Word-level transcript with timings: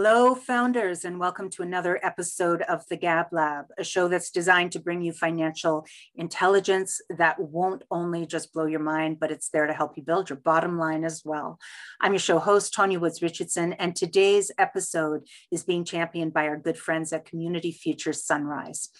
Hello, 0.00 0.32
founders, 0.36 1.04
and 1.04 1.18
welcome 1.18 1.50
to 1.50 1.62
another 1.64 1.98
episode 2.04 2.62
of 2.62 2.86
the 2.88 2.96
Gab 2.96 3.32
Lab, 3.32 3.64
a 3.78 3.82
show 3.82 4.06
that's 4.06 4.30
designed 4.30 4.70
to 4.70 4.78
bring 4.78 5.02
you 5.02 5.12
financial 5.12 5.84
intelligence 6.14 7.00
that 7.10 7.40
won't 7.40 7.82
only 7.90 8.24
just 8.24 8.52
blow 8.52 8.66
your 8.66 8.78
mind, 8.78 9.18
but 9.18 9.32
it's 9.32 9.48
there 9.48 9.66
to 9.66 9.72
help 9.72 9.96
you 9.96 10.04
build 10.04 10.30
your 10.30 10.38
bottom 10.38 10.78
line 10.78 11.02
as 11.02 11.22
well. 11.24 11.58
I'm 12.00 12.12
your 12.12 12.20
show 12.20 12.38
host, 12.38 12.72
Tanya 12.72 13.00
Woods 13.00 13.22
Richardson, 13.22 13.72
and 13.72 13.96
today's 13.96 14.52
episode 14.56 15.22
is 15.50 15.64
being 15.64 15.84
championed 15.84 16.32
by 16.32 16.46
our 16.46 16.56
good 16.56 16.78
friends 16.78 17.12
at 17.12 17.24
Community 17.24 17.72
Futures 17.72 18.24
Sunrise. 18.24 18.90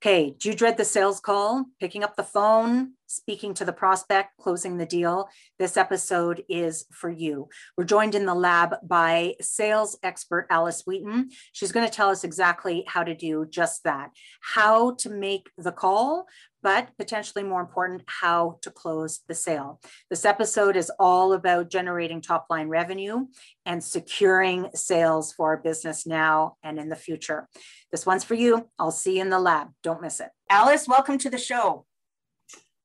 Okay, 0.00 0.32
do 0.38 0.50
you 0.50 0.54
dread 0.54 0.76
the 0.76 0.84
sales 0.84 1.18
call, 1.18 1.64
picking 1.80 2.04
up 2.04 2.14
the 2.14 2.22
phone, 2.22 2.92
speaking 3.06 3.54
to 3.54 3.64
the 3.64 3.72
prospect, 3.72 4.36
closing 4.38 4.76
the 4.76 4.86
deal? 4.86 5.28
This 5.58 5.76
episode 5.76 6.44
is 6.48 6.86
for 6.92 7.10
you. 7.10 7.48
We're 7.76 7.84
joined 7.84 8.14
in 8.14 8.26
the 8.26 8.34
lab 8.34 8.76
by 8.82 9.34
sales 9.40 9.98
expert 10.02 10.46
Alice 10.50 10.82
Wheaton. 10.86 11.30
She's 11.52 11.72
going 11.72 11.86
to 11.86 11.92
tell 11.92 12.10
us 12.10 12.24
exactly 12.24 12.84
how 12.86 13.02
to 13.02 13.14
do 13.14 13.46
just 13.48 13.84
that 13.84 14.10
how 14.40 14.94
to 14.94 15.10
make 15.10 15.50
the 15.58 15.72
call, 15.72 16.26
but 16.62 16.88
potentially 16.98 17.44
more 17.44 17.60
important, 17.60 18.02
how 18.06 18.58
to 18.62 18.70
close 18.70 19.20
the 19.28 19.34
sale. 19.34 19.80
This 20.10 20.24
episode 20.24 20.76
is 20.76 20.90
all 20.98 21.32
about 21.32 21.70
generating 21.70 22.20
top 22.20 22.46
line 22.50 22.68
revenue 22.68 23.26
and 23.64 23.82
securing 23.82 24.68
sales 24.74 25.32
for 25.32 25.48
our 25.48 25.56
business 25.56 26.06
now 26.06 26.56
and 26.62 26.78
in 26.78 26.88
the 26.88 26.96
future. 26.96 27.48
This 27.90 28.06
one's 28.06 28.24
for 28.24 28.34
you. 28.34 28.68
I'll 28.78 28.90
see 28.90 29.16
you 29.16 29.22
in 29.22 29.30
the 29.30 29.38
lab. 29.38 29.68
Don't 29.82 30.02
miss 30.02 30.20
it. 30.20 30.28
Alice, 30.50 30.88
welcome 30.88 31.18
to 31.18 31.30
the 31.30 31.38
show. 31.38 31.86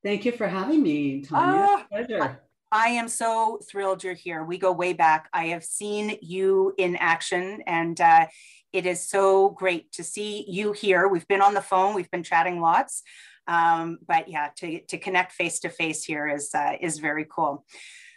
Thank 0.04 0.26
you 0.26 0.32
for 0.32 0.48
having 0.48 0.82
me, 0.82 1.22
Tanya. 1.22 1.64
Uh, 1.64 1.84
Pleasure. 1.84 2.42
I 2.72 2.88
am 2.90 3.08
so 3.10 3.60
thrilled 3.70 4.04
you're 4.04 4.14
here. 4.14 4.44
We 4.44 4.58
go 4.58 4.72
way 4.72 4.94
back. 4.94 5.30
I 5.34 5.48
have 5.48 5.64
seen 5.64 6.18
you 6.22 6.74
in 6.78 6.96
action, 6.96 7.62
and 7.68 8.00
uh, 8.00 8.28
it 8.72 8.86
is 8.86 9.08
so 9.08 9.50
great 9.50 9.92
to 9.94 10.04
see 10.04 10.46
you 10.48 10.72
here. 10.72 11.08
We've 11.08 11.28
been 11.28 11.42
on 11.42 11.54
the 11.54 11.62
phone, 11.62 11.94
we've 11.94 12.10
been 12.10 12.24
chatting 12.24 12.62
lots, 12.62 13.04
um, 13.48 14.00
but 14.08 14.30
yeah, 14.30 14.50
to, 14.58 14.82
to 14.82 14.98
connect 14.98 15.34
face 15.34 15.60
to 15.60 15.70
face 15.70 16.04
here 16.04 16.30
is, 16.30 16.52
uh, 16.56 16.78
is 16.80 17.00
very 17.00 17.26
cool. 17.30 17.66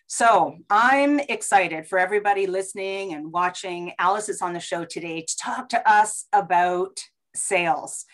So 0.06 0.58
I'm 0.70 1.18
excited 1.18 1.88
for 1.88 1.98
everybody 1.98 2.46
listening 2.46 3.14
and 3.14 3.32
watching. 3.32 3.92
Alice 3.98 4.28
is 4.28 4.40
on 4.42 4.52
the 4.52 4.60
show 4.60 4.84
today 4.84 5.22
to 5.22 5.36
talk 5.36 5.68
to 5.70 5.90
us 5.90 6.26
about 6.32 7.00
sales. 7.34 8.04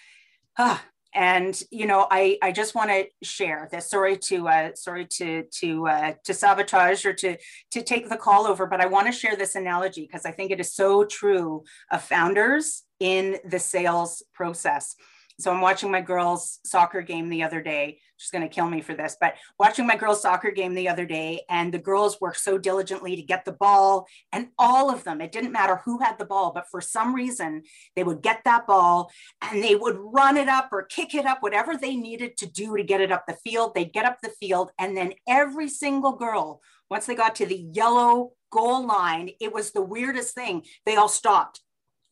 Ah, 0.57 0.83
and 1.14 1.61
you 1.70 1.86
know, 1.86 2.06
I, 2.11 2.39
I 2.42 2.53
just 2.53 2.75
want 2.75 2.91
to 2.91 3.06
share 3.22 3.69
this. 3.70 3.91
Sorry 3.91 4.16
to 4.16 4.48
uh, 4.48 4.70
sorry 4.75 5.06
to 5.06 5.44
to 5.61 5.89
uh, 5.89 6.12
to 6.25 6.34
sabotage 6.34 7.05
or 7.05 7.12
to 7.14 7.36
to 7.72 7.83
take 7.83 8.08
the 8.08 8.16
call 8.16 8.47
over, 8.47 8.66
but 8.66 8.80
I 8.80 8.86
want 8.86 9.06
to 9.06 9.12
share 9.12 9.36
this 9.36 9.55
analogy 9.55 10.03
because 10.03 10.25
I 10.25 10.31
think 10.31 10.50
it 10.50 10.61
is 10.61 10.72
so 10.72 11.05
true 11.05 11.64
of 11.91 12.03
founders 12.03 12.84
in 13.00 13.38
the 13.44 13.58
sales 13.58 14.22
process. 14.34 14.94
So 15.41 15.51
I'm 15.51 15.61
watching 15.61 15.91
my 15.91 16.01
girls' 16.01 16.59
soccer 16.65 17.03
game 17.03 17.29
the 17.29 17.43
other 17.43 17.63
day. 17.63 17.99
She's 18.17 18.31
going 18.31 18.47
to 18.47 18.55
kill 18.55 18.69
me 18.69 18.83
for 18.83 18.95
this, 18.95 19.17
but 19.19 19.35
watching 19.59 19.87
my 19.87 19.97
girls' 19.97 20.21
soccer 20.21 20.51
game 20.51 20.75
the 20.75 20.91
other 20.91 21.07
day, 21.07 21.41
and 21.49 21.73
the 21.73 21.79
girls 21.79 22.21
worked 22.21 22.41
so 22.41 22.59
diligently 22.59 23.17
to 23.17 23.23
get 23.23 23.47
the 23.47 23.53
ball, 23.53 24.07
and 24.31 24.49
all 24.59 24.91
of 24.91 25.05
them, 25.05 25.23
it 25.23 25.33
didn't 25.33 25.53
matter 25.53 25.81
who 25.85 25.99
had 26.01 26.19
the 26.19 26.27
ball, 26.27 26.53
but 26.53 26.67
for 26.71 26.83
some 26.83 27.15
reason, 27.15 27.63
they 27.97 28.05
would 28.05 28.21
get 28.21 28.43
that 28.45 28.67
ball 28.67 29.11
and 29.41 29.65
they 29.65 29.75
would 29.75 29.97
run 29.99 30.37
it 30.37 30.49
up 30.49 30.69
or 30.71 30.83
kick 30.83 31.15
it 31.15 31.25
up, 31.25 31.39
whatever 31.43 31.79
they 31.79 31.97
needed 31.97 32.37
to 32.37 32.47
do 32.47 32.77
to 32.77 32.83
get 32.83 33.01
it 33.01 33.11
up 33.11 33.25
the 33.27 33.39
field. 33.43 33.73
They'd 33.75 33.93
get 33.93 34.05
up 34.05 34.19
the 34.23 34.35
field, 34.41 34.71
and 34.79 34.95
then 34.95 35.15
every 35.27 35.71
single 35.71 36.13
girl, 36.13 36.61
once 36.91 37.07
they 37.07 37.15
got 37.15 37.37
to 37.37 37.47
the 37.47 37.67
yellow 37.73 38.33
goal 38.53 38.87
line, 38.87 39.31
it 39.41 39.55
was 39.55 39.71
the 39.71 39.81
weirdest 39.81 40.34
thing. 40.34 40.65
They 40.84 40.97
all 40.97 41.09
stopped 41.09 41.61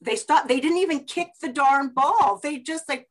they 0.01 0.17
stopped 0.17 0.49
they 0.49 0.61
didn't 0.61 0.79
even 0.79 1.05
kick 1.05 1.29
the 1.41 1.53
darn 1.53 1.91
ball. 1.91 2.41
They 2.43 2.59
just 2.59 2.89
like 2.89 3.09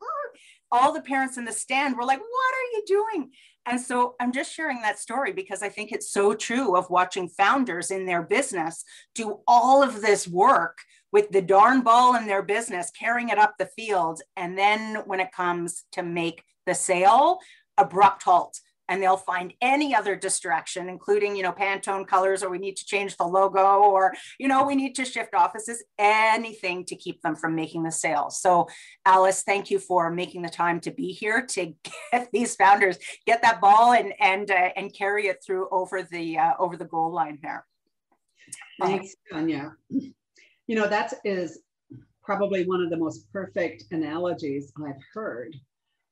all 0.72 0.94
the 0.94 1.02
parents 1.02 1.38
in 1.38 1.46
the 1.46 1.52
stand 1.52 1.96
were 1.96 2.06
like 2.06 2.20
what 2.20 2.54
are 2.56 2.72
you 2.74 2.84
doing? 2.88 3.32
And 3.66 3.82
so 3.82 4.16
i'm 4.22 4.32
just 4.32 4.54
sharing 4.54 4.82
that 4.82 4.98
story 4.98 5.34
because 5.34 5.62
i 5.62 5.68
think 5.68 5.92
it's 5.92 6.10
so 6.10 6.34
true 6.34 6.78
of 6.78 6.90
watching 6.90 7.28
founders 7.28 7.92
in 7.92 8.06
their 8.06 8.24
business 8.24 8.86
do 9.14 9.42
all 9.46 9.84
of 9.84 10.02
this 10.02 10.26
work 10.26 10.78
with 11.12 11.30
the 11.32 11.42
darn 11.42 11.82
ball 11.82 12.16
in 12.16 12.28
their 12.28 12.44
business 12.44 12.92
carrying 12.92 13.30
it 13.30 13.38
up 13.38 13.56
the 13.58 13.66
field. 13.66 14.22
And 14.36 14.58
then 14.58 15.04
when 15.06 15.20
it 15.20 15.32
comes 15.32 15.86
to 15.94 16.04
make 16.04 16.44
the 16.66 16.76
sale 16.76 17.40
abrupt 17.78 18.24
halt 18.24 18.60
and 18.90 19.02
they'll 19.02 19.18
find 19.18 19.54
any 19.62 19.94
other 19.94 20.16
distraction, 20.16 20.90
including, 20.90 21.36
you 21.36 21.44
know, 21.44 21.52
Pantone 21.52 22.08
colors, 22.08 22.44
or 22.44 22.50
we 22.50 22.58
need 22.58 22.78
to 22.78 22.86
change 22.86 23.18
the 23.18 23.26
logo, 23.26 23.82
or, 23.82 24.14
you 24.40 24.48
know, 24.48 24.66
we 24.66 24.76
need 24.76 24.96
to 24.96 25.06
shift 25.06 25.34
offices, 25.34 25.84
anything 25.98 26.86
to 26.86 26.96
keep 26.96 27.22
them 27.22 27.36
from 27.36 27.56
making 27.56 27.84
the 27.84 27.92
sale. 27.92 28.30
So, 28.30 28.68
Alice, 29.06 29.44
thank 29.44 29.70
you 29.70 29.80
for 29.80 30.10
making 30.10 30.42
the 30.42 30.50
time 30.50 30.80
to 30.82 30.92
be 30.92 31.12
here 31.12 31.46
to 31.48 31.74
get 32.12 32.30
these 32.32 32.56
founders 32.56 32.98
get 33.26 33.42
that 33.42 33.62
ball 33.62 33.94
and 33.94 34.14
and 34.20 34.50
uh, 34.50 34.70
and 34.76 34.94
carry 34.94 35.28
it 35.28 35.44
through 35.46 35.68
over 35.72 36.04
the 36.04 36.38
uh, 36.38 36.54
over 36.60 36.78
the 36.78 36.86
goal 36.86 37.14
line 37.14 37.40
there. 37.42 37.66
Thanks, 38.80 39.16
Tanya. 39.32 39.74
You 39.90 40.76
know, 40.76 40.88
that 40.88 41.14
is 41.24 41.60
probably 42.24 42.66
one 42.66 42.82
of 42.82 42.90
the 42.90 42.98
most 42.98 43.32
perfect 43.32 43.86
analogies 43.92 44.72
I've 44.86 45.02
heard 45.14 45.56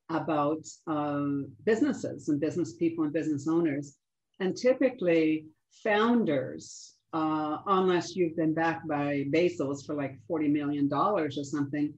about 0.09 0.65
um, 0.87 1.51
businesses 1.65 2.29
and 2.29 2.39
business 2.39 2.73
people 2.73 3.03
and 3.03 3.13
business 3.13 3.47
owners. 3.47 3.95
And 4.39 4.55
typically, 4.55 5.45
founders, 5.83 6.95
uh, 7.13 7.57
unless 7.67 8.15
you've 8.15 8.35
been 8.35 8.53
backed 8.53 8.87
by 8.87 9.25
Bezos 9.29 9.85
for 9.85 9.95
like 9.95 10.17
$40 10.29 10.51
million 10.51 10.91
or 10.91 11.31
something, 11.31 11.93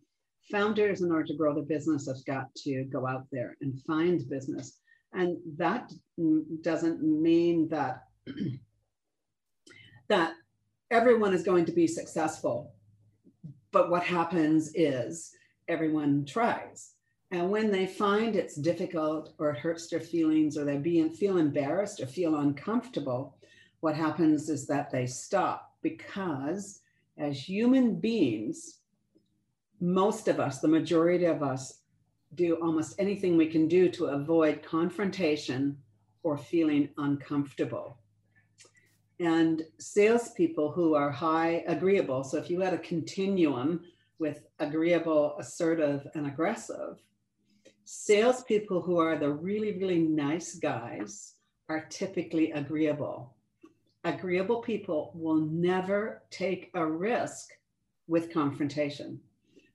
founders, 0.52 1.02
in 1.02 1.12
order 1.12 1.26
to 1.26 1.36
grow 1.36 1.54
the 1.54 1.62
business, 1.62 2.08
have 2.08 2.24
got 2.26 2.54
to 2.64 2.84
go 2.86 3.06
out 3.08 3.26
there 3.32 3.58
and 3.62 3.82
find 3.84 4.28
business. 4.30 4.80
And 5.14 5.38
that 5.58 5.92
doesn't 6.62 7.02
mean 7.02 7.68
that, 7.70 8.04
that 10.08 10.34
everyone 10.92 11.34
is 11.34 11.44
going 11.44 11.66
to 11.66 11.72
be 11.72 11.88
successful. 11.88 12.74
But 13.72 13.90
what 13.90 14.04
happens 14.04 14.72
is 14.76 15.32
everyone 15.68 16.26
tries 16.26 16.94
and 17.32 17.50
when 17.50 17.72
they 17.72 17.86
find 17.86 18.36
it's 18.36 18.56
difficult 18.56 19.34
or 19.38 19.50
it 19.50 19.60
hurts 19.60 19.88
their 19.88 20.00
feelings 20.00 20.58
or 20.58 20.64
they 20.64 21.10
feel 21.10 21.38
embarrassed 21.38 22.00
or 22.00 22.08
feel 22.08 22.38
uncomfortable, 22.38 23.38
what 23.82 23.96
happens 23.96 24.50
is 24.50 24.66
that 24.68 24.90
they 24.90 25.06
stop 25.06 25.76
because 25.82 26.82
as 27.18 27.38
human 27.38 28.00
beings, 28.00 28.80
most 29.82 30.28
of 30.28 30.40
us, 30.40 30.60
the 30.60 30.68
majority 30.68 31.26
of 31.26 31.44
us, 31.44 31.82
do 32.36 32.56
almost 32.56 32.96
anything 33.00 33.36
we 33.36 33.48
can 33.48 33.68
do 33.68 33.90
to 33.90 34.06
avoid 34.06 34.64
confrontation 34.64 35.78
or 36.24 36.38
feeling 36.38 36.90
uncomfortable. 36.98 37.98
And 39.20 39.64
salespeople 39.80 40.72
who 40.72 40.94
are 40.94 41.10
high 41.10 41.64
agreeable, 41.68 42.24
so 42.24 42.38
if 42.38 42.50
you 42.50 42.60
had 42.62 42.74
a 42.74 42.80
continuum 42.80 43.82
with 44.20 44.46
agreeable, 44.60 45.36
assertive, 45.40 46.08
and 46.16 46.28
aggressive, 46.28 47.02
salespeople 47.90 48.82
who 48.82 49.00
are 49.00 49.18
the 49.18 49.32
really, 49.32 49.78
really 49.78 50.00
nice 50.00 50.56
guys 50.56 51.36
are 51.70 51.88
typically 51.90 52.52
agreeable. 52.52 53.34
Agreeable 54.04 54.62
people 54.62 55.14
will 55.16 55.40
never 55.40 56.22
take 56.30 56.70
a 56.74 56.86
risk 56.86 57.48
with 58.08 58.34
confrontation. 58.34 59.22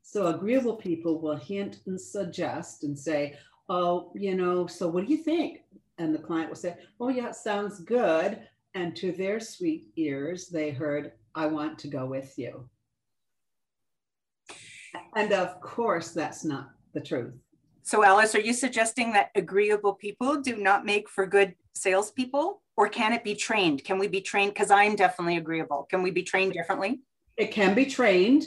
So, 0.03 0.27
agreeable 0.27 0.77
people 0.77 1.23
will 1.23 1.37
hint 1.37 1.81
and 1.87 1.99
suggest 1.99 2.85
and 2.85 2.99
say, 2.99 3.39
Oh, 3.71 4.13
you 4.15 4.35
know, 4.35 4.67
so 4.67 4.89
what 4.89 5.07
do 5.07 5.13
you 5.13 5.23
think? 5.23 5.61
And 5.97 6.15
the 6.15 6.19
client 6.19 6.51
will 6.51 6.57
say, 6.57 6.77
Oh, 7.01 7.09
yeah, 7.09 7.29
it 7.29 7.37
sounds 7.37 7.81
good. 7.81 8.47
And 8.75 8.95
to 8.97 9.13
their 9.13 9.41
sweet 9.41 9.87
ears, 9.97 10.49
they 10.49 10.71
heard, 10.71 11.13
I 11.35 11.47
want 11.47 11.79
to 11.79 11.89
go 11.89 12.05
with 12.05 12.39
you. 12.39 12.69
And 15.17 15.33
of 15.33 15.63
course, 15.63 16.11
that's 16.11 16.45
not 16.45 16.73
the 16.93 17.01
truth. 17.01 17.42
So, 17.85 18.05
Alice, 18.05 18.35
are 18.35 18.41
you 18.41 18.53
suggesting 18.53 19.13
that 19.13 19.31
agreeable 19.35 19.95
people 19.95 20.41
do 20.41 20.57
not 20.57 20.87
make 20.87 21.09
for 21.09 21.27
good 21.27 21.55
salespeople, 21.75 22.63
or 22.77 22.89
can 22.89 23.13
it 23.13 23.25
be 23.25 23.35
trained? 23.35 23.83
Can 23.83 23.99
we 23.99 24.07
be 24.07 24.21
trained? 24.21 24.55
Because 24.55 24.71
I'm 24.71 24.95
definitely 24.95 25.37
agreeable. 25.37 25.87
Can 25.91 26.03
we 26.03 26.13
be 26.13 26.23
trained 26.23 26.53
differently? 26.53 27.01
It 27.37 27.51
can 27.51 27.75
be 27.75 27.87
trained. 27.87 28.47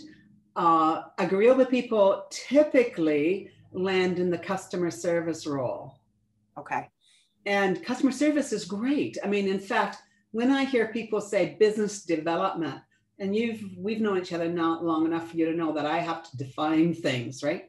Uh, 0.56 1.04
agreeable 1.18 1.66
people 1.66 2.26
typically 2.30 3.50
land 3.74 4.20
in 4.20 4.30
the 4.30 4.38
customer 4.38 4.90
service 4.90 5.46
role. 5.46 6.00
Okay. 6.58 6.88
And 7.46 7.84
customer 7.84 8.14
service 8.14 8.54
is 8.54 8.64
great. 8.64 9.18
I 9.24 9.28
mean, 9.28 9.50
in 9.50 9.60
fact, 9.60 9.98
when 10.32 10.50
I 10.50 10.64
hear 10.64 10.88
people 10.88 11.20
say 11.20 11.58
business 11.60 12.04
development, 12.04 12.80
and 13.20 13.36
you've 13.36 13.64
we've 13.78 14.02
known 14.02 14.18
each 14.18 14.34
other 14.34 14.50
not 14.50 14.84
long 14.84 15.06
enough 15.06 15.32
for 15.32 15.38
you 15.38 15.46
to 15.46 15.56
know 15.56 15.74
that 15.74 15.86
I 15.86 16.00
have 16.00 16.30
to 16.30 16.38
define 16.38 16.94
things, 16.94 17.44
right? 17.44 17.66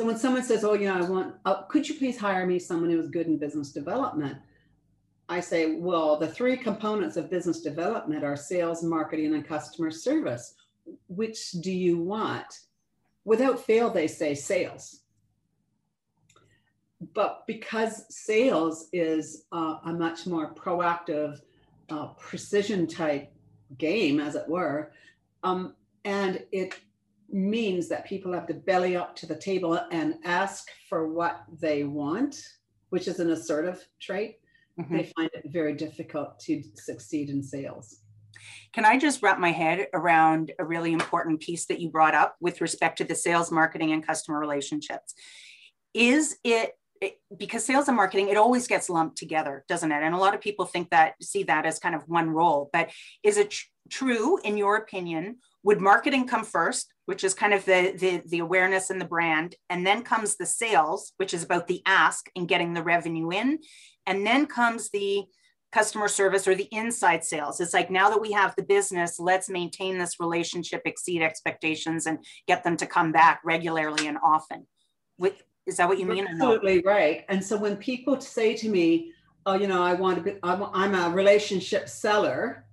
So 0.00 0.06
when 0.06 0.16
someone 0.16 0.42
says, 0.42 0.64
"Oh, 0.64 0.72
you 0.72 0.86
know, 0.86 0.96
I 0.96 1.02
want, 1.02 1.34
uh, 1.44 1.64
could 1.64 1.86
you 1.86 1.94
please 1.94 2.16
hire 2.16 2.46
me 2.46 2.58
someone 2.58 2.88
who 2.88 2.98
is 2.98 3.10
good 3.10 3.26
in 3.26 3.36
business 3.36 3.70
development?" 3.70 4.38
I 5.28 5.40
say, 5.40 5.74
"Well, 5.74 6.16
the 6.16 6.26
three 6.26 6.56
components 6.56 7.18
of 7.18 7.28
business 7.28 7.60
development 7.60 8.24
are 8.24 8.34
sales, 8.34 8.82
marketing, 8.82 9.34
and 9.34 9.46
customer 9.46 9.90
service. 9.90 10.54
which 11.08 11.50
do 11.50 11.70
you 11.70 11.98
want? 11.98 12.60
Without 13.26 13.60
fail, 13.60 13.90
they 13.90 14.06
say 14.06 14.34
sales. 14.34 15.02
But 17.12 17.46
because 17.46 18.06
sales 18.08 18.88
is 18.94 19.44
uh, 19.52 19.80
a 19.84 19.92
much 19.92 20.26
more 20.26 20.54
proactive, 20.54 21.42
uh, 21.90 22.06
precision 22.14 22.86
type 22.86 23.30
game, 23.76 24.18
as 24.18 24.34
it 24.34 24.48
were, 24.48 24.92
um, 25.42 25.74
and 26.06 26.42
it 26.52 26.74
means 27.32 27.88
that 27.88 28.06
people 28.06 28.32
have 28.32 28.46
to 28.46 28.54
belly 28.54 28.96
up 28.96 29.14
to 29.16 29.26
the 29.26 29.36
table 29.36 29.80
and 29.90 30.16
ask 30.24 30.68
for 30.88 31.08
what 31.08 31.44
they 31.60 31.84
want, 31.84 32.40
which 32.90 33.08
is 33.08 33.20
an 33.20 33.30
assertive 33.30 33.86
trait. 34.00 34.36
Mm-hmm. 34.78 34.96
They 34.96 35.12
find 35.16 35.30
it 35.32 35.44
very 35.46 35.74
difficult 35.74 36.38
to 36.40 36.62
succeed 36.74 37.30
in 37.30 37.42
sales. 37.42 38.00
Can 38.72 38.84
I 38.84 38.98
just 38.98 39.22
wrap 39.22 39.38
my 39.38 39.52
head 39.52 39.88
around 39.92 40.52
a 40.58 40.64
really 40.64 40.92
important 40.92 41.40
piece 41.40 41.66
that 41.66 41.80
you 41.80 41.90
brought 41.90 42.14
up 42.14 42.36
with 42.40 42.60
respect 42.60 42.98
to 42.98 43.04
the 43.04 43.14
sales, 43.14 43.50
marketing, 43.50 43.92
and 43.92 44.06
customer 44.06 44.38
relationships? 44.38 45.14
Is 45.92 46.36
it 46.44 46.74
because 47.36 47.64
sales 47.64 47.88
and 47.88 47.96
marketing 47.96 48.28
it 48.28 48.36
always 48.36 48.66
gets 48.66 48.90
lumped 48.90 49.16
together 49.16 49.64
doesn't 49.68 49.90
it 49.90 50.02
and 50.02 50.14
a 50.14 50.18
lot 50.18 50.34
of 50.34 50.40
people 50.40 50.66
think 50.66 50.90
that 50.90 51.14
see 51.22 51.42
that 51.42 51.64
as 51.64 51.78
kind 51.78 51.94
of 51.94 52.02
one 52.06 52.28
role 52.28 52.68
but 52.74 52.90
is 53.22 53.38
it 53.38 53.54
true 53.90 54.38
in 54.44 54.56
your 54.56 54.76
opinion 54.76 55.36
would 55.62 55.80
marketing 55.80 56.26
come 56.26 56.44
first 56.44 56.92
which 57.06 57.24
is 57.24 57.34
kind 57.34 57.52
of 57.52 57.64
the, 57.64 57.92
the 57.98 58.22
the 58.26 58.38
awareness 58.38 58.90
and 58.90 59.00
the 59.00 59.04
brand 59.04 59.54
and 59.68 59.86
then 59.86 60.02
comes 60.02 60.36
the 60.36 60.46
sales 60.46 61.12
which 61.16 61.34
is 61.34 61.42
about 61.42 61.66
the 61.66 61.82
ask 61.86 62.30
and 62.36 62.48
getting 62.48 62.72
the 62.72 62.82
revenue 62.82 63.30
in 63.30 63.58
and 64.06 64.26
then 64.26 64.46
comes 64.46 64.90
the 64.90 65.24
customer 65.72 66.08
service 66.08 66.48
or 66.48 66.54
the 66.54 66.68
inside 66.72 67.24
sales. 67.24 67.60
It's 67.60 67.72
like 67.72 67.90
now 67.90 68.10
that 68.10 68.20
we 68.20 68.32
have 68.32 68.54
the 68.56 68.62
business 68.62 69.18
let's 69.18 69.48
maintain 69.48 69.98
this 69.98 70.18
relationship 70.18 70.82
exceed 70.84 71.22
expectations 71.22 72.06
and 72.06 72.18
get 72.48 72.64
them 72.64 72.76
to 72.78 72.86
come 72.86 73.12
back 73.12 73.40
regularly 73.44 74.08
and 74.08 74.18
often. 74.22 74.66
With 75.18 75.40
is 75.66 75.76
that 75.76 75.88
what 75.88 75.98
you 75.98 76.06
mean 76.06 76.26
absolutely 76.26 76.82
right. 76.84 77.24
And 77.28 77.44
so 77.44 77.56
when 77.56 77.76
people 77.76 78.20
say 78.20 78.56
to 78.56 78.68
me 78.68 79.12
oh 79.46 79.54
you 79.54 79.66
know 79.66 79.82
i 79.82 79.94
want 79.94 80.16
to 80.16 80.22
be 80.22 80.38
i'm 80.42 80.94
a 80.94 81.10
relationship 81.14 81.88
seller 81.88 82.66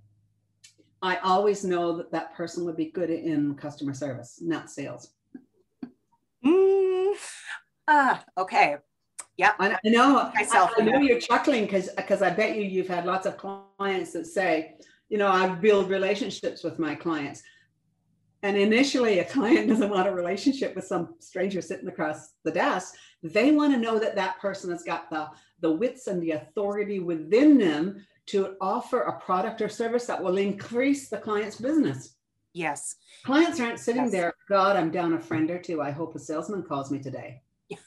I 1.02 1.18
always 1.18 1.64
know 1.64 1.98
that 1.98 2.12
that 2.12 2.36
person 2.36 2.66
would 2.66 2.78
be 2.78 2.86
good 2.86 3.10
in 3.10 3.56
customer 3.56 3.94
service, 3.94 4.40
not 4.42 4.72
sales. 4.72 5.12
Mm, 6.46 7.14
ah, 7.88 8.24
okay. 8.38 8.78
Yeah, 9.38 9.54
I, 9.60 9.74
I 9.74 9.90
know. 9.90 10.32
Myself, 10.34 10.72
I, 10.78 10.82
I 10.82 10.86
know 10.86 11.00
you're 11.00 11.20
chuckling 11.20 11.66
because 11.66 11.90
because 11.96 12.24
I 12.24 12.32
bet 12.32 12.56
you 12.56 12.64
you've 12.64 12.88
had 12.88 13.06
lots 13.06 13.28
of 13.28 13.38
clients 13.38 14.14
that 14.14 14.26
say, 14.26 14.76
you 15.10 15.20
know, 15.20 15.28
I 15.28 15.48
build 15.48 15.90
relationships 15.90 16.64
with 16.64 16.80
my 16.80 16.96
clients. 16.96 17.44
And 18.42 18.58
initially, 18.58 19.20
a 19.20 19.26
client 19.26 19.68
doesn't 19.70 19.92
want 19.92 20.08
a 20.08 20.12
relationship 20.12 20.76
with 20.76 20.86
some 20.86 21.16
stranger 21.20 21.62
sitting 21.62 21.88
across 21.88 22.34
the 22.44 22.52
desk. 22.52 22.96
They 23.22 23.52
want 23.52 23.74
to 23.74 23.80
know 23.80 24.00
that 24.00 24.16
that 24.16 24.40
person 24.40 24.72
has 24.72 24.84
got 24.84 25.10
the 25.12 25.28
the 25.60 25.72
wits 25.72 26.08
and 26.08 26.22
the 26.22 26.32
authority 26.32 27.00
within 27.00 27.60
them 27.60 28.06
to 28.28 28.56
offer 28.62 29.02
a 29.02 29.20
product 29.20 29.62
or 29.62 29.70
service 29.70 30.06
that 30.06 30.22
will 30.22 30.38
increase 30.38 31.10
the 31.10 31.18
client's 31.18 31.60
business. 31.60 32.16
Yes. 32.54 32.96
Clients 33.24 33.60
aren't 33.60 33.80
sitting 33.80 34.04
yes. 34.04 34.12
there, 34.12 34.34
God, 34.50 34.76
I'm 34.76 34.92
down 34.92 35.14
a 35.14 35.20
friend 35.20 35.50
or 35.50 35.60
two. 35.60 35.82
I 35.82 35.92
hope 35.92 36.16
a 36.16 36.20
salesman 36.20 36.64
calls 36.64 36.92
me 36.92 37.00
today. 37.00 37.42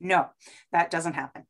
no, 0.00 0.28
that 0.72 0.90
doesn't 0.90 1.12
happen. 1.12 1.44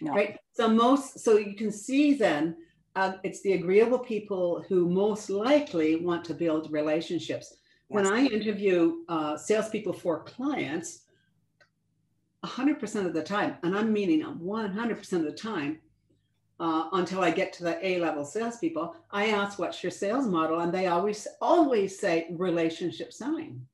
No. 0.00 0.12
Right. 0.12 0.38
So 0.52 0.68
most, 0.68 1.20
so 1.20 1.36
you 1.36 1.54
can 1.54 1.70
see 1.70 2.14
then 2.14 2.56
uh, 2.96 3.12
it's 3.22 3.42
the 3.42 3.52
agreeable 3.52 3.98
people 3.98 4.64
who 4.68 4.88
most 4.88 5.30
likely 5.30 5.96
want 5.96 6.24
to 6.26 6.34
build 6.34 6.72
relationships. 6.72 7.48
Yes. 7.50 7.58
When 7.88 8.06
I 8.06 8.26
interview 8.26 9.04
uh, 9.08 9.36
salespeople 9.36 9.92
for 9.92 10.24
clients, 10.24 11.02
100% 12.44 13.06
of 13.06 13.12
the 13.12 13.22
time, 13.22 13.56
and 13.62 13.76
I'm 13.76 13.92
meaning 13.92 14.22
100% 14.22 15.12
of 15.12 15.24
the 15.24 15.32
time, 15.32 15.78
uh, 16.60 16.88
until 16.92 17.22
I 17.22 17.30
get 17.30 17.52
to 17.54 17.64
the 17.64 17.84
A 17.86 17.98
level 17.98 18.24
salespeople, 18.24 18.94
I 19.10 19.28
ask, 19.28 19.58
what's 19.58 19.82
your 19.82 19.90
sales 19.90 20.26
model? 20.26 20.60
And 20.60 20.72
they 20.72 20.86
always, 20.86 21.26
always 21.40 21.98
say 21.98 22.28
relationship 22.30 23.12
selling. 23.12 23.66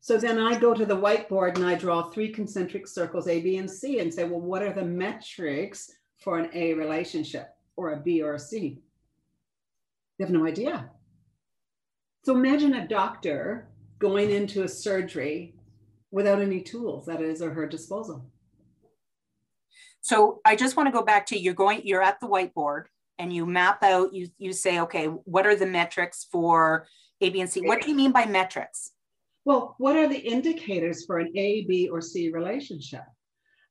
So 0.00 0.18
then 0.18 0.38
I 0.38 0.58
go 0.58 0.74
to 0.74 0.84
the 0.84 0.96
whiteboard 0.96 1.54
and 1.54 1.64
I 1.64 1.76
draw 1.76 2.02
three 2.02 2.30
concentric 2.30 2.86
circles, 2.86 3.28
A, 3.28 3.40
B, 3.40 3.56
and 3.56 3.70
C, 3.70 4.00
and 4.00 4.12
say, 4.12 4.24
well, 4.24 4.40
what 4.40 4.62
are 4.62 4.72
the 4.72 4.84
metrics 4.84 5.92
for 6.18 6.38
an 6.38 6.50
A 6.52 6.74
relationship 6.74 7.54
or 7.76 7.92
a 7.92 8.00
B 8.00 8.20
or 8.20 8.34
a 8.34 8.38
C? 8.38 8.80
They 10.18 10.24
have 10.24 10.32
no 10.32 10.44
idea. 10.44 10.90
So 12.24 12.34
imagine 12.34 12.74
a 12.74 12.88
doctor 12.88 13.68
going 13.98 14.30
into 14.30 14.64
a 14.64 14.68
surgery 14.68 15.54
without 16.10 16.40
any 16.40 16.60
tools 16.60 17.08
at 17.08 17.20
his 17.20 17.40
or 17.40 17.52
her 17.52 17.66
disposal. 17.66 18.26
So 20.04 20.42
I 20.44 20.54
just 20.54 20.76
want 20.76 20.86
to 20.86 20.92
go 20.92 21.02
back 21.02 21.24
to 21.26 21.38
you're 21.38 21.54
going, 21.54 21.80
you're 21.84 22.02
at 22.02 22.20
the 22.20 22.26
whiteboard 22.26 22.84
and 23.18 23.32
you 23.32 23.46
map 23.46 23.82
out, 23.82 24.12
you, 24.12 24.28
you 24.36 24.52
say, 24.52 24.80
okay, 24.80 25.06
what 25.06 25.46
are 25.46 25.56
the 25.56 25.64
metrics 25.64 26.26
for 26.30 26.86
A, 27.22 27.30
B, 27.30 27.40
and 27.40 27.48
C? 27.48 27.62
What 27.62 27.80
do 27.80 27.88
you 27.88 27.94
mean 27.94 28.12
by 28.12 28.26
metrics? 28.26 28.90
Well, 29.46 29.74
what 29.78 29.96
are 29.96 30.06
the 30.06 30.18
indicators 30.18 31.06
for 31.06 31.20
an 31.20 31.32
A, 31.34 31.64
B, 31.64 31.88
or 31.88 32.02
C 32.02 32.30
relationship? 32.30 33.00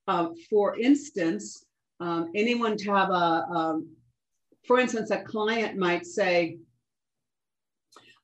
Um, 0.08 0.34
for 0.50 0.76
instance, 0.80 1.64
um, 2.00 2.32
anyone 2.34 2.78
to 2.78 2.92
have 2.92 3.12
a, 3.12 3.46
um, 3.54 3.90
for 4.66 4.80
instance, 4.80 5.12
a 5.12 5.22
client 5.22 5.78
might 5.78 6.04
say, 6.04 6.58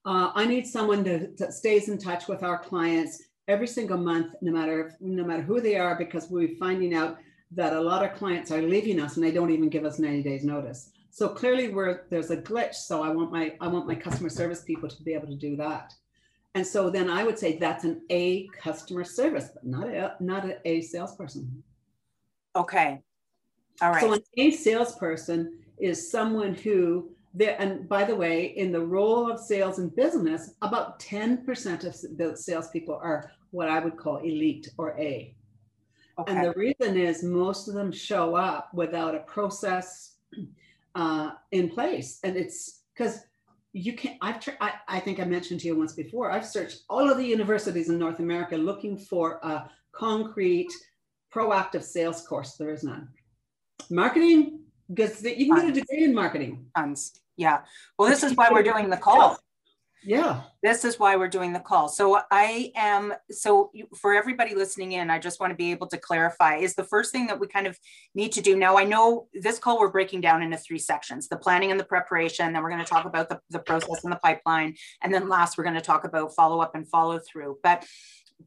uh, 0.04 0.32
I 0.34 0.46
need 0.46 0.66
someone 0.66 1.04
to, 1.04 1.28
that 1.38 1.54
stays 1.54 1.90
in 1.90 2.00
touch 2.00 2.28
with 2.28 2.42
our 2.42 2.58
clients 2.58 3.22
every 3.48 3.68
single 3.68 4.00
month, 4.00 4.34
no 4.42 4.52
matter 4.52 4.96
no 5.00 5.24
matter 5.24 5.44
who 5.44 5.62
they 5.62 5.76
are, 5.78 5.96
because 5.96 6.28
we're 6.28 6.56
finding 6.60 6.96
out 6.96 7.20
that 7.52 7.74
a 7.74 7.82
lot 7.82 8.04
of 8.04 8.14
clients 8.18 8.52
are 8.52 8.62
leaving 8.62 9.00
us 9.00 9.16
and 9.16 9.26
they 9.26 9.32
don't 9.32 9.52
even 9.52 9.70
give 9.70 9.86
us 9.86 10.00
90 10.00 10.24
days 10.24 10.44
notice. 10.44 10.92
So 11.10 11.30
clearly 11.30 11.70
we're, 11.70 12.02
there's 12.10 12.32
a 12.32 12.38
glitch. 12.38 12.76
So 12.76 13.04
I 13.04 13.10
want 13.10 13.32
my 13.32 13.54
I 13.60 13.68
want 13.68 13.88
my 13.88 13.96
customer 13.96 14.30
service 14.30 14.64
people 14.64 14.88
to 14.90 15.04
be 15.04 15.14
able 15.14 15.28
to 15.28 15.36
do 15.36 15.56
that. 15.58 15.94
And 16.56 16.66
so 16.66 16.90
then 16.90 17.10
I 17.10 17.24
would 17.24 17.38
say 17.38 17.58
that's 17.58 17.84
an 17.84 18.02
A 18.10 18.48
customer 18.62 19.04
service, 19.04 19.50
but 19.54 19.66
not 19.66 19.88
a 19.88 20.16
not 20.20 20.46
an 20.46 20.56
A 20.66 20.82
salesperson. 20.82 21.64
Okay. 22.56 23.02
All 23.82 23.92
right. 23.92 24.02
So 24.02 24.14
an 24.14 24.22
A 24.38 24.52
salesperson 24.52 25.60
is 25.80 26.12
someone 26.12 26.54
who 26.54 27.10
there 27.34 27.56
and 27.60 27.88
by 27.88 28.04
the 28.04 28.16
way, 28.16 28.46
in 28.46 28.72
the 28.72 28.82
role 28.82 29.32
of 29.32 29.40
sales 29.40 29.80
and 29.80 29.96
business, 29.96 30.54
about 30.62 31.00
10% 31.00 31.86
of 31.86 32.18
the 32.18 32.36
salespeople 32.36 33.00
are 33.02 33.32
what 33.52 33.70
I 33.70 33.80
would 33.80 33.98
call 33.98 34.18
elite 34.18 34.70
or 34.78 35.00
A. 35.00 35.36
Okay. 36.20 36.34
And 36.34 36.44
the 36.44 36.54
reason 36.54 36.98
is 36.98 37.24
most 37.24 37.68
of 37.70 37.76
them 37.76 37.92
show 37.92 38.36
up 38.36 38.74
without 38.74 39.16
a 39.16 39.20
process 39.20 40.16
uh, 40.96 41.32
in 41.52 41.70
place. 41.70 42.20
And 42.24 42.36
it's 42.36 42.82
because 42.94 43.20
you 43.72 43.94
can't, 43.94 44.18
I've, 44.22 44.40
tried, 44.42 44.58
I, 44.60 44.74
I 44.88 45.00
think 45.00 45.20
I 45.20 45.24
mentioned 45.24 45.62
to 45.62 45.68
you 45.68 45.78
once 45.78 45.94
before, 45.94 46.30
I've 46.30 46.46
searched 46.46 46.82
all 46.90 47.10
of 47.10 47.18
the 47.18 47.26
universities 47.26 47.90
in 47.90 47.98
North 47.98 48.20
America 48.20 48.58
looking 48.58 48.98
for 48.98 49.40
a 49.44 49.70
concrete, 49.94 50.72
proactive 51.34 51.84
sales 51.84 52.28
course. 52.28 52.56
There 52.56 52.74
is 52.74 52.84
none. 52.84 53.08
Marketing, 53.90 54.60
because 54.90 55.24
you 55.24 55.46
can 55.48 55.56
get 55.56 55.70
a 55.70 55.80
degree 55.80 56.04
in 56.04 56.14
marketing. 56.14 56.66
Tons. 56.76 57.22
Yeah. 57.38 57.62
Well, 57.98 58.10
this 58.10 58.24
is 58.24 58.34
why 58.34 58.50
we're 58.52 58.64
doing 58.64 58.90
the 58.90 58.98
call 58.98 59.40
yeah. 60.04 60.42
This 60.64 60.86
is 60.86 60.98
why 60.98 61.16
we're 61.16 61.28
doing 61.28 61.54
the 61.54 61.60
call. 61.60 61.90
So 61.90 62.22
i 62.32 62.72
am 62.76 63.14
so 63.30 63.72
for 63.96 64.14
everybody 64.14 64.56
listening 64.56 64.94
in 64.94 65.10
i 65.10 65.20
just 65.20 65.40
want 65.40 65.52
to 65.52 65.56
be 65.56 65.72
able 65.72 65.88
to 65.88 65.98
clarify 65.98 66.58
is 66.58 66.76
the 66.76 66.84
first 66.84 67.12
thing 67.12 67.28
that 67.28 67.40
we 67.40 67.48
kind 67.48 67.68
of 67.68 67.78
need 68.16 68.32
to 68.32 68.42
do 68.42 68.56
now 68.56 68.78
i 68.78 68.84
know 68.84 69.28
this 69.34 69.60
call 69.60 69.80
we're 69.80 69.92
breaking 69.92 70.22
down 70.22 70.42
into 70.42 70.58
three 70.58 70.80
sections 70.80 71.28
the 71.28 71.38
planning 71.38 71.72
and 71.72 71.80
the 71.80 71.84
preparation 71.84 72.54
then 72.54 72.62
we're 72.62 72.70
going 72.70 72.84
to 72.84 72.90
talk 72.90 73.06
about 73.06 73.30
the, 73.30 73.40
the 73.50 73.60
process 73.60 74.04
and 74.04 74.12
the 74.12 74.18
pipeline 74.18 74.76
and 75.02 75.14
then 75.14 75.30
last 75.30 75.58
we're 75.58 75.64
going 75.64 75.76
to 75.76 75.82
talk 75.82 76.04
about 76.04 76.34
follow 76.36 76.62
up 76.62 76.76
and 76.76 76.88
follow 76.90 77.20
through 77.20 77.58
but 77.64 77.86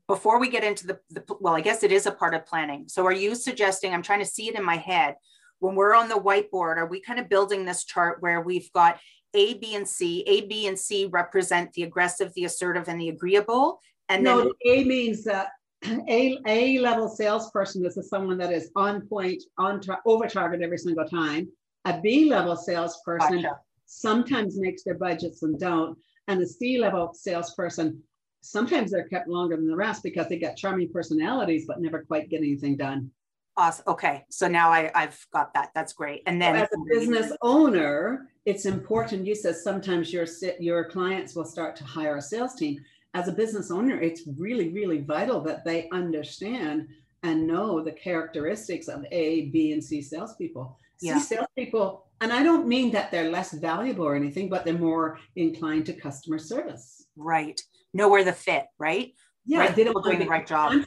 before 0.09 0.40
we 0.40 0.49
get 0.49 0.64
into 0.64 0.87
the, 0.87 0.99
the 1.11 1.23
well 1.40 1.54
i 1.54 1.61
guess 1.61 1.82
it 1.82 1.92
is 1.92 2.06
a 2.06 2.12
part 2.12 2.35
of 2.35 2.47
planning. 2.47 2.85
So 2.88 3.04
are 3.06 3.12
you 3.12 3.35
suggesting 3.35 3.92
i'm 3.92 4.02
trying 4.02 4.21
to 4.21 4.26
see 4.26 4.49
it 4.49 4.54
in 4.54 4.64
my 4.64 4.76
head 4.76 5.16
when 5.62 5.76
we're 5.76 5.94
on 5.94 6.09
the 6.09 6.16
whiteboard, 6.16 6.76
are 6.76 6.87
we 6.87 7.00
kind 7.00 7.21
of 7.21 7.28
building 7.28 7.64
this 7.64 7.85
chart 7.85 8.21
where 8.21 8.40
we've 8.40 8.71
got 8.73 8.99
a, 9.35 9.55
B, 9.55 9.75
and 9.75 9.89
C. 9.89 10.23
A, 10.27 10.43
B, 10.43 10.67
and 10.67 10.79
C 10.79 11.07
represent 11.07 11.73
the 11.73 11.83
aggressive, 11.83 12.33
the 12.35 12.45
assertive, 12.45 12.89
and 12.89 13.01
the 13.01 13.09
agreeable. 13.09 13.81
And 14.09 14.25
no, 14.25 14.39
then 14.39 14.53
A 14.67 14.85
means 14.85 15.25
that 15.25 15.49
a 16.09 16.39
A 16.47 16.79
level 16.79 17.09
salesperson 17.09 17.85
is 17.85 17.99
someone 18.09 18.39
that 18.39 18.53
is 18.53 18.71
on 18.77 19.07
point, 19.07 19.43
on 19.59 19.81
tra- 19.81 20.03
over 20.07 20.27
target 20.27 20.62
every 20.62 20.79
single 20.79 21.07
time. 21.07 21.49
A 21.85 22.01
B 22.01 22.31
level 22.31 22.57
salesperson 22.57 23.43
gotcha. 23.43 23.59
sometimes 23.87 24.59
makes 24.59 24.85
their 24.85 24.95
budgets 24.95 25.43
and 25.43 25.59
don't, 25.59 25.99
and 26.29 26.41
a 26.41 26.47
C 26.47 26.79
level 26.79 27.12
salesperson 27.15 28.03
sometimes 28.43 28.91
they're 28.91 29.09
kept 29.09 29.29
longer 29.29 29.57
than 29.57 29.69
the 29.69 29.77
rest 29.77 30.03
because 30.03 30.29
they 30.29 30.37
got 30.37 30.57
charming 30.57 30.91
personalities 30.91 31.65
but 31.67 31.81
never 31.81 32.03
quite 32.03 32.29
get 32.29 32.39
anything 32.39 32.77
done. 32.77 33.11
Awesome. 33.57 33.85
Okay, 33.87 34.25
so 34.31 34.49
now 34.49 34.71
I 34.71 34.91
I've 34.95 35.27
got 35.33 35.55
that. 35.55 35.71
That's 35.75 35.93
great. 35.93 36.23
And 36.27 36.41
then 36.41 36.57
so 36.57 36.62
as 36.62 36.69
a 36.73 36.99
business 36.99 37.33
owner, 37.43 38.32
it's 38.44 38.66
important. 38.66 39.26
You 39.26 39.34
said 39.34 39.56
sometimes 39.56 40.12
your 40.12 40.26
your 40.58 40.84
clients 40.84 41.34
will 41.34 41.44
start 41.44 41.76
to 41.76 41.84
hire 41.84 42.16
a 42.16 42.22
sales 42.22 42.54
team. 42.54 42.82
As 43.14 43.28
a 43.28 43.32
business 43.32 43.70
owner, 43.70 44.00
it's 44.00 44.22
really, 44.38 44.70
really 44.70 45.00
vital 45.00 45.40
that 45.42 45.64
they 45.64 45.88
understand 45.90 46.88
and 47.22 47.46
know 47.46 47.82
the 47.82 47.92
characteristics 47.92 48.88
of 48.88 49.04
A, 49.12 49.46
B, 49.50 49.72
and 49.72 49.84
C 49.84 50.02
salespeople. 50.02 50.78
Yeah. 51.00 51.18
C 51.18 51.37
salespeople, 51.37 52.06
and 52.20 52.32
I 52.32 52.42
don't 52.42 52.66
mean 52.66 52.90
that 52.92 53.11
they're 53.11 53.30
less 53.30 53.52
valuable 53.52 54.04
or 54.04 54.16
anything, 54.16 54.49
but 54.49 54.64
they're 54.64 54.75
more 54.75 55.18
inclined 55.37 55.87
to 55.87 55.92
customer 55.92 56.38
service. 56.38 57.06
Right. 57.16 57.61
Know 57.94 58.08
where 58.08 58.25
the 58.25 58.32
fit, 58.32 58.66
right? 58.78 59.14
Yeah, 59.44 59.58
right. 59.61 59.76
they 59.76 59.84
don't 59.84 60.04
doing 60.04 60.20
the 60.20 60.26
right 60.26 60.46
job. 60.46 60.82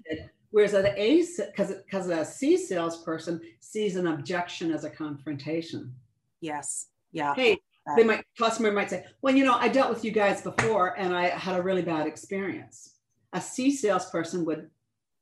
Whereas 0.51 0.73
an 0.73 0.87
A, 0.95 1.25
because 1.37 1.73
because 1.85 2.09
a 2.09 2.23
C 2.23 2.57
salesperson 2.57 3.41
sees 3.59 3.97
an 3.97 4.07
objection 4.07 4.71
as 4.71 4.85
a 4.85 4.89
confrontation. 4.89 5.93
Yes. 6.39 6.87
Yeah. 7.15 7.33
Hey, 7.33 7.61
they 7.95 8.03
might 8.03 8.25
customer 8.37 8.73
might 8.73 8.89
say, 8.89 9.05
well, 9.21 9.33
you 9.33 9.45
know, 9.45 9.55
I 9.55 9.69
dealt 9.69 9.89
with 9.89 10.03
you 10.03 10.11
guys 10.11 10.41
before 10.41 10.99
and 10.99 11.15
I 11.15 11.29
had 11.29 11.57
a 11.57 11.63
really 11.63 11.81
bad 11.81 12.07
experience. 12.07 12.97
A 13.31 13.39
C 13.39 13.71
salesperson 13.71 14.43
would, 14.43 14.69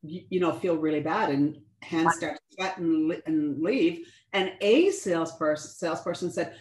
you 0.02 0.40
know, 0.40 0.52
feel 0.54 0.76
really 0.76 1.02
bad 1.02 1.30
and 1.30 1.62
hands 1.84 2.16
start 2.16 2.38
to 2.38 2.56
sweat 2.56 2.78
and, 2.80 3.22
and 3.28 3.62
leave. 3.62 4.08
And 4.34 4.54
a 4.62 4.90
salesperson 4.90 5.70
salesperson 5.70 6.32
said, 6.32 6.56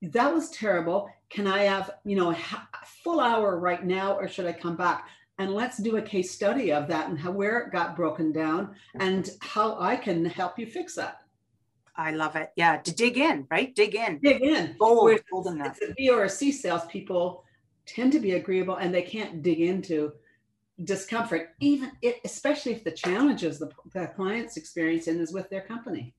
that 0.00 0.32
was 0.32 0.48
terrible. 0.50 1.10
Can 1.28 1.46
I 1.46 1.64
have, 1.64 1.90
you 2.04 2.16
know, 2.16 2.30
a 2.30 2.36
full 3.04 3.20
hour 3.20 3.58
right 3.58 3.84
now, 3.84 4.16
or 4.16 4.26
should 4.26 4.46
I 4.46 4.52
come 4.52 4.76
back? 4.76 5.06
And 5.38 5.52
let's 5.52 5.76
do 5.76 5.98
a 5.98 6.02
case 6.02 6.30
study 6.30 6.72
of 6.72 6.88
that 6.88 7.10
and 7.10 7.18
how 7.18 7.32
where 7.32 7.58
it 7.58 7.72
got 7.72 7.94
broken 7.94 8.32
down 8.32 8.74
and 8.98 9.28
how 9.40 9.78
I 9.78 9.96
can 9.96 10.24
help 10.24 10.58
you 10.58 10.66
fix 10.66 10.94
that. 10.94 11.20
I 11.98 12.12
love 12.12 12.36
it. 12.36 12.50
Yeah, 12.54 12.76
to 12.76 12.94
dig 12.94 13.18
in, 13.18 13.46
right? 13.50 13.74
Dig 13.74 13.96
in. 13.96 14.20
Dig 14.20 14.40
in. 14.40 14.76
Gold, 14.78 15.18
gold 15.30 15.48
in 15.48 15.58
that. 15.58 15.76
B 15.96 16.08
or 16.10 16.28
C 16.28 16.52
sales 16.52 16.86
people 16.86 17.44
tend 17.86 18.12
to 18.12 18.20
be 18.20 18.32
agreeable 18.32 18.76
and 18.76 18.94
they 18.94 19.02
can't 19.02 19.42
dig 19.42 19.60
into 19.60 20.12
discomfort, 20.84 21.50
even 21.58 21.90
it, 22.00 22.18
especially 22.24 22.72
if 22.72 22.84
the 22.84 22.92
challenges 22.92 23.58
the, 23.58 23.68
the 23.94 24.06
client's 24.14 24.56
experiencing 24.56 25.18
is 25.18 25.32
with 25.32 25.50
their 25.50 25.62
company. 25.62 26.14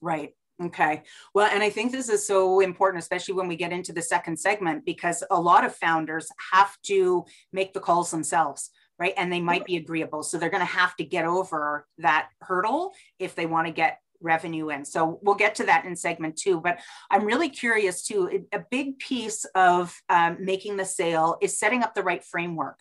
Right. 0.00 0.34
Okay. 0.62 1.02
Well, 1.34 1.50
and 1.52 1.64
I 1.64 1.68
think 1.68 1.90
this 1.90 2.08
is 2.08 2.24
so 2.24 2.60
important, 2.60 3.02
especially 3.02 3.34
when 3.34 3.48
we 3.48 3.56
get 3.56 3.72
into 3.72 3.92
the 3.92 4.02
second 4.02 4.38
segment, 4.38 4.86
because 4.86 5.24
a 5.30 5.40
lot 5.40 5.64
of 5.64 5.74
founders 5.74 6.28
have 6.52 6.80
to 6.84 7.24
make 7.52 7.74
the 7.74 7.80
calls 7.80 8.12
themselves 8.12 8.70
right? 8.98 9.14
And 9.16 9.32
they 9.32 9.40
might 9.40 9.64
be 9.64 9.76
agreeable. 9.76 10.22
So 10.22 10.38
they're 10.38 10.50
going 10.50 10.60
to 10.60 10.64
have 10.64 10.96
to 10.96 11.04
get 11.04 11.24
over 11.24 11.86
that 11.98 12.28
hurdle 12.40 12.92
if 13.18 13.34
they 13.34 13.46
want 13.46 13.66
to 13.66 13.72
get 13.72 14.00
revenue 14.20 14.70
in. 14.70 14.84
So 14.84 15.18
we'll 15.22 15.34
get 15.34 15.54
to 15.56 15.64
that 15.66 15.84
in 15.84 15.96
segment 15.96 16.36
two. 16.36 16.60
But 16.60 16.80
I'm 17.10 17.24
really 17.24 17.48
curious 17.48 18.02
too. 18.02 18.44
A 18.52 18.64
big 18.70 18.98
piece 18.98 19.44
of 19.54 19.94
um, 20.08 20.38
making 20.40 20.76
the 20.76 20.84
sale 20.84 21.36
is 21.40 21.58
setting 21.58 21.82
up 21.82 21.94
the 21.94 22.02
right 22.02 22.24
framework. 22.24 22.78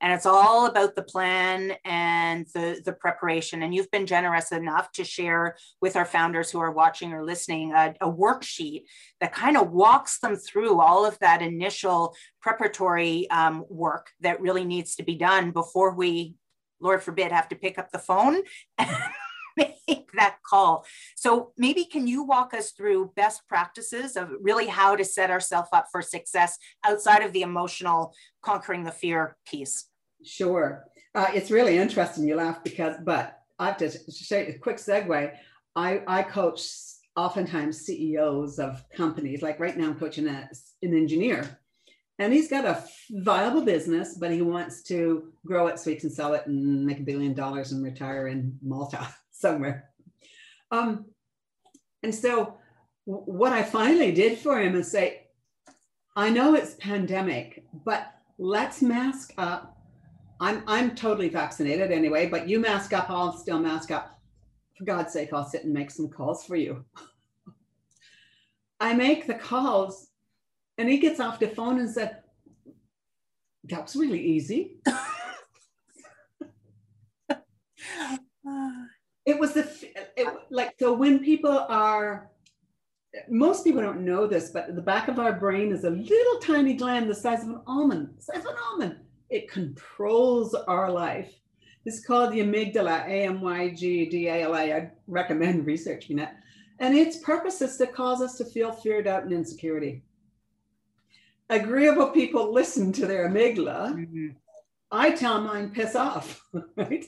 And 0.00 0.12
it's 0.12 0.26
all 0.26 0.66
about 0.66 0.96
the 0.96 1.02
plan 1.02 1.72
and 1.84 2.46
the, 2.52 2.82
the 2.84 2.92
preparation. 2.92 3.62
And 3.62 3.74
you've 3.74 3.90
been 3.90 4.06
generous 4.06 4.52
enough 4.52 4.92
to 4.92 5.04
share 5.04 5.56
with 5.80 5.96
our 5.96 6.04
founders 6.04 6.50
who 6.50 6.58
are 6.58 6.72
watching 6.72 7.12
or 7.12 7.24
listening 7.24 7.72
a, 7.72 7.94
a 8.02 8.12
worksheet 8.12 8.82
that 9.20 9.32
kind 9.32 9.56
of 9.56 9.70
walks 9.70 10.18
them 10.18 10.36
through 10.36 10.80
all 10.80 11.06
of 11.06 11.18
that 11.20 11.40
initial 11.40 12.14
preparatory 12.42 13.30
um, 13.30 13.64
work 13.70 14.10
that 14.20 14.42
really 14.42 14.64
needs 14.64 14.96
to 14.96 15.04
be 15.04 15.14
done 15.14 15.52
before 15.52 15.94
we, 15.94 16.34
Lord 16.80 17.02
forbid, 17.02 17.32
have 17.32 17.48
to 17.48 17.56
pick 17.56 17.78
up 17.78 17.90
the 17.90 17.98
phone 17.98 18.42
make 19.56 20.10
that 20.16 20.36
call. 20.46 20.84
So 21.16 21.52
maybe 21.56 21.84
can 21.84 22.06
you 22.06 22.22
walk 22.24 22.54
us 22.54 22.72
through 22.72 23.12
best 23.16 23.42
practices 23.48 24.16
of 24.16 24.30
really 24.40 24.66
how 24.66 24.96
to 24.96 25.04
set 25.04 25.30
ourselves 25.30 25.68
up 25.72 25.86
for 25.90 26.02
success 26.02 26.58
outside 26.84 27.22
of 27.22 27.32
the 27.32 27.42
emotional 27.42 28.14
conquering 28.42 28.84
the 28.84 28.92
fear 28.92 29.36
piece? 29.46 29.88
Sure. 30.24 30.84
Uh, 31.14 31.28
it's 31.32 31.50
really 31.50 31.76
interesting. 31.76 32.26
You 32.26 32.36
laugh 32.36 32.64
because, 32.64 32.96
but 33.04 33.38
I 33.58 33.66
have 33.66 33.76
to 33.78 33.90
say 33.90 34.48
a 34.48 34.58
quick 34.58 34.76
segue. 34.76 35.32
I, 35.76 36.02
I 36.06 36.22
coach 36.22 36.62
oftentimes 37.16 37.80
CEOs 37.80 38.58
of 38.58 38.82
companies. 38.90 39.42
Like 39.42 39.60
right 39.60 39.76
now, 39.76 39.86
I'm 39.86 39.98
coaching 39.98 40.26
a, 40.26 40.48
an 40.82 40.94
engineer 40.94 41.60
and 42.18 42.32
he's 42.32 42.48
got 42.48 42.64
a 42.64 42.84
viable 43.10 43.62
business, 43.62 44.16
but 44.18 44.30
he 44.30 44.42
wants 44.42 44.82
to 44.84 45.32
grow 45.44 45.66
it 45.66 45.78
so 45.78 45.90
he 45.90 45.96
can 45.96 46.10
sell 46.10 46.34
it 46.34 46.46
and 46.46 46.86
make 46.86 47.00
a 47.00 47.04
billion 47.04 47.34
dollars 47.34 47.72
and 47.72 47.82
retire 47.82 48.28
in 48.28 48.56
Malta 48.62 49.08
somewhere. 49.34 49.90
Um, 50.70 51.06
and 52.02 52.14
so 52.14 52.56
what 53.04 53.52
I 53.52 53.62
finally 53.62 54.12
did 54.12 54.38
for 54.38 54.60
him 54.60 54.74
is 54.76 54.90
say, 54.90 55.26
I 56.16 56.30
know 56.30 56.54
it's 56.54 56.74
pandemic, 56.74 57.64
but 57.84 58.12
let's 58.38 58.80
mask 58.80 59.32
up. 59.36 59.76
I'm 60.40 60.62
I'm 60.66 60.94
totally 60.94 61.28
vaccinated 61.28 61.90
anyway, 61.90 62.28
but 62.28 62.48
you 62.48 62.60
mask 62.60 62.92
up, 62.92 63.10
I'll 63.10 63.36
still 63.36 63.58
mask 63.58 63.90
up. 63.90 64.18
For 64.76 64.84
God's 64.84 65.12
sake, 65.12 65.32
I'll 65.32 65.44
sit 65.44 65.64
and 65.64 65.72
make 65.72 65.90
some 65.90 66.08
calls 66.08 66.44
for 66.44 66.56
you. 66.56 66.84
I 68.80 68.94
make 68.94 69.26
the 69.26 69.34
calls 69.34 70.08
and 70.78 70.88
he 70.88 70.98
gets 70.98 71.20
off 71.20 71.38
the 71.38 71.48
phone 71.48 71.78
and 71.78 71.90
said, 71.90 72.18
That 73.64 73.82
was 73.82 73.96
really 73.96 74.22
easy. 74.22 74.78
it 79.26 79.38
was 79.38 79.52
the 79.54 79.68
it, 80.16 80.28
like 80.50 80.74
so 80.78 80.92
when 80.92 81.18
people 81.18 81.66
are 81.68 82.30
most 83.28 83.64
people 83.64 83.80
don't 83.80 84.04
know 84.04 84.26
this 84.26 84.50
but 84.50 84.74
the 84.74 84.82
back 84.82 85.08
of 85.08 85.18
our 85.18 85.32
brain 85.32 85.72
is 85.72 85.84
a 85.84 85.90
little 85.90 86.40
tiny 86.40 86.74
gland 86.74 87.08
the 87.08 87.14
size 87.14 87.42
of 87.42 87.50
an 87.50 87.60
almond 87.66 88.10
size 88.18 88.44
of 88.44 88.46
an 88.46 88.56
almond. 88.70 88.96
It 89.30 89.50
controls 89.50 90.54
our 90.54 90.90
life. 90.90 91.32
It's 91.86 92.04
called 92.04 92.32
the 92.32 92.40
amygdala 92.40 93.04
a-m-y-g-d-a-l-a 93.06 94.72
i 94.74 94.90
recommend 95.06 95.66
researching 95.66 96.18
it. 96.18 96.30
And 96.78 96.94
its 96.94 97.18
purpose 97.18 97.62
is 97.62 97.76
to 97.76 97.86
cause 97.86 98.20
us 98.20 98.36
to 98.38 98.44
feel 98.44 98.72
fear 98.72 99.02
doubt 99.02 99.24
and 99.24 99.32
insecurity. 99.32 100.02
Agreeable 101.50 102.08
people 102.08 102.52
listen 102.52 102.92
to 102.92 103.06
their 103.06 103.28
amygdala. 103.28 103.94
Mm-hmm. 103.94 104.28
i 104.90 105.10
tell 105.10 105.40
mine 105.40 105.70
piss 105.70 105.94
off 105.94 106.46
right 106.76 107.04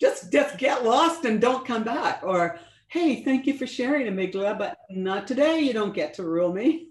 just 0.00 0.32
just 0.32 0.58
get 0.58 0.84
lost 0.84 1.24
and 1.24 1.40
don't 1.40 1.66
come 1.66 1.84
back. 1.84 2.20
Or 2.22 2.58
hey 2.88 3.22
thank 3.22 3.46
you 3.46 3.56
for 3.56 3.66
sharing 3.66 4.06
amygdala 4.06 4.58
but 4.58 4.78
not 4.90 5.26
today 5.26 5.60
you 5.60 5.72
don't 5.72 5.94
get 5.94 6.14
to 6.14 6.22
rule 6.22 6.52
me. 6.52 6.88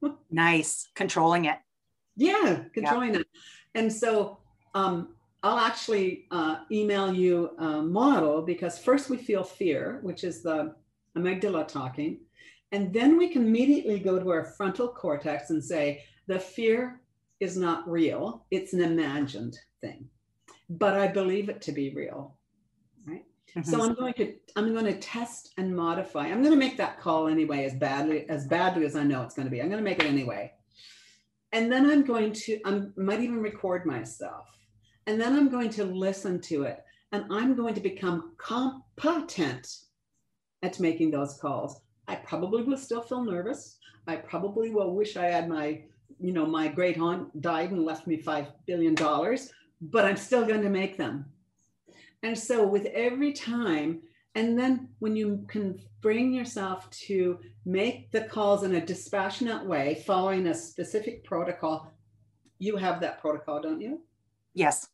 Nice. 0.30 0.88
Controlling 0.94 1.44
it. 1.44 1.58
Yeah 2.16 2.64
controlling 2.72 3.14
yeah. 3.14 3.20
it. 3.20 3.26
And 3.74 3.92
so 3.92 4.38
um, 4.74 5.14
i'll 5.42 5.58
actually 5.58 6.26
uh, 6.30 6.56
email 6.72 7.12
you 7.12 7.50
a 7.58 7.82
model 7.82 8.42
because 8.42 8.78
first 8.78 9.10
we 9.10 9.16
feel 9.16 9.44
fear 9.44 10.00
which 10.02 10.24
is 10.24 10.42
the 10.42 10.74
amygdala 11.16 11.66
talking. 11.68 12.18
And 12.72 12.92
then 12.92 13.16
we 13.16 13.28
can 13.28 13.42
immediately 13.42 14.00
go 14.00 14.18
to 14.18 14.30
our 14.30 14.44
frontal 14.44 14.88
cortex 14.88 15.50
and 15.50 15.62
say 15.62 16.02
the 16.26 16.40
fear 16.40 17.00
is 17.38 17.56
not 17.56 17.88
real. 17.88 18.46
It's 18.50 18.72
an 18.72 18.80
imagined 18.80 19.56
thing. 19.80 20.08
But 20.68 20.94
i 20.94 21.06
believe 21.06 21.48
it 21.48 21.60
to 21.62 21.72
be 21.72 21.94
real 21.94 22.36
Mm-hmm. 23.56 23.70
So 23.70 23.82
I'm 23.82 23.94
going 23.94 24.14
to 24.14 24.34
I'm 24.56 24.72
going 24.72 24.86
to 24.86 24.98
test 24.98 25.52
and 25.58 25.74
modify. 25.74 26.26
I'm 26.26 26.42
going 26.42 26.54
to 26.54 26.58
make 26.58 26.76
that 26.78 27.00
call 27.00 27.28
anyway 27.28 27.64
as 27.64 27.74
badly 27.74 28.28
as 28.28 28.46
badly 28.46 28.84
as 28.84 28.96
I 28.96 29.04
know 29.04 29.22
it's 29.22 29.34
going 29.34 29.46
to 29.46 29.50
be. 29.50 29.60
I'm 29.60 29.68
going 29.68 29.82
to 29.82 29.88
make 29.88 30.00
it 30.00 30.06
anyway. 30.06 30.52
And 31.52 31.70
then 31.70 31.88
I'm 31.88 32.04
going 32.04 32.32
to 32.32 32.60
I 32.64 32.82
might 32.96 33.20
even 33.20 33.40
record 33.40 33.86
myself. 33.86 34.48
And 35.06 35.20
then 35.20 35.34
I'm 35.34 35.50
going 35.50 35.70
to 35.70 35.84
listen 35.84 36.40
to 36.42 36.64
it 36.64 36.82
and 37.12 37.26
I'm 37.30 37.54
going 37.54 37.74
to 37.74 37.80
become 37.80 38.32
competent 38.38 39.68
at 40.64 40.80
making 40.80 41.12
those 41.12 41.38
calls. 41.40 41.80
I 42.08 42.16
probably 42.16 42.62
will 42.64 42.76
still 42.76 43.02
feel 43.02 43.22
nervous. 43.22 43.78
I 44.06 44.16
probably 44.16 44.70
will 44.70 44.94
wish 44.94 45.16
I 45.16 45.26
had 45.26 45.48
my, 45.48 45.82
you 46.18 46.32
know, 46.32 46.44
my 46.44 46.68
great 46.68 46.98
aunt 46.98 47.40
died 47.40 47.70
and 47.70 47.84
left 47.84 48.06
me 48.06 48.20
$5 48.20 48.48
billion, 48.66 48.94
but 49.80 50.04
I'm 50.04 50.16
still 50.16 50.44
going 50.44 50.62
to 50.62 50.70
make 50.70 50.96
them 50.96 51.26
and 52.24 52.38
so, 52.38 52.66
with 52.66 52.86
every 52.86 53.34
time, 53.34 54.00
and 54.34 54.58
then 54.58 54.88
when 54.98 55.14
you 55.14 55.44
can 55.46 55.78
bring 56.00 56.32
yourself 56.32 56.88
to 56.90 57.38
make 57.66 58.10
the 58.12 58.22
calls 58.22 58.62
in 58.62 58.74
a 58.74 58.84
dispassionate 58.84 59.64
way, 59.64 60.02
following 60.06 60.46
a 60.46 60.54
specific 60.54 61.22
protocol, 61.24 61.92
you 62.58 62.76
have 62.76 63.00
that 63.02 63.20
protocol, 63.20 63.60
don't 63.60 63.80
you? 63.80 64.00
Yes. 64.54 64.88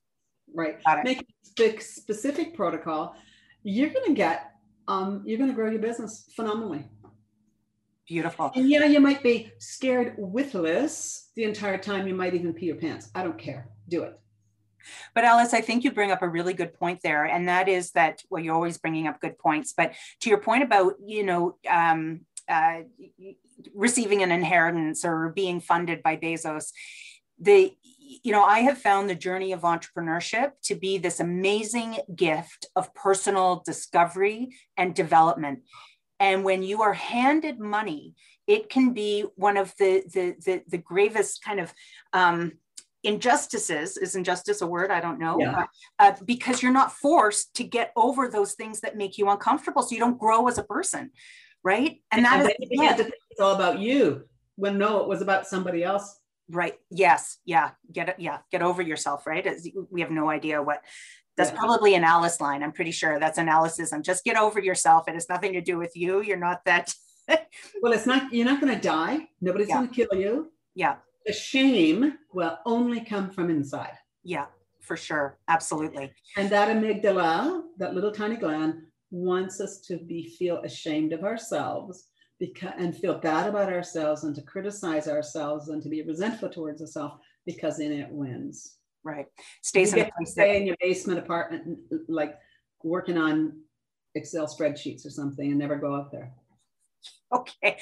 Right. 0.53 0.79
Make 1.05 1.25
a 1.61 1.81
specific 1.81 2.55
protocol. 2.55 3.15
You're 3.63 3.91
going 3.91 4.07
to 4.07 4.15
get, 4.15 4.51
um, 4.89 5.23
you're 5.25 5.39
going 5.39 5.51
to 5.51 5.55
grow 5.55 5.71
your 5.71 5.81
business 5.81 6.29
phenomenally. 6.35 6.85
Beautiful. 8.09 8.51
And 8.57 8.69
yeah, 8.69 8.87
you 8.87 8.99
might 8.99 9.23
be 9.23 9.53
scared 9.59 10.15
witless 10.19 11.31
the 11.37 11.45
entire 11.45 11.79
time. 11.79 12.09
You 12.09 12.15
might 12.15 12.35
even 12.35 12.53
pee 12.53 12.67
your 12.67 12.77
pants. 12.77 13.09
I 13.15 13.23
don't 13.23 13.39
care. 13.39 13.69
Do 13.89 14.03
it. 14.03 14.19
But 15.15 15.25
Alice, 15.25 15.55
I 15.55 15.61
think 15.61 15.85
you 15.85 15.93
bring 15.93 16.11
up 16.11 16.23
a 16.23 16.29
really 16.29 16.55
good 16.55 16.75
point 16.75 17.01
there, 17.03 17.25
and 17.25 17.49
that 17.49 17.69
is 17.69 17.93
that 17.93 18.23
well, 18.31 18.43
you're 18.43 18.55
always 18.55 18.79
bringing 18.79 19.07
up 19.07 19.21
good 19.21 19.39
points. 19.39 19.73
But 19.77 19.95
to 20.21 20.31
your 20.31 20.39
point 20.39 20.63
about 20.63 20.95
you 21.05 21.25
know, 21.25 21.57
um, 21.69 22.21
uh, 22.49 22.83
receiving 23.75 24.23
an 24.23 24.33
inheritance 24.33 25.05
or 25.05 25.31
being 25.31 25.61
funded 25.61 26.03
by 26.03 26.17
Bezos. 26.17 26.73
The 27.39 27.73
you 28.25 28.33
know, 28.33 28.43
I 28.43 28.61
have 28.61 28.79
found 28.79 29.09
the 29.09 29.15
journey 29.15 29.53
of 29.53 29.61
entrepreneurship 29.61 30.53
to 30.65 30.75
be 30.75 30.99
this 30.99 31.21
amazing 31.21 31.99
gift 32.15 32.67
of 32.75 32.93
personal 32.93 33.63
discovery 33.65 34.49
and 34.77 34.95
development. 34.95 35.61
And 36.19 36.45
when 36.45 36.65
you 36.65 36.83
are 36.83 36.93
handed 36.93 37.61
money, 37.61 38.15
it 38.49 38.69
can 38.69 38.93
be 38.93 39.25
one 39.37 39.57
of 39.57 39.73
the 39.79 40.03
the 40.13 40.35
the, 40.45 40.63
the 40.67 40.79
gravest 40.79 41.45
kind 41.45 41.61
of 41.61 41.73
um, 42.13 42.53
injustices. 43.03 43.97
Is 43.97 44.15
injustice 44.15 44.61
a 44.63 44.67
word? 44.67 44.91
I 44.91 45.01
don't 45.01 45.19
know. 45.19 45.39
Yeah. 45.39 45.67
uh, 45.99 46.13
because 46.25 46.63
you're 46.63 46.73
not 46.73 46.93
forced 46.93 47.55
to 47.55 47.65
get 47.65 47.93
over 47.97 48.29
those 48.29 48.55
things 48.55 48.81
that 48.81 48.97
make 48.97 49.19
you 49.19 49.29
uncomfortable 49.31 49.83
so 49.83 49.95
you 49.95 50.01
don't 50.01 50.19
grow 50.19 50.49
as 50.49 50.59
a 50.59 50.65
person 50.65 51.11
right? 51.63 52.01
And, 52.11 52.25
and 52.25 52.27
that 52.27 52.41
and 52.41 52.55
is 52.61 52.69
yeah. 52.71 52.97
it's 53.31 53.41
all 53.41 53.55
about 53.55 53.79
you 53.79 54.25
when 54.57 54.79
no 54.79 55.01
it 55.01 55.09
was 55.09 55.23
about 55.23 55.47
somebody 55.47 55.83
else. 55.83 56.19
Right. 56.49 56.79
Yes. 56.91 57.39
Yeah. 57.45 57.71
Get 57.93 58.09
it 58.11 58.17
yeah. 58.19 58.39
Get 58.51 58.63
over 58.63 58.83
yourself 58.83 59.27
right? 59.27 59.47
We 59.91 60.01
have 60.01 60.11
no 60.11 60.31
idea 60.31 60.63
what 60.63 60.83
that's 61.37 61.51
yeah. 61.51 61.59
probably 61.59 61.95
an 61.95 62.05
alice 62.05 62.41
line. 62.41 62.63
I'm 62.63 62.73
pretty 62.73 62.91
sure 62.91 63.19
that's 63.19 63.39
analysis 63.39 63.93
and 63.93 64.05
just 64.05 64.25
get 64.25 64.37
over 64.37 64.61
yourself. 64.61 65.09
It 65.09 65.15
has 65.15 65.29
nothing 65.29 65.53
to 65.55 65.61
do 65.61 65.79
with 65.79 65.93
you. 65.95 66.23
You're 66.23 66.37
not 66.37 66.65
that 66.65 66.93
well 67.83 67.93
it's 67.93 68.07
not 68.07 68.33
you're 68.33 68.47
not 68.47 68.61
going 68.61 68.75
to 68.75 68.81
die. 68.81 69.29
Nobody's 69.41 69.69
yeah. 69.69 69.77
going 69.77 69.89
to 69.89 69.95
kill 69.95 70.21
you. 70.21 70.53
Yeah 70.75 70.97
the 71.31 71.37
shame 71.37 72.19
will 72.33 72.59
only 72.67 73.05
come 73.05 73.31
from 73.31 73.51
inside. 73.51 73.97
Yeah, 74.25 74.47
for 74.81 74.97
sure. 74.97 75.39
Absolutely. 75.47 76.13
And 76.37 76.51
that 76.51 76.69
amygdala, 76.69 77.63
that 77.79 77.95
little 77.95 78.11
tiny 78.11 78.35
gland, 78.35 78.75
wants 79.13 79.61
us 79.61 79.79
to 79.83 79.99
be 79.99 80.35
feel 80.37 80.59
ashamed 80.65 81.13
of 81.13 81.23
ourselves 81.23 82.09
because 82.41 82.73
and 82.79 82.97
feel 82.97 83.19
bad 83.19 83.49
about 83.49 83.73
ourselves 83.73 84.25
and 84.25 84.35
to 84.35 84.43
criticize 84.43 85.07
ourselves 85.07 85.69
and 85.69 85.81
to 85.85 85.89
be 85.89 86.03
resentful 86.03 86.49
towards 86.49 86.81
ourselves 86.81 87.15
because 87.47 87.79
then 87.79 87.93
it 87.93 88.11
wins. 88.11 88.79
Right. 89.05 89.27
Stays 89.63 89.95
you 89.95 90.03
in, 90.03 90.27
stay 90.27 90.57
in 90.57 90.67
your 90.67 90.77
basement 90.81 91.21
apartment 91.21 91.79
like 92.09 92.37
working 92.83 93.19
on 93.19 93.61
Excel 94.17 94.49
spreadsheets 94.49 95.07
or 95.07 95.11
something 95.11 95.49
and 95.49 95.61
never 95.61 95.77
go 95.77 95.95
out 95.95 96.11
there. 96.11 96.33
Okay. 97.41 97.79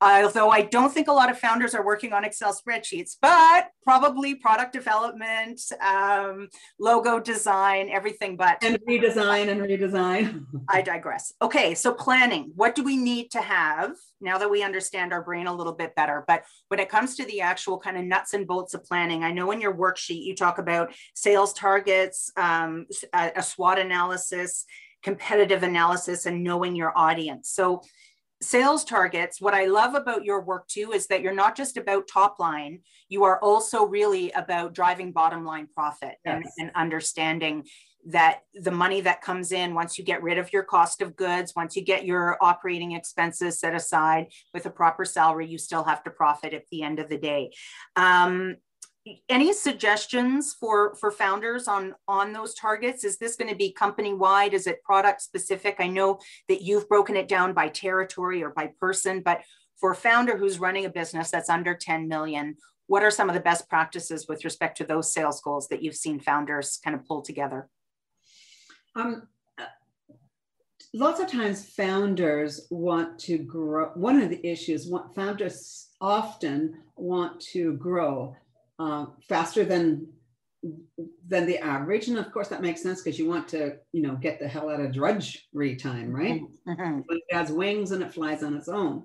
Although 0.00 0.50
I 0.50 0.62
don't 0.62 0.92
think 0.92 1.06
a 1.08 1.12
lot 1.12 1.30
of 1.30 1.38
founders 1.38 1.74
are 1.74 1.84
working 1.84 2.12
on 2.12 2.24
Excel 2.24 2.52
spreadsheets, 2.52 3.16
but 3.22 3.68
probably 3.84 4.34
product 4.34 4.72
development, 4.72 5.60
um, 5.80 6.48
logo 6.80 7.20
design, 7.20 7.88
everything 7.88 8.36
but. 8.36 8.58
And 8.62 8.78
redesign 8.88 9.48
and 9.48 9.60
redesign. 9.60 10.44
I 10.68 10.82
digress. 10.82 11.32
Okay. 11.40 11.74
So 11.74 11.94
planning, 11.94 12.52
what 12.56 12.74
do 12.74 12.82
we 12.82 12.96
need 12.96 13.30
to 13.30 13.40
have 13.40 13.92
now 14.20 14.38
that 14.38 14.50
we 14.50 14.62
understand 14.62 15.12
our 15.12 15.22
brain 15.22 15.46
a 15.46 15.54
little 15.54 15.74
bit 15.74 15.94
better? 15.94 16.24
But 16.26 16.42
when 16.68 16.80
it 16.80 16.88
comes 16.88 17.16
to 17.16 17.24
the 17.24 17.40
actual 17.40 17.78
kind 17.78 17.96
of 17.96 18.04
nuts 18.04 18.34
and 18.34 18.46
bolts 18.46 18.74
of 18.74 18.84
planning, 18.84 19.22
I 19.22 19.32
know 19.32 19.52
in 19.52 19.60
your 19.60 19.74
worksheet 19.74 20.24
you 20.24 20.34
talk 20.34 20.58
about 20.58 20.92
sales 21.14 21.52
targets, 21.52 22.32
um, 22.36 22.86
a, 23.14 23.32
a 23.36 23.42
SWOT 23.42 23.78
analysis, 23.78 24.64
competitive 25.02 25.62
analysis, 25.62 26.26
and 26.26 26.42
knowing 26.42 26.74
your 26.74 26.96
audience. 26.96 27.50
So 27.50 27.82
sales 28.42 28.84
targets, 28.84 29.40
what 29.40 29.54
I 29.54 29.66
love 29.66 29.94
about 29.94 30.24
your 30.24 30.42
work 30.42 30.66
too 30.68 30.92
is 30.92 31.06
that 31.06 31.22
you're 31.22 31.34
not 31.34 31.56
just 31.56 31.76
about 31.76 32.08
top 32.08 32.38
line, 32.38 32.80
you 33.08 33.24
are 33.24 33.38
also 33.40 33.84
really 33.84 34.30
about 34.32 34.74
driving 34.74 35.12
bottom 35.12 35.44
line 35.44 35.68
profit 35.74 36.16
yes. 36.24 36.34
and, 36.34 36.44
and, 36.58 36.70
understanding 36.74 37.64
that 38.04 38.40
the 38.54 38.70
money 38.70 39.00
that 39.00 39.22
comes 39.22 39.52
in 39.52 39.74
once 39.74 39.96
you 39.96 40.04
get 40.04 40.22
rid 40.22 40.36
of 40.36 40.52
your 40.52 40.64
cost 40.64 41.00
of 41.00 41.14
goods, 41.14 41.54
once 41.54 41.76
you 41.76 41.84
get 41.84 42.04
your 42.04 42.36
operating 42.40 42.92
expenses 42.92 43.60
set 43.60 43.74
aside 43.74 44.26
with 44.52 44.66
a 44.66 44.70
proper 44.70 45.04
salary, 45.04 45.46
you 45.46 45.58
still 45.58 45.84
have 45.84 46.02
to 46.02 46.10
profit 46.10 46.52
at 46.52 46.64
the 46.70 46.82
end 46.82 46.98
of 46.98 47.08
the 47.08 47.18
day. 47.18 47.52
Um, 47.94 48.56
any 49.28 49.52
suggestions 49.52 50.54
for 50.58 50.94
for 50.94 51.10
founders 51.10 51.66
on 51.66 51.94
on 52.06 52.32
those 52.32 52.54
targets? 52.54 53.04
Is 53.04 53.18
this 53.18 53.36
going 53.36 53.50
to 53.50 53.56
be 53.56 53.72
company 53.72 54.14
wide 54.14 54.54
is 54.54 54.66
it 54.66 54.82
product 54.82 55.20
specific 55.20 55.76
i 55.78 55.86
know 55.86 56.18
that 56.48 56.62
you've 56.62 56.88
broken 56.88 57.16
it 57.16 57.28
down 57.28 57.52
by 57.52 57.68
territory 57.68 58.42
or 58.42 58.50
by 58.50 58.70
person 58.78 59.20
but 59.20 59.42
for 59.80 59.92
a 59.92 59.96
founder 59.96 60.36
who's 60.36 60.60
running 60.60 60.84
a 60.84 60.90
business 60.90 61.30
that's 61.30 61.50
under 61.50 61.74
10 61.74 62.06
million 62.06 62.56
what 62.86 63.02
are 63.02 63.10
some 63.10 63.30
of 63.30 63.34
the 63.34 63.40
best 63.40 63.68
practices 63.68 64.26
with 64.28 64.44
respect 64.44 64.76
to 64.76 64.84
those 64.84 65.12
sales 65.12 65.40
goals 65.40 65.68
that 65.68 65.82
you've 65.82 65.96
seen 65.96 66.20
founders 66.20 66.78
kind 66.84 66.94
of 66.94 67.06
pull 67.06 67.22
together? 67.22 67.68
Um, 68.94 69.28
lots 70.92 71.18
of 71.18 71.26
times 71.26 71.70
founders 71.70 72.66
want 72.70 73.18
to 73.20 73.38
grow 73.38 73.86
one 73.94 74.20
of 74.20 74.28
the 74.28 74.46
issues 74.46 74.92
founders 75.14 75.88
often 76.02 76.82
want 76.96 77.40
to 77.40 77.72
grow 77.74 78.36
uh, 78.78 79.06
faster 79.28 79.64
than 79.64 80.08
than 81.26 81.46
the 81.46 81.58
average. 81.58 82.08
And 82.08 82.18
of 82.18 82.30
course 82.32 82.48
that 82.48 82.62
makes 82.62 82.82
sense 82.82 83.02
because 83.02 83.18
you 83.18 83.28
want 83.28 83.48
to 83.48 83.76
you 83.92 84.02
know 84.02 84.14
get 84.14 84.38
the 84.38 84.48
hell 84.48 84.70
out 84.70 84.80
of 84.80 84.92
drudgery 84.92 85.76
time 85.76 86.12
right? 86.12 86.42
Mm-hmm. 86.66 87.00
but 87.08 87.16
it 87.16 87.34
has 87.34 87.50
wings 87.50 87.90
and 87.90 88.02
it 88.02 88.14
flies 88.14 88.42
on 88.42 88.56
its 88.56 88.68
own. 88.68 89.04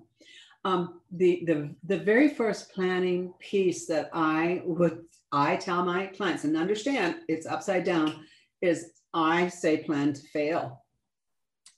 Um, 0.65 1.01
the 1.11 1.43
the 1.45 1.75
the 1.85 1.97
very 1.97 2.29
first 2.29 2.73
planning 2.73 3.33
piece 3.39 3.85
that 3.85 4.09
i 4.11 4.61
would 4.65 5.05
i 5.31 5.55
tell 5.55 5.85
my 5.85 6.07
clients 6.07 6.43
and 6.43 6.57
understand 6.57 7.17
it's 7.29 7.45
upside 7.45 7.85
down 7.85 8.25
is 8.61 8.91
i 9.13 9.47
say 9.47 9.77
plan 9.77 10.13
to 10.13 10.21
fail. 10.21 10.83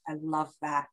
I 0.07 0.15
love 0.21 0.51
that. 0.61 0.89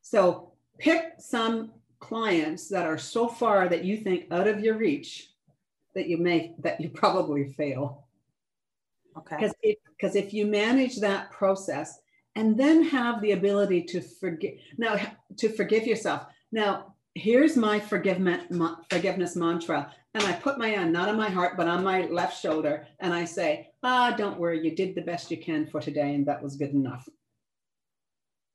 So 0.00 0.52
pick 0.78 1.14
some 1.18 1.72
clients 2.00 2.68
that 2.68 2.86
are 2.86 2.98
so 2.98 3.28
far 3.28 3.68
that 3.68 3.84
you 3.84 3.98
think 3.98 4.26
out 4.30 4.48
of 4.48 4.60
your 4.60 4.76
reach 4.76 5.31
that 5.94 6.08
you 6.08 6.18
may 6.18 6.54
that 6.60 6.80
you 6.80 6.90
probably 6.90 7.52
fail. 7.52 8.06
Okay. 9.16 9.36
Because 9.36 9.54
if, 9.62 9.76
because 9.96 10.16
if 10.16 10.32
you 10.32 10.46
manage 10.46 10.98
that 11.00 11.30
process 11.30 11.98
and 12.34 12.58
then 12.58 12.82
have 12.82 13.20
the 13.20 13.32
ability 13.32 13.82
to 13.82 14.00
forgive 14.00 14.54
now 14.78 14.96
to 15.38 15.48
forgive 15.48 15.86
yourself. 15.86 16.26
Now, 16.50 16.94
here's 17.14 17.56
my 17.56 17.78
forgiveness 17.80 18.44
forgiveness 18.90 19.36
mantra. 19.36 19.92
And 20.14 20.24
I 20.24 20.32
put 20.32 20.58
my 20.58 20.68
hand 20.68 20.92
not 20.92 21.08
on 21.08 21.16
my 21.16 21.30
heart, 21.30 21.56
but 21.56 21.68
on 21.68 21.82
my 21.82 22.02
left 22.02 22.38
shoulder, 22.38 22.86
and 23.00 23.14
I 23.14 23.24
say, 23.24 23.70
ah, 23.82 24.14
don't 24.14 24.38
worry, 24.38 24.62
you 24.62 24.76
did 24.76 24.94
the 24.94 25.00
best 25.00 25.30
you 25.30 25.38
can 25.38 25.66
for 25.66 25.80
today, 25.80 26.14
and 26.14 26.26
that 26.26 26.42
was 26.42 26.56
good 26.56 26.72
enough. 26.74 27.08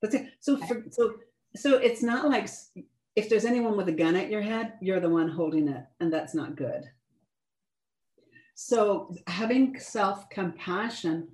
That's 0.02 0.14
it. 0.14 0.28
So, 0.40 0.58
for, 0.58 0.84
so, 0.92 1.16
so 1.56 1.78
it's 1.78 2.04
not 2.04 2.30
like 2.30 2.48
if 3.16 3.28
there's 3.28 3.46
anyone 3.46 3.76
with 3.76 3.90
a 3.90 3.94
gun 3.94 4.16
at 4.16 4.30
your 4.30 4.42
head, 4.42 4.74
you're 4.82 5.00
the 5.00 5.10
one 5.10 5.30
holding 5.30 5.68
it, 5.68 5.84
and 6.00 6.14
that's 6.14 6.36
not 6.36 6.56
good. 6.56 6.84
So 8.60 9.14
having 9.28 9.80
self-compassion 9.80 11.28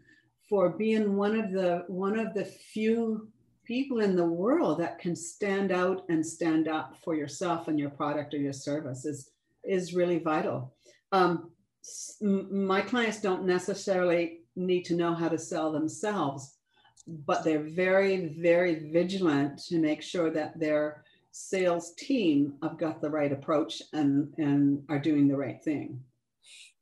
for 0.49 0.71
being 0.71 1.15
one 1.15 1.39
of 1.39 1.53
the 1.53 1.85
one 1.87 2.19
of 2.19 2.33
the 2.33 2.43
few 2.43 3.29
people 3.63 4.01
in 4.01 4.17
the 4.17 4.25
world 4.25 4.81
that 4.81 4.99
can 4.99 5.15
stand 5.15 5.71
out 5.71 6.03
and 6.09 6.25
stand 6.25 6.67
up 6.67 6.97
for 7.01 7.15
yourself 7.15 7.69
and 7.69 7.79
your 7.79 7.91
product 7.91 8.33
or 8.33 8.39
your 8.39 8.51
service 8.51 9.05
is 9.05 9.31
is 9.63 9.93
really 9.93 10.19
vital. 10.19 10.73
Um, 11.13 11.51
my 12.21 12.81
clients 12.81 13.21
don't 13.21 13.45
necessarily 13.45 14.41
need 14.57 14.83
to 14.83 14.95
know 14.97 15.13
how 15.13 15.29
to 15.29 15.37
sell 15.37 15.71
themselves, 15.71 16.57
but 17.07 17.45
they're 17.45 17.69
very, 17.69 18.35
very 18.37 18.91
vigilant 18.91 19.59
to 19.69 19.79
make 19.79 20.01
sure 20.01 20.29
that 20.31 20.59
their 20.59 21.05
sales 21.31 21.93
team 21.93 22.55
have 22.61 22.77
got 22.77 22.99
the 22.99 23.09
right 23.09 23.31
approach 23.31 23.81
and, 23.93 24.33
and 24.37 24.83
are 24.89 24.99
doing 24.99 25.29
the 25.29 25.37
right 25.37 25.63
thing. 25.63 26.01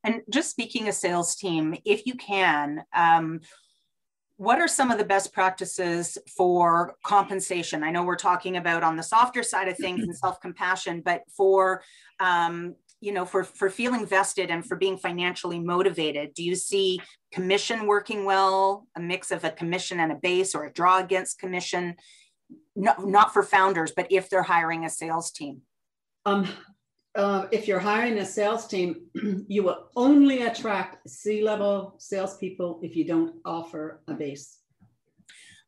And 0.03 0.21
just 0.29 0.49
speaking 0.49 0.87
a 0.87 0.93
sales 0.93 1.35
team, 1.35 1.75
if 1.85 2.05
you 2.05 2.15
can, 2.15 2.83
um, 2.93 3.41
what 4.37 4.59
are 4.59 4.67
some 4.67 4.89
of 4.89 4.97
the 4.97 5.05
best 5.05 5.33
practices 5.33 6.17
for 6.35 6.95
compensation? 7.05 7.83
I 7.83 7.91
know 7.91 8.03
we're 8.03 8.15
talking 8.15 8.57
about 8.57 8.81
on 8.81 8.95
the 8.95 9.03
softer 9.03 9.43
side 9.43 9.67
of 9.67 9.77
things 9.77 10.01
and 10.01 10.15
self-compassion, 10.17 11.03
but 11.05 11.21
for 11.35 11.83
um, 12.19 12.75
you 13.01 13.11
know, 13.11 13.25
for 13.25 13.43
for 13.43 13.69
feeling 13.69 14.05
vested 14.05 14.51
and 14.51 14.63
for 14.63 14.77
being 14.77 14.95
financially 14.95 15.59
motivated, 15.59 16.35
do 16.35 16.43
you 16.43 16.55
see 16.55 17.01
commission 17.31 17.87
working 17.87 18.25
well? 18.25 18.87
A 18.95 18.99
mix 18.99 19.31
of 19.31 19.43
a 19.43 19.49
commission 19.49 19.99
and 19.99 20.11
a 20.11 20.15
base, 20.15 20.53
or 20.53 20.65
a 20.65 20.71
draw 20.71 20.99
against 20.99 21.39
commission? 21.39 21.95
No, 22.75 22.93
not 22.99 23.33
for 23.33 23.41
founders, 23.41 23.91
but 23.95 24.07
if 24.11 24.29
they're 24.29 24.43
hiring 24.43 24.85
a 24.85 24.89
sales 24.89 25.31
team. 25.31 25.61
Um, 26.25 26.47
uh, 27.15 27.47
if 27.51 27.67
you're 27.67 27.79
hiring 27.79 28.17
a 28.19 28.25
sales 28.25 28.67
team, 28.67 29.07
you 29.47 29.63
will 29.63 29.89
only 29.95 30.43
attract 30.43 31.09
C-level 31.09 31.95
salespeople 31.97 32.79
if 32.83 32.95
you 32.95 33.05
don't 33.05 33.35
offer 33.45 34.01
a 34.07 34.13
base. 34.13 34.57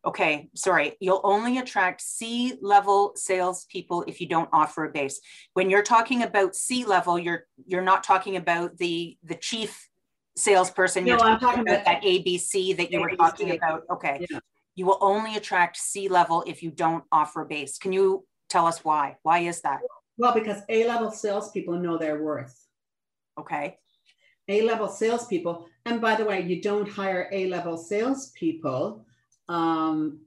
Okay, 0.06 0.50
sorry. 0.54 0.98
You'll 1.00 1.22
only 1.24 1.60
attract 1.60 2.02
C-level 2.02 3.14
salespeople 3.16 4.04
if 4.04 4.20
you 4.20 4.28
don't 4.28 4.50
offer 4.52 4.86
a 4.86 4.92
base. 4.92 5.20
When 5.54 5.70
you're 5.70 5.84
talking 5.84 6.24
about 6.24 6.56
C-level, 6.56 7.18
you're 7.18 7.46
you're 7.66 7.82
not 7.82 8.04
talking 8.04 8.36
about 8.36 8.78
the 8.78 9.18
the 9.24 9.36
chief 9.36 9.88
salesperson. 10.36 11.08
You're 11.08 11.18
no, 11.18 11.24
talking, 11.24 11.40
talking 11.40 11.62
about, 11.62 11.82
about, 11.84 11.86
that 11.86 12.04
ABC 12.04 12.76
that 12.76 12.92
you 12.92 13.00
ABC. 13.00 13.02
were 13.02 13.16
talking 13.16 13.52
about. 13.56 13.84
Okay. 13.90 14.26
Yeah. 14.30 14.40
You 14.76 14.88
will 14.88 14.98
only 15.00 15.38
attract 15.38 15.78
C-level 15.78 16.44
if 16.48 16.64
you 16.64 16.72
don't 16.72 17.06
offer 17.12 17.44
a 17.44 17.46
base. 17.46 17.78
Can 17.78 17.94
you 17.94 18.26
tell 18.50 18.66
us 18.66 18.84
why? 18.84 19.18
Why 19.22 19.40
is 19.40 19.62
that? 19.62 19.80
Well, 20.18 20.34
because 20.34 20.62
A 20.70 20.88
level 20.88 21.12
salespeople 21.12 21.80
know 21.80 21.98
their 21.98 22.22
worth. 22.22 22.68
Okay. 23.40 23.78
A 24.50 24.62
level 24.62 24.88
salespeople, 24.88 25.68
and 25.86 26.02
by 26.02 26.16
the 26.16 26.26
way, 26.26 26.42
you 26.42 26.62
don't 26.62 26.88
hire 26.88 27.30
A 27.32 27.48
level 27.48 27.78
salespeople 27.78 29.06
um, 29.48 30.20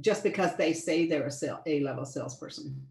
just 0.00 0.22
because 0.22 0.56
they 0.56 0.72
say 0.72 1.06
they're 1.06 1.26
a 1.26 1.60
A 1.66 1.80
level 1.80 2.04
salesperson. 2.04 2.86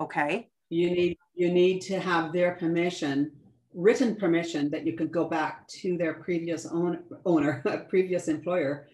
Okay. 0.00 0.48
You 0.70 0.90
need 0.90 1.18
you 1.34 1.52
need 1.52 1.80
to 1.82 2.00
have 2.00 2.32
their 2.32 2.56
permission, 2.56 3.32
written 3.72 4.16
permission 4.16 4.70
that 4.70 4.84
you 4.84 4.94
could 4.94 5.12
go 5.12 5.24
back 5.24 5.66
to 5.68 5.96
their 5.96 6.14
previous 6.14 6.66
own, 6.66 6.98
owner, 7.24 7.62
a 7.64 7.78
previous 7.88 8.26
employer, 8.28 8.88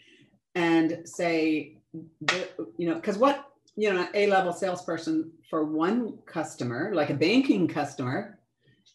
and 0.54 1.00
say, 1.04 1.78
you 2.76 2.88
know, 2.88 2.94
because 2.96 3.16
what 3.16 3.53
you 3.76 3.92
know, 3.92 4.06
A 4.14 4.26
level 4.26 4.52
salesperson 4.52 5.32
for 5.50 5.64
one 5.64 6.18
customer, 6.26 6.92
like 6.94 7.10
a 7.10 7.14
banking 7.14 7.66
customer, 7.66 8.38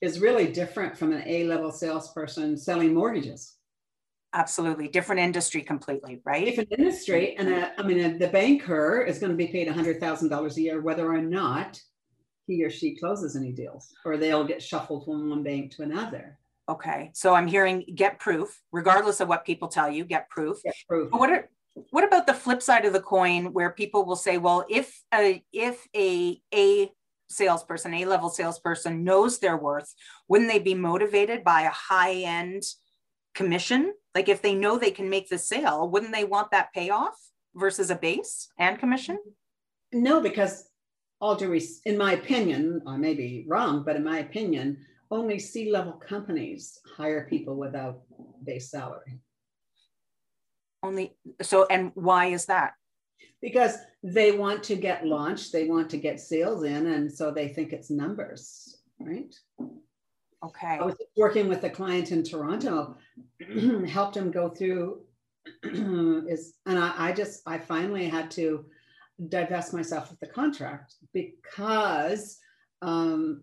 is 0.02 0.20
really 0.20 0.52
different 0.52 0.98
from 0.98 1.12
an 1.12 1.24
A 1.26 1.44
level 1.44 1.72
salesperson 1.72 2.58
selling 2.58 2.94
mortgages. 2.94 3.56
Absolutely. 4.34 4.88
Different 4.88 5.20
industry 5.20 5.62
completely, 5.62 6.22
right? 6.24 6.46
Different 6.46 6.72
industry. 6.78 7.36
And 7.38 7.50
a, 7.50 7.80
I 7.80 7.84
mean, 7.84 8.00
a, 8.00 8.18
the 8.18 8.28
banker 8.28 9.02
is 9.02 9.18
going 9.18 9.32
to 9.32 9.36
be 9.36 9.48
paid 9.48 9.68
$100,000 9.68 10.58
a 10.58 10.62
year, 10.62 10.82
whether 10.82 11.12
or 11.12 11.22
not 11.22 11.82
he 12.46 12.64
or 12.64 12.70
she 12.70 12.96
closes 12.96 13.36
any 13.36 13.52
deals, 13.52 13.92
or 14.06 14.18
they'll 14.18 14.46
get 14.46 14.62
shuffled 14.62 15.06
from 15.06 15.30
one 15.30 15.44
bank 15.44 15.72
to 15.76 15.84
another. 15.84 16.38
Okay. 16.70 17.10
So 17.14 17.34
I'm 17.34 17.48
hearing 17.48 17.84
get 17.96 18.20
proof, 18.20 18.62
regardless 18.72 19.20
of 19.20 19.28
what 19.28 19.46
people 19.46 19.68
tell 19.68 19.90
you, 19.90 20.06
get 20.06 20.30
proof. 20.30 20.62
Get 20.64 20.76
proof. 20.88 21.10
But 21.12 21.20
what 21.20 21.32
are, 21.32 21.50
what 21.92 22.04
about 22.04 22.28
the 22.28 22.34
flip 22.34 22.62
side 22.62 22.86
of 22.86 22.94
the 22.94 23.02
coin 23.02 23.54
where 23.54 23.72
people 23.72 24.06
will 24.06 24.16
say, 24.16 24.38
well, 24.38 24.66
if 24.70 25.02
a, 25.14 25.44
if 25.54 25.88
a, 25.96 26.42
a 26.54 26.90
salesperson, 27.30 27.94
A 27.94 28.06
level 28.06 28.30
salesperson 28.30 29.04
knows 29.04 29.40
their 29.40 29.58
worth, 29.58 29.94
wouldn't 30.28 30.52
they 30.52 30.60
be 30.60 30.74
motivated 30.74 31.44
by 31.44 31.62
a 31.62 31.70
high 31.70 32.14
end 32.16 32.64
commission? 33.36 33.94
Like 34.16 34.30
if 34.30 34.42
they 34.42 34.56
know 34.56 34.78
they 34.78 34.92
can 34.92 35.10
make 35.10 35.30
the 35.30 35.38
sale, 35.38 35.90
wouldn't 35.90 36.14
they 36.14 36.26
want 36.26 36.52
that 36.52 36.74
payoff 36.74 37.16
versus 37.56 37.90
a 37.90 37.96
base 37.96 38.50
and 38.58 38.80
commission? 38.80 39.18
No, 39.94 40.22
because 40.22 40.70
all 41.22 41.36
due 41.36 41.60
in 41.86 41.98
my 41.98 42.14
opinion, 42.14 42.82
I 42.88 42.98
may 42.98 43.14
be 43.14 43.46
wrong, 43.48 43.84
but 43.86 43.96
in 43.96 44.04
my 44.04 44.20
opinion, 44.20 44.78
only 45.12 45.40
C 45.40 45.72
level 45.72 45.94
companies 45.94 46.80
hire 46.96 47.28
people 47.30 47.56
without 47.56 48.02
base 48.44 48.70
salary. 48.70 49.20
Only 50.82 51.16
so, 51.42 51.66
and 51.70 51.92
why 51.96 52.28
is 52.28 52.46
that? 52.46 52.74
because 53.42 53.78
they 54.04 54.32
want 54.32 54.64
to 54.64 54.76
get 54.76 55.06
launched, 55.06 55.52
they 55.52 55.68
want 55.68 55.90
to 55.90 55.98
get 55.98 56.20
sales 56.20 56.64
in, 56.64 56.88
and 56.88 57.12
so 57.12 57.32
they 57.32 57.48
think 57.48 57.74
it's 57.74 57.90
numbers, 57.90 58.78
right? 59.00 59.34
Okay. 60.44 60.78
I 60.80 60.84
was 60.84 60.96
working 61.18 61.48
with 61.48 61.64
a 61.64 61.70
client 61.70 62.12
in 62.12 62.24
Toronto, 62.24 62.98
helped 63.88 64.16
him 64.16 64.32
go 64.32 64.50
through 64.50 65.02
is, 65.64 66.54
and 66.66 66.78
I, 66.78 66.94
I 66.98 67.12
just, 67.12 67.42
I 67.46 67.58
finally 67.58 68.08
had 68.08 68.30
to 68.32 68.66
divest 69.28 69.74
myself 69.74 70.12
of 70.12 70.20
the 70.20 70.28
contract 70.28 70.96
because 71.14 72.38
um, 72.82 73.42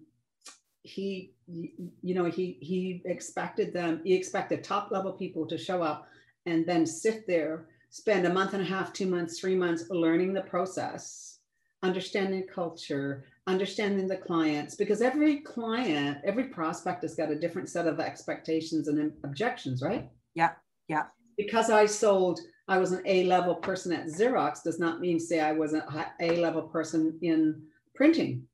he, 0.82 1.34
you 1.46 2.14
know, 2.14 2.24
he 2.24 2.58
he 2.62 3.02
expected 3.04 3.72
them, 3.74 4.00
he 4.04 4.14
expected 4.14 4.64
top 4.64 4.90
level 4.90 5.12
people 5.12 5.46
to 5.46 5.58
show 5.58 5.82
up 5.82 6.08
and 6.46 6.64
then 6.66 6.86
sit 6.86 7.26
there 7.26 7.66
spend 7.96 8.26
a 8.26 8.32
month 8.32 8.52
and 8.52 8.62
a 8.62 8.66
half, 8.66 8.92
two 8.92 9.06
months, 9.06 9.40
three 9.40 9.54
months 9.54 9.84
learning 9.88 10.34
the 10.34 10.42
process, 10.42 11.38
understanding 11.82 12.46
culture, 12.46 13.24
understanding 13.46 14.06
the 14.06 14.16
clients, 14.16 14.74
because 14.74 15.00
every 15.00 15.38
client, 15.40 16.18
every 16.24 16.44
prospect 16.44 17.02
has 17.02 17.14
got 17.14 17.30
a 17.30 17.38
different 17.38 17.70
set 17.70 17.86
of 17.86 17.98
expectations 17.98 18.88
and 18.88 19.12
objections, 19.24 19.82
right? 19.82 20.10
Yeah, 20.34 20.50
yeah. 20.88 21.04
Because 21.38 21.70
I 21.70 21.86
sold, 21.86 22.40
I 22.68 22.76
was 22.76 22.92
an 22.92 23.02
A 23.06 23.24
level 23.24 23.54
person 23.54 23.92
at 23.92 24.08
Xerox, 24.08 24.62
does 24.62 24.78
not 24.78 25.00
mean 25.00 25.18
say 25.18 25.40
I 25.40 25.52
was 25.52 25.72
an 25.72 25.82
A 26.20 26.36
level 26.36 26.62
person 26.62 27.18
in 27.22 27.62
printing. 27.94 28.46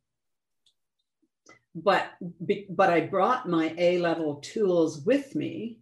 But 1.75 2.11
but 2.69 2.91
I 2.91 3.01
brought 3.01 3.49
my 3.49 3.75
A 3.79 3.99
level 3.99 4.37
tools 4.37 5.07
with 5.07 5.35
me, 5.35 5.82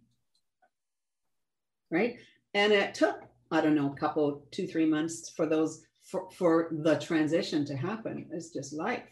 right? 1.91 2.17
And 2.53 2.73
it 2.73 2.93
took 2.95 3.21
I 3.51 3.59
don't 3.59 3.75
know, 3.75 3.91
a 3.91 3.95
couple, 3.95 4.43
two, 4.51 4.65
three 4.65 4.85
months 4.85 5.29
for 5.29 5.45
those 5.45 5.83
for, 6.03 6.29
for 6.31 6.69
the 6.71 6.97
transition 6.97 7.65
to 7.65 7.75
happen. 7.75 8.27
It's 8.31 8.49
just 8.49 8.73
life. 8.73 9.03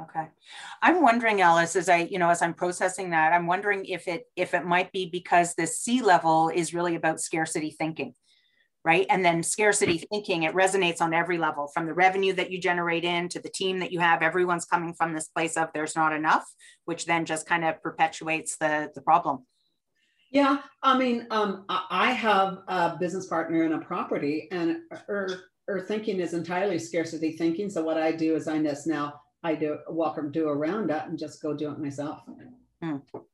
Okay. 0.00 0.26
I'm 0.82 1.02
wondering, 1.02 1.40
Alice, 1.40 1.76
as 1.76 1.88
I, 1.88 1.98
you 1.98 2.18
know, 2.18 2.30
as 2.30 2.42
I'm 2.42 2.54
processing 2.54 3.10
that, 3.10 3.32
I'm 3.32 3.46
wondering 3.46 3.84
if 3.84 4.08
it 4.08 4.24
if 4.34 4.52
it 4.52 4.64
might 4.64 4.90
be 4.90 5.08
because 5.08 5.54
the 5.54 5.66
C 5.66 6.02
level 6.02 6.48
is 6.48 6.74
really 6.74 6.96
about 6.96 7.20
scarcity 7.20 7.70
thinking, 7.70 8.14
right? 8.84 9.06
And 9.08 9.24
then 9.24 9.44
scarcity 9.44 9.98
thinking, 10.10 10.42
it 10.42 10.54
resonates 10.54 11.00
on 11.00 11.14
every 11.14 11.38
level, 11.38 11.68
from 11.68 11.86
the 11.86 11.94
revenue 11.94 12.32
that 12.32 12.50
you 12.50 12.60
generate 12.60 13.04
in 13.04 13.28
to 13.28 13.38
the 13.38 13.48
team 13.50 13.78
that 13.80 13.92
you 13.92 14.00
have. 14.00 14.22
Everyone's 14.22 14.64
coming 14.64 14.94
from 14.94 15.12
this 15.12 15.28
place 15.28 15.56
of 15.56 15.68
there's 15.72 15.94
not 15.94 16.12
enough, 16.12 16.44
which 16.86 17.06
then 17.06 17.24
just 17.24 17.46
kind 17.46 17.64
of 17.64 17.80
perpetuates 17.80 18.56
the 18.56 18.90
the 18.94 19.02
problem. 19.02 19.46
Yeah, 20.34 20.58
I 20.82 20.98
mean, 20.98 21.28
um, 21.30 21.64
I 21.68 22.10
have 22.10 22.58
a 22.66 22.96
business 22.98 23.26
partner 23.26 23.62
in 23.62 23.74
a 23.74 23.78
property, 23.78 24.48
and 24.50 24.78
her, 25.06 25.28
her 25.68 25.80
thinking 25.80 26.18
is 26.18 26.34
entirely 26.34 26.80
scarcity 26.80 27.32
thinking. 27.32 27.70
So 27.70 27.84
what 27.84 27.98
I 27.98 28.10
do 28.10 28.34
is 28.34 28.48
I 28.48 28.60
just 28.60 28.88
now 28.88 29.20
I 29.44 29.54
do 29.54 29.78
walk 29.88 30.18
or 30.18 30.22
do 30.22 30.48
around 30.48 30.90
that 30.90 31.06
and 31.06 31.16
just 31.16 31.40
go 31.40 31.54
do 31.54 31.70
it 31.70 31.78
myself. 31.78 32.22
Hmm. 32.82 32.96
Okay. 33.06 33.24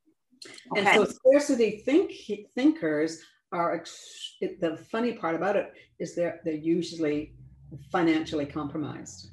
And 0.76 0.88
so 0.88 1.04
scarcity 1.06 1.82
think 1.86 2.12
thinkers 2.54 3.22
are 3.50 3.82
the 4.40 4.78
funny 4.92 5.14
part 5.14 5.34
about 5.34 5.56
it 5.56 5.72
is 5.98 6.14
they're 6.14 6.40
they're 6.44 6.54
usually 6.54 7.34
financially 7.90 8.46
compromised 8.46 9.30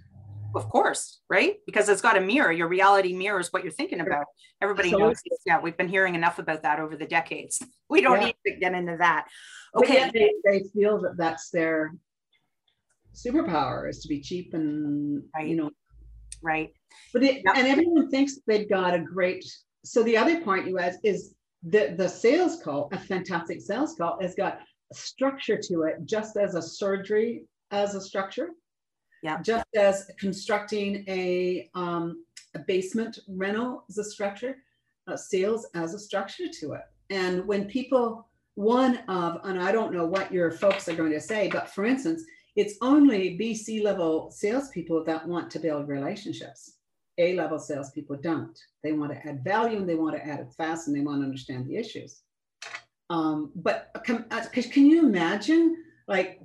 of 0.58 0.70
course, 0.70 1.20
right? 1.30 1.56
Because 1.65 1.88
it's 1.88 2.02
got 2.02 2.17
a 2.17 2.22
mirror. 2.22 2.52
Your 2.52 2.67
reality 2.67 3.13
mirrors 3.13 3.54
what 3.54 3.63
you're 3.63 3.72
thinking 3.72 4.02
about. 4.02 4.26
Everybody 4.62 4.91
so, 4.91 4.98
knows. 4.98 5.15
This. 5.30 5.39
Yeah, 5.46 5.62
we've 5.62 5.78
been 5.78 5.88
hearing 5.88 6.15
enough 6.15 6.39
about 6.39 6.63
that 6.63 6.80
over 6.80 6.96
the 6.96 7.08
decades. 7.08 7.63
We 7.89 8.02
don't 8.02 8.20
yeah. 8.20 8.26
need 8.26 8.36
to 8.46 8.60
get 8.60 8.74
into 8.74 8.98
that. 8.98 9.28
Okay. 9.74 10.12
They, 10.13 10.34
they, 10.43 10.63
feel 10.74 11.00
that 11.04 11.15
that's 11.15 11.50
their 11.52 11.93
superpower 13.15 13.89
is 13.89 14.02
to 14.02 14.10
be 14.10 14.20
cheap 14.20 14.54
and 14.54 15.24
right. 15.34 15.48
you 15.48 15.56
know. 15.56 15.70
Right. 16.43 16.74
But 17.13 17.24
it, 17.24 17.43
yep. 17.46 17.56
and 17.56 17.65
everyone 17.65 18.10
thinks 18.10 18.39
they've 18.46 18.70
got 18.70 18.93
a 18.93 19.00
great. 19.00 19.46
So 19.86 20.04
the 20.04 20.17
other 20.17 20.41
point 20.41 20.67
you 20.67 20.80
asked 20.80 21.00
is 21.06 21.34
the 21.63 21.96
the 21.98 22.10
sales 22.10 22.62
call, 22.62 22.89
a 22.91 23.00
fantastic 23.00 23.62
sales 23.62 23.96
call, 23.98 24.17
has 24.22 24.36
got 24.36 24.60
structure 24.91 25.58
to 25.70 25.84
it, 25.84 26.04
just 26.04 26.36
as 26.36 26.56
a 26.56 26.62
surgery 26.62 27.46
as 27.72 27.96
a 27.96 28.02
structure 28.02 28.50
yeah. 29.23 29.41
Just 29.41 29.65
as 29.75 30.10
constructing 30.19 31.03
a, 31.08 31.69
um, 31.73 32.23
a 32.56 32.60
basement 32.60 33.19
rental 33.27 33.84
as 33.89 33.97
a 33.97 34.03
structure, 34.03 34.58
uh, 35.08 35.17
sales 35.17 35.67
as 35.73 35.93
a 35.93 35.99
structure 35.99 36.47
to 36.60 36.73
it. 36.73 36.82
And 37.10 37.45
when 37.47 37.65
people, 37.65 38.27
one 38.56 38.97
of, 39.08 39.39
and 39.43 39.62
I 39.62 39.71
don't 39.71 39.93
know 39.93 40.06
what 40.06 40.32
your 40.32 40.51
folks 40.51 40.88
are 40.89 40.95
going 40.95 41.12
to 41.12 41.21
say, 41.21 41.47
but 41.47 41.69
for 41.69 41.86
instance, 41.86 42.23
it's 42.56 42.75
only 42.82 43.38
BC 43.38 43.84
level 43.84 44.32
salespeople 44.32 45.03
that 45.06 45.27
want 45.27 45.51
to 45.51 45.60
build 45.60 45.88
relationships. 45.88 46.73
A 47.19 47.36
level 47.36 47.60
salespeople 47.60 48.17
don't. 48.17 48.58
They 48.84 48.93
want 48.93 49.12
to 49.12 49.27
add 49.27 49.43
value 49.43 49.77
and 49.77 49.89
they 49.89 49.95
want 49.95 50.15
to 50.15 50.25
add 50.25 50.39
it 50.39 50.53
fast 50.58 50.88
and 50.88 50.95
they 50.95 51.01
want 51.01 51.21
to 51.21 51.25
understand 51.25 51.67
the 51.67 51.77
issues. 51.77 52.21
Um, 53.10 53.51
but 53.56 53.91
can, 54.03 54.25
uh, 54.32 54.43
can 54.53 54.86
you 54.86 55.06
imagine 55.06 55.77
like 56.08 56.41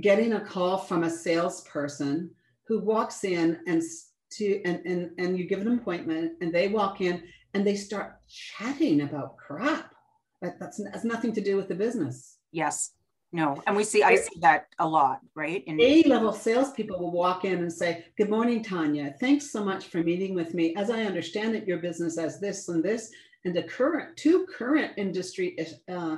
getting 0.00 0.34
a 0.34 0.40
call 0.40 0.78
from 0.78 1.04
a 1.04 1.10
salesperson 1.10 2.30
who 2.66 2.78
walks 2.78 3.24
in 3.24 3.58
and 3.66 3.82
to 4.30 4.62
and, 4.64 4.80
and 4.86 5.10
and 5.18 5.38
you 5.38 5.44
give 5.44 5.60
an 5.60 5.78
appointment 5.78 6.32
and 6.40 6.54
they 6.54 6.68
walk 6.68 7.00
in 7.00 7.22
and 7.54 7.66
they 7.66 7.74
start 7.74 8.14
chatting 8.28 9.02
about 9.02 9.36
crap. 9.36 9.94
That 10.40 10.60
that's 10.60 10.80
has 10.92 11.04
nothing 11.04 11.32
to 11.34 11.40
do 11.40 11.56
with 11.56 11.68
the 11.68 11.74
business. 11.74 12.38
Yes. 12.52 12.92
No. 13.32 13.62
And 13.66 13.76
we 13.76 13.84
see 13.84 14.02
i 14.02 14.16
see 14.16 14.40
that 14.40 14.66
a 14.78 14.86
lot 14.86 15.20
right? 15.34 15.62
In 15.66 15.80
a 15.80 16.02
level 16.04 16.32
salespeople 16.32 16.98
will 16.98 17.12
walk 17.12 17.44
in 17.44 17.58
and 17.58 17.72
say 17.72 18.04
good 18.16 18.30
morning 18.30 18.62
tanya. 18.62 19.14
Thanks 19.20 19.50
so 19.50 19.64
much 19.64 19.86
for 19.86 19.98
meeting 19.98 20.34
with 20.34 20.54
me. 20.54 20.74
As 20.76 20.90
i 20.90 21.02
understand 21.02 21.54
that 21.54 21.66
your 21.66 21.78
business 21.78 22.18
has 22.18 22.40
this 22.40 22.68
and 22.68 22.82
this 22.82 23.10
and 23.44 23.54
the 23.54 23.62
current 23.62 24.16
two 24.16 24.46
current 24.46 24.92
industry 24.96 25.56
uh, 25.88 26.16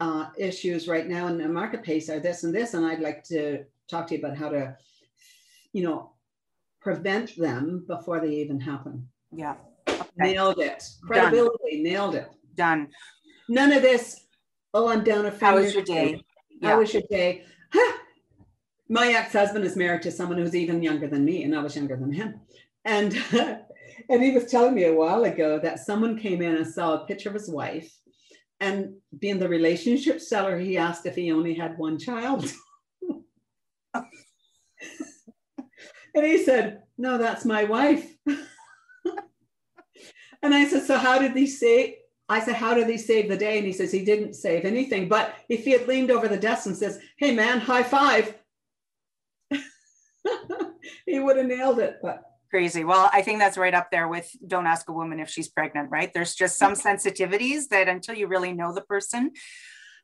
uh, 0.00 0.26
issues 0.36 0.88
right 0.88 1.06
now 1.06 1.26
in 1.28 1.38
the 1.38 1.48
marketplace 1.48 2.08
are 2.10 2.20
this 2.20 2.44
and 2.44 2.54
this, 2.54 2.74
and 2.74 2.84
I'd 2.84 3.00
like 3.00 3.24
to 3.24 3.64
talk 3.88 4.06
to 4.08 4.14
you 4.14 4.20
about 4.20 4.36
how 4.36 4.48
to, 4.50 4.76
you 5.72 5.82
know, 5.82 6.12
prevent 6.80 7.36
them 7.36 7.84
before 7.86 8.20
they 8.20 8.34
even 8.34 8.60
happen. 8.60 9.08
Yeah. 9.32 9.54
Okay. 9.88 10.04
Nailed 10.18 10.60
it. 10.60 10.82
Credibility, 11.02 11.76
Done. 11.76 11.82
nailed 11.82 12.14
it. 12.14 12.28
Done. 12.54 12.88
None 13.48 13.72
of 13.72 13.82
this. 13.82 14.26
Oh, 14.74 14.88
I'm 14.88 15.04
down 15.04 15.26
a 15.26 15.30
few. 15.30 15.46
How 15.46 15.56
was 15.56 15.74
your 15.74 15.84
day? 15.84 16.22
Yeah. 16.60 16.70
How 16.70 16.78
was 16.78 16.92
your 16.92 17.02
day? 17.10 17.44
my 18.88 19.08
ex-husband 19.08 19.64
is 19.64 19.76
married 19.76 20.02
to 20.02 20.10
someone 20.10 20.38
who's 20.38 20.54
even 20.54 20.82
younger 20.82 21.08
than 21.08 21.24
me, 21.24 21.42
and 21.42 21.54
I 21.54 21.62
was 21.62 21.76
younger 21.76 21.96
than 21.96 22.12
him. 22.12 22.40
And 22.84 23.16
and 24.08 24.22
he 24.22 24.32
was 24.32 24.46
telling 24.46 24.74
me 24.74 24.84
a 24.84 24.94
while 24.94 25.24
ago 25.24 25.58
that 25.58 25.80
someone 25.80 26.18
came 26.18 26.42
in 26.42 26.56
and 26.56 26.66
saw 26.66 26.94
a 26.94 27.06
picture 27.06 27.28
of 27.28 27.34
his 27.34 27.50
wife, 27.50 27.92
and 28.60 28.94
being 29.18 29.38
the 29.38 29.48
relationship 29.48 30.20
seller, 30.20 30.58
he 30.58 30.76
asked 30.76 31.06
if 31.06 31.14
he 31.14 31.32
only 31.32 31.54
had 31.54 31.78
one 31.78 31.98
child. 31.98 32.50
and 33.94 34.04
he 36.14 36.42
said, 36.42 36.82
"No, 36.96 37.18
that's 37.18 37.44
my 37.44 37.64
wife." 37.64 38.10
and 40.42 40.54
I 40.54 40.66
said, 40.66 40.84
"So 40.84 40.96
how 40.96 41.18
did 41.18 41.36
he 41.36 41.46
say?" 41.46 41.98
I 42.28 42.40
said, 42.40 42.56
How 42.56 42.74
did 42.74 42.88
he 42.88 42.98
save 42.98 43.28
the 43.28 43.36
day? 43.36 43.58
And 43.58 43.66
he 43.66 43.72
says, 43.72 43.92
He 43.92 44.04
didn't 44.04 44.34
save 44.34 44.64
anything. 44.64 45.08
But 45.08 45.34
if 45.48 45.64
he 45.64 45.70
had 45.70 45.86
leaned 45.86 46.10
over 46.10 46.28
the 46.28 46.36
desk 46.36 46.66
and 46.66 46.76
says, 46.76 46.98
Hey, 47.18 47.32
man, 47.34 47.60
high 47.60 47.84
five, 47.84 48.34
he 51.06 51.20
would 51.20 51.36
have 51.36 51.46
nailed 51.46 51.78
it. 51.78 51.98
But 52.02 52.25
crazy. 52.50 52.84
Well, 52.84 53.10
I 53.12 53.22
think 53.22 53.38
that's 53.38 53.58
right 53.58 53.74
up 53.74 53.90
there 53.90 54.08
with 54.08 54.30
don't 54.46 54.66
ask 54.66 54.88
a 54.88 54.92
woman 54.92 55.20
if 55.20 55.28
she's 55.28 55.48
pregnant, 55.48 55.90
right? 55.90 56.12
There's 56.12 56.34
just 56.34 56.58
some 56.58 56.74
sensitivities 56.74 57.68
that 57.70 57.88
until 57.88 58.14
you 58.14 58.26
really 58.26 58.52
know 58.52 58.72
the 58.72 58.82
person. 58.82 59.32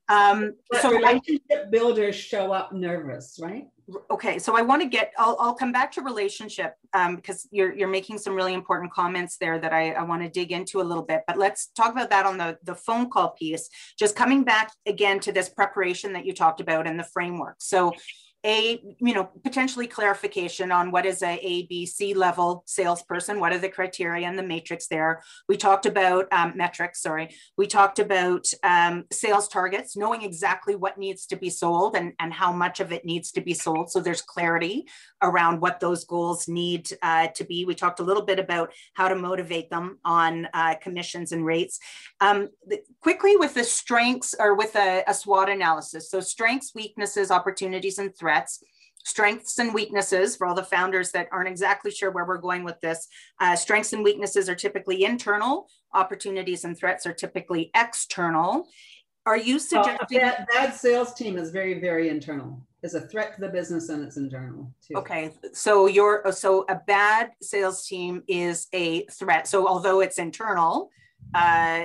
Um, 0.08 0.54
but 0.70 0.82
so 0.82 0.90
relationship 0.90 1.70
builders 1.70 2.16
show 2.16 2.52
up 2.52 2.72
nervous, 2.72 3.38
right? 3.40 3.68
Okay, 4.10 4.38
so 4.38 4.56
I 4.56 4.62
want 4.62 4.82
to 4.82 4.88
get. 4.88 5.12
I'll, 5.18 5.36
I'll 5.40 5.54
come 5.54 5.72
back 5.72 5.92
to 5.92 6.02
relationship 6.02 6.74
um, 6.92 7.16
because 7.16 7.48
you're 7.50 7.74
you're 7.74 7.88
making 7.88 8.18
some 8.18 8.34
really 8.34 8.54
important 8.54 8.92
comments 8.92 9.36
there 9.38 9.58
that 9.58 9.72
I, 9.72 9.92
I 9.92 10.02
want 10.02 10.22
to 10.22 10.28
dig 10.28 10.52
into 10.52 10.80
a 10.80 10.82
little 10.82 11.02
bit. 11.02 11.22
But 11.26 11.38
let's 11.38 11.66
talk 11.68 11.92
about 11.92 12.10
that 12.10 12.26
on 12.26 12.38
the 12.38 12.58
the 12.62 12.74
phone 12.74 13.10
call 13.10 13.30
piece. 13.30 13.68
Just 13.98 14.16
coming 14.16 14.44
back 14.44 14.72
again 14.86 15.20
to 15.20 15.32
this 15.32 15.48
preparation 15.48 16.12
that 16.14 16.26
you 16.26 16.32
talked 16.32 16.60
about 16.60 16.86
and 16.86 16.98
the 16.98 17.04
framework. 17.04 17.56
So 17.58 17.92
a 18.44 18.82
you 18.98 19.14
know 19.14 19.30
potentially 19.44 19.86
clarification 19.86 20.72
on 20.72 20.90
what 20.90 21.06
is 21.06 21.22
a 21.22 21.38
a 21.40 21.66
b 21.66 21.86
c 21.86 22.12
level 22.12 22.64
salesperson 22.66 23.38
what 23.38 23.52
are 23.52 23.58
the 23.58 23.68
criteria 23.68 24.26
and 24.26 24.38
the 24.38 24.42
matrix 24.42 24.88
there. 24.88 25.22
We 25.48 25.56
talked 25.56 25.86
about 25.86 26.26
um, 26.32 26.54
metrics 26.56 27.02
sorry. 27.02 27.34
We 27.56 27.66
talked 27.66 27.98
about 27.98 28.46
um, 28.62 29.04
sales 29.12 29.48
targets 29.48 29.96
knowing 29.96 30.22
exactly 30.22 30.74
what 30.74 30.98
needs 30.98 31.26
to 31.26 31.36
be 31.36 31.50
sold 31.50 31.96
and 31.96 32.12
and 32.18 32.32
how 32.32 32.52
much 32.52 32.80
of 32.80 32.92
it 32.92 33.04
needs 33.04 33.30
to 33.32 33.40
be 33.40 33.54
sold. 33.54 33.90
So 33.90 34.00
there's 34.00 34.22
clarity 34.22 34.86
around 35.22 35.60
what 35.60 35.80
those 35.80 36.04
goals 36.04 36.48
need 36.48 36.88
uh, 37.02 37.28
to 37.28 37.44
be 37.44 37.64
we 37.64 37.74
talked 37.74 38.00
a 38.00 38.04
little 38.04 38.24
bit 38.24 38.38
about 38.38 38.72
how 38.94 39.08
to 39.08 39.14
motivate 39.14 39.70
them 39.70 39.98
on 40.04 40.48
uh, 40.52 40.74
commissions 40.80 41.32
and 41.32 41.44
rates 41.44 41.78
um, 42.20 42.48
the, 42.66 42.80
quickly 43.00 43.36
with 43.36 43.54
the 43.54 43.64
strengths 43.64 44.34
or 44.38 44.54
with 44.54 44.74
a, 44.76 45.02
a 45.06 45.14
swot 45.14 45.48
analysis 45.48 46.10
so 46.10 46.20
strengths 46.20 46.74
weaknesses 46.74 47.30
opportunities 47.30 47.98
and 47.98 48.16
threats 48.16 48.62
strengths 49.04 49.58
and 49.58 49.74
weaknesses 49.74 50.36
for 50.36 50.46
all 50.46 50.54
the 50.54 50.62
founders 50.62 51.10
that 51.12 51.28
aren't 51.32 51.48
exactly 51.48 51.90
sure 51.90 52.10
where 52.10 52.24
we're 52.24 52.38
going 52.38 52.64
with 52.64 52.80
this. 52.80 53.08
Uh, 53.40 53.56
strengths 53.56 53.92
and 53.92 54.04
weaknesses 54.04 54.48
are 54.48 54.54
typically 54.54 55.04
internal, 55.04 55.68
opportunities 55.94 56.64
and 56.64 56.78
threats 56.78 57.06
are 57.06 57.12
typically 57.12 57.70
external. 57.74 58.68
Are 59.26 59.36
you 59.36 59.58
suggesting 59.58 60.18
that, 60.18 60.48
that 60.52 60.76
sales 60.76 61.14
team 61.14 61.36
is 61.36 61.50
very, 61.50 61.80
very 61.80 62.08
internal? 62.08 62.66
Is 62.82 62.94
a 62.94 63.00
threat 63.00 63.36
to 63.36 63.40
the 63.40 63.48
business 63.48 63.90
and 63.90 64.02
it's 64.02 64.16
internal 64.16 64.72
too. 64.84 64.96
Okay, 64.96 65.32
so 65.52 65.86
your 65.86 66.32
so 66.32 66.64
a 66.68 66.80
bad 66.86 67.30
sales 67.40 67.86
team 67.86 68.24
is 68.26 68.66
a 68.72 69.04
threat. 69.06 69.46
So 69.46 69.68
although 69.68 70.00
it's 70.00 70.18
internal, 70.18 70.90
uh, 71.32 71.84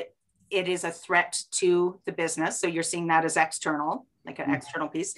it 0.49 0.67
is 0.67 0.83
a 0.83 0.91
threat 0.91 1.37
to 1.51 1.99
the 2.05 2.11
business. 2.11 2.59
So 2.59 2.65
you're 2.65 2.81
seeing 2.81 3.07
that 3.07 3.25
as 3.25 3.37
external, 3.37 4.07
like 4.25 4.39
an 4.39 4.45
mm-hmm. 4.45 4.55
external 4.55 4.87
piece. 4.87 5.13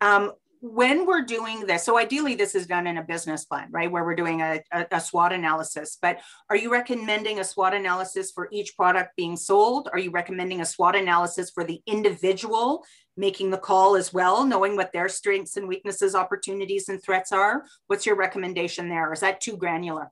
Um, 0.00 0.32
when 0.60 1.06
we're 1.06 1.22
doing 1.22 1.66
this, 1.66 1.84
so 1.84 1.98
ideally 1.98 2.34
this 2.34 2.54
is 2.54 2.66
done 2.66 2.86
in 2.86 2.98
a 2.98 3.02
business 3.02 3.46
plan, 3.46 3.68
right? 3.70 3.90
Where 3.90 4.04
we're 4.04 4.14
doing 4.14 4.42
a, 4.42 4.60
a, 4.72 4.86
a, 4.92 5.00
SWOT 5.00 5.32
analysis, 5.32 5.96
but 6.00 6.18
are 6.50 6.56
you 6.56 6.70
recommending 6.70 7.40
a 7.40 7.44
SWOT 7.44 7.72
analysis 7.72 8.30
for 8.30 8.48
each 8.52 8.76
product 8.76 9.16
being 9.16 9.36
sold? 9.36 9.88
Are 9.92 9.98
you 9.98 10.10
recommending 10.10 10.60
a 10.60 10.66
SWOT 10.66 10.96
analysis 10.96 11.50
for 11.50 11.64
the 11.64 11.80
individual 11.86 12.84
making 13.16 13.50
the 13.50 13.58
call 13.58 13.96
as 13.96 14.12
well, 14.12 14.44
knowing 14.44 14.76
what 14.76 14.92
their 14.92 15.08
strengths 15.08 15.56
and 15.56 15.66
weaknesses, 15.66 16.14
opportunities 16.14 16.90
and 16.90 17.02
threats 17.02 17.32
are? 17.32 17.64
What's 17.86 18.04
your 18.04 18.16
recommendation 18.16 18.90
there? 18.90 19.12
Is 19.14 19.20
that 19.20 19.40
too 19.40 19.56
granular? 19.56 20.10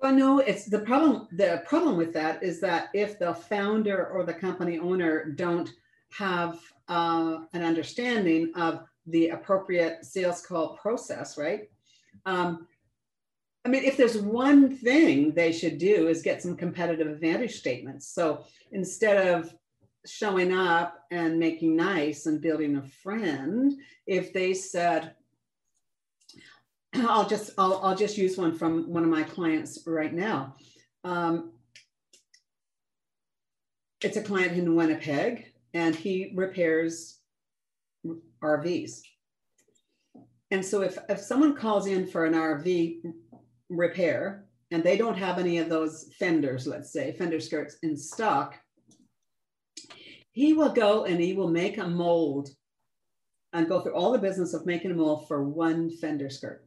Well, 0.00 0.14
no, 0.14 0.38
it's 0.38 0.64
the 0.64 0.80
problem. 0.80 1.28
The 1.32 1.62
problem 1.66 1.98
with 1.98 2.12
that 2.14 2.42
is 2.42 2.58
that 2.60 2.88
if 2.94 3.18
the 3.18 3.34
founder 3.34 4.06
or 4.08 4.24
the 4.24 4.34
company 4.34 4.78
owner 4.78 5.26
don't 5.26 5.70
have 6.10 6.58
uh, 6.88 7.38
an 7.52 7.62
understanding 7.62 8.52
of 8.54 8.80
the 9.06 9.28
appropriate 9.28 10.04
sales 10.04 10.44
call 10.44 10.76
process, 10.76 11.36
right? 11.36 11.68
Um, 12.26 12.66
I 13.64 13.70
mean, 13.70 13.84
if 13.84 13.96
there's 13.96 14.18
one 14.18 14.76
thing 14.76 15.32
they 15.32 15.52
should 15.52 15.78
do 15.78 16.08
is 16.08 16.22
get 16.22 16.42
some 16.42 16.56
competitive 16.56 17.06
advantage 17.06 17.56
statements. 17.56 18.08
So 18.08 18.44
instead 18.72 19.26
of 19.28 19.54
showing 20.06 20.52
up 20.52 21.04
and 21.10 21.38
making 21.38 21.74
nice 21.74 22.26
and 22.26 22.42
building 22.42 22.76
a 22.76 22.82
friend, 22.82 23.72
if 24.06 24.32
they 24.34 24.52
said, 24.52 25.14
I'll 26.94 27.26
just 27.26 27.52
I'll, 27.56 27.80
I'll 27.82 27.96
just 27.96 28.18
use 28.18 28.36
one 28.36 28.54
from 28.54 28.92
one 28.92 29.02
of 29.02 29.08
my 29.08 29.22
clients 29.22 29.78
right 29.86 30.12
now. 30.12 30.56
Um, 31.02 31.52
it's 34.02 34.18
a 34.18 34.22
client 34.22 34.52
in 34.52 34.76
Winnipeg, 34.76 35.52
and 35.72 35.96
he 35.96 36.32
repairs 36.34 37.20
RVs. 38.44 39.00
And 40.50 40.64
so 40.64 40.82
if, 40.82 40.98
if 41.08 41.18
someone 41.18 41.56
calls 41.56 41.86
in 41.86 42.06
for 42.06 42.24
an 42.24 42.34
RV 42.34 43.00
repair 43.70 44.46
and 44.70 44.84
they 44.84 44.96
don't 44.96 45.18
have 45.18 45.38
any 45.38 45.58
of 45.58 45.68
those 45.68 46.10
fenders, 46.18 46.66
let's 46.66 46.92
say 46.92 47.12
fender 47.12 47.40
skirts 47.40 47.76
in 47.82 47.96
stock, 47.96 48.54
he 50.32 50.52
will 50.52 50.72
go 50.72 51.04
and 51.04 51.20
he 51.20 51.32
will 51.32 51.50
make 51.50 51.78
a 51.78 51.86
mold 51.86 52.50
and 53.52 53.68
go 53.68 53.80
through 53.80 53.94
all 53.94 54.12
the 54.12 54.18
business 54.18 54.52
of 54.52 54.66
making 54.66 54.90
a 54.90 54.94
mold 54.94 55.26
for 55.28 55.44
one 55.44 55.88
fender 55.88 56.28
skirt. 56.28 56.64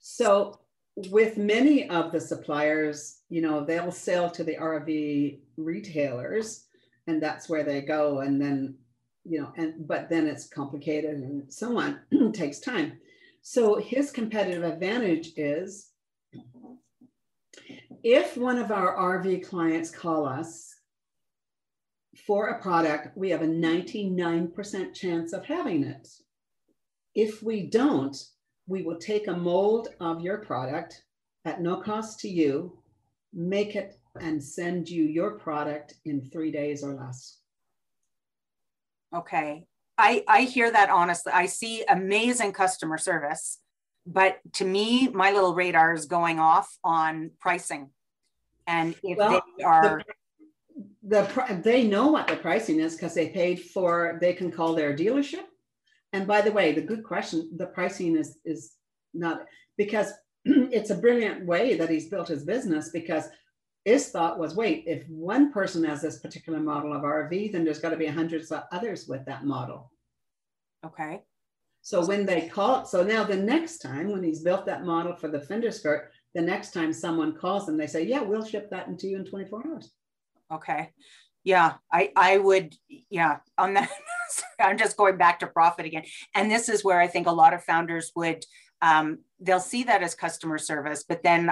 So 0.00 0.60
with 0.96 1.36
many 1.36 1.88
of 1.88 2.12
the 2.12 2.20
suppliers, 2.20 3.20
you 3.28 3.42
know, 3.42 3.64
they'll 3.64 3.92
sell 3.92 4.30
to 4.30 4.44
the 4.44 4.56
RV 4.56 5.40
retailers 5.56 6.66
and 7.06 7.22
that's 7.22 7.48
where 7.48 7.64
they 7.64 7.80
go. 7.80 8.20
And 8.20 8.40
then 8.40 8.76
you 9.24 9.40
know, 9.40 9.52
and 9.56 9.86
but 9.86 10.08
then 10.08 10.26
it's 10.26 10.48
complicated 10.48 11.16
and 11.16 11.52
so 11.52 11.78
on. 11.78 12.00
takes 12.32 12.58
time. 12.58 12.98
So 13.42 13.76
his 13.76 14.10
competitive 14.10 14.62
advantage 14.62 15.32
is 15.36 15.90
if 18.02 18.36
one 18.36 18.58
of 18.58 18.70
our 18.70 18.96
RV 18.96 19.46
clients 19.46 19.90
call 19.90 20.26
us 20.26 20.74
for 22.26 22.48
a 22.48 22.62
product, 22.62 23.16
we 23.16 23.30
have 23.30 23.42
a 23.42 23.46
99% 23.46 24.94
chance 24.94 25.32
of 25.32 25.44
having 25.44 25.84
it. 25.84 26.08
If 27.14 27.42
we 27.42 27.66
don't, 27.66 28.16
we 28.66 28.82
will 28.82 28.98
take 28.98 29.26
a 29.26 29.36
mold 29.36 29.88
of 30.00 30.20
your 30.20 30.38
product 30.38 31.02
at 31.44 31.60
no 31.60 31.76
cost 31.76 32.20
to 32.20 32.28
you, 32.28 32.78
make 33.32 33.76
it 33.76 33.98
and 34.20 34.42
send 34.42 34.88
you 34.88 35.04
your 35.04 35.38
product 35.38 35.94
in 36.04 36.28
three 36.30 36.52
days 36.52 36.84
or 36.84 36.94
less. 36.94 37.38
Okay. 39.14 39.64
I, 39.98 40.24
I 40.26 40.42
hear 40.42 40.70
that 40.70 40.90
honestly. 40.90 41.32
I 41.32 41.46
see 41.46 41.84
amazing 41.88 42.52
customer 42.52 42.98
service, 42.98 43.58
but 44.06 44.38
to 44.54 44.64
me, 44.64 45.08
my 45.08 45.32
little 45.32 45.54
radar 45.54 45.94
is 45.94 46.06
going 46.06 46.40
off 46.40 46.76
on 46.82 47.30
pricing. 47.40 47.90
And 48.66 48.94
if 49.02 49.18
well, 49.18 49.42
they 49.58 49.64
are 49.64 50.02
the, 51.02 51.22
the 51.22 51.60
they 51.62 51.84
know 51.84 52.08
what 52.08 52.26
the 52.26 52.36
pricing 52.36 52.80
is 52.80 52.94
because 52.94 53.14
they 53.14 53.28
paid 53.28 53.60
for 53.60 54.18
they 54.20 54.32
can 54.32 54.50
call 54.50 54.74
their 54.74 54.94
dealership. 54.96 55.44
And 56.12 56.26
by 56.26 56.42
the 56.42 56.52
way, 56.52 56.72
the 56.72 56.82
good 56.82 57.04
question, 57.04 57.50
the 57.56 57.66
pricing 57.66 58.16
is 58.16 58.38
is 58.44 58.74
not 59.12 59.44
because 59.76 60.12
it's 60.44 60.90
a 60.90 60.96
brilliant 60.96 61.44
way 61.44 61.76
that 61.76 61.90
he's 61.90 62.08
built 62.08 62.28
his 62.28 62.44
business 62.44 62.90
because 62.90 63.28
his 63.84 64.10
thought 64.10 64.38
was 64.38 64.54
wait, 64.54 64.84
if 64.86 65.08
one 65.08 65.52
person 65.52 65.84
has 65.84 66.00
this 66.02 66.18
particular 66.18 66.60
model 66.60 66.92
of 66.92 67.02
RV, 67.02 67.52
then 67.52 67.64
there's 67.64 67.80
got 67.80 67.90
to 67.90 67.96
be 67.96 68.06
hundreds 68.06 68.50
of 68.52 68.64
others 68.70 69.08
with 69.08 69.24
that 69.26 69.44
model. 69.44 69.90
Okay. 70.84 71.22
So 71.82 72.04
when 72.06 72.24
they 72.24 72.48
call, 72.48 72.84
so 72.84 73.02
now 73.02 73.24
the 73.24 73.36
next 73.36 73.78
time 73.78 74.12
when 74.12 74.22
he's 74.22 74.42
built 74.42 74.66
that 74.66 74.84
model 74.84 75.16
for 75.16 75.28
the 75.28 75.40
fender 75.40 75.72
skirt, 75.72 76.12
the 76.34 76.40
next 76.40 76.72
time 76.72 76.92
someone 76.92 77.34
calls 77.34 77.66
them, 77.66 77.76
they 77.76 77.88
say, 77.88 78.04
yeah, 78.04 78.22
we'll 78.22 78.44
ship 78.44 78.70
that 78.70 78.86
into 78.86 79.08
you 79.08 79.16
in 79.16 79.24
24 79.24 79.66
hours. 79.66 79.90
Okay. 80.52 80.90
Yeah, 81.44 81.74
I, 81.92 82.12
I 82.14 82.38
would, 82.38 82.76
yeah, 83.10 83.38
on 83.58 83.74
that, 83.74 83.90
I'm 84.60 84.78
just 84.78 84.96
going 84.96 85.16
back 85.16 85.40
to 85.40 85.48
profit 85.48 85.86
again. 85.86 86.04
And 86.36 86.48
this 86.48 86.68
is 86.68 86.84
where 86.84 87.00
I 87.00 87.08
think 87.08 87.26
a 87.26 87.32
lot 87.32 87.52
of 87.52 87.64
founders 87.64 88.12
would 88.14 88.44
um, 88.82 89.20
they'll 89.40 89.60
see 89.60 89.84
that 89.84 90.02
as 90.02 90.14
customer 90.14 90.58
service 90.58 91.04
but 91.08 91.22
then 91.22 91.50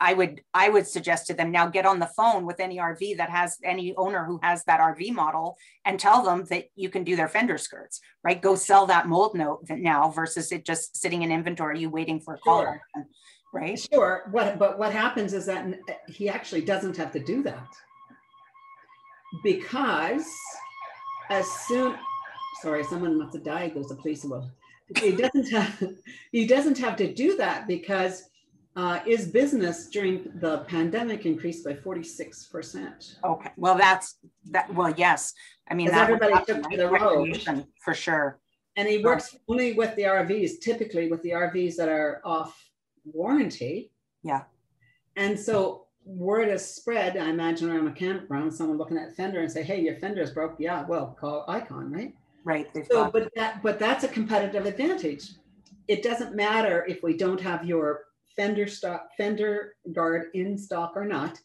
i 0.00 0.12
would 0.12 0.40
i 0.52 0.68
would 0.68 0.86
suggest 0.86 1.26
to 1.26 1.34
them 1.34 1.50
now 1.50 1.66
get 1.66 1.86
on 1.86 1.98
the 1.98 2.10
phone 2.16 2.44
with 2.44 2.60
any 2.60 2.76
rv 2.78 3.16
that 3.16 3.30
has 3.30 3.56
any 3.64 3.94
owner 3.96 4.24
who 4.24 4.38
has 4.42 4.62
that 4.64 4.80
rv 4.80 5.12
model 5.12 5.56
and 5.84 5.98
tell 5.98 6.22
them 6.22 6.44
that 6.50 6.64
you 6.76 6.88
can 6.88 7.02
do 7.02 7.16
their 7.16 7.28
fender 7.28 7.58
skirts 7.58 8.00
right 8.22 8.42
go 8.42 8.54
sell 8.54 8.86
that 8.86 9.08
mold 9.08 9.34
note 9.34 9.64
now 9.70 10.10
versus 10.10 10.52
it 10.52 10.64
just 10.64 10.96
sitting 10.96 11.22
in 11.22 11.32
inventory 11.32 11.80
you 11.80 11.88
waiting 11.90 12.20
for 12.20 12.34
a 12.34 12.38
call 12.38 12.62
Sure. 12.62 12.80
right 13.52 13.78
Sure. 13.92 14.28
What, 14.32 14.58
but 14.58 14.78
what 14.78 14.92
happens 14.92 15.32
is 15.32 15.46
that 15.46 15.66
he 16.08 16.28
actually 16.28 16.62
doesn't 16.62 16.96
have 16.96 17.12
to 17.12 17.20
do 17.20 17.42
that. 17.44 17.68
Because 19.42 20.26
as 21.30 21.46
soon, 21.66 21.96
sorry, 22.62 22.84
someone 22.84 23.18
must 23.18 23.34
have 23.34 23.44
died. 23.44 23.72
There's 23.74 23.90
a 23.90 23.94
police 23.96 24.24
will. 24.24 24.50
He 24.98 25.12
doesn't 25.12 25.50
have, 25.50 25.82
he 26.32 26.46
doesn't 26.46 26.78
have 26.78 26.96
to 26.96 27.12
do 27.12 27.36
that 27.36 27.66
because 27.66 28.24
uh, 28.76 28.98
his 29.00 29.28
business 29.28 29.88
during 29.88 30.30
the 30.40 30.58
pandemic 30.68 31.26
increased 31.26 31.64
by 31.64 31.74
46%. 31.74 33.16
okay 33.24 33.50
well 33.56 33.76
that's 33.76 34.18
that 34.50 34.72
well 34.74 34.92
yes 34.96 35.32
i 35.70 35.74
mean 35.74 35.86
that 35.86 36.10
everybody 36.10 36.44
took 36.44 36.68
to 36.68 36.76
the 36.76 36.88
road. 36.88 37.64
For 37.84 37.94
sure 37.94 38.40
And 38.76 38.88
he 38.88 38.98
works 38.98 39.36
only 39.48 39.72
with 39.72 39.94
the 39.94 40.02
RVs, 40.02 40.60
typically 40.60 41.08
with 41.08 41.22
the 41.22 41.30
RVs 41.30 41.76
that 41.76 41.88
are 41.88 42.20
off 42.24 42.52
warranty. 43.04 43.92
Yeah. 44.22 44.42
And 45.16 45.38
so 45.38 45.86
word 46.04 46.48
is 46.48 46.64
spread, 46.64 47.16
I 47.16 47.30
imagine 47.30 47.70
around 47.70 47.86
a 47.86 47.92
campground, 47.92 48.52
someone 48.52 48.78
looking 48.78 48.98
at 48.98 49.14
fender 49.14 49.40
and 49.40 49.50
say, 49.50 49.62
hey, 49.62 49.80
your 49.80 49.96
fender's 49.96 50.32
broke. 50.32 50.56
Yeah, 50.58 50.84
well, 50.86 51.16
call 51.18 51.44
Icon, 51.48 51.92
right? 51.92 52.14
Right 52.44 52.68
So, 52.90 53.10
but 53.10 53.30
that, 53.36 53.62
but 53.62 53.78
that's 53.78 54.04
a 54.04 54.08
competitive 54.08 54.66
advantage. 54.66 55.30
It 55.88 56.02
doesn't 56.02 56.34
matter 56.34 56.84
if 56.88 57.02
we 57.02 57.16
don't 57.16 57.40
have 57.40 57.64
your 57.64 58.04
fender 58.36 58.66
stock, 58.66 59.08
fender 59.16 59.74
guard 59.92 60.26
in 60.34 60.56
stock 60.58 60.92
or 60.96 61.04
not. 61.04 61.38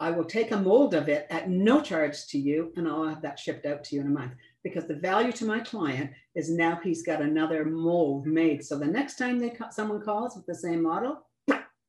I 0.00 0.10
will 0.10 0.24
take 0.24 0.52
a 0.52 0.56
mold 0.56 0.94
of 0.94 1.08
it 1.08 1.26
at 1.28 1.50
no 1.50 1.80
charge 1.80 2.26
to 2.28 2.38
you 2.38 2.72
and 2.76 2.86
I'll 2.86 3.08
have 3.08 3.22
that 3.22 3.38
shipped 3.38 3.66
out 3.66 3.82
to 3.84 3.96
you 3.96 4.02
in 4.02 4.06
a 4.06 4.10
month. 4.10 4.32
Because 4.62 4.86
the 4.86 4.94
value 4.94 5.32
to 5.32 5.44
my 5.44 5.60
client 5.60 6.10
is 6.34 6.50
now 6.50 6.78
he's 6.82 7.02
got 7.02 7.20
another 7.20 7.64
mold 7.64 8.26
made. 8.26 8.64
So 8.64 8.78
the 8.78 8.86
next 8.86 9.16
time 9.16 9.38
they 9.38 9.56
someone 9.70 10.00
calls 10.00 10.36
with 10.36 10.46
the 10.46 10.54
same 10.54 10.82
model, 10.82 11.26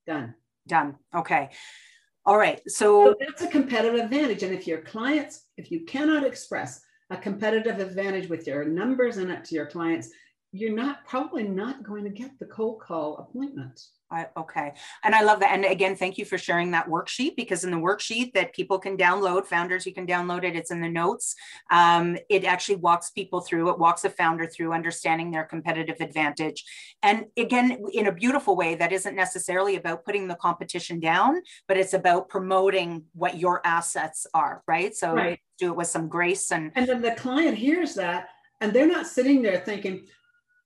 done. 0.08 0.34
done 0.68 0.96
okay 1.16 1.50
all 2.26 2.38
right 2.38 2.62
So 2.68 3.06
so 3.06 3.16
that's 3.20 3.42
a 3.42 3.48
competitive 3.48 4.00
advantage. 4.00 4.44
And 4.44 4.54
if 4.54 4.68
your 4.68 4.82
clients, 4.82 5.46
if 5.58 5.72
you 5.72 5.86
cannot 5.86 6.24
express 6.24 6.82
a 7.10 7.18
competitive 7.18 7.80
advantage 7.80 8.30
with 8.30 8.46
your 8.48 8.66
numbers 8.66 9.18
and 9.18 9.32
it 9.32 9.44
to 9.46 9.56
your 9.56 9.66
clients, 9.66 10.10
you're 10.52 10.76
not 10.76 11.06
probably 11.06 11.44
not 11.44 11.84
going 11.84 12.04
to 12.04 12.10
get 12.10 12.38
the 12.40 12.46
cold 12.46 12.82
call 12.82 13.18
appointment. 13.18 13.80
I, 14.12 14.28
okay. 14.36 14.74
And 15.04 15.14
I 15.14 15.22
love 15.22 15.40
that. 15.42 15.52
And 15.52 15.66
again, 15.66 15.96
thank 15.96 16.18
you 16.18 16.26
for 16.26 16.38
sharing 16.38 16.72
that 16.72 16.88
worksheet 16.88 17.36
because 17.36 17.64
in 17.64 17.70
the 17.70 17.78
worksheet 17.78 18.34
that 18.34 18.54
people 18.54 18.80
can 18.80 18.98
download, 18.98 19.46
founders, 19.46 19.86
you 19.86 19.94
can 19.94 20.08
download 20.08 20.44
it. 20.44 20.56
It's 20.56 20.72
in 20.72 20.82
the 20.82 20.90
notes. 20.90 21.36
Um, 21.70 22.18
it 22.28 22.44
actually 22.44 22.78
walks 22.78 23.12
people 23.12 23.42
through, 23.42 23.70
it 23.70 23.78
walks 23.78 24.06
a 24.06 24.10
founder 24.10 24.48
through 24.48 24.74
understanding 24.74 25.30
their 25.30 25.44
competitive 25.44 25.98
advantage. 26.00 26.66
And 27.04 27.26
again, 27.38 27.84
in 27.94 28.08
a 28.08 28.12
beautiful 28.12 28.56
way, 28.56 28.74
that 28.76 28.92
isn't 28.92 29.16
necessarily 29.16 29.76
about 29.76 30.06
putting 30.06 30.28
the 30.28 30.36
competition 30.36 31.00
down, 31.00 31.42
but 31.68 31.78
it's 31.78 31.94
about 31.94 32.30
promoting 32.30 33.04
what 33.14 33.38
your 33.38 33.62
assets 33.66 34.26
are, 34.34 34.64
right? 34.68 34.96
So 34.96 35.14
Right. 35.14 35.40
do 35.58 35.68
it 35.68 35.76
with 35.76 35.88
some 35.88 36.08
grace 36.08 36.52
and 36.52 36.72
And 36.76 36.88
then 36.88 37.02
the 37.02 37.12
client 37.12 37.58
hears 37.58 37.94
that 37.96 38.30
and 38.62 38.74
they're 38.74 38.88
not 38.88 39.06
sitting 39.06 39.42
there 39.42 39.60
thinking, 39.60 40.08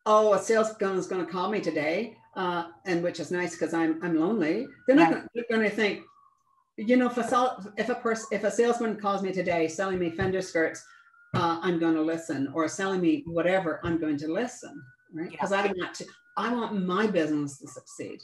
oh, 0.05 0.33
a 0.33 0.39
sales 0.39 0.73
gun 0.73 0.97
is 0.97 1.07
going 1.07 1.25
to 1.25 1.31
call 1.31 1.49
me 1.49 1.59
today. 1.59 2.17
Uh, 2.35 2.65
and 2.85 3.03
which 3.03 3.19
is 3.19 3.29
nice 3.29 3.51
because 3.51 3.73
I'm 3.75 3.99
I'm 4.03 4.19
lonely. 4.19 4.65
They're 4.87 4.95
not 4.95 5.11
Yeah. 5.11 5.43
going 5.51 5.69
to 5.69 5.69
think, 5.69 6.01
you 6.77 6.95
know, 6.97 7.05
if 7.05 7.17
a 7.17 7.73
if 7.77 7.89
a 7.89 7.95
person 7.95 8.27
if 8.31 8.43
a 8.43 8.49
salesman 8.49 8.95
calls 8.95 9.21
me 9.21 9.31
today 9.31 9.67
selling 9.67 9.99
me 9.99 10.09
fender 10.09 10.41
skirts, 10.41 10.83
uh, 11.35 11.59
I'm 11.61 11.77
going 11.79 11.93
to 11.93 12.01
listen, 12.01 12.51
or 12.55 12.67
selling 12.67 13.01
me 13.01 13.23
whatever, 13.27 13.79
I'm 13.83 13.99
going 13.99 14.17
to 14.17 14.27
listen, 14.33 14.81
right? 15.13 15.29
Because 15.29 15.51
I 15.51 15.67
want 15.67 15.93
to 15.95 16.05
I 16.35 16.51
want 16.51 16.85
my 16.85 17.05
business 17.05 17.59
to 17.59 17.67
succeed. 17.67 18.19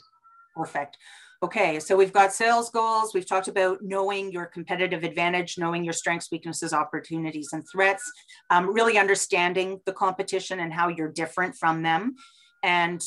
Perfect. 0.56 0.98
Okay, 1.42 1.80
so 1.80 1.96
we've 1.96 2.12
got 2.12 2.32
sales 2.34 2.68
goals. 2.68 3.14
We've 3.14 3.26
talked 3.26 3.48
about 3.48 3.78
knowing 3.80 4.30
your 4.30 4.44
competitive 4.44 5.04
advantage, 5.04 5.56
knowing 5.56 5.84
your 5.84 5.94
strengths, 5.94 6.30
weaknesses, 6.30 6.74
opportunities, 6.74 7.50
and 7.52 7.64
threats, 7.72 8.02
um, 8.50 8.74
really 8.74 8.98
understanding 8.98 9.80
the 9.86 9.92
competition 9.92 10.60
and 10.60 10.72
how 10.72 10.88
you're 10.88 11.12
different 11.12 11.54
from 11.54 11.82
them. 11.82 12.16
And 12.62 13.00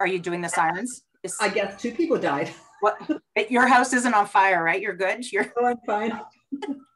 are 0.00 0.06
you 0.06 0.18
doing 0.18 0.40
the 0.40 0.48
sirens? 0.48 1.02
Is, 1.22 1.36
I 1.40 1.48
guess 1.48 1.80
two 1.80 1.92
people 1.92 2.18
died. 2.18 2.50
what, 2.80 3.00
your 3.50 3.66
house 3.66 3.92
isn't 3.92 4.14
on 4.14 4.26
fire, 4.26 4.62
right? 4.62 4.80
You're 4.80 4.96
good. 4.96 5.30
You're 5.30 5.52
Oh, 5.58 5.66
I'm 5.66 5.78
fine. 5.86 6.20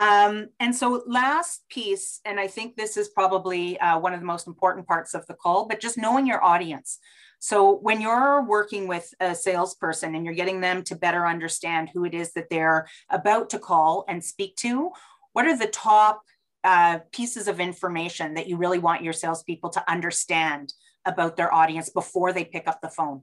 Um, 0.00 0.48
and 0.58 0.74
so 0.74 1.04
last 1.06 1.62
piece, 1.68 2.20
and 2.24 2.40
I 2.40 2.48
think 2.48 2.74
this 2.74 2.96
is 2.96 3.08
probably 3.08 3.78
uh, 3.78 3.98
one 3.98 4.12
of 4.12 4.20
the 4.20 4.26
most 4.26 4.46
important 4.46 4.86
parts 4.86 5.14
of 5.14 5.24
the 5.26 5.34
call, 5.34 5.66
but 5.66 5.80
just 5.80 5.96
knowing 5.96 6.26
your 6.26 6.42
audience. 6.42 6.98
So 7.38 7.76
when 7.76 8.00
you're 8.00 8.42
working 8.42 8.88
with 8.88 9.12
a 9.20 9.34
salesperson 9.34 10.14
and 10.14 10.24
you're 10.24 10.34
getting 10.34 10.60
them 10.60 10.82
to 10.84 10.96
better 10.96 11.26
understand 11.26 11.90
who 11.92 12.04
it 12.04 12.14
is 12.14 12.32
that 12.32 12.48
they're 12.50 12.88
about 13.10 13.50
to 13.50 13.58
call 13.58 14.04
and 14.08 14.24
speak 14.24 14.56
to, 14.56 14.90
what 15.32 15.46
are 15.46 15.56
the 15.56 15.66
top 15.66 16.22
uh, 16.64 17.00
pieces 17.12 17.46
of 17.46 17.60
information 17.60 18.34
that 18.34 18.48
you 18.48 18.56
really 18.56 18.78
want 18.78 19.02
your 19.02 19.12
salespeople 19.12 19.70
to 19.70 19.90
understand 19.90 20.72
about 21.06 21.36
their 21.36 21.52
audience 21.52 21.90
before 21.90 22.32
they 22.32 22.44
pick 22.44 22.66
up 22.66 22.80
the 22.80 22.88
phone? 22.88 23.22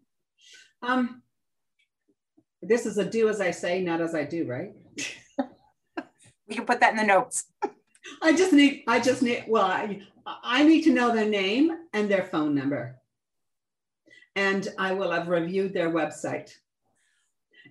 Um, 0.82 1.22
this 2.62 2.86
is 2.86 2.98
a 2.98 3.06
do 3.06 3.30
as 3.30 3.41
I 3.41 3.52
say, 3.52 3.82
not 3.82 4.02
as 4.02 4.15
I 4.15 4.24
do, 4.24 4.46
right? 4.46 4.74
We 6.48 6.56
can 6.56 6.65
put 6.65 6.82
that 6.82 6.91
in 6.91 6.98
the 6.98 7.06
notes. 7.06 7.46
I 8.22 8.34
just 8.34 8.52
need, 8.52 8.84
I 8.86 9.00
just 9.00 9.22
need, 9.22 9.46
well, 9.48 9.63
I, 9.63 10.02
I 10.26 10.63
need 10.65 10.82
to 10.82 10.91
know 10.91 11.15
their 11.15 11.30
name 11.30 11.72
and 11.94 12.12
their 12.12 12.26
phone 12.26 12.54
number. 12.54 12.98
And 14.36 14.67
I 14.78 14.91
will 14.91 15.12
have 15.12 15.30
reviewed 15.30 15.74
their 15.74 15.89
website. 15.91 16.52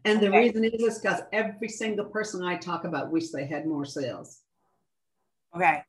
And 0.07 0.18
the 0.18 0.29
Okay. 0.29 0.38
reason 0.38 0.64
is 0.64 0.99
because 0.99 1.20
every 1.31 1.68
single 1.68 2.07
person 2.07 2.42
I 2.42 2.57
talk 2.57 2.85
about 2.85 3.11
wish 3.11 3.29
they 3.29 3.44
had 3.44 3.66
more 3.66 3.85
sales. 3.85 4.40
Okay. 5.55 5.83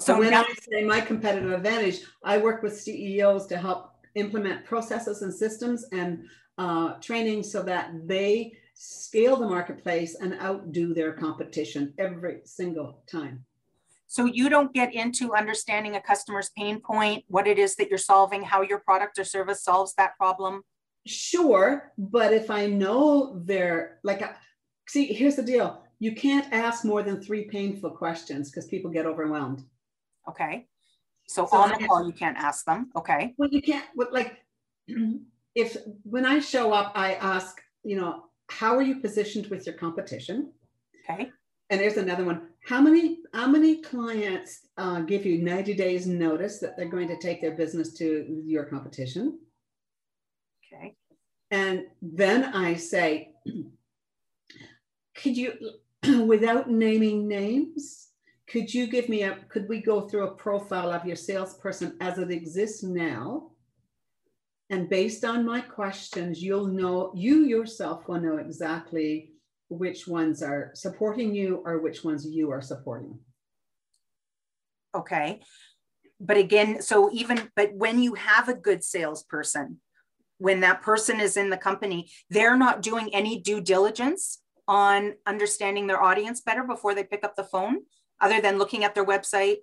So 0.00 0.18
when 0.18 0.32
I 0.32 0.44
say 0.62 0.82
my 0.84 1.00
competitive 1.00 1.52
advantage, 1.52 2.00
I 2.24 2.38
work 2.38 2.62
with 2.62 2.80
CEOs 2.80 3.46
to 3.48 3.58
help 3.58 3.92
implement 4.14 4.64
processes 4.64 5.22
and 5.22 5.32
systems 5.32 5.84
and 5.92 6.24
uh, 6.56 6.94
training 7.00 7.42
so 7.42 7.62
that 7.62 7.90
they 8.06 8.52
scale 8.74 9.36
the 9.36 9.46
marketplace 9.46 10.16
and 10.16 10.40
outdo 10.40 10.94
their 10.94 11.12
competition 11.12 11.92
every 11.98 12.40
single 12.44 13.02
time. 13.10 13.44
So 14.06 14.24
you 14.24 14.48
don't 14.48 14.72
get 14.72 14.94
into 14.94 15.34
understanding 15.34 15.96
a 15.96 16.00
customer's 16.00 16.50
pain 16.56 16.80
point, 16.80 17.24
what 17.28 17.46
it 17.46 17.58
is 17.58 17.76
that 17.76 17.90
you're 17.90 17.98
solving, 17.98 18.42
how 18.42 18.62
your 18.62 18.78
product 18.80 19.18
or 19.18 19.24
service 19.24 19.62
solves 19.62 19.94
that 19.94 20.16
problem. 20.16 20.62
Sure, 21.06 21.92
but 21.96 22.32
if 22.32 22.50
I 22.50 22.66
know 22.66 23.40
they're 23.44 24.00
like, 24.02 24.22
see, 24.88 25.06
here's 25.06 25.36
the 25.36 25.42
deal: 25.42 25.82
you 25.98 26.14
can't 26.14 26.52
ask 26.52 26.84
more 26.84 27.02
than 27.02 27.22
three 27.22 27.44
painful 27.44 27.90
questions 27.90 28.50
because 28.50 28.66
people 28.66 28.90
get 28.90 29.06
overwhelmed. 29.06 29.62
Okay. 30.28 30.66
So, 31.26 31.46
So 31.46 31.56
on 31.56 31.70
the 31.70 31.86
call, 31.86 32.06
you 32.06 32.12
can't 32.12 32.36
ask 32.36 32.64
them. 32.64 32.90
Okay. 32.96 33.34
Well, 33.38 33.48
you 33.50 33.62
can't. 33.62 33.86
Like, 33.96 34.38
if 35.54 35.76
when 36.02 36.26
I 36.26 36.40
show 36.40 36.72
up, 36.72 36.92
I 36.94 37.14
ask, 37.14 37.60
you 37.84 37.96
know, 37.96 38.24
how 38.48 38.76
are 38.76 38.82
you 38.82 38.96
positioned 39.00 39.46
with 39.46 39.66
your 39.66 39.76
competition? 39.76 40.52
Okay. 41.08 41.30
And 41.70 41.80
there's 41.80 41.96
another 41.96 42.24
one. 42.24 42.48
How 42.66 42.80
many 42.80 43.18
how 43.32 43.46
many 43.46 43.80
clients 43.80 44.66
uh, 44.76 45.00
give 45.00 45.24
you 45.24 45.42
90 45.42 45.74
days 45.74 46.06
notice 46.06 46.58
that 46.58 46.76
they're 46.76 46.88
going 46.88 47.08
to 47.08 47.16
take 47.18 47.40
their 47.40 47.52
business 47.52 47.94
to 47.94 48.42
your 48.44 48.64
competition? 48.64 49.38
Okay. 50.72 50.96
And 51.50 51.84
then 52.02 52.44
I 52.44 52.74
say, 52.74 53.32
could 55.14 55.36
you, 55.36 55.54
without 56.26 56.70
naming 56.70 57.28
names, 57.28 58.09
could 58.50 58.72
you 58.72 58.86
give 58.86 59.08
me 59.08 59.22
a, 59.22 59.36
could 59.48 59.68
we 59.68 59.80
go 59.80 60.00
through 60.02 60.26
a 60.26 60.34
profile 60.34 60.90
of 60.90 61.06
your 61.06 61.16
salesperson 61.16 61.96
as 62.00 62.18
it 62.18 62.30
exists 62.30 62.82
now? 62.82 63.52
And 64.70 64.88
based 64.88 65.24
on 65.24 65.46
my 65.46 65.60
questions, 65.60 66.42
you'll 66.42 66.66
know, 66.66 67.12
you 67.14 67.44
yourself 67.44 68.08
will 68.08 68.20
know 68.20 68.38
exactly 68.38 69.32
which 69.68 70.08
ones 70.08 70.42
are 70.42 70.72
supporting 70.74 71.34
you 71.34 71.62
or 71.64 71.78
which 71.78 72.02
ones 72.02 72.26
you 72.26 72.50
are 72.50 72.60
supporting. 72.60 73.18
Okay. 74.96 75.40
But 76.18 76.36
again, 76.36 76.82
so 76.82 77.10
even, 77.12 77.50
but 77.54 77.72
when 77.74 78.02
you 78.02 78.14
have 78.14 78.48
a 78.48 78.54
good 78.54 78.82
salesperson, 78.82 79.80
when 80.38 80.60
that 80.60 80.82
person 80.82 81.20
is 81.20 81.36
in 81.36 81.50
the 81.50 81.56
company, 81.56 82.10
they're 82.30 82.56
not 82.56 82.82
doing 82.82 83.14
any 83.14 83.40
due 83.40 83.60
diligence 83.60 84.40
on 84.66 85.14
understanding 85.26 85.86
their 85.86 86.02
audience 86.02 86.40
better 86.40 86.64
before 86.64 86.94
they 86.94 87.04
pick 87.04 87.24
up 87.24 87.36
the 87.36 87.44
phone, 87.44 87.80
other 88.20 88.40
than 88.40 88.58
looking 88.58 88.84
at 88.84 88.94
their 88.94 89.04
website. 89.04 89.58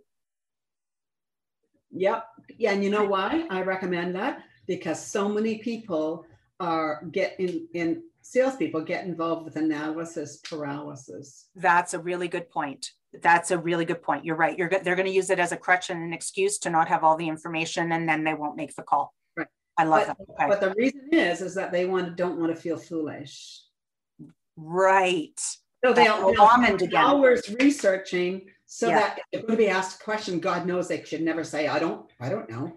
Yep. 1.91 2.23
Yeah. 2.57 2.71
And 2.71 2.83
you 2.83 2.89
know 2.89 3.05
why 3.05 3.45
I 3.49 3.61
recommend 3.61 4.15
that? 4.15 4.43
because 4.67 5.03
so 5.03 5.27
many 5.27 5.57
people 5.57 6.25
are 6.59 7.03
get 7.11 7.39
in, 7.39 7.67
in 7.73 8.03
salespeople 8.21 8.81
get 8.81 9.05
involved 9.05 9.45
with 9.45 9.55
analysis 9.55 10.37
paralysis. 10.37 11.47
That's 11.55 11.93
a 11.93 11.99
really 11.99 12.27
good 12.27 12.49
point. 12.49 12.91
That's 13.21 13.51
a 13.51 13.57
really 13.57 13.85
good 13.85 14.03
point. 14.03 14.25
You're 14.25 14.35
right. 14.35 14.57
You're 14.57 14.69
they're 14.69 14.95
going 14.95 15.07
to 15.07 15.13
use 15.13 15.29
it 15.29 15.39
as 15.39 15.53
a 15.53 15.57
crutch 15.57 15.89
and 15.89 16.03
an 16.03 16.13
excuse 16.13 16.59
to 16.59 16.69
not 16.69 16.89
have 16.89 17.03
all 17.03 17.15
the 17.15 17.27
information, 17.27 17.93
and 17.93 18.07
then 18.07 18.23
they 18.23 18.33
won't 18.33 18.57
make 18.57 18.75
the 18.75 18.83
call. 18.83 19.15
Right. 19.35 19.47
I 19.77 19.85
love 19.85 20.07
but, 20.07 20.17
that. 20.17 20.33
Okay. 20.33 20.47
But 20.49 20.61
the 20.61 20.75
reason 20.77 21.09
is, 21.13 21.41
is 21.41 21.55
that 21.55 21.71
they 21.71 21.85
want 21.85 22.17
don't 22.17 22.37
want 22.37 22.53
to 22.53 22.61
feel 22.61 22.77
foolish. 22.77 23.61
Right. 24.57 25.39
So 25.83 25.93
they'll, 25.93 26.31
they'll 26.31 26.49
spend 26.49 26.93
hours 26.93 27.49
researching 27.59 28.47
so 28.65 28.89
yeah. 28.89 28.99
that 28.99 29.19
if 29.31 29.41
going 29.41 29.57
to 29.57 29.57
be 29.57 29.69
asked 29.69 30.01
a 30.01 30.03
question, 30.03 30.39
God 30.39 30.65
knows 30.65 30.87
they 30.87 31.03
should 31.03 31.21
never 31.21 31.43
say, 31.43 31.67
I 31.67 31.79
don't, 31.79 32.05
I 32.19 32.29
don't 32.29 32.49
know. 32.49 32.73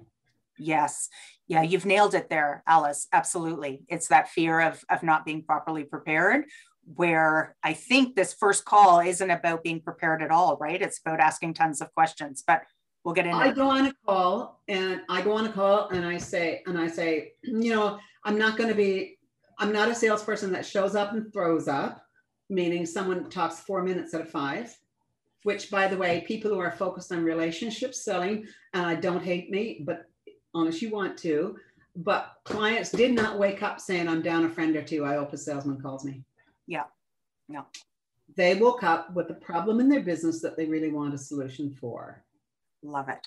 Yes. 0.59 1.09
Yeah, 1.49 1.63
you've 1.63 1.87
nailed 1.87 2.15
it 2.15 2.31
there, 2.31 2.63
Alice. 2.67 3.09
Absolutely. 3.13 3.83
It's 3.89 4.09
that 4.09 4.29
fear 4.29 4.61
of, 4.61 4.85
of 4.89 5.03
not 5.03 5.25
being 5.25 5.43
properly 5.43 5.83
prepared, 5.83 6.45
where 6.95 7.57
I 7.63 7.73
think 7.73 8.15
this 8.15 8.35
first 8.35 8.65
call 8.65 9.01
isn't 9.01 9.31
about 9.31 9.65
being 9.65 9.81
prepared 9.81 10.23
at 10.23 10.31
all, 10.31 10.57
right? 10.59 10.81
It's 10.81 11.01
about 11.05 11.19
asking 11.19 11.55
tons 11.55 11.81
of 11.81 11.93
questions. 11.93 12.45
But 12.47 12.63
we'll 13.03 13.15
get 13.15 13.27
into 13.27 13.39
it. 13.39 13.43
I 13.43 13.53
go 13.53 13.69
on 13.69 13.87
a 13.87 13.93
call 14.07 14.61
and 14.69 15.01
I 15.09 15.23
go 15.23 15.33
on 15.33 15.47
a 15.47 15.53
call 15.53 15.89
and 15.89 16.05
I 16.05 16.19
say, 16.19 16.63
and 16.67 16.79
I 16.79 16.87
say, 16.87 17.33
you 17.43 17.75
know, 17.75 17.99
I'm 18.25 18.39
not 18.39 18.57
going 18.57 18.69
to 18.69 18.75
be, 18.77 19.19
I'm 19.59 19.73
not 19.73 19.89
a 19.89 19.95
salesperson 19.95 20.53
that 20.53 20.65
shows 20.65 20.95
up 20.95 21.15
and 21.15 21.33
throws 21.33 21.67
up, 21.67 22.05
meaning 22.51 22.85
someone 22.85 23.31
talks 23.31 23.61
four 23.61 23.83
minutes 23.83 24.13
out 24.15 24.23
of 24.23 24.31
five 24.31 24.77
which 25.43 25.71
by 25.71 25.89
the 25.89 25.97
way, 25.97 26.25
people 26.27 26.51
who 26.51 26.59
are 26.59 26.71
focused 26.71 27.13
on 27.13 27.25
relationship 27.25 27.95
selling, 27.95 28.47
I 28.75 28.95
don't 28.95 29.23
hate 29.23 29.51
me, 29.51 29.83
but 29.85 30.07
unless 30.55 30.83
you 30.83 30.91
want 30.91 31.17
to, 31.19 31.57
but 31.97 32.35
clients 32.45 32.91
did 32.91 33.13
not 33.13 33.39
wake 33.39 33.63
up 33.63 33.81
saying, 33.81 34.09
I'm 34.09 34.23
down 34.23 34.45
a 34.45 34.51
friend 34.51 34.77
or 34.77 34.83
two. 34.83 35.05
I 35.05 35.15
hope 35.15 35.33
a 35.33 35.39
salesman 35.39 35.81
calls 35.81 36.05
me. 36.05 36.23
Yeah. 36.67 36.85
No. 37.49 37.67
They 38.37 38.55
woke 38.55 38.85
up 38.85 39.13
with 39.15 39.31
a 39.31 39.35
problem 39.35 39.81
in 39.81 39.89
their 39.89 40.03
business 40.03 40.41
that 40.43 40.57
they 40.57 40.67
really 40.67 40.93
want 40.93 41.15
a 41.15 41.19
solution 41.19 41.71
for. 41.71 42.23
Love 42.83 43.09
it. 43.09 43.27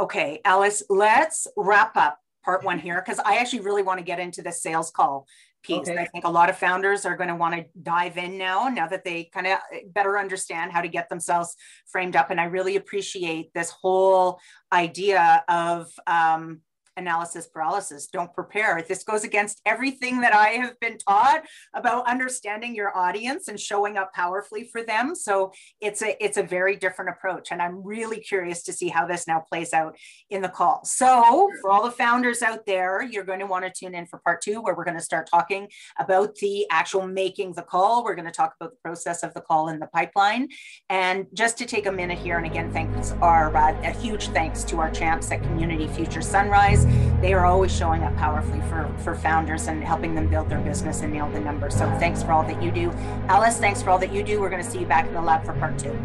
Okay, 0.00 0.40
Alice, 0.44 0.82
let's 0.88 1.46
wrap 1.56 1.96
up 1.96 2.20
part 2.44 2.64
one 2.64 2.78
here 2.78 3.02
because 3.04 3.20
I 3.24 3.36
actually 3.36 3.60
really 3.60 3.82
want 3.82 3.98
to 3.98 4.04
get 4.04 4.18
into 4.18 4.42
the 4.42 4.52
sales 4.52 4.90
call 4.90 5.26
piece. 5.62 5.88
Okay. 5.88 5.98
I 5.98 6.06
think 6.06 6.24
a 6.24 6.30
lot 6.30 6.48
of 6.48 6.56
founders 6.56 7.04
are 7.04 7.16
going 7.16 7.28
to 7.28 7.34
want 7.34 7.54
to 7.54 7.64
dive 7.82 8.16
in 8.16 8.38
now, 8.38 8.68
now 8.68 8.86
that 8.86 9.04
they 9.04 9.24
kind 9.24 9.46
of 9.46 9.58
better 9.92 10.18
understand 10.18 10.72
how 10.72 10.80
to 10.80 10.88
get 10.88 11.08
themselves 11.08 11.54
framed 11.86 12.16
up. 12.16 12.30
And 12.30 12.40
I 12.40 12.44
really 12.44 12.76
appreciate 12.76 13.52
this 13.52 13.70
whole 13.70 14.40
idea 14.72 15.44
of 15.48 15.90
um, 16.06 16.60
analysis 17.00 17.48
paralysis. 17.48 18.06
Don't 18.06 18.32
prepare. 18.32 18.84
This 18.86 19.02
goes 19.02 19.24
against 19.24 19.60
everything 19.66 20.20
that 20.20 20.34
I 20.34 20.48
have 20.50 20.78
been 20.80 20.98
taught 20.98 21.42
about 21.74 22.08
understanding 22.08 22.74
your 22.74 22.96
audience 22.96 23.48
and 23.48 23.58
showing 23.58 23.96
up 23.96 24.12
powerfully 24.14 24.64
for 24.70 24.82
them. 24.82 25.14
So 25.14 25.52
it's 25.80 26.02
a 26.02 26.22
it's 26.24 26.36
a 26.36 26.42
very 26.42 26.76
different 26.76 27.10
approach. 27.10 27.48
And 27.50 27.60
I'm 27.60 27.82
really 27.84 28.20
curious 28.20 28.62
to 28.64 28.72
see 28.72 28.88
how 28.88 29.06
this 29.06 29.26
now 29.26 29.40
plays 29.50 29.72
out 29.72 29.96
in 30.28 30.42
the 30.42 30.48
call. 30.48 30.84
So 30.84 31.48
for 31.60 31.70
all 31.70 31.84
the 31.84 31.90
founders 31.90 32.42
out 32.42 32.66
there, 32.66 33.02
you're 33.02 33.24
going 33.24 33.40
to 33.40 33.46
want 33.46 33.64
to 33.64 33.72
tune 33.72 33.94
in 33.94 34.06
for 34.06 34.18
part 34.20 34.42
two, 34.42 34.60
where 34.60 34.74
we're 34.74 34.84
going 34.84 34.98
to 34.98 35.02
start 35.02 35.28
talking 35.28 35.68
about 35.98 36.34
the 36.36 36.66
actual 36.70 37.06
making 37.06 37.54
the 37.54 37.62
call. 37.62 38.04
We're 38.04 38.14
going 38.14 38.26
to 38.26 38.32
talk 38.32 38.54
about 38.60 38.72
the 38.72 38.78
process 38.84 39.22
of 39.22 39.34
the 39.34 39.40
call 39.40 39.68
in 39.68 39.80
the 39.80 39.86
pipeline. 39.88 40.48
And 40.88 41.26
just 41.32 41.58
to 41.58 41.66
take 41.66 41.86
a 41.86 41.92
minute 41.92 42.18
here, 42.18 42.36
and 42.36 42.46
again, 42.46 42.72
thanks 42.72 43.12
our 43.22 43.54
uh, 43.56 43.70
a 43.82 43.90
huge 43.90 44.28
thanks 44.28 44.64
to 44.64 44.78
our 44.78 44.90
champs 44.90 45.30
at 45.30 45.42
Community 45.42 45.86
Future 45.88 46.22
Sunrise 46.22 46.84
they 47.20 47.32
are 47.32 47.44
always 47.44 47.74
showing 47.74 48.02
up 48.02 48.16
powerfully 48.16 48.60
for, 48.68 48.92
for 48.98 49.14
founders 49.14 49.66
and 49.68 49.82
helping 49.84 50.14
them 50.14 50.26
build 50.28 50.48
their 50.48 50.60
business 50.60 51.00
and 51.02 51.12
nail 51.12 51.28
the 51.30 51.40
numbers. 51.40 51.74
So 51.74 51.90
thanks 51.98 52.22
for 52.22 52.32
all 52.32 52.42
that 52.44 52.62
you 52.62 52.70
do. 52.70 52.90
Alice, 53.28 53.58
thanks 53.58 53.82
for 53.82 53.90
all 53.90 53.98
that 53.98 54.12
you 54.12 54.22
do. 54.22 54.40
We're 54.40 54.50
going 54.50 54.64
to 54.64 54.70
see 54.70 54.80
you 54.80 54.86
back 54.86 55.06
in 55.06 55.14
the 55.14 55.20
lab 55.20 55.44
for 55.44 55.52
part 55.54 55.78
two. 55.78 55.96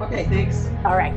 Okay, 0.00 0.24
thanks. 0.24 0.68
All 0.84 0.96
right. 0.96 1.14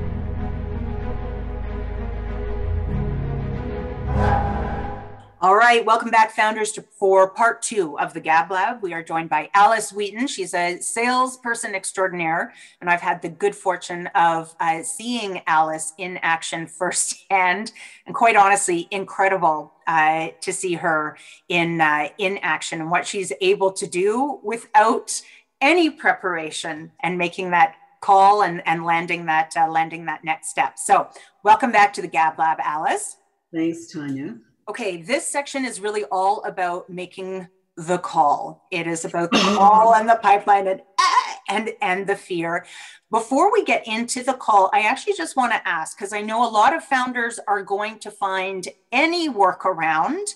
All 5.42 5.56
right, 5.56 5.86
welcome 5.86 6.10
back, 6.10 6.32
founders, 6.32 6.74
to, 6.74 6.82
for 6.82 7.30
part 7.30 7.62
two 7.62 7.98
of 7.98 8.14
the 8.14 8.20
Gab 8.20 8.52
Lab. 8.52 8.82
We 8.82 8.92
are 8.92 9.02
joined 9.02 9.30
by 9.30 9.50
Alice 9.54 9.94
Wheaton. 9.94 10.28
She's 10.28 10.54
a 10.54 10.82
salesperson 10.82 11.76
extraordinaire, 11.76 12.54
and 12.82 12.90
I've 12.90 13.00
had 13.00 13.22
the 13.22 13.30
good 13.30 13.56
fortune 13.56 14.08
of 14.08 14.54
uh, 14.60 14.84
seeing 14.84 15.42
Alice 15.48 15.94
in 15.98 16.18
action 16.24 16.68
firsthand, 16.68 17.72
and 18.06 18.14
quite 18.14 18.36
honestly, 18.36 18.90
incredible 18.92 19.72
uh, 19.88 20.28
to 20.42 20.52
see 20.52 20.74
her 20.74 21.18
in 21.48 21.80
uh, 21.80 22.10
in 22.18 22.40
action 22.40 22.82
and 22.82 22.92
what 22.92 23.08
she's 23.08 23.32
able 23.40 23.72
to 23.72 23.88
do 23.88 24.42
without 24.44 25.22
any 25.62 25.90
preparation 25.90 26.92
and 27.02 27.18
making 27.18 27.52
that 27.52 27.76
call 28.02 28.42
and, 28.42 28.62
and 28.68 28.84
landing 28.84 29.28
that 29.28 29.56
uh, 29.56 29.70
landing 29.70 30.06
that 30.08 30.22
next 30.22 30.50
step. 30.50 30.78
So, 30.78 31.08
welcome 31.44 31.72
back 31.72 31.94
to 31.94 32.02
the 32.02 32.10
Gab 32.10 32.38
Lab, 32.38 32.58
Alice. 32.62 33.16
Thanks, 33.54 33.88
Tanya 33.88 34.36
okay, 34.70 35.01
this 35.01 35.26
section 35.26 35.65
is 35.65 35.82
really 35.82 36.03
all 36.11 36.43
about 36.43 36.89
making 36.91 37.47
the 37.76 37.97
call. 37.97 38.67
It 38.72 38.86
is 38.86 39.03
about 39.03 39.32
the 39.32 39.39
call 39.57 39.95
and 39.95 40.07
the 40.07 40.20
pipeline 40.22 40.67
and 40.67 40.80
eh, 40.80 41.34
and 41.49 41.72
and 41.82 42.05
the 42.05 42.15
fear. 42.15 42.65
Before 43.09 43.51
we 43.51 43.63
get 43.63 43.88
into 43.88 44.22
the 44.22 44.34
call, 44.34 44.70
I 44.72 44.82
actually 44.82 45.13
just 45.13 45.36
want 45.36 45.53
to 45.53 45.67
ask 45.67 45.97
because 45.97 46.13
I 46.13 46.22
know 46.22 46.47
a 46.47 46.51
lot 46.51 46.76
of 46.76 46.84
founders 46.84 47.39
are 47.47 47.63
going 47.63 47.97
to 47.99 48.11
find 48.11 48.67
any 48.91 49.28
workaround 49.28 50.36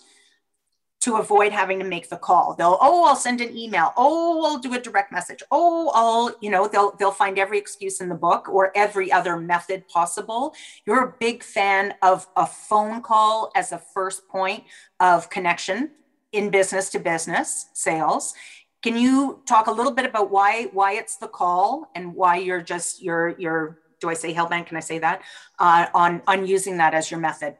to 1.04 1.18
avoid 1.18 1.52
having 1.52 1.80
to 1.80 1.86
make 1.86 2.10
the 2.10 2.16
call. 2.16 2.56
They'll, 2.58 2.78
oh, 2.80 3.04
I'll 3.04 3.18
send 3.18 3.42
an 3.42 3.58
email. 3.58 3.92
Oh, 3.98 4.46
I'll 4.46 4.58
do 4.58 4.74
a 4.74 4.80
direct 4.80 5.12
message. 5.12 5.44
Oh, 5.52 5.92
I'll, 5.94 6.34
you 6.40 6.50
know, 6.50 6.66
they'll 6.66 6.92
they'll 6.92 7.12
find 7.12 7.38
every 7.38 7.58
excuse 7.58 8.00
in 8.00 8.08
the 8.08 8.16
book 8.16 8.48
or 8.48 8.72
every 8.74 9.12
other 9.12 9.36
method 9.36 9.86
possible. 9.90 10.56
You're 10.86 11.04
a 11.04 11.14
big 11.20 11.44
fan 11.44 11.96
of 12.02 12.26
a 12.38 12.48
phone 12.48 13.02
call 13.02 13.52
as 13.54 13.74
a 13.74 13.80
first 13.94 14.30
point 14.30 14.64
of 15.02 15.30
connection 15.30 15.92
in 16.32 16.50
business 16.50 16.90
to 16.92 17.00
business 17.00 17.66
sales. 17.74 18.34
Can 18.82 18.98
you 18.98 19.42
talk 19.46 19.68
a 19.68 19.72
little 19.72 19.92
bit 19.92 20.06
about 20.06 20.32
why 20.32 20.70
why 20.72 20.94
it's 20.94 21.18
the 21.18 21.28
call 21.28 21.92
and 21.96 22.16
why 22.16 22.38
you're 22.38 22.62
just 22.62 23.02
you're 23.02 23.36
you're 23.38 23.78
do 24.00 24.08
I 24.08 24.14
say 24.14 24.34
hellbent? 24.34 24.68
Can 24.68 24.78
I 24.78 24.82
say 24.82 25.00
that 25.00 25.22
uh, 25.60 25.88
on 25.94 26.22
on 26.28 26.48
using 26.48 26.78
that 26.78 26.94
as 26.94 27.12
your 27.12 27.20
method? 27.20 27.58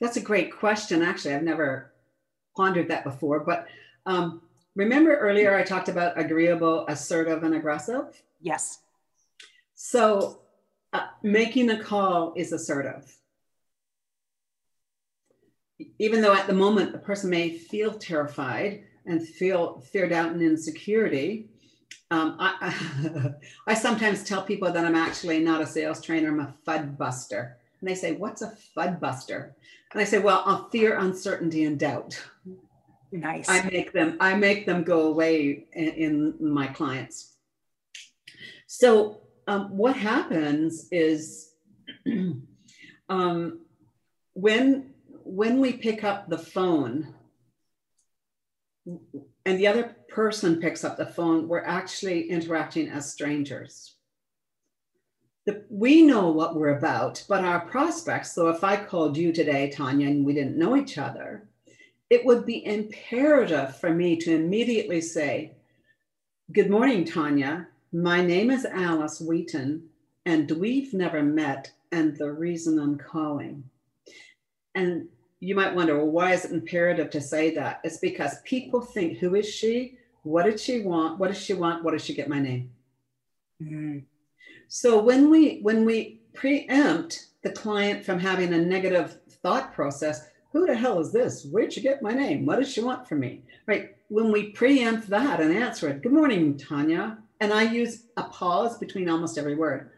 That's 0.00 0.16
a 0.16 0.20
great 0.20 0.56
question. 0.56 1.02
Actually, 1.02 1.34
I've 1.34 1.42
never 1.42 1.92
pondered 2.58 2.88
that 2.88 3.04
before, 3.04 3.38
but 3.40 3.68
um, 4.04 4.42
remember 4.74 5.16
earlier 5.16 5.54
I 5.54 5.62
talked 5.62 5.88
about 5.88 6.18
agreeable, 6.18 6.84
assertive, 6.88 7.44
and 7.44 7.54
aggressive? 7.54 8.20
Yes. 8.40 8.80
So 9.74 10.40
uh, 10.92 11.06
making 11.22 11.70
a 11.70 11.80
call 11.80 12.32
is 12.36 12.52
assertive. 12.52 13.16
Even 16.00 16.20
though 16.20 16.34
at 16.34 16.48
the 16.48 16.52
moment 16.52 16.90
the 16.90 16.98
person 16.98 17.30
may 17.30 17.50
feel 17.50 17.92
terrified 17.94 18.82
and 19.06 19.26
feel 19.26 19.80
fear, 19.92 20.08
doubt, 20.08 20.32
and 20.32 20.42
insecurity, 20.42 21.48
um, 22.10 22.36
I, 22.40 22.74
I, 23.68 23.74
sometimes 23.74 24.24
tell 24.24 24.42
people 24.42 24.72
that 24.72 24.84
I'm 24.84 24.96
actually 24.96 25.38
not 25.38 25.60
a 25.60 25.66
sales 25.66 26.00
trainer, 26.02 26.28
I'm 26.30 26.40
a 26.40 26.54
FUD 26.66 26.98
buster. 26.98 27.58
And 27.80 27.88
they 27.88 27.94
say, 27.94 28.12
What's 28.12 28.42
a 28.42 28.56
FUD 28.76 29.00
buster? 29.00 29.54
And 29.92 30.00
I 30.00 30.04
say, 30.04 30.18
Well, 30.18 30.42
I'll 30.44 30.68
fear, 30.70 30.98
uncertainty, 30.98 31.64
and 31.64 31.78
doubt. 31.78 32.20
Nice. 33.10 33.48
I 33.48 33.62
make 33.62 33.92
them, 33.92 34.16
I 34.20 34.34
make 34.34 34.66
them 34.66 34.84
go 34.84 35.08
away 35.08 35.66
in, 35.72 35.88
in 35.88 36.52
my 36.52 36.66
clients. 36.66 37.36
So 38.66 39.22
um, 39.46 39.76
what 39.76 39.96
happens 39.96 40.88
is 40.92 41.52
um, 43.08 43.60
when 44.34 44.90
when 45.24 45.60
we 45.60 45.72
pick 45.72 46.04
up 46.04 46.28
the 46.28 46.38
phone 46.38 47.14
and 48.86 49.58
the 49.58 49.66
other 49.66 49.96
person 50.08 50.60
picks 50.60 50.84
up 50.84 50.96
the 50.96 51.06
phone, 51.06 51.48
we're 51.48 51.64
actually 51.64 52.30
interacting 52.30 52.88
as 52.88 53.12
strangers 53.12 53.97
the, 55.48 55.64
we 55.70 56.02
know 56.02 56.28
what 56.30 56.56
we're 56.56 56.76
about, 56.76 57.24
but 57.26 57.42
our 57.42 57.60
prospects, 57.60 58.34
so 58.34 58.48
if 58.48 58.62
I 58.62 58.76
called 58.76 59.16
you 59.16 59.32
today, 59.32 59.70
Tanya, 59.70 60.06
and 60.06 60.22
we 60.22 60.34
didn't 60.34 60.58
know 60.58 60.76
each 60.76 60.98
other, 60.98 61.48
it 62.10 62.22
would 62.26 62.44
be 62.44 62.66
imperative 62.66 63.74
for 63.78 63.88
me 63.88 64.18
to 64.18 64.34
immediately 64.34 65.00
say, 65.00 65.52
Good 66.52 66.68
morning, 66.68 67.06
Tanya. 67.06 67.66
My 67.94 68.22
name 68.22 68.50
is 68.50 68.66
Alice 68.66 69.22
Wheaton, 69.22 69.88
and 70.26 70.50
we've 70.50 70.92
never 70.92 71.22
met, 71.22 71.72
and 71.92 72.14
the 72.18 72.30
reason 72.30 72.78
I'm 72.78 72.98
calling. 72.98 73.64
And 74.74 75.08
you 75.40 75.54
might 75.54 75.74
wonder, 75.74 75.96
well, 75.96 76.12
why 76.12 76.32
is 76.32 76.44
it 76.44 76.52
imperative 76.52 77.08
to 77.12 77.22
say 77.22 77.54
that? 77.54 77.80
It's 77.84 77.96
because 77.96 78.42
people 78.42 78.82
think, 78.82 79.16
who 79.16 79.34
is 79.34 79.48
she? 79.48 79.96
What 80.24 80.44
did 80.44 80.60
she 80.60 80.80
want? 80.80 81.18
What 81.18 81.28
does 81.28 81.40
she 81.40 81.54
want? 81.54 81.84
What 81.84 81.92
does 81.92 82.04
she 82.04 82.12
get 82.12 82.28
my 82.28 82.38
name? 82.38 82.70
Mm-hmm. 83.62 84.00
So 84.68 85.00
when 85.00 85.30
we 85.30 85.60
when 85.60 85.84
we 85.86 86.20
preempt 86.34 87.28
the 87.42 87.50
client 87.50 88.04
from 88.04 88.18
having 88.20 88.52
a 88.52 88.58
negative 88.58 89.18
thought 89.42 89.72
process, 89.72 90.28
who 90.52 90.66
the 90.66 90.74
hell 90.74 91.00
is 91.00 91.10
this? 91.10 91.46
Where'd 91.50 91.74
you 91.74 91.82
get 91.82 92.02
my 92.02 92.12
name? 92.12 92.44
What 92.44 92.58
does 92.58 92.70
she 92.70 92.82
want 92.82 93.08
from 93.08 93.20
me? 93.20 93.44
Right. 93.66 93.96
When 94.08 94.30
we 94.30 94.50
preempt 94.50 95.08
that 95.08 95.40
and 95.40 95.52
answer 95.52 95.88
it, 95.88 96.02
good 96.02 96.12
morning, 96.12 96.56
Tanya. 96.58 97.18
And 97.40 97.52
I 97.52 97.62
use 97.62 98.04
a 98.16 98.24
pause 98.24 98.78
between 98.78 99.08
almost 99.08 99.38
every 99.38 99.54
word. 99.54 99.90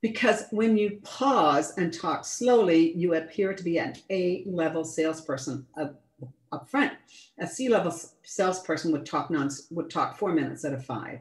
Because 0.00 0.44
when 0.50 0.76
you 0.76 0.98
pause 1.04 1.76
and 1.76 1.92
talk 1.92 2.24
slowly, 2.24 2.92
you 2.96 3.14
appear 3.14 3.52
to 3.52 3.62
be 3.62 3.78
an 3.78 3.94
A 4.10 4.44
level 4.46 4.82
salesperson 4.82 5.66
up, 5.78 6.02
up 6.50 6.68
front. 6.68 6.94
A 7.38 7.46
C 7.46 7.68
level 7.68 7.94
salesperson 8.24 8.90
would 8.92 9.06
talk 9.06 9.30
non 9.30 9.50
would 9.70 9.90
talk 9.90 10.18
four 10.18 10.32
minutes 10.32 10.64
out 10.64 10.72
of 10.72 10.84
five. 10.84 11.20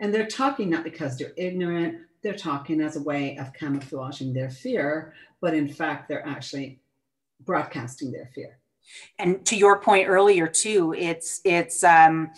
And 0.00 0.14
they're 0.14 0.26
talking 0.26 0.70
not 0.70 0.84
because 0.84 1.18
they're 1.18 1.34
ignorant, 1.36 1.98
they're 2.22 2.34
talking 2.34 2.80
as 2.80 2.96
a 2.96 3.02
way 3.02 3.36
of 3.36 3.52
camouflaging 3.52 4.32
their 4.32 4.50
fear, 4.50 5.14
but 5.40 5.54
in 5.54 5.68
fact, 5.68 6.08
they're 6.08 6.26
actually 6.26 6.80
broadcasting 7.40 8.12
their 8.12 8.30
fear. 8.34 8.58
And 9.18 9.44
to 9.46 9.56
your 9.56 9.78
point 9.78 10.08
earlier 10.08 10.46
too, 10.46 10.94
it's 10.96 11.40
it's 11.44 11.84
um, 11.84 12.30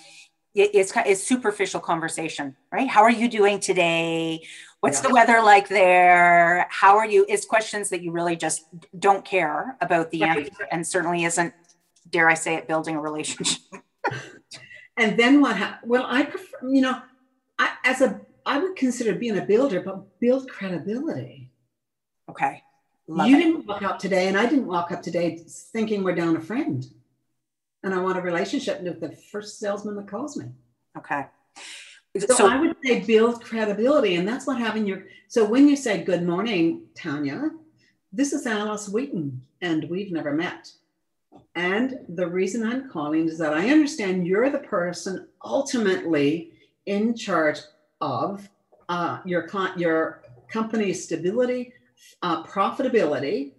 it, 0.55 0.71
it's 0.75 0.93
it's 0.97 1.23
superficial 1.23 1.81
conversation, 1.81 2.57
right? 2.73 2.89
How 2.89 3.03
are 3.03 3.11
you 3.11 3.29
doing 3.29 3.61
today? 3.61 4.43
What's 4.81 5.03
yeah. 5.03 5.09
the 5.09 5.15
weather 5.15 5.43
like 5.43 5.69
there? 5.69 6.67
How 6.71 6.99
are 6.99 7.07
you? 7.07 7.25
It's 7.29 7.47
questions 7.47 7.89
that 7.91 8.03
you 8.03 8.13
really 8.13 8.37
just 8.37 8.67
don't 8.99 9.25
care 9.25 9.77
about 9.81 10.11
the 10.11 10.21
right. 10.21 10.39
answer, 10.39 10.69
and 10.71 10.87
certainly 10.87 11.25
isn't, 11.25 11.55
dare 12.11 12.29
I 12.29 12.35
say 12.35 12.55
it, 12.55 12.69
building 12.69 12.97
a 12.97 13.01
relationship. 13.01 13.63
and 14.97 15.19
then 15.19 15.41
what? 15.41 15.57
Ha- 15.57 15.81
well, 15.85 16.05
I 16.07 16.25
prefer, 16.25 16.69
you 16.69 16.83
know, 16.83 17.01
I, 17.59 17.71
as 17.85 18.03
a 18.03 18.21
I 18.47 18.59
would 18.59 18.77
consider 18.77 19.15
being 19.15 19.39
a 19.39 19.45
builder, 19.45 19.81
but 19.81 20.21
build 20.21 20.49
credibility. 20.49 21.51
Okay. 22.29 22.63
Love 23.07 23.29
you 23.29 23.37
it. 23.37 23.41
didn't 23.41 23.67
walk 23.67 23.83
up 23.83 23.99
today, 23.99 24.29
and 24.29 24.37
I 24.37 24.47
didn't 24.47 24.67
walk 24.67 24.91
up 24.93 25.03
today 25.03 25.39
thinking 25.73 26.03
we're 26.03 26.15
down 26.15 26.37
a 26.37 26.41
friend. 26.41 26.85
And 27.83 27.95
I 27.95 28.01
want 28.01 28.19
a 28.19 28.23
relationship 28.23 28.81
with 28.81 29.01
the 29.01 29.13
first 29.13 29.59
salesman 29.59 29.97
that 29.97 30.09
calls 30.09 30.37
me. 30.37 30.47
Okay. 30.97 31.27
So, 32.19 32.35
so 32.35 32.49
I 32.49 32.59
would 32.61 32.77
say 32.83 33.01
build 33.01 33.45
credibility. 33.45 34.17
And 34.17 34.27
that's 34.27 34.47
what 34.47 34.59
having 34.59 34.87
your 34.87 35.05
so 35.29 35.45
when 35.45 35.69
you 35.69 35.77
say 35.77 36.05
good 36.05 36.25
morning, 36.25 36.83
Tanya, 36.95 37.51
this 38.13 38.33
is 38.33 38.47
Alice 38.47 38.89
Wheaton, 38.89 39.43
and 39.61 39.91
we've 39.91 40.13
never 40.13 40.33
met. 40.33 40.71
And 41.57 41.99
the 42.09 42.29
reason 42.29 42.65
I'm 42.65 42.89
calling 42.89 43.29
is 43.29 43.39
that 43.39 43.53
I 43.53 43.71
understand 43.71 44.27
you're 44.27 44.51
the 44.51 44.59
person 44.59 45.27
ultimately 45.45 46.53
in 46.87 47.17
charge 47.17 47.59
of 48.01 48.49
uh, 48.89 49.21
your, 49.25 49.49
your 49.77 50.23
company's 50.49 51.05
stability, 51.05 51.73
uh, 52.23 52.43
profitability 52.45 53.53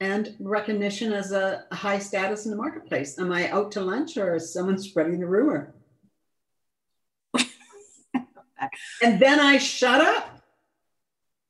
and 0.00 0.34
recognition 0.40 1.12
as 1.12 1.32
a, 1.32 1.64
a 1.70 1.74
high 1.74 1.98
status 1.98 2.46
in 2.46 2.50
the 2.50 2.56
marketplace. 2.56 3.18
Am 3.18 3.30
I 3.30 3.50
out 3.50 3.70
to 3.72 3.82
lunch 3.82 4.16
or 4.16 4.36
is 4.36 4.52
someone 4.52 4.78
spreading 4.82 5.20
the 5.20 5.26
rumor? 5.26 5.74
and 9.02 9.20
then 9.20 9.38
I 9.38 9.58
shut 9.58 10.00
up. 10.00 10.42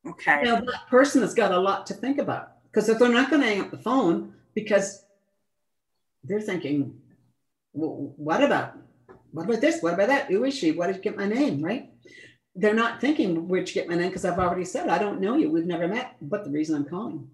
Okay. 0.06 0.42
Now 0.42 0.60
that 0.60 0.88
person 0.88 1.22
has 1.22 1.34
got 1.34 1.52
a 1.52 1.58
lot 1.58 1.86
to 1.86 1.94
think 1.94 2.18
about 2.18 2.52
because 2.64 2.88
if 2.88 2.98
they're 2.98 3.08
not 3.08 3.30
going 3.30 3.42
to 3.42 3.48
hang 3.48 3.60
up 3.60 3.70
the 3.70 3.78
phone 3.78 4.34
because 4.54 5.04
they're 6.24 6.40
thinking, 6.40 6.98
well, 7.72 8.12
what 8.16 8.42
about 8.42 8.76
what 9.32 9.44
about 9.44 9.60
this? 9.60 9.80
What 9.80 9.94
about 9.94 10.08
that? 10.08 10.26
Who 10.26 10.44
is 10.44 10.54
she? 10.54 10.72
What 10.72 10.88
did 10.88 10.96
you 10.96 11.02
get 11.02 11.16
my 11.16 11.26
name? 11.26 11.62
Right? 11.62 11.89
They're 12.60 12.74
not 12.74 13.00
thinking 13.00 13.48
you 13.48 13.62
get 13.64 13.88
my 13.88 13.94
name 13.94 14.08
because 14.08 14.24
I've 14.24 14.38
already 14.38 14.64
said 14.64 14.88
I 14.88 14.98
don't 14.98 15.20
know 15.20 15.36
you. 15.36 15.50
We've 15.50 15.66
never 15.66 15.88
met. 15.88 16.16
But 16.20 16.44
the 16.44 16.50
reason 16.50 16.76
I'm 16.76 16.84
calling. 16.84 17.28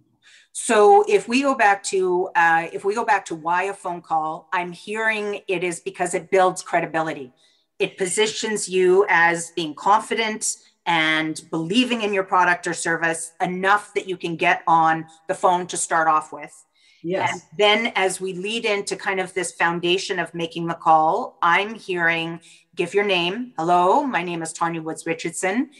So 0.52 1.04
if 1.08 1.28
we 1.28 1.42
go 1.42 1.54
back 1.54 1.82
to 1.84 2.30
uh, 2.34 2.68
if 2.72 2.84
we 2.84 2.94
go 2.94 3.04
back 3.04 3.24
to 3.26 3.34
why 3.34 3.64
a 3.64 3.74
phone 3.74 4.00
call, 4.00 4.48
I'm 4.52 4.72
hearing 4.72 5.40
it 5.48 5.64
is 5.64 5.80
because 5.80 6.14
it 6.14 6.30
builds 6.30 6.62
credibility. 6.62 7.32
It 7.78 7.98
positions 7.98 8.68
you 8.68 9.04
as 9.08 9.50
being 9.50 9.74
confident 9.74 10.56
and 10.86 11.42
believing 11.50 12.02
in 12.02 12.14
your 12.14 12.24
product 12.24 12.66
or 12.66 12.72
service 12.72 13.32
enough 13.40 13.92
that 13.94 14.08
you 14.08 14.16
can 14.16 14.36
get 14.36 14.62
on 14.66 15.06
the 15.26 15.34
phone 15.34 15.66
to 15.66 15.76
start 15.76 16.08
off 16.08 16.32
with. 16.32 16.64
Yes. 17.02 17.32
And 17.32 17.42
then 17.58 17.92
as 17.94 18.20
we 18.20 18.32
lead 18.32 18.64
into 18.64 18.96
kind 18.96 19.20
of 19.20 19.34
this 19.34 19.52
foundation 19.52 20.18
of 20.18 20.32
making 20.34 20.66
the 20.66 20.74
call, 20.74 21.38
I'm 21.42 21.74
hearing 21.74 22.40
give 22.76 22.94
your 22.94 23.04
name. 23.04 23.52
Hello, 23.58 24.04
my 24.04 24.22
name 24.22 24.42
is 24.42 24.52
Tanya 24.52 24.82
Woods 24.82 25.06
Richardson. 25.06 25.70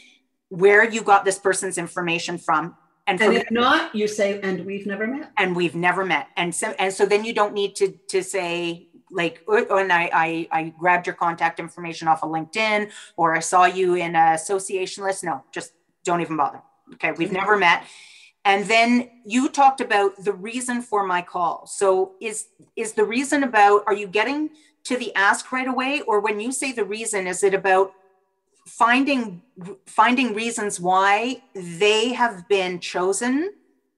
Where 0.49 0.89
you 0.89 1.03
got 1.03 1.25
this 1.25 1.39
person's 1.39 1.79
information 1.79 2.39
from. 2.39 2.77
And, 3.07 3.21
and 3.21 3.35
if 3.35 3.51
not, 3.51 3.95
you 3.95 4.09
say, 4.09 4.41
and 4.41 4.65
we've 4.65 4.87
never 4.87 5.07
met. 5.07 5.31
And 5.37 5.55
we've 5.55 5.77
never 5.77 6.05
met. 6.05 6.29
And 6.37 6.55
so 6.55 6.75
and 6.79 6.93
so 6.93 7.07
then 7.07 7.25
you 7.25 7.33
don't 7.33 7.53
need 7.53 7.77
to 7.77 7.93
to 8.09 8.23
say 8.23 8.89
like 9.11 9.43
oh, 9.47 9.65
oh, 9.71 9.79
and 9.79 9.93
I, 9.93 10.11
I 10.13 10.49
I 10.51 10.63
grabbed 10.77 11.07
your 11.07 11.15
contact 11.15 11.61
information 11.61 12.09
off 12.09 12.25
of 12.25 12.31
LinkedIn 12.31 12.91
or 13.17 13.37
I 13.37 13.41
saw 13.41 13.65
you 13.67 13.95
in 13.95 14.17
a 14.17 14.33
association 14.33 15.05
list. 15.05 15.23
No, 15.23 15.45
just 15.53 15.73
don't 16.05 16.21
even 16.21 16.37
bother. 16.37 16.63
Okay, 16.95 17.13
we've 17.13 17.29
mm-hmm. 17.29 17.37
never 17.37 17.57
met. 17.57 17.85
And 18.45 18.65
then 18.67 19.11
you 19.25 19.49
talked 19.49 19.81
about 19.81 20.13
the 20.23 20.33
reason 20.33 20.81
for 20.81 21.05
my 21.05 21.21
call. 21.21 21.67
So 21.67 22.15
is 22.21 22.47
is 22.77 22.93
the 22.93 23.05
reason 23.05 23.43
about 23.43 23.83
are 23.87 23.95
you 23.95 24.07
getting 24.07 24.51
to 24.87 24.97
the 24.97 25.14
ask 25.14 25.51
right 25.53 25.66
away 25.66 26.01
or 26.07 26.20
when 26.20 26.39
you 26.39 26.53
say 26.53 26.72
the 26.72 26.84
reason 26.84 27.26
is 27.26 27.43
it 27.43 27.55
about 27.55 27.93
finding 28.66 29.43
finding 29.87 30.34
reasons 30.34 30.80
why 30.80 31.43
they 31.55 32.12
have 32.12 32.49
been 32.49 32.78
chosen 32.80 33.53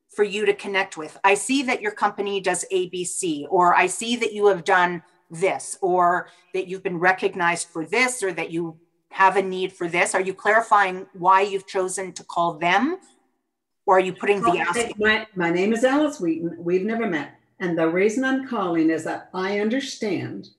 for 0.08 0.24
you 0.24 0.46
to 0.46 0.54
connect 0.54 0.96
with. 0.96 1.18
I 1.24 1.34
see 1.34 1.62
that 1.64 1.80
your 1.80 1.92
company 1.92 2.40
does 2.40 2.64
ABC 2.72 3.46
or 3.50 3.74
I 3.74 3.86
see 3.86 4.16
that 4.16 4.32
you 4.32 4.46
have 4.46 4.64
done 4.64 5.02
this 5.30 5.78
or 5.82 6.28
that 6.54 6.66
you've 6.68 6.82
been 6.82 6.98
recognized 6.98 7.68
for 7.68 7.84
this 7.84 8.22
or 8.22 8.32
that 8.32 8.50
you 8.50 8.78
have 9.10 9.36
a 9.36 9.42
need 9.42 9.72
for 9.72 9.88
this. 9.88 10.14
Are 10.14 10.20
you 10.20 10.34
clarifying 10.34 11.06
why 11.12 11.42
you've 11.42 11.66
chosen 11.66 12.12
to 12.12 12.24
call 12.24 12.54
them 12.54 12.98
or 13.86 13.98
are 13.98 14.00
you 14.00 14.12
putting 14.12 14.40
the 14.42 14.58
ask? 14.58 14.80
My, 14.98 15.26
my 15.34 15.50
name 15.50 15.72
is 15.72 15.84
Alice 15.84 16.18
Wheaton. 16.18 16.56
We've 16.58 16.84
never 16.84 17.06
met. 17.06 17.34
And 17.60 17.76
the 17.76 17.88
reason 17.88 18.24
I'm 18.24 18.46
calling 18.46 18.90
is 18.90 19.04
that 19.04 19.28
I 19.34 19.60
understand 19.60 20.50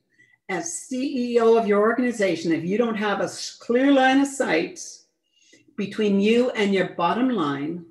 as 0.50 0.88
CEO 0.89 1.58
of 1.60 1.68
your 1.68 1.80
organization, 1.80 2.52
if 2.52 2.66
you 2.66 2.78
don't 2.78 2.95
have 2.95 3.22
a 3.22 3.30
clear 3.60 3.91
line 3.91 4.20
of 4.20 4.28
sight 4.28 4.84
between 5.78 6.20
you 6.20 6.50
and 6.52 6.74
your 6.74 6.89
bottom 6.95 7.30
line, 7.30 7.86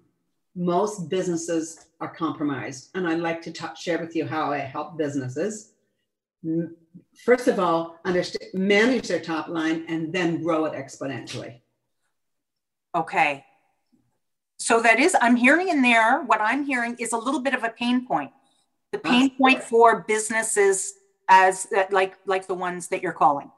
most 0.57 1.09
businesses 1.09 1.87
are 2.01 2.13
compromised. 2.13 2.91
And 2.95 3.07
I'd 3.07 3.21
like 3.21 3.41
to 3.43 3.53
talk, 3.53 3.77
share 3.77 3.99
with 3.99 4.17
you 4.17 4.27
how 4.27 4.53
I 4.53 4.59
help 4.59 4.99
businesses. 4.99 5.73
First 7.25 7.47
of 7.47 7.61
all, 7.61 7.99
understand, 8.05 8.51
manage 8.55 9.07
their 9.07 9.21
top 9.21 9.49
line 9.49 9.85
and 9.89 10.13
then 10.13 10.43
grow 10.43 10.65
it 10.65 10.73
exponentially. 10.73 11.61
Okay. 12.95 13.45
So 14.59 14.83
that 14.83 14.99
is, 14.99 15.17
I'm 15.21 15.37
hearing 15.37 15.69
in 15.69 15.83
there, 15.83 16.23
what 16.25 16.41
I'm 16.41 16.65
hearing 16.65 16.97
is 16.99 17.13
a 17.13 17.17
little 17.17 17.41
bit 17.41 17.55
of 17.55 17.63
a 17.63 17.71
pain 17.71 18.07
point. 18.07 18.33
The 18.91 18.99
pain 18.99 19.31
point 19.37 19.63
for 19.63 20.05
businesses 20.09 20.95
as 21.29 21.67
like 21.91 22.17
like 22.27 22.47
the 22.47 22.55
ones 22.55 22.89
that 22.89 23.03
you're 23.03 23.13
calling. 23.13 23.51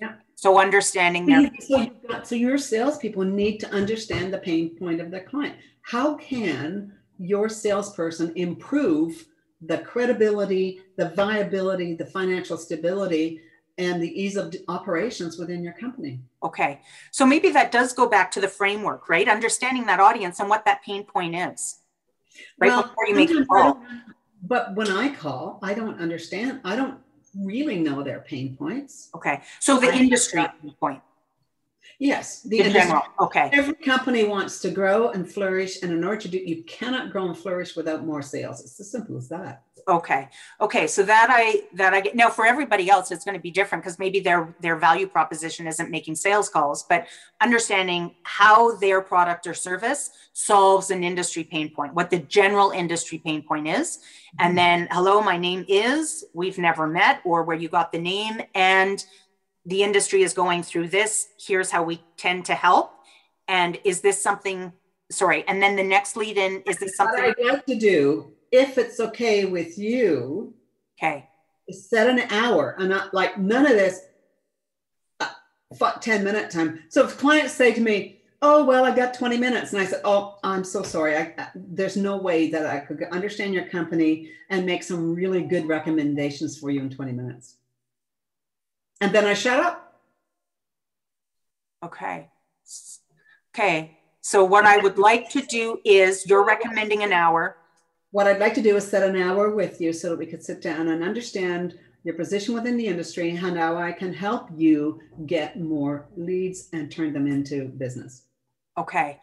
Yeah. 0.00 0.14
So 0.34 0.58
understanding 0.58 1.26
that. 1.26 1.62
So, 1.62 1.90
got, 2.08 2.26
so 2.26 2.34
your 2.34 2.58
salespeople 2.58 3.24
need 3.24 3.58
to 3.60 3.70
understand 3.70 4.32
the 4.32 4.38
pain 4.38 4.76
point 4.76 5.00
of 5.00 5.10
the 5.10 5.20
client. 5.20 5.56
How 5.82 6.14
can 6.16 6.92
your 7.18 7.48
salesperson 7.48 8.32
improve 8.36 9.26
the 9.62 9.78
credibility, 9.78 10.80
the 10.96 11.10
viability, 11.10 11.94
the 11.94 12.06
financial 12.06 12.56
stability 12.56 13.40
and 13.78 14.02
the 14.02 14.20
ease 14.22 14.36
of 14.36 14.54
operations 14.68 15.38
within 15.38 15.62
your 15.62 15.74
company. 15.74 16.20
Okay. 16.42 16.80
So 17.10 17.26
maybe 17.26 17.50
that 17.50 17.72
does 17.72 17.92
go 17.92 18.08
back 18.08 18.30
to 18.32 18.40
the 18.40 18.48
framework, 18.48 19.08
right? 19.08 19.28
Understanding 19.28 19.86
that 19.86 20.00
audience 20.00 20.40
and 20.40 20.48
what 20.48 20.64
that 20.64 20.82
pain 20.82 21.04
point 21.04 21.34
is. 21.34 21.80
Right 22.58 22.68
well, 22.68 22.82
before 22.82 23.06
you 23.06 23.14
make 23.14 23.30
a 23.30 23.44
call. 23.44 23.82
But 24.42 24.74
when 24.74 24.90
I 24.90 25.14
call, 25.14 25.58
I 25.62 25.74
don't 25.74 25.98
understand. 26.00 26.60
I 26.64 26.76
don't 26.76 26.98
really 27.38 27.78
know 27.78 28.02
their 28.02 28.20
pain 28.20 28.56
points. 28.56 29.10
Okay. 29.14 29.42
So 29.60 29.78
the 29.78 29.88
I 29.88 29.96
industry 29.96 30.44
point. 30.80 31.02
Yes, 31.98 32.42
the 32.42 32.60
in 32.60 32.72
general. 32.72 33.02
Okay. 33.20 33.48
Every 33.52 33.74
company 33.74 34.24
wants 34.24 34.60
to 34.60 34.70
grow 34.70 35.10
and 35.10 35.30
flourish, 35.30 35.82
and 35.82 35.92
in 35.92 36.04
order 36.04 36.20
to 36.22 36.28
do, 36.28 36.38
you 36.38 36.62
cannot 36.64 37.10
grow 37.10 37.26
and 37.28 37.36
flourish 37.36 37.74
without 37.74 38.04
more 38.04 38.22
sales. 38.22 38.60
It's 38.60 38.78
as 38.80 38.90
simple 38.90 39.16
as 39.16 39.28
that. 39.28 39.62
Okay. 39.88 40.28
Okay. 40.60 40.88
So 40.88 41.04
that 41.04 41.28
I 41.30 41.62
that 41.74 41.94
I 41.94 42.00
get 42.00 42.16
now 42.16 42.28
for 42.28 42.44
everybody 42.44 42.90
else, 42.90 43.12
it's 43.12 43.24
going 43.24 43.36
to 43.36 43.40
be 43.40 43.52
different 43.52 43.84
because 43.84 44.00
maybe 44.00 44.18
their 44.18 44.52
their 44.60 44.74
value 44.74 45.06
proposition 45.06 45.68
isn't 45.68 45.92
making 45.92 46.16
sales 46.16 46.48
calls, 46.48 46.82
but 46.82 47.06
understanding 47.40 48.16
how 48.24 48.76
their 48.78 49.00
product 49.00 49.46
or 49.46 49.54
service 49.54 50.10
solves 50.32 50.90
an 50.90 51.04
industry 51.04 51.44
pain 51.44 51.70
point, 51.72 51.94
what 51.94 52.10
the 52.10 52.18
general 52.18 52.70
industry 52.70 53.18
pain 53.18 53.42
point 53.42 53.68
is, 53.68 54.00
and 54.40 54.48
mm-hmm. 54.48 54.56
then 54.56 54.88
hello, 54.90 55.20
my 55.20 55.36
name 55.36 55.64
is. 55.68 56.24
We've 56.34 56.58
never 56.58 56.88
met, 56.88 57.20
or 57.24 57.44
where 57.44 57.56
you 57.56 57.68
got 57.68 57.92
the 57.92 58.00
name, 58.00 58.42
and 58.56 59.04
the 59.66 59.84
industry 59.84 60.22
is 60.22 60.32
going 60.32 60.64
through 60.64 60.88
this. 60.88 61.28
Here's 61.38 61.70
how 61.70 61.84
we 61.84 62.02
tend 62.16 62.44
to 62.46 62.56
help. 62.56 62.92
And 63.46 63.78
is 63.84 64.00
this 64.00 64.20
something? 64.20 64.72
Sorry. 65.12 65.44
And 65.46 65.62
then 65.62 65.76
the 65.76 65.84
next 65.84 66.16
lead 66.16 66.38
in 66.38 66.62
is 66.66 66.78
this 66.78 66.96
something? 66.96 67.22
What 67.22 67.38
I'd 67.38 67.52
like 67.52 67.66
to 67.66 67.76
do 67.76 68.35
if 68.56 68.78
it's 68.78 68.98
okay 69.00 69.44
with 69.44 69.78
you, 69.78 70.54
okay, 70.98 71.28
set 71.70 72.08
an 72.08 72.20
hour 72.30 72.74
and 72.78 72.88
not 72.88 73.12
like 73.12 73.38
none 73.38 73.66
of 73.66 73.72
this 73.72 74.00
uh, 75.20 75.92
10 76.00 76.24
minute 76.24 76.50
time. 76.50 76.80
So 76.88 77.04
if 77.04 77.18
clients 77.18 77.52
say 77.52 77.74
to 77.74 77.80
me, 77.80 78.20
oh, 78.42 78.64
well, 78.64 78.84
I 78.84 78.94
got 78.94 79.14
20 79.14 79.36
minutes. 79.36 79.72
And 79.72 79.80
I 79.80 79.84
said, 79.84 80.00
oh, 80.04 80.38
I'm 80.42 80.64
so 80.64 80.82
sorry. 80.82 81.16
I, 81.16 81.34
I, 81.38 81.48
there's 81.54 81.96
no 81.96 82.16
way 82.16 82.50
that 82.50 82.66
I 82.66 82.80
could 82.80 83.02
understand 83.12 83.54
your 83.54 83.66
company 83.66 84.30
and 84.50 84.64
make 84.64 84.82
some 84.82 85.14
really 85.14 85.42
good 85.42 85.66
recommendations 85.66 86.58
for 86.58 86.70
you 86.70 86.80
in 86.80 86.90
20 86.90 87.12
minutes. 87.12 87.56
And 89.00 89.14
then 89.14 89.26
I 89.26 89.34
shut 89.34 89.60
up. 89.60 90.00
Okay. 91.82 92.30
Okay. 93.54 93.98
So 94.22 94.44
what 94.44 94.64
I 94.64 94.78
would 94.78 94.98
like 94.98 95.30
to 95.30 95.42
do 95.42 95.78
is 95.84 96.26
you're 96.26 96.44
recommending 96.44 97.02
an 97.02 97.12
hour. 97.12 97.56
What 98.16 98.26
I'd 98.26 98.38
like 98.38 98.54
to 98.54 98.62
do 98.62 98.76
is 98.76 98.88
set 98.88 99.02
an 99.02 99.20
hour 99.20 99.50
with 99.50 99.78
you 99.78 99.92
so 99.92 100.08
that 100.08 100.18
we 100.18 100.24
could 100.24 100.42
sit 100.42 100.62
down 100.62 100.88
and 100.88 101.04
understand 101.04 101.78
your 102.02 102.14
position 102.14 102.54
within 102.54 102.78
the 102.78 102.86
industry 102.86 103.28
and 103.28 103.38
how 103.58 103.76
I 103.76 103.92
can 103.92 104.10
help 104.14 104.48
you 104.56 105.02
get 105.26 105.60
more 105.60 106.08
leads 106.16 106.70
and 106.72 106.90
turn 106.90 107.12
them 107.12 107.26
into 107.26 107.66
business. 107.66 108.22
Okay. 108.78 109.20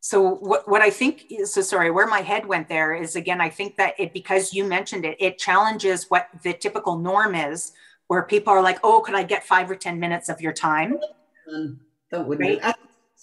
So 0.00 0.36
what, 0.36 0.66
what 0.66 0.80
I 0.80 0.88
think 0.88 1.26
is, 1.28 1.52
so 1.52 1.60
sorry, 1.60 1.90
where 1.90 2.06
my 2.06 2.22
head 2.22 2.46
went 2.46 2.70
there 2.70 2.94
is 2.94 3.16
again, 3.16 3.38
I 3.38 3.50
think 3.50 3.76
that 3.76 4.00
it, 4.00 4.14
because 4.14 4.54
you 4.54 4.64
mentioned 4.64 5.04
it, 5.04 5.18
it 5.20 5.36
challenges 5.36 6.06
what 6.08 6.28
the 6.42 6.54
typical 6.54 6.96
norm 6.96 7.34
is 7.34 7.72
where 8.06 8.22
people 8.22 8.54
are 8.54 8.62
like, 8.62 8.78
oh, 8.82 9.00
could 9.00 9.14
I 9.14 9.24
get 9.24 9.44
five 9.44 9.70
or 9.70 9.76
10 9.76 10.00
minutes 10.00 10.30
of 10.30 10.40
your 10.40 10.54
time? 10.54 10.98
Um, 11.52 11.80
that 12.10 12.26
would 12.26 12.40
right? 12.40 12.58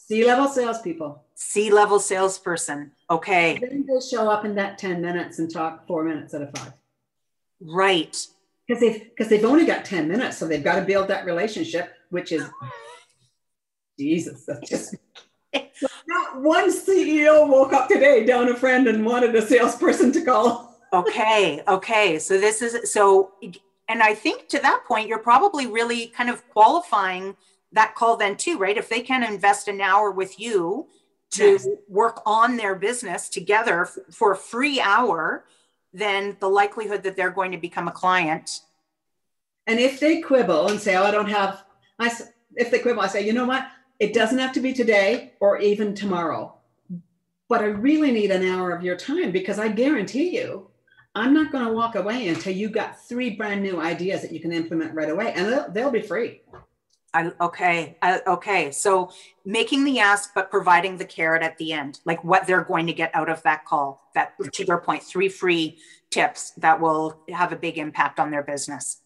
Be 0.10 0.22
C-level 0.22 0.48
salespeople. 0.48 1.24
C-level 1.36 2.00
salesperson. 2.00 2.92
Okay. 3.10 3.60
Then 3.60 3.86
they 3.88 4.06
show 4.06 4.30
up 4.30 4.44
in 4.44 4.56
that 4.56 4.78
10 4.78 5.02
minutes 5.02 5.40
and 5.40 5.52
talk 5.52 5.88
four 5.88 6.04
minutes 6.04 6.34
out 6.34 6.42
of 6.42 6.58
five. 6.58 6.74
Right. 7.62 8.26
Because 8.68 8.82
they've 8.82 9.04
because 9.04 9.30
they've 9.30 9.46
only 9.46 9.66
got 9.66 9.86
10 9.86 10.08
minutes. 10.08 10.38
So 10.38 10.48
they've 10.48 10.64
got 10.64 10.76
to 10.76 10.82
build 10.82 11.08
that 11.08 11.26
relationship, 11.26 11.94
which 12.10 12.32
is 12.32 12.44
Jesus. 14.00 14.46
That's 14.46 14.70
just 14.70 14.96
not 16.08 16.42
one 16.42 16.72
CEO 16.72 17.48
woke 17.48 17.74
up 17.74 17.88
today 17.88 18.26
down 18.26 18.50
a 18.50 18.56
friend 18.56 18.88
and 18.88 19.06
wanted 19.06 19.36
a 19.36 19.42
salesperson 19.42 20.12
to 20.14 20.24
call. 20.24 20.80
okay. 20.94 21.62
Okay. 21.68 22.20
So 22.20 22.40
this 22.40 22.62
is 22.62 22.92
so 22.92 23.32
and 23.90 24.04
I 24.04 24.14
think 24.14 24.48
to 24.50 24.60
that 24.60 24.84
point, 24.88 25.08
you're 25.08 25.18
probably 25.18 25.66
really 25.66 26.08
kind 26.08 26.30
of 26.30 26.48
qualifying 26.50 27.36
that 27.72 27.96
call 27.96 28.18
then 28.18 28.36
too, 28.36 28.58
right? 28.58 28.78
If 28.78 28.90
they 28.90 29.02
can 29.02 29.24
invest 29.24 29.68
an 29.68 29.82
hour 29.82 30.12
with 30.12 30.40
you 30.40 30.88
to 31.32 31.52
yes. 31.52 31.68
work 31.88 32.22
on 32.26 32.58
their 32.58 32.76
business 32.76 33.30
together 33.30 33.84
f- 33.84 33.98
for 34.16 34.32
a 34.32 34.38
free 34.38 34.80
hour, 34.80 35.46
then 35.94 36.38
the 36.40 36.50
likelihood 36.50 37.04
that 37.04 37.16
they're 37.16 37.30
going 37.30 37.52
to 37.52 37.58
become 37.58 37.88
a 37.88 37.92
client. 37.92 38.62
And 39.68 39.80
if 39.80 40.00
they 40.00 40.22
quibble 40.22 40.70
and 40.70 40.80
say, 40.80 40.96
"Oh, 40.96 41.04
I 41.04 41.12
don't 41.12 41.30
have," 41.30 41.64
I 42.00 42.12
if 42.56 42.72
they 42.72 42.80
quibble, 42.80 43.02
I 43.02 43.08
say, 43.08 43.26
"You 43.26 43.34
know 43.34 43.46
what? 43.46 43.68
It 44.00 44.14
doesn't 44.14 44.40
have 44.40 44.54
to 44.54 44.62
be 44.62 44.74
today 44.74 45.34
or 45.40 45.60
even 45.60 45.94
tomorrow, 45.94 46.56
but 47.48 47.62
I 47.62 47.66
really 47.66 48.12
need 48.12 48.32
an 48.32 48.48
hour 48.48 48.72
of 48.72 48.84
your 48.84 48.96
time 48.96 49.32
because 49.32 49.60
I 49.60 49.68
guarantee 49.68 50.36
you, 50.36 50.72
I'm 51.14 51.34
not 51.34 51.52
going 51.52 51.66
to 51.66 51.74
walk 51.74 51.96
away 51.96 52.30
until 52.30 52.54
you 52.54 52.70
got 52.70 53.04
three 53.08 53.32
brand 53.32 53.62
new 53.62 53.80
ideas 53.80 54.22
that 54.22 54.32
you 54.32 54.40
can 54.40 54.54
implement 54.54 54.96
right 54.96 55.10
away, 55.10 55.34
and 55.34 55.48
they'll, 55.48 55.72
they'll 55.72 55.92
be 55.92 56.02
free." 56.02 56.42
I, 57.14 57.32
okay. 57.42 57.98
I, 58.02 58.22
okay. 58.28 58.72
So 58.72 59.12
making 59.46 59.84
the 59.84 60.00
ask, 60.00 60.34
but 60.36 60.52
providing 60.52 60.98
the 60.98 61.06
carrot 61.06 61.42
at 61.42 61.58
the 61.58 61.74
end, 61.74 62.00
like 62.06 62.24
what 62.24 62.46
they're 62.46 62.64
going 62.64 62.88
to 62.88 62.94
get 62.94 63.14
out 63.16 63.30
of 63.30 63.42
that 63.44 63.66
call. 63.66 64.10
That, 64.16 64.34
to 64.54 64.66
your 64.66 64.80
point, 64.80 65.04
three 65.04 65.30
free 65.30 65.80
tips 66.12 66.52
that 66.58 66.80
will 66.80 67.20
have 67.30 67.52
a 67.52 67.56
big 67.56 67.78
impact 67.78 68.20
on 68.20 68.32
their 68.32 68.44
business. 68.44 69.02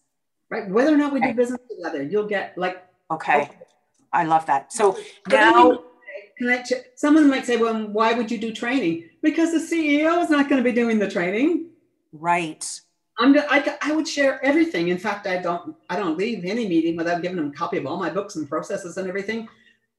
Right. 0.50 0.68
Whether 0.68 0.94
or 0.94 0.96
not 0.96 1.12
we 1.12 1.20
okay. 1.20 1.32
do 1.32 1.36
business 1.36 1.60
together, 1.68 2.02
you'll 2.02 2.26
get 2.26 2.56
like. 2.58 2.84
Okay. 3.10 3.42
okay. 3.42 3.58
I 4.12 4.24
love 4.24 4.46
that. 4.46 4.72
So 4.72 4.98
now. 5.28 5.84
Can 6.36 6.48
I, 6.50 6.64
someone 6.96 7.30
might 7.30 7.46
say, 7.46 7.56
well, 7.56 7.86
why 7.86 8.12
would 8.12 8.28
you 8.28 8.38
do 8.38 8.52
training? 8.52 9.08
Because 9.22 9.52
the 9.52 9.58
CEO 9.58 10.20
is 10.20 10.30
not 10.30 10.48
going 10.48 10.62
to 10.62 10.68
be 10.68 10.74
doing 10.74 10.98
the 10.98 11.08
training. 11.08 11.66
Right. 12.12 12.80
I'm, 13.18 13.36
I, 13.38 13.76
I 13.80 13.92
would 13.92 14.08
share 14.08 14.44
everything. 14.44 14.88
In 14.88 14.98
fact, 14.98 15.26
I 15.26 15.38
don't 15.40 15.76
I 15.88 15.96
don't 15.96 16.18
leave 16.18 16.44
any 16.44 16.68
meeting 16.68 16.96
without 16.96 17.22
giving 17.22 17.36
them 17.36 17.48
a 17.48 17.52
copy 17.52 17.76
of 17.78 17.86
all 17.86 17.96
my 17.96 18.10
books 18.10 18.36
and 18.36 18.48
processes 18.48 18.96
and 18.96 19.08
everything. 19.08 19.48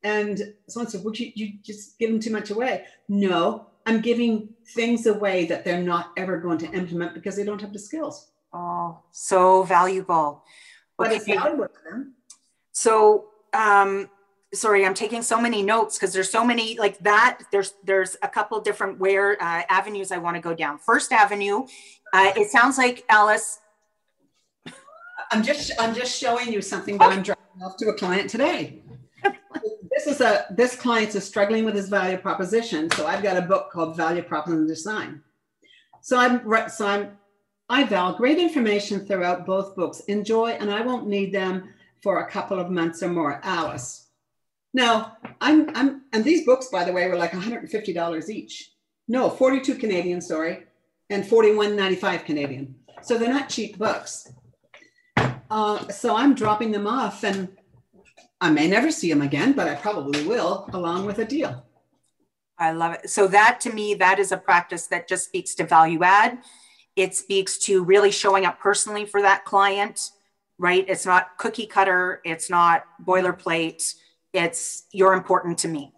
And 0.03 0.53
someone 0.67 0.89
said, 0.89 1.03
"Would 1.03 1.17
you 1.19 1.31
you 1.35 1.53
just 1.63 1.97
give 1.97 2.11
them 2.11 2.19
too 2.19 2.31
much 2.31 2.49
away?" 2.49 2.85
No, 3.07 3.67
I'm 3.85 4.01
giving 4.01 4.49
things 4.73 5.05
away 5.05 5.45
that 5.45 5.63
they're 5.63 5.81
not 5.81 6.11
ever 6.17 6.37
going 6.39 6.57
to 6.59 6.71
implement 6.71 7.13
because 7.13 7.35
they 7.35 7.43
don't 7.43 7.61
have 7.61 7.73
the 7.73 7.79
skills. 7.79 8.31
Oh, 8.51 8.99
so 9.11 9.63
valuable. 9.63 10.43
But 10.97 11.07
okay. 11.07 11.15
it's 11.17 11.25
valuable 11.25 11.67
to 11.67 11.89
them. 11.89 12.15
So, 12.71 13.25
um, 13.53 14.09
sorry, 14.53 14.85
I'm 14.85 14.93
taking 14.93 15.21
so 15.21 15.39
many 15.39 15.61
notes 15.61 15.97
because 15.97 16.13
there's 16.13 16.29
so 16.29 16.43
many 16.43 16.77
like 16.77 16.97
that. 16.99 17.39
There's 17.51 17.73
there's 17.83 18.17
a 18.21 18.27
couple 18.27 18.59
different 18.61 18.99
where 18.99 19.41
uh, 19.41 19.63
avenues 19.69 20.11
I 20.11 20.17
want 20.17 20.35
to 20.35 20.41
go 20.41 20.53
down. 20.53 20.79
First 20.79 21.11
avenue 21.11 21.65
uh, 22.15 22.31
it 22.37 22.49
sounds 22.49 22.77
like 22.77 23.03
Alice. 23.09 23.59
I'm 25.31 25.43
just 25.43 25.73
I'm 25.79 25.93
just 25.93 26.17
showing 26.17 26.51
you 26.51 26.61
something 26.61 26.97
that 26.99 27.11
I'm 27.11 27.23
dropping 27.23 27.61
off 27.61 27.75
to 27.77 27.89
a 27.89 27.93
client 27.93 28.29
today. 28.29 28.83
this 29.91 30.07
is 30.07 30.21
a 30.21 30.45
this 30.51 30.77
client 30.77 31.13
is 31.13 31.25
struggling 31.25 31.65
with 31.65 31.75
his 31.75 31.89
value 31.89 32.17
proposition, 32.17 32.89
so 32.91 33.05
I've 33.05 33.21
got 33.21 33.35
a 33.35 33.41
book 33.41 33.69
called 33.69 33.97
Value 33.97 34.23
Proposition 34.23 34.65
Design. 34.65 35.21
So 36.01 36.17
I'm 36.17 36.69
so 36.69 36.87
I'm 36.87 37.17
I 37.67 37.83
val 37.83 38.13
great 38.13 38.37
information 38.37 39.05
throughout 39.05 39.45
both 39.45 39.75
books. 39.75 39.99
Enjoy, 40.07 40.51
and 40.51 40.71
I 40.71 40.81
won't 40.81 41.07
need 41.07 41.33
them 41.33 41.67
for 42.01 42.19
a 42.19 42.31
couple 42.31 42.59
of 42.59 42.71
months 42.71 43.03
or 43.03 43.09
more. 43.09 43.41
Alice. 43.43 44.07
Now 44.73 45.17
I'm 45.41 45.69
I'm 45.75 46.03
and 46.13 46.23
these 46.23 46.45
books, 46.45 46.67
by 46.71 46.85
the 46.85 46.93
way, 46.93 47.09
were 47.09 47.17
like 47.17 47.31
$150 47.31 48.29
each. 48.29 48.71
No, 49.09 49.29
42 49.29 49.75
Canadian, 49.75 50.21
sorry 50.21 50.65
and 51.09 51.23
41.95 51.23 52.25
Canadian. 52.25 52.75
So 53.01 53.17
they're 53.17 53.33
not 53.33 53.49
cheap 53.49 53.77
books. 53.77 54.31
Uh, 55.49 55.87
so 55.89 56.15
I'm 56.15 56.33
dropping 56.33 56.71
them 56.71 56.87
off 56.87 57.23
and 57.23 57.49
I 58.41 58.49
may 58.49 58.67
never 58.67 58.91
see 58.91 59.09
them 59.09 59.21
again, 59.21 59.53
but 59.53 59.67
I 59.67 59.75
probably 59.75 60.25
will, 60.25 60.69
along 60.73 61.05
with 61.05 61.19
a 61.19 61.25
deal. 61.25 61.65
I 62.57 62.71
love 62.71 62.93
it. 62.93 63.09
So 63.09 63.27
that 63.27 63.59
to 63.61 63.73
me, 63.73 63.95
that 63.95 64.19
is 64.19 64.31
a 64.31 64.37
practice 64.37 64.87
that 64.87 65.07
just 65.07 65.25
speaks 65.25 65.55
to 65.55 65.65
value 65.65 66.03
add. 66.03 66.39
It 66.95 67.15
speaks 67.15 67.57
to 67.59 67.83
really 67.83 68.11
showing 68.11 68.45
up 68.45 68.59
personally 68.59 69.05
for 69.05 69.21
that 69.21 69.45
client, 69.45 70.11
right? 70.57 70.85
It's 70.87 71.05
not 71.05 71.37
cookie 71.37 71.65
cutter. 71.65 72.21
It's 72.23 72.49
not 72.49 72.85
boilerplate. 73.03 73.95
It's 74.33 74.85
you're 74.91 75.13
important 75.13 75.57
to 75.59 75.67
me 75.67 75.94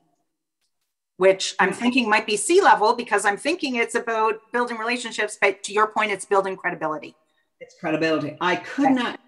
which 1.18 1.55
I'm 1.59 1.74
thinking 1.74 2.09
might 2.09 2.26
be 2.26 2.38
C-level 2.38 2.95
because 2.95 3.26
I'm 3.26 3.38
thinking 3.38 3.76
it's 3.76 3.95
about 3.95 4.36
building 4.53 4.78
relationships. 4.78 5.38
But 5.39 5.63
to 5.63 5.74
your 5.74 5.88
point, 5.88 6.11
it's 6.11 6.26
building 6.26 6.55
credibility. 6.55 7.15
It's 7.59 7.76
credibility. 7.80 8.38
I 8.39 8.55
could 8.55 8.86
okay. 8.86 8.93
not 8.93 9.20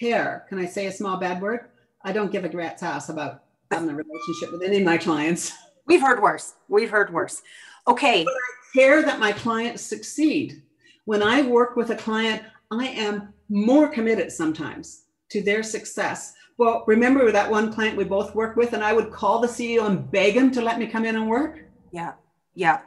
care. 0.00 0.46
Can 0.48 0.58
I 0.58 0.66
say 0.66 0.86
a 0.86 0.92
small 0.92 1.18
bad 1.18 1.40
word? 1.40 1.66
I 2.02 2.12
don't 2.12 2.32
give 2.32 2.44
a 2.44 2.48
rat's 2.48 2.82
ass 2.82 3.10
about 3.10 3.42
having 3.70 3.90
a 3.90 3.94
relationship 3.94 4.52
with 4.52 4.62
any 4.62 4.78
of 4.78 4.84
my 4.84 4.96
clients. 4.96 5.52
We've 5.86 6.00
heard 6.00 6.22
worse. 6.22 6.54
We've 6.68 6.90
heard 6.90 7.12
worse. 7.12 7.42
Okay. 7.86 8.24
But 8.24 8.32
I 8.32 8.78
care 8.78 9.02
that 9.02 9.20
my 9.20 9.32
clients 9.32 9.82
succeed. 9.82 10.62
When 11.04 11.22
I 11.22 11.42
work 11.42 11.76
with 11.76 11.90
a 11.90 11.96
client, 11.96 12.42
I 12.70 12.86
am 12.88 13.34
more 13.48 13.88
committed 13.88 14.30
sometimes 14.32 15.04
to 15.30 15.42
their 15.42 15.62
success 15.62 16.34
well, 16.58 16.82
remember 16.88 17.30
that 17.30 17.48
one 17.48 17.72
client 17.72 17.96
we 17.96 18.02
both 18.02 18.34
worked 18.34 18.56
with, 18.56 18.72
and 18.72 18.82
I 18.82 18.92
would 18.92 19.12
call 19.12 19.38
the 19.38 19.46
CEO 19.46 19.86
and 19.86 20.10
beg 20.10 20.34
him 20.34 20.50
to 20.50 20.60
let 20.60 20.78
me 20.78 20.88
come 20.88 21.04
in 21.04 21.14
and 21.14 21.28
work? 21.28 21.60
Yeah. 21.92 22.14
Yeah. 22.54 22.80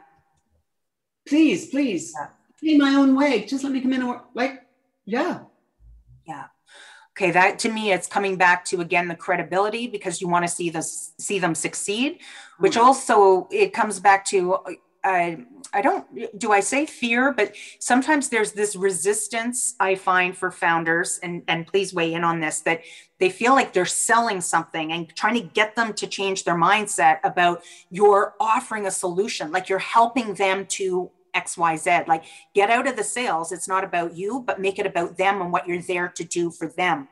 Please, 1.26 1.70
please, 1.70 2.12
yeah. 2.14 2.28
pay 2.62 2.76
my 2.76 2.94
own 2.94 3.16
way. 3.16 3.46
Just 3.46 3.64
let 3.64 3.72
me 3.72 3.80
come 3.80 3.94
in 3.94 4.00
and 4.00 4.10
work. 4.10 4.26
Like, 4.34 4.66
yeah. 5.06 5.40
Yeah. 6.26 6.44
Okay, 7.16 7.30
that 7.30 7.58
to 7.60 7.70
me, 7.70 7.92
it's 7.92 8.06
coming 8.06 8.36
back 8.36 8.64
to 8.66 8.82
again 8.82 9.08
the 9.08 9.14
credibility 9.14 9.86
because 9.86 10.20
you 10.20 10.28
want 10.28 10.44
to 10.44 10.50
see 10.50 10.68
this, 10.68 11.12
see 11.18 11.38
them 11.38 11.54
succeed, 11.54 12.20
which 12.58 12.74
mm-hmm. 12.74 12.84
also 12.84 13.48
it 13.50 13.72
comes 13.72 14.00
back 14.00 14.24
to 14.26 14.58
I, 15.04 15.44
I 15.72 15.82
don't, 15.82 16.38
do 16.38 16.52
I 16.52 16.60
say 16.60 16.86
fear, 16.86 17.32
but 17.32 17.54
sometimes 17.78 18.28
there's 18.28 18.52
this 18.52 18.76
resistance 18.76 19.74
I 19.80 19.94
find 19.96 20.36
for 20.36 20.50
founders, 20.50 21.18
and, 21.22 21.42
and 21.48 21.66
please 21.66 21.92
weigh 21.92 22.14
in 22.14 22.24
on 22.24 22.40
this, 22.40 22.60
that 22.60 22.82
they 23.18 23.30
feel 23.30 23.54
like 23.54 23.72
they're 23.72 23.84
selling 23.84 24.40
something 24.40 24.92
and 24.92 25.14
trying 25.16 25.34
to 25.34 25.40
get 25.40 25.74
them 25.74 25.92
to 25.94 26.06
change 26.06 26.44
their 26.44 26.56
mindset 26.56 27.18
about 27.24 27.62
you're 27.90 28.34
offering 28.38 28.86
a 28.86 28.90
solution, 28.90 29.50
like 29.50 29.68
you're 29.68 29.78
helping 29.78 30.34
them 30.34 30.66
to 30.66 31.10
XYZ. 31.34 32.06
Like 32.06 32.24
get 32.54 32.70
out 32.70 32.86
of 32.86 32.96
the 32.96 33.04
sales. 33.04 33.52
It's 33.52 33.68
not 33.68 33.84
about 33.84 34.16
you, 34.16 34.42
but 34.46 34.60
make 34.60 34.78
it 34.78 34.86
about 34.86 35.16
them 35.16 35.40
and 35.40 35.52
what 35.52 35.66
you're 35.66 35.82
there 35.82 36.08
to 36.08 36.24
do 36.24 36.50
for 36.50 36.68
them. 36.68 37.08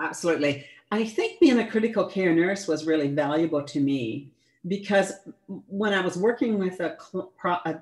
Absolutely. 0.00 0.64
I 0.90 1.04
think 1.04 1.40
being 1.40 1.60
a 1.60 1.70
critical 1.70 2.04
care 2.06 2.34
nurse 2.34 2.66
was 2.66 2.86
really 2.86 3.08
valuable 3.08 3.62
to 3.62 3.80
me 3.80 4.32
because 4.66 5.12
when 5.46 5.92
I 5.92 6.00
was 6.00 6.16
working 6.16 6.58
with 6.58 6.80
a, 6.80 6.96
a 7.66 7.80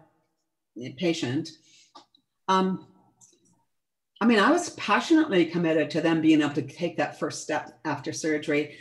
patient, 0.97 1.51
Um, 2.49 2.87
I 4.21 4.27
mean, 4.27 4.39
I 4.41 4.51
was 4.51 4.71
passionately 4.71 5.45
committed 5.47 5.91
to 5.91 6.01
them 6.01 6.21
being 6.21 6.41
able 6.41 6.55
to 6.55 6.63
take 6.63 6.97
that 6.97 7.19
first 7.19 7.43
step 7.43 7.79
after 7.85 8.13
surgery, 8.13 8.77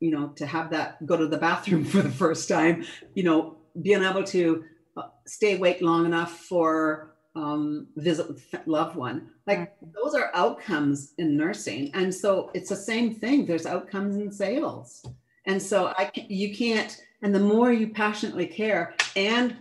you 0.00 0.10
know, 0.10 0.28
to 0.36 0.46
have 0.46 0.70
that 0.70 1.04
go 1.06 1.16
to 1.16 1.28
the 1.28 1.38
bathroom 1.38 1.84
for 1.92 2.02
the 2.02 2.10
first 2.10 2.48
time, 2.48 2.84
you 3.14 3.22
know, 3.22 3.58
being 3.80 4.02
able 4.02 4.24
to 4.24 4.64
uh, 4.96 5.08
stay 5.26 5.56
awake 5.56 5.80
long 5.80 6.04
enough 6.04 6.40
for 6.40 7.14
um, 7.34 7.86
visit 7.96 8.28
with 8.28 8.44
loved 8.66 8.96
one. 8.96 9.30
Like 9.46 9.60
mm-hmm. 9.60 9.86
those 9.94 10.14
are 10.14 10.30
outcomes 10.34 11.14
in 11.18 11.36
nursing, 11.36 11.90
and 11.94 12.14
so 12.14 12.50
it's 12.52 12.68
the 12.68 12.76
same 12.76 13.14
thing. 13.14 13.46
There's 13.46 13.66
outcomes 13.66 14.16
in 14.16 14.30
sales, 14.32 15.06
and 15.46 15.62
so 15.62 15.94
I 15.96 16.10
you 16.14 16.54
can't. 16.54 17.00
And 17.22 17.34
the 17.34 17.40
more 17.40 17.72
you 17.72 17.88
passionately 17.88 18.46
care, 18.46 18.94
and 19.16 19.56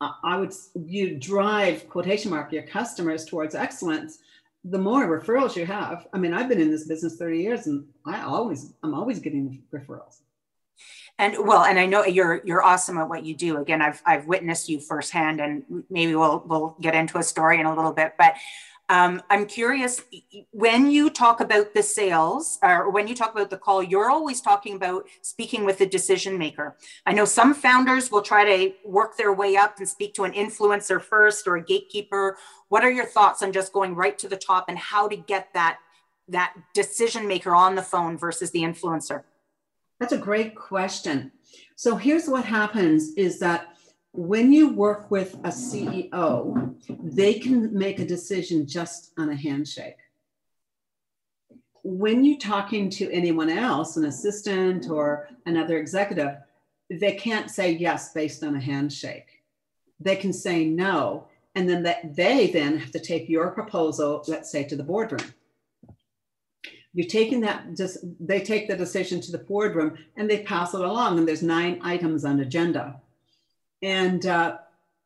I 0.00 0.36
would 0.36 0.52
you 0.74 1.16
drive 1.16 1.88
quotation 1.88 2.30
mark 2.30 2.52
your 2.52 2.62
customers 2.64 3.24
towards 3.24 3.54
excellence, 3.54 4.18
the 4.64 4.78
more 4.78 5.06
referrals 5.06 5.56
you 5.56 5.66
have. 5.66 6.06
I 6.12 6.18
mean, 6.18 6.34
I've 6.34 6.48
been 6.48 6.60
in 6.60 6.70
this 6.70 6.86
business 6.86 7.16
30 7.16 7.38
years, 7.38 7.66
and 7.66 7.86
I 8.04 8.22
always 8.22 8.72
I'm 8.82 8.94
always 8.94 9.18
getting 9.18 9.62
referrals 9.72 10.20
and 11.18 11.34
well 11.38 11.64
and 11.64 11.78
i 11.78 11.86
know 11.86 12.04
you're 12.04 12.40
you're 12.44 12.62
awesome 12.62 12.98
at 12.98 13.08
what 13.08 13.24
you 13.24 13.34
do 13.34 13.58
again 13.58 13.82
i've 13.82 14.00
i've 14.06 14.26
witnessed 14.26 14.68
you 14.68 14.80
firsthand 14.80 15.40
and 15.40 15.64
maybe 15.90 16.14
we'll 16.14 16.42
we'll 16.46 16.76
get 16.80 16.94
into 16.94 17.18
a 17.18 17.22
story 17.22 17.60
in 17.60 17.66
a 17.66 17.74
little 17.74 17.92
bit 17.92 18.14
but 18.16 18.34
um, 18.88 19.22
i'm 19.30 19.46
curious 19.46 20.02
when 20.50 20.90
you 20.90 21.10
talk 21.10 21.40
about 21.40 21.74
the 21.74 21.82
sales 21.82 22.58
or 22.62 22.90
when 22.90 23.06
you 23.06 23.14
talk 23.14 23.32
about 23.32 23.50
the 23.50 23.56
call 23.56 23.82
you're 23.82 24.10
always 24.10 24.40
talking 24.40 24.76
about 24.76 25.06
speaking 25.22 25.64
with 25.64 25.78
the 25.78 25.86
decision 25.86 26.38
maker. 26.38 26.76
I 27.06 27.12
know 27.12 27.24
some 27.24 27.54
founders 27.54 28.10
will 28.10 28.22
try 28.22 28.44
to 28.44 28.74
work 28.84 29.16
their 29.16 29.32
way 29.32 29.56
up 29.56 29.78
and 29.78 29.88
speak 29.88 30.14
to 30.14 30.24
an 30.24 30.32
influencer 30.32 31.00
first 31.00 31.46
or 31.46 31.56
a 31.56 31.64
gatekeeper. 31.64 32.36
What 32.68 32.84
are 32.84 32.90
your 32.90 33.06
thoughts 33.06 33.42
on 33.42 33.52
just 33.52 33.72
going 33.72 33.94
right 33.94 34.18
to 34.18 34.28
the 34.28 34.36
top 34.36 34.66
and 34.68 34.78
how 34.78 35.08
to 35.08 35.16
get 35.16 35.52
that 35.54 35.78
that 36.30 36.54
decision 36.74 37.26
maker 37.26 37.54
on 37.54 37.74
the 37.74 37.82
phone 37.82 38.18
versus 38.18 38.50
the 38.50 38.60
influencer? 38.60 39.22
That's 39.98 40.12
a 40.12 40.18
great 40.18 40.54
question. 40.54 41.32
So 41.76 41.96
here's 41.96 42.28
what 42.28 42.44
happens 42.44 43.14
is 43.16 43.38
that 43.38 43.77
when 44.18 44.52
you 44.52 44.70
work 44.70 45.12
with 45.12 45.34
a 45.44 45.48
CEO, 45.48 46.74
they 46.88 47.34
can 47.34 47.72
make 47.72 48.00
a 48.00 48.04
decision 48.04 48.66
just 48.66 49.12
on 49.16 49.30
a 49.30 49.36
handshake. 49.36 49.98
When 51.84 52.24
you're 52.24 52.38
talking 52.38 52.90
to 52.90 53.08
anyone 53.12 53.48
else, 53.48 53.96
an 53.96 54.06
assistant 54.06 54.90
or 54.90 55.28
another 55.46 55.78
executive, 55.78 56.36
they 56.90 57.12
can't 57.12 57.48
say 57.48 57.70
yes 57.70 58.12
based 58.12 58.42
on 58.42 58.56
a 58.56 58.60
handshake. 58.60 59.44
They 60.00 60.16
can 60.16 60.32
say 60.32 60.64
no. 60.64 61.28
And 61.54 61.68
then 61.68 61.84
that 61.84 62.16
they 62.16 62.50
then 62.50 62.76
have 62.76 62.90
to 62.92 62.98
take 62.98 63.28
your 63.28 63.52
proposal, 63.52 64.24
let's 64.26 64.50
say, 64.50 64.64
to 64.64 64.76
the 64.76 64.82
boardroom 64.82 65.32
you're 66.94 67.06
taking 67.06 67.40
that 67.40 67.76
just 67.76 67.98
they 68.18 68.40
take 68.40 68.66
the 68.66 68.74
decision 68.74 69.20
to 69.20 69.30
the 69.30 69.38
boardroom 69.38 69.96
and 70.16 70.28
they 70.28 70.42
pass 70.42 70.72
it 70.72 70.80
along 70.80 71.18
and 71.18 71.28
there's 71.28 71.42
nine 71.42 71.78
items 71.82 72.24
on 72.24 72.40
agenda 72.40 72.98
and 73.82 74.26
uh, 74.26 74.58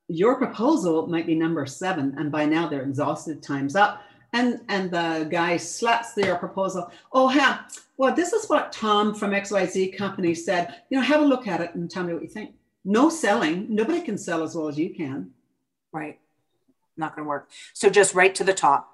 your 0.09 0.37
proposal 0.37 1.07
might 1.07 1.27
be 1.27 1.35
number 1.35 1.65
seven 1.67 2.15
and 2.19 2.31
by 2.31 2.45
now 2.45 2.69
they're 2.69 2.83
exhausted 2.83 3.43
time's 3.43 3.77
up. 3.77 4.03
And 4.35 4.61
and 4.69 4.91
the 4.91 5.29
guy 5.31 5.59
slaps 5.59 6.15
their 6.15 6.37
proposal. 6.37 6.91
Oh 7.13 7.31
yeah 7.31 7.61
well 7.99 8.15
this 8.15 8.33
is 8.33 8.49
what 8.49 8.73
tom 8.73 9.15
from 9.15 9.33
xyz 9.33 9.97
company 9.97 10.35
said. 10.35 10.75
You 10.89 10.99
know 10.99 11.05
have 11.05 11.21
a 11.21 11.27
look 11.27 11.47
at 11.47 11.61
it 11.61 11.75
and 11.75 11.91
tell 11.91 12.05
me 12.05 12.15
what 12.15 12.23
you 12.23 12.29
think. 12.29 12.55
No 12.85 13.11
selling. 13.11 13.67
Nobody 13.69 14.01
can 14.01 14.19
sell 14.19 14.43
as 14.43 14.55
well 14.55 14.69
as 14.69 14.79
you 14.79 14.95
can. 14.95 15.31
Right. 15.93 16.19
Not 16.97 17.15
going 17.15 17.25
to 17.25 17.29
work. 17.29 17.51
So 17.75 17.89
just 17.91 18.15
right 18.15 18.35
to 18.35 18.45
the 18.45 18.55
top. 18.55 18.89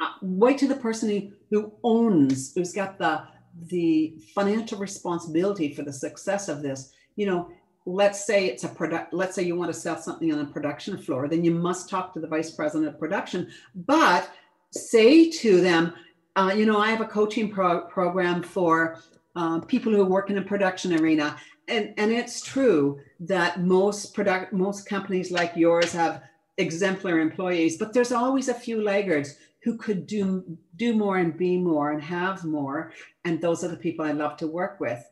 Uh, 0.00 0.12
wait 0.22 0.58
to 0.58 0.68
the 0.68 0.76
person 0.76 1.10
who, 1.10 1.32
who 1.50 1.72
owns, 1.82 2.54
who's 2.54 2.72
got 2.72 2.98
the 2.98 3.22
the 3.66 4.14
financial 4.34 4.78
responsibility 4.78 5.74
for 5.74 5.82
the 5.82 5.92
success 5.92 6.48
of 6.48 6.62
this. 6.62 6.92
You 7.16 7.26
know, 7.26 7.50
let's 7.88 8.26
say 8.26 8.46
it's 8.46 8.64
a 8.64 8.68
product. 8.68 9.14
Let's 9.14 9.34
say 9.34 9.44
you 9.44 9.56
want 9.56 9.72
to 9.72 9.78
sell 9.78 9.96
something 9.96 10.30
on 10.30 10.40
a 10.40 10.44
production 10.44 10.98
floor, 10.98 11.26
then 11.26 11.42
you 11.42 11.52
must 11.52 11.88
talk 11.88 12.12
to 12.12 12.20
the 12.20 12.26
vice 12.26 12.50
president 12.50 12.88
of 12.88 13.00
production. 13.00 13.50
But 13.74 14.30
say 14.72 15.30
to 15.30 15.60
them, 15.62 15.94
uh, 16.36 16.52
you 16.54 16.66
know, 16.66 16.78
I 16.78 16.90
have 16.90 17.00
a 17.00 17.06
coaching 17.06 17.50
pro- 17.50 17.86
program 17.86 18.42
for 18.42 19.00
uh, 19.34 19.60
people 19.60 19.92
who 19.92 20.04
work 20.04 20.28
in 20.28 20.36
a 20.36 20.42
production 20.42 21.00
arena, 21.00 21.36
and 21.66 21.94
and 21.96 22.12
it's 22.12 22.42
true 22.42 23.00
that 23.20 23.62
most 23.62 24.14
product 24.14 24.52
most 24.52 24.86
companies 24.86 25.30
like 25.30 25.56
yours 25.56 25.90
have 25.92 26.22
exemplary 26.58 27.22
employees, 27.22 27.78
but 27.78 27.94
there's 27.94 28.12
always 28.12 28.48
a 28.48 28.54
few 28.54 28.82
laggards 28.82 29.36
who 29.64 29.78
could 29.78 30.06
do 30.06 30.44
do 30.76 30.94
more 30.94 31.16
and 31.16 31.38
be 31.38 31.56
more 31.56 31.92
and 31.92 32.02
have 32.02 32.44
more 32.44 32.92
and 33.24 33.40
those 33.40 33.64
are 33.64 33.68
the 33.68 33.76
people 33.76 34.04
i 34.04 34.12
love 34.12 34.36
to 34.36 34.46
work 34.46 34.78
with 34.78 35.04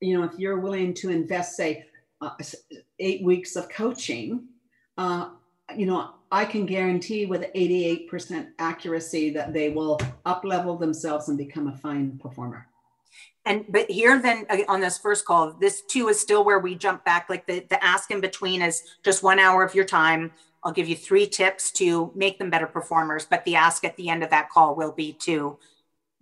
you 0.00 0.16
know 0.16 0.24
if 0.24 0.38
you're 0.38 0.60
willing 0.60 0.94
to 0.94 1.10
invest 1.10 1.56
say 1.56 1.84
uh, 2.20 2.30
eight 2.98 3.22
weeks 3.22 3.56
of 3.56 3.68
coaching 3.68 4.44
uh, 4.98 5.30
you 5.76 5.86
know 5.86 6.14
i 6.30 6.44
can 6.44 6.66
guarantee 6.66 7.26
with 7.26 7.52
88% 7.54 8.48
accuracy 8.58 9.30
that 9.30 9.52
they 9.52 9.70
will 9.70 9.98
up 10.24 10.44
level 10.44 10.76
themselves 10.76 11.28
and 11.28 11.36
become 11.38 11.68
a 11.68 11.76
fine 11.76 12.18
performer. 12.18 12.66
And 13.46 13.64
but 13.68 13.90
here 13.90 14.20
then 14.20 14.46
uh, 14.50 14.58
on 14.68 14.80
this 14.80 14.98
first 14.98 15.24
call 15.24 15.52
this 15.52 15.82
too 15.82 16.08
is 16.08 16.20
still 16.20 16.44
where 16.44 16.58
we 16.58 16.74
jump 16.74 17.04
back 17.04 17.28
like 17.28 17.46
the, 17.46 17.60
the 17.70 17.82
ask 17.82 18.10
in 18.10 18.20
between 18.20 18.62
is 18.62 18.82
just 19.02 19.22
one 19.22 19.38
hour 19.38 19.64
of 19.64 19.74
your 19.74 19.84
time. 19.84 20.32
I'll 20.62 20.72
give 20.72 20.88
you 20.88 20.96
three 20.96 21.26
tips 21.26 21.70
to 21.72 22.12
make 22.14 22.38
them 22.38 22.50
better 22.50 22.66
performers, 22.66 23.24
but 23.24 23.44
the 23.46 23.56
ask 23.56 23.82
at 23.84 23.96
the 23.96 24.10
end 24.10 24.22
of 24.22 24.30
that 24.30 24.50
call 24.50 24.74
will 24.74 24.92
be 24.92 25.14
to 25.20 25.58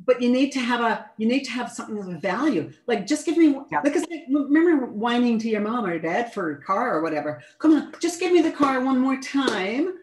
but 0.04 0.22
you 0.22 0.30
need 0.30 0.52
to 0.52 0.60
have 0.60 0.80
a 0.80 1.10
you 1.16 1.26
need 1.26 1.44
to 1.44 1.50
have 1.50 1.70
something 1.70 1.98
of 1.98 2.22
value 2.22 2.72
like 2.86 3.06
just 3.06 3.26
give 3.26 3.36
me 3.36 3.58
yeah. 3.70 3.80
because 3.80 4.04
remember 4.30 4.86
whining 4.86 5.38
to 5.38 5.48
your 5.48 5.60
mom 5.60 5.84
or 5.84 5.98
dad 5.98 6.32
for 6.32 6.52
a 6.52 6.62
car 6.62 6.96
or 6.96 7.02
whatever 7.02 7.42
come 7.58 7.72
on 7.72 7.92
just 8.00 8.20
give 8.20 8.32
me 8.32 8.40
the 8.40 8.50
car 8.50 8.80
one 8.84 8.98
more 8.98 9.20
time 9.20 9.94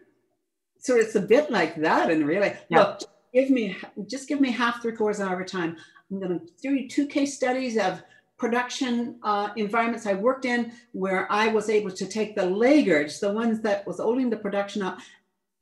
so 0.78 0.96
it's 0.96 1.14
a 1.14 1.20
bit 1.20 1.50
like 1.50 1.74
that 1.76 2.10
and 2.10 2.26
really 2.26 2.52
yeah. 2.68 2.78
look 2.78 3.00
give 3.32 3.50
me 3.50 3.76
just 4.06 4.28
give 4.28 4.40
me 4.40 4.50
half 4.50 4.82
three 4.82 4.92
quarters 4.92 5.20
hour 5.20 5.44
time 5.44 5.76
i'm 6.10 6.18
going 6.18 6.38
to 6.38 6.46
do 6.62 6.74
you 6.74 6.88
two 6.88 7.06
case 7.06 7.34
studies 7.34 7.76
of 7.76 8.02
production 8.38 9.18
uh, 9.22 9.48
environments 9.56 10.06
I 10.06 10.14
worked 10.14 10.44
in 10.44 10.72
where 10.92 11.30
I 11.32 11.48
was 11.48 11.70
able 11.70 11.90
to 11.92 12.06
take 12.06 12.34
the 12.34 12.44
laggards, 12.44 13.18
the 13.18 13.32
ones 13.32 13.60
that 13.62 13.86
was 13.86 13.98
holding 13.98 14.30
the 14.30 14.36
production 14.36 14.82
up, 14.82 14.98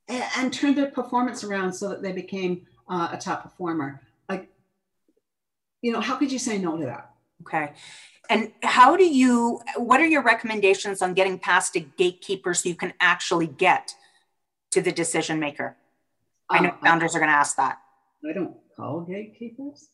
and, 0.07 0.23
and 0.37 0.53
turn 0.53 0.75
their 0.75 0.91
performance 0.91 1.43
around 1.43 1.73
so 1.73 1.89
that 1.89 2.01
they 2.01 2.11
became 2.11 2.65
uh, 2.89 3.09
a 3.11 3.17
top 3.17 3.43
performer. 3.43 4.01
You 5.85 5.91
know, 5.91 6.01
how 6.01 6.15
could 6.15 6.31
you 6.31 6.39
say 6.39 6.57
no 6.57 6.77
to 6.77 6.85
that? 6.85 7.11
Okay. 7.43 7.73
And 8.27 8.51
how 8.63 8.97
do 8.97 9.03
you, 9.03 9.61
what 9.77 9.99
are 9.99 10.07
your 10.07 10.23
recommendations 10.23 11.03
on 11.03 11.13
getting 11.13 11.37
past 11.37 11.75
a 11.75 11.79
gatekeeper 11.79 12.55
so 12.55 12.69
you 12.69 12.73
can 12.73 12.93
actually 12.99 13.45
get 13.45 13.93
to 14.71 14.81
the 14.81 14.91
decision 14.91 15.39
maker? 15.39 15.77
I 16.49 16.59
know 16.59 16.71
um, 16.71 16.79
founders 16.83 17.13
I, 17.13 17.19
are 17.19 17.21
going 17.21 17.29
to 17.29 17.37
ask 17.37 17.55
that. 17.57 17.77
I 18.27 18.33
don't 18.33 18.55
call 18.75 19.01
gatekeepers. 19.01 19.89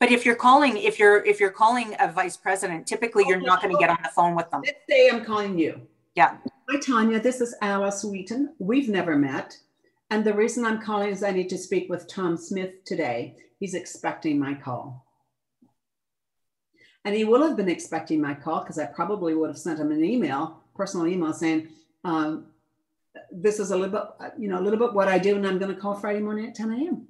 But 0.00 0.10
if 0.10 0.26
you're 0.26 0.34
calling, 0.36 0.76
if 0.76 0.98
you're 0.98 1.24
if 1.24 1.40
you're 1.40 1.56
calling 1.64 1.96
a 1.98 2.12
vice 2.12 2.36
president, 2.36 2.86
typically 2.86 3.24
you're 3.26 3.40
not 3.40 3.62
going 3.62 3.74
to 3.74 3.80
get 3.80 3.88
on 3.88 3.96
the 4.02 4.10
phone 4.10 4.34
with 4.36 4.50
them. 4.50 4.60
Let's 4.66 4.80
say 4.86 5.08
I'm 5.08 5.24
calling 5.24 5.58
you. 5.58 5.80
Yeah. 6.14 6.36
Hi 6.68 6.78
Tanya, 6.78 7.18
this 7.18 7.40
is 7.40 7.54
Alice 7.62 8.04
Wheaton. 8.04 8.54
We've 8.58 8.90
never 8.90 9.16
met. 9.16 9.56
And 10.10 10.24
the 10.24 10.34
reason 10.34 10.66
I'm 10.66 10.82
calling 10.82 11.08
is 11.08 11.22
I 11.22 11.30
need 11.30 11.48
to 11.48 11.56
speak 11.56 11.88
with 11.88 12.06
Tom 12.06 12.36
Smith 12.36 12.84
today. 12.84 13.38
He's 13.60 13.72
expecting 13.72 14.38
my 14.38 14.52
call. 14.52 15.06
And 17.04 17.14
he 17.14 17.24
will 17.24 17.46
have 17.46 17.56
been 17.56 17.68
expecting 17.68 18.20
my 18.20 18.34
call 18.34 18.60
because 18.60 18.78
I 18.78 18.86
probably 18.86 19.34
would 19.34 19.48
have 19.48 19.58
sent 19.58 19.80
him 19.80 19.90
an 19.90 20.04
email, 20.04 20.62
personal 20.74 21.08
email 21.08 21.32
saying, 21.32 21.68
um, 22.04 22.46
this 23.30 23.58
is 23.58 23.70
a 23.70 23.76
little 23.76 23.90
bit, 23.90 24.32
you 24.38 24.48
know, 24.48 24.58
a 24.58 24.62
little 24.62 24.78
bit 24.78 24.94
what 24.94 25.08
I 25.08 25.18
do, 25.18 25.36
and 25.36 25.46
I'm 25.46 25.58
going 25.58 25.74
to 25.74 25.80
call 25.80 25.94
Friday 25.94 26.20
morning 26.20 26.46
at 26.46 26.54
10 26.54 26.70
a.m. 26.70 27.06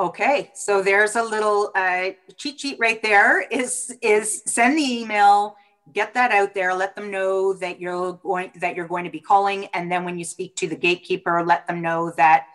Okay, 0.00 0.50
so 0.54 0.82
there's 0.82 1.16
a 1.16 1.22
little 1.22 1.72
uh, 1.74 2.10
cheat 2.36 2.60
sheet 2.60 2.78
right 2.78 3.02
there. 3.02 3.40
Is 3.40 3.96
is 4.00 4.42
send 4.46 4.78
the 4.78 4.82
email, 4.82 5.56
get 5.92 6.14
that 6.14 6.30
out 6.30 6.54
there, 6.54 6.72
let 6.74 6.94
them 6.94 7.10
know 7.10 7.52
that 7.54 7.80
you're 7.80 8.12
going 8.12 8.52
that 8.60 8.76
you're 8.76 8.86
going 8.86 9.04
to 9.04 9.10
be 9.10 9.20
calling, 9.20 9.66
and 9.74 9.90
then 9.90 10.04
when 10.04 10.16
you 10.16 10.24
speak 10.24 10.54
to 10.56 10.68
the 10.68 10.76
gatekeeper, 10.76 11.44
let 11.44 11.66
them 11.66 11.82
know 11.82 12.12
that 12.16 12.46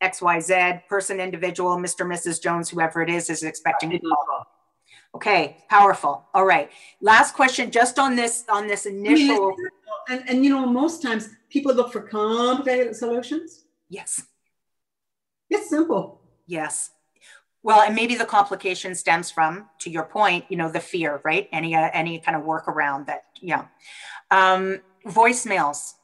X 0.00 0.20
Y 0.20 0.40
Z 0.40 0.80
person, 0.88 1.20
individual, 1.20 1.76
Mr. 1.76 2.04
Mrs. 2.04 2.42
Jones, 2.42 2.68
whoever 2.68 3.02
it 3.02 3.10
is, 3.10 3.30
is 3.30 3.44
expecting 3.44 3.90
to 3.90 3.98
call. 4.00 4.46
Okay, 5.14 5.64
powerful. 5.68 6.26
All 6.34 6.44
right. 6.44 6.70
Last 7.00 7.34
question, 7.34 7.70
just 7.70 7.98
on 7.98 8.14
this 8.14 8.44
on 8.48 8.66
this 8.66 8.86
initial. 8.86 9.56
And, 10.08 10.22
and 10.28 10.44
you 10.44 10.50
know, 10.50 10.66
most 10.66 11.02
times 11.02 11.30
people 11.50 11.74
look 11.74 11.92
for 11.92 12.00
complicated 12.02 12.94
solutions. 12.94 13.64
Yes. 13.88 14.22
It's 15.50 15.70
simple 15.70 16.18
Yes. 16.46 16.90
Well, 17.62 17.82
and 17.82 17.94
maybe 17.94 18.14
the 18.14 18.24
complication 18.24 18.94
stems 18.94 19.30
from, 19.30 19.68
to 19.80 19.90
your 19.90 20.04
point, 20.04 20.46
you 20.48 20.56
know, 20.56 20.70
the 20.70 20.80
fear, 20.80 21.20
right? 21.24 21.48
Any 21.52 21.74
uh, 21.74 21.90
any 21.92 22.18
kind 22.18 22.36
of 22.36 22.44
workaround 22.44 23.06
that, 23.06 23.24
yeah. 23.40 23.66
Um, 24.30 24.80
voicemails. 25.06 25.94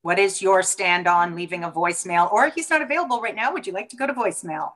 What 0.00 0.18
is 0.18 0.42
your 0.42 0.64
stand 0.64 1.06
on 1.06 1.36
leaving 1.36 1.62
a 1.62 1.70
voicemail? 1.70 2.32
Or 2.32 2.48
he's 2.48 2.68
not 2.68 2.82
available 2.82 3.20
right 3.20 3.36
now, 3.36 3.52
would 3.52 3.66
you 3.68 3.72
like 3.72 3.88
to 3.90 3.96
go 3.96 4.06
to 4.06 4.12
voicemail? 4.12 4.72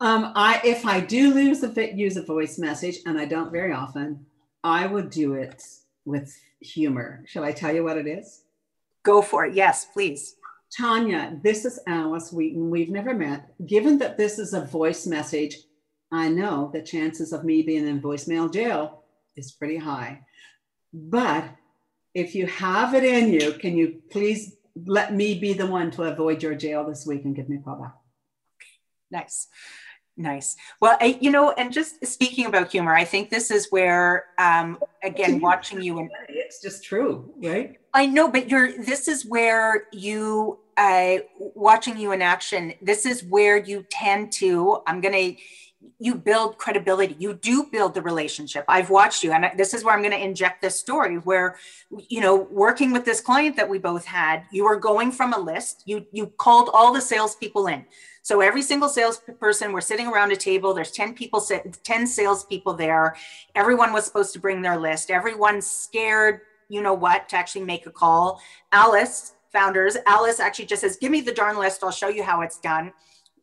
Um, 0.00 0.32
I 0.34 0.60
if 0.64 0.86
I 0.86 1.00
do 1.00 1.34
lose 1.34 1.62
a 1.62 1.94
use 1.94 2.16
a 2.16 2.22
voice 2.22 2.58
message, 2.58 2.98
and 3.06 3.18
I 3.18 3.26
don't 3.26 3.52
very 3.52 3.72
often, 3.72 4.24
I 4.64 4.86
would 4.86 5.10
do 5.10 5.34
it 5.34 5.62
with 6.04 6.34
humor. 6.60 7.22
Shall 7.26 7.44
I 7.44 7.52
tell 7.52 7.74
you 7.74 7.84
what 7.84 7.98
it 7.98 8.06
is? 8.06 8.42
Go 9.02 9.20
for 9.22 9.46
it. 9.46 9.54
Yes, 9.54 9.86
please. 9.92 10.36
Tanya, 10.76 11.38
this 11.42 11.64
is 11.64 11.80
Alice 11.86 12.32
Wheaton. 12.32 12.70
We've 12.70 12.90
never 12.90 13.14
met. 13.14 13.52
Given 13.66 13.98
that 13.98 14.16
this 14.16 14.38
is 14.38 14.54
a 14.54 14.64
voice 14.64 15.06
message, 15.06 15.56
I 16.12 16.28
know 16.28 16.70
the 16.72 16.82
chances 16.82 17.32
of 17.32 17.44
me 17.44 17.62
being 17.62 17.86
in 17.86 18.00
voicemail 18.00 18.52
jail 18.52 19.02
is 19.36 19.52
pretty 19.52 19.76
high. 19.76 20.20
But 20.92 21.44
if 22.14 22.34
you 22.34 22.46
have 22.46 22.94
it 22.94 23.04
in 23.04 23.32
you, 23.32 23.52
can 23.52 23.76
you 23.76 24.02
please 24.10 24.56
let 24.86 25.14
me 25.14 25.38
be 25.38 25.52
the 25.52 25.66
one 25.66 25.90
to 25.92 26.04
avoid 26.04 26.42
your 26.42 26.54
jail 26.54 26.84
this 26.84 27.06
week 27.06 27.24
and 27.24 27.34
give 27.34 27.48
me 27.48 27.56
a 27.56 27.60
call 27.60 27.76
back? 27.76 27.94
Nice. 29.10 29.48
Nice. 30.16 30.56
Well, 30.80 30.98
I, 31.00 31.18
you 31.20 31.30
know, 31.30 31.52
and 31.52 31.72
just 31.72 32.04
speaking 32.04 32.46
about 32.46 32.70
humor, 32.70 32.94
I 32.94 33.04
think 33.04 33.30
this 33.30 33.50
is 33.50 33.68
where, 33.70 34.26
um, 34.38 34.78
again, 35.02 35.40
watching 35.40 35.80
you 35.80 35.98
and 35.98 36.10
it's 36.28 36.60
just 36.60 36.84
true, 36.84 37.32
right? 37.42 37.78
I 37.94 38.06
know, 38.06 38.28
but 38.28 38.48
you're. 38.48 38.72
This 38.72 39.08
is 39.08 39.24
where 39.24 39.84
you, 39.92 40.58
uh, 40.76 41.18
watching 41.38 41.96
you 41.96 42.12
in 42.12 42.22
action. 42.22 42.74
This 42.82 43.06
is 43.06 43.24
where 43.24 43.56
you 43.56 43.86
tend 43.90 44.32
to. 44.32 44.82
I'm 44.86 45.00
gonna 45.00 45.36
you 45.98 46.14
build 46.14 46.58
credibility 46.58 47.16
you 47.18 47.34
do 47.34 47.64
build 47.72 47.94
the 47.94 48.02
relationship 48.02 48.64
i've 48.68 48.90
watched 48.90 49.22
you 49.22 49.32
and 49.32 49.50
this 49.58 49.72
is 49.72 49.82
where 49.82 49.94
i'm 49.94 50.02
going 50.02 50.12
to 50.12 50.22
inject 50.22 50.60
this 50.60 50.78
story 50.78 51.16
where 51.16 51.56
you 52.08 52.20
know 52.20 52.36
working 52.50 52.92
with 52.92 53.04
this 53.04 53.20
client 53.20 53.56
that 53.56 53.68
we 53.68 53.78
both 53.78 54.04
had 54.04 54.44
you 54.52 54.64
were 54.64 54.76
going 54.76 55.10
from 55.10 55.32
a 55.32 55.38
list 55.38 55.82
you 55.86 56.04
you 56.12 56.26
called 56.26 56.68
all 56.74 56.92
the 56.92 57.00
salespeople 57.00 57.66
in 57.66 57.84
so 58.22 58.40
every 58.40 58.62
single 58.62 58.88
salesperson 58.88 59.72
we're 59.72 59.80
sitting 59.80 60.06
around 60.06 60.32
a 60.32 60.36
table 60.36 60.74
there's 60.74 60.90
10 60.90 61.14
people 61.14 61.40
10 61.82 62.06
salespeople 62.06 62.74
there 62.74 63.16
everyone 63.54 63.92
was 63.92 64.04
supposed 64.04 64.32
to 64.32 64.38
bring 64.38 64.62
their 64.62 64.78
list 64.78 65.10
everyone's 65.10 65.68
scared 65.68 66.40
you 66.68 66.82
know 66.82 66.94
what 66.94 67.28
to 67.28 67.36
actually 67.36 67.64
make 67.64 67.86
a 67.86 67.90
call 67.90 68.40
alice 68.72 69.34
founders 69.52 69.96
alice 70.06 70.40
actually 70.40 70.66
just 70.66 70.82
says 70.82 70.96
give 70.96 71.10
me 71.10 71.20
the 71.20 71.32
darn 71.32 71.58
list 71.58 71.82
i'll 71.82 71.90
show 71.90 72.08
you 72.08 72.22
how 72.22 72.40
it's 72.40 72.58
done 72.60 72.92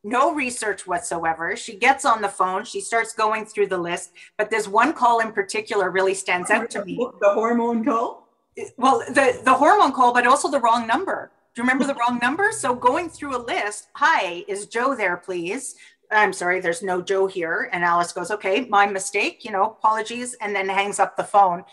no 0.08 0.34
research 0.34 0.88
whatsoever. 0.88 1.56
She 1.56 1.76
gets 1.76 2.06
on 2.06 2.22
the 2.22 2.30
phone, 2.30 2.64
she 2.64 2.80
starts 2.80 3.14
going 3.14 3.46
through 3.46 3.68
the 3.68 3.78
list, 3.78 4.14
but 4.38 4.50
there's 4.50 4.68
one 4.68 4.94
call 4.94 5.20
in 5.20 5.32
particular 5.32 5.92
really 5.92 6.14
stands 6.14 6.50
out 6.50 6.70
to 6.72 6.86
me. 6.86 6.96
The 7.20 7.34
hormone 7.34 7.84
call? 7.84 8.28
Well, 8.78 9.00
the, 9.00 9.40
the 9.44 9.54
hormone 9.54 9.92
call, 9.92 10.14
but 10.14 10.26
also 10.26 10.50
the 10.50 10.60
wrong 10.60 10.88
number. 10.88 11.32
Do 11.58 11.62
you 11.62 11.64
remember 11.64 11.92
the 11.92 11.96
wrong 11.96 12.20
number? 12.22 12.52
So 12.52 12.76
going 12.76 13.10
through 13.10 13.36
a 13.36 13.42
list, 13.42 13.88
hi, 13.96 14.46
is 14.48 14.68
Joe 14.68 14.94
there, 14.94 15.18
please? 15.18 15.74
I'm 16.12 16.32
sorry, 16.32 16.60
there's 16.60 16.84
no 16.84 17.02
Joe 17.02 17.26
here. 17.26 17.72
And 17.74 17.84
Alice 17.84 18.12
goes, 18.12 18.30
okay, 18.30 18.68
my 18.70 18.86
mistake, 18.86 19.44
you 19.44 19.50
know, 19.50 19.64
apologies, 19.64 20.36
and 20.40 20.56
then 20.56 20.70
hangs 20.70 21.00
up 21.00 21.18
the 21.18 21.24
phone. 21.24 21.64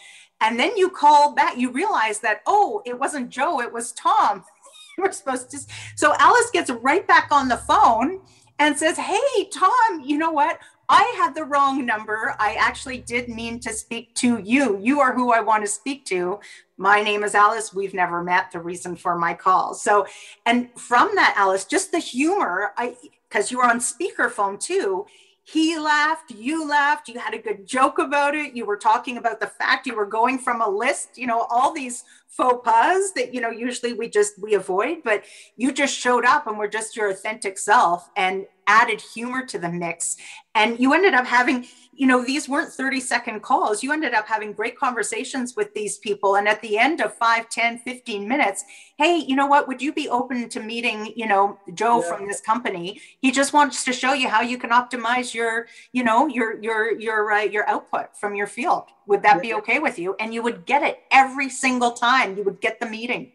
And 0.40 0.58
then 0.58 0.74
you 0.74 0.88
call 0.88 1.34
back, 1.34 1.58
you 1.58 1.70
realize 1.70 2.20
that, 2.20 2.40
oh, 2.46 2.80
it 2.86 2.98
wasn't 2.98 3.28
Joe, 3.28 3.60
it 3.60 3.70
was 3.70 3.92
Tom. 3.92 4.42
we're 4.96 5.12
supposed 5.12 5.50
to. 5.50 5.58
So 5.96 6.14
Alice 6.18 6.48
gets 6.50 6.70
right 6.70 7.06
back 7.06 7.28
on 7.30 7.48
the 7.48 7.58
phone 7.58 8.22
and 8.58 8.78
says, 8.78 8.96
Hey, 8.96 9.50
Tom, 9.52 10.00
you 10.02 10.16
know 10.16 10.30
what? 10.30 10.60
I 10.88 11.14
had 11.16 11.34
the 11.34 11.44
wrong 11.44 11.86
number. 11.86 12.34
I 12.38 12.54
actually 12.54 12.98
did 12.98 13.28
mean 13.28 13.60
to 13.60 13.72
speak 13.72 14.14
to 14.16 14.38
you. 14.38 14.78
You 14.80 15.00
are 15.00 15.14
who 15.14 15.32
I 15.32 15.40
want 15.40 15.64
to 15.64 15.70
speak 15.70 16.04
to. 16.06 16.40
My 16.76 17.00
name 17.00 17.24
is 17.24 17.34
Alice. 17.34 17.72
We've 17.72 17.94
never 17.94 18.22
met. 18.22 18.50
The 18.50 18.60
reason 18.60 18.96
for 18.96 19.16
my 19.16 19.34
call. 19.34 19.74
So, 19.74 20.06
and 20.46 20.68
from 20.78 21.14
that, 21.14 21.34
Alice, 21.36 21.64
just 21.64 21.92
the 21.92 21.98
humor, 21.98 22.72
I 22.76 22.96
because 23.28 23.50
you 23.50 23.58
were 23.58 23.66
on 23.66 23.80
speakerphone 23.80 24.60
too 24.60 25.06
he 25.46 25.78
laughed, 25.78 26.30
you 26.30 26.66
laughed, 26.66 27.06
you 27.06 27.18
had 27.20 27.34
a 27.34 27.38
good 27.38 27.66
joke 27.66 27.98
about 27.98 28.34
it. 28.34 28.56
You 28.56 28.64
were 28.64 28.78
talking 28.78 29.18
about 29.18 29.40
the 29.40 29.46
fact 29.46 29.86
you 29.86 29.94
were 29.94 30.06
going 30.06 30.38
from 30.38 30.62
a 30.62 30.68
list, 30.68 31.18
you 31.18 31.26
know, 31.26 31.46
all 31.50 31.70
these 31.70 32.02
faux 32.28 32.64
pas 32.64 33.12
that, 33.12 33.34
you 33.34 33.42
know, 33.42 33.50
usually 33.50 33.92
we 33.92 34.08
just, 34.08 34.40
we 34.40 34.54
avoid, 34.54 35.02
but 35.04 35.24
you 35.58 35.70
just 35.70 35.94
showed 35.94 36.24
up 36.24 36.46
and 36.46 36.56
were 36.56 36.66
just 36.66 36.96
your 36.96 37.10
authentic 37.10 37.58
self 37.58 38.08
and 38.16 38.46
added 38.66 39.00
humor 39.00 39.44
to 39.46 39.58
the 39.58 39.70
mix. 39.70 40.16
And 40.54 40.78
you 40.78 40.94
ended 40.94 41.14
up 41.14 41.26
having, 41.26 41.66
you 41.92 42.06
know, 42.06 42.24
these 42.24 42.48
weren't 42.48 42.72
30 42.72 43.00
second 43.00 43.40
calls. 43.40 43.82
You 43.82 43.92
ended 43.92 44.14
up 44.14 44.26
having 44.26 44.52
great 44.52 44.78
conversations 44.78 45.56
with 45.56 45.74
these 45.74 45.98
people. 45.98 46.36
And 46.36 46.46
at 46.46 46.60
the 46.60 46.78
end 46.78 47.00
of 47.00 47.14
5, 47.14 47.48
10, 47.48 47.78
15 47.80 48.28
minutes, 48.28 48.64
hey, 48.96 49.16
you 49.16 49.34
know 49.34 49.46
what? 49.46 49.66
Would 49.66 49.82
you 49.82 49.92
be 49.92 50.08
open 50.08 50.48
to 50.50 50.60
meeting, 50.60 51.12
you 51.16 51.26
know, 51.26 51.58
Joe 51.74 52.00
yeah. 52.00 52.16
from 52.16 52.28
this 52.28 52.40
company? 52.40 53.00
He 53.20 53.32
just 53.32 53.52
wants 53.52 53.84
to 53.84 53.92
show 53.92 54.12
you 54.12 54.28
how 54.28 54.42
you 54.42 54.58
can 54.58 54.70
optimize 54.70 55.34
your, 55.34 55.66
you 55.92 56.04
know, 56.04 56.28
your, 56.28 56.62
your, 56.62 56.98
your, 57.00 57.32
uh, 57.32 57.42
your 57.42 57.68
output 57.68 58.16
from 58.16 58.34
your 58.34 58.46
field. 58.46 58.84
Would 59.06 59.22
that 59.22 59.36
yeah. 59.36 59.42
be 59.42 59.54
okay 59.54 59.78
with 59.80 59.98
you? 59.98 60.14
And 60.20 60.32
you 60.32 60.42
would 60.42 60.66
get 60.66 60.82
it 60.82 61.00
every 61.10 61.48
single 61.48 61.92
time. 61.92 62.36
You 62.36 62.44
would 62.44 62.60
get 62.60 62.78
the 62.78 62.86
meeting. 62.86 63.32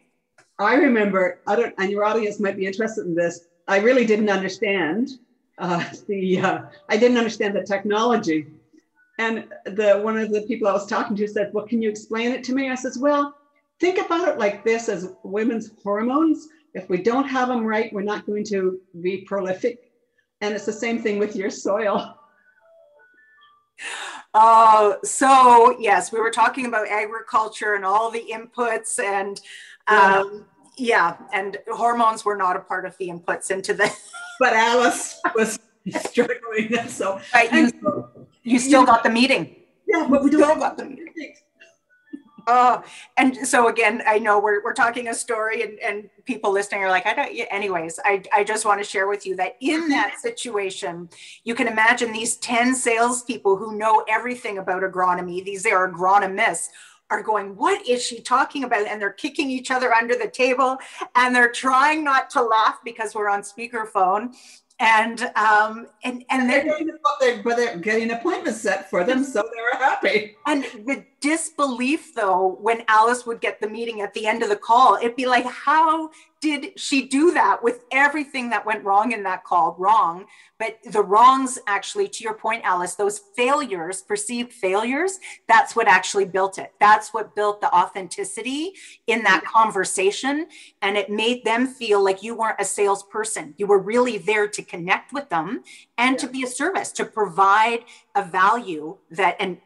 I 0.58 0.74
remember, 0.74 1.40
I 1.46 1.56
don't, 1.56 1.74
and 1.78 1.90
your 1.90 2.04
audience 2.04 2.38
might 2.38 2.56
be 2.56 2.66
interested 2.66 3.06
in 3.06 3.14
this. 3.14 3.46
I 3.70 3.78
really 3.78 4.04
didn't 4.04 4.28
understand 4.28 5.20
uh, 5.58 5.84
the 6.08 6.40
uh, 6.40 6.62
I 6.88 6.96
didn't 6.96 7.18
understand 7.18 7.54
the 7.54 7.62
technology. 7.62 8.48
And 9.20 9.44
the 9.64 10.00
one 10.02 10.18
of 10.18 10.32
the 10.32 10.42
people 10.42 10.66
I 10.66 10.72
was 10.72 10.86
talking 10.86 11.16
to 11.16 11.28
said, 11.28 11.52
"Well, 11.52 11.66
can 11.66 11.80
you 11.80 11.88
explain 11.88 12.32
it 12.32 12.42
to 12.44 12.52
me?" 12.52 12.68
I 12.68 12.74
says, 12.74 12.98
"Well, 12.98 13.36
think 13.78 14.04
about 14.04 14.26
it 14.26 14.38
like 14.38 14.64
this: 14.64 14.88
as 14.88 15.12
women's 15.22 15.70
hormones, 15.84 16.48
if 16.74 16.88
we 16.88 17.00
don't 17.00 17.28
have 17.28 17.46
them 17.46 17.64
right, 17.64 17.92
we're 17.92 18.02
not 18.02 18.26
going 18.26 18.44
to 18.46 18.80
be 19.00 19.18
prolific. 19.18 19.92
And 20.40 20.52
it's 20.52 20.66
the 20.66 20.72
same 20.72 21.00
thing 21.00 21.20
with 21.20 21.36
your 21.36 21.50
soil." 21.50 22.16
Uh, 24.34 24.94
so 25.04 25.76
yes, 25.78 26.12
we 26.12 26.20
were 26.20 26.30
talking 26.30 26.66
about 26.66 26.88
agriculture 26.88 27.74
and 27.74 27.84
all 27.84 28.10
the 28.10 28.24
inputs 28.32 29.02
and 29.02 29.40
um, 29.88 30.46
yeah, 30.46 30.59
and 31.32 31.58
hormones 31.68 32.24
were 32.24 32.36
not 32.36 32.56
a 32.56 32.60
part 32.60 32.86
of 32.86 32.96
the 32.98 33.08
inputs 33.08 33.50
into 33.50 33.74
the. 33.74 33.90
but 34.40 34.54
Alice 34.54 35.20
was 35.34 35.58
struggling, 36.02 36.88
so. 36.88 37.20
Right, 37.34 37.52
you, 37.52 37.70
so, 37.82 38.10
you 38.42 38.58
still 38.58 38.84
got 38.84 39.02
the 39.02 39.10
meeting. 39.10 39.56
Yeah, 39.86 40.06
but 40.08 40.22
we 40.22 40.30
still 40.30 40.56
got 40.56 40.76
the 40.76 40.84
meeting. 40.84 41.34
Oh, 42.46 42.82
and 43.16 43.36
so 43.46 43.68
again, 43.68 44.02
I 44.06 44.18
know 44.18 44.40
we're, 44.40 44.62
we're 44.64 44.72
talking 44.72 45.08
a 45.08 45.14
story 45.14 45.62
and, 45.62 45.78
and 45.78 46.10
people 46.24 46.52
listening 46.52 46.82
are 46.82 46.88
like, 46.88 47.06
I 47.06 47.14
don't, 47.14 47.46
anyways, 47.50 48.00
I, 48.04 48.22
I 48.32 48.44
just 48.44 48.64
want 48.64 48.80
to 48.80 48.84
share 48.84 49.06
with 49.06 49.26
you 49.26 49.36
that 49.36 49.56
in 49.60 49.88
that 49.90 50.18
situation, 50.18 51.08
you 51.44 51.54
can 51.54 51.68
imagine 51.68 52.12
these 52.12 52.36
10 52.36 52.74
salespeople 52.74 53.56
who 53.56 53.76
know 53.76 54.04
everything 54.08 54.58
about 54.58 54.82
agronomy. 54.82 55.44
These 55.44 55.66
are 55.66 55.92
agronomists 55.92 56.68
are 57.10 57.22
going, 57.22 57.56
What 57.56 57.86
is 57.88 58.02
she 58.02 58.20
talking 58.20 58.64
about? 58.64 58.86
And 58.86 59.00
they're 59.00 59.12
kicking 59.12 59.50
each 59.50 59.70
other 59.70 59.92
under 59.92 60.14
the 60.16 60.28
table 60.28 60.78
and 61.16 61.34
they're 61.34 61.52
trying 61.52 62.04
not 62.04 62.30
to 62.30 62.42
laugh 62.42 62.78
because 62.84 63.14
we're 63.14 63.28
on 63.28 63.42
speakerphone. 63.42 64.34
And 64.78 65.20
um 65.36 65.88
and 66.04 66.24
and 66.30 66.48
they're, 66.48 66.64
they're 66.64 66.78
getting, 66.78 66.98
they're, 67.20 67.42
but 67.42 67.56
they're 67.56 67.76
getting 67.76 68.12
appointments 68.12 68.62
set 68.62 68.88
for 68.88 69.04
them, 69.04 69.24
so 69.24 69.42
they're 69.54 69.78
happy. 69.78 70.36
And 70.46 70.64
the 70.86 71.04
disbelief 71.20 72.14
though, 72.14 72.58
when 72.60 72.82
Alice 72.88 73.26
would 73.26 73.40
get 73.40 73.60
the 73.60 73.68
meeting 73.68 74.00
at 74.00 74.14
the 74.14 74.26
end 74.26 74.42
of 74.42 74.48
the 74.48 74.56
call, 74.56 74.96
it'd 74.96 75.16
be 75.16 75.26
like, 75.26 75.46
how 75.46 76.10
did 76.40 76.78
she 76.80 77.06
do 77.06 77.32
that 77.32 77.62
with 77.62 77.84
everything 77.92 78.48
that 78.48 78.64
went 78.64 78.82
wrong 78.82 79.12
in 79.12 79.22
that 79.24 79.44
call? 79.44 79.76
Wrong. 79.78 80.24
But 80.58 80.78
the 80.90 81.02
wrongs 81.02 81.58
actually 81.66 82.08
to 82.08 82.24
your 82.24 82.32
point 82.34 82.62
alice 82.64 82.94
those 82.94 83.20
failures 83.36 84.00
perceived 84.02 84.52
failures 84.52 85.18
that's 85.48 85.76
what 85.76 85.86
actually 85.86 86.24
built 86.24 86.58
it. 86.58 86.72
That's 86.80 87.12
what 87.12 87.34
built 87.34 87.60
the 87.60 87.74
authenticity 87.74 88.72
in 89.06 89.22
that 89.24 89.44
conversation 89.44 90.46
and 90.80 90.96
it 90.96 91.10
made 91.10 91.44
them 91.44 91.66
feel 91.66 92.02
like 92.02 92.22
you 92.22 92.34
weren't 92.34 92.60
a 92.60 92.64
salesperson. 92.64 93.54
You 93.58 93.66
were 93.66 93.78
really 93.78 94.16
there 94.16 94.48
to 94.48 94.62
connect 94.62 95.12
with 95.12 95.28
them 95.28 95.62
and 95.98 96.12
yeah. 96.12 96.18
to 96.18 96.26
be 96.28 96.42
a 96.42 96.46
service 96.46 96.90
to 96.92 97.04
provide 97.04 97.84
a 98.14 98.24
value 98.24 98.96
that 99.10 99.36
and 99.38 99.58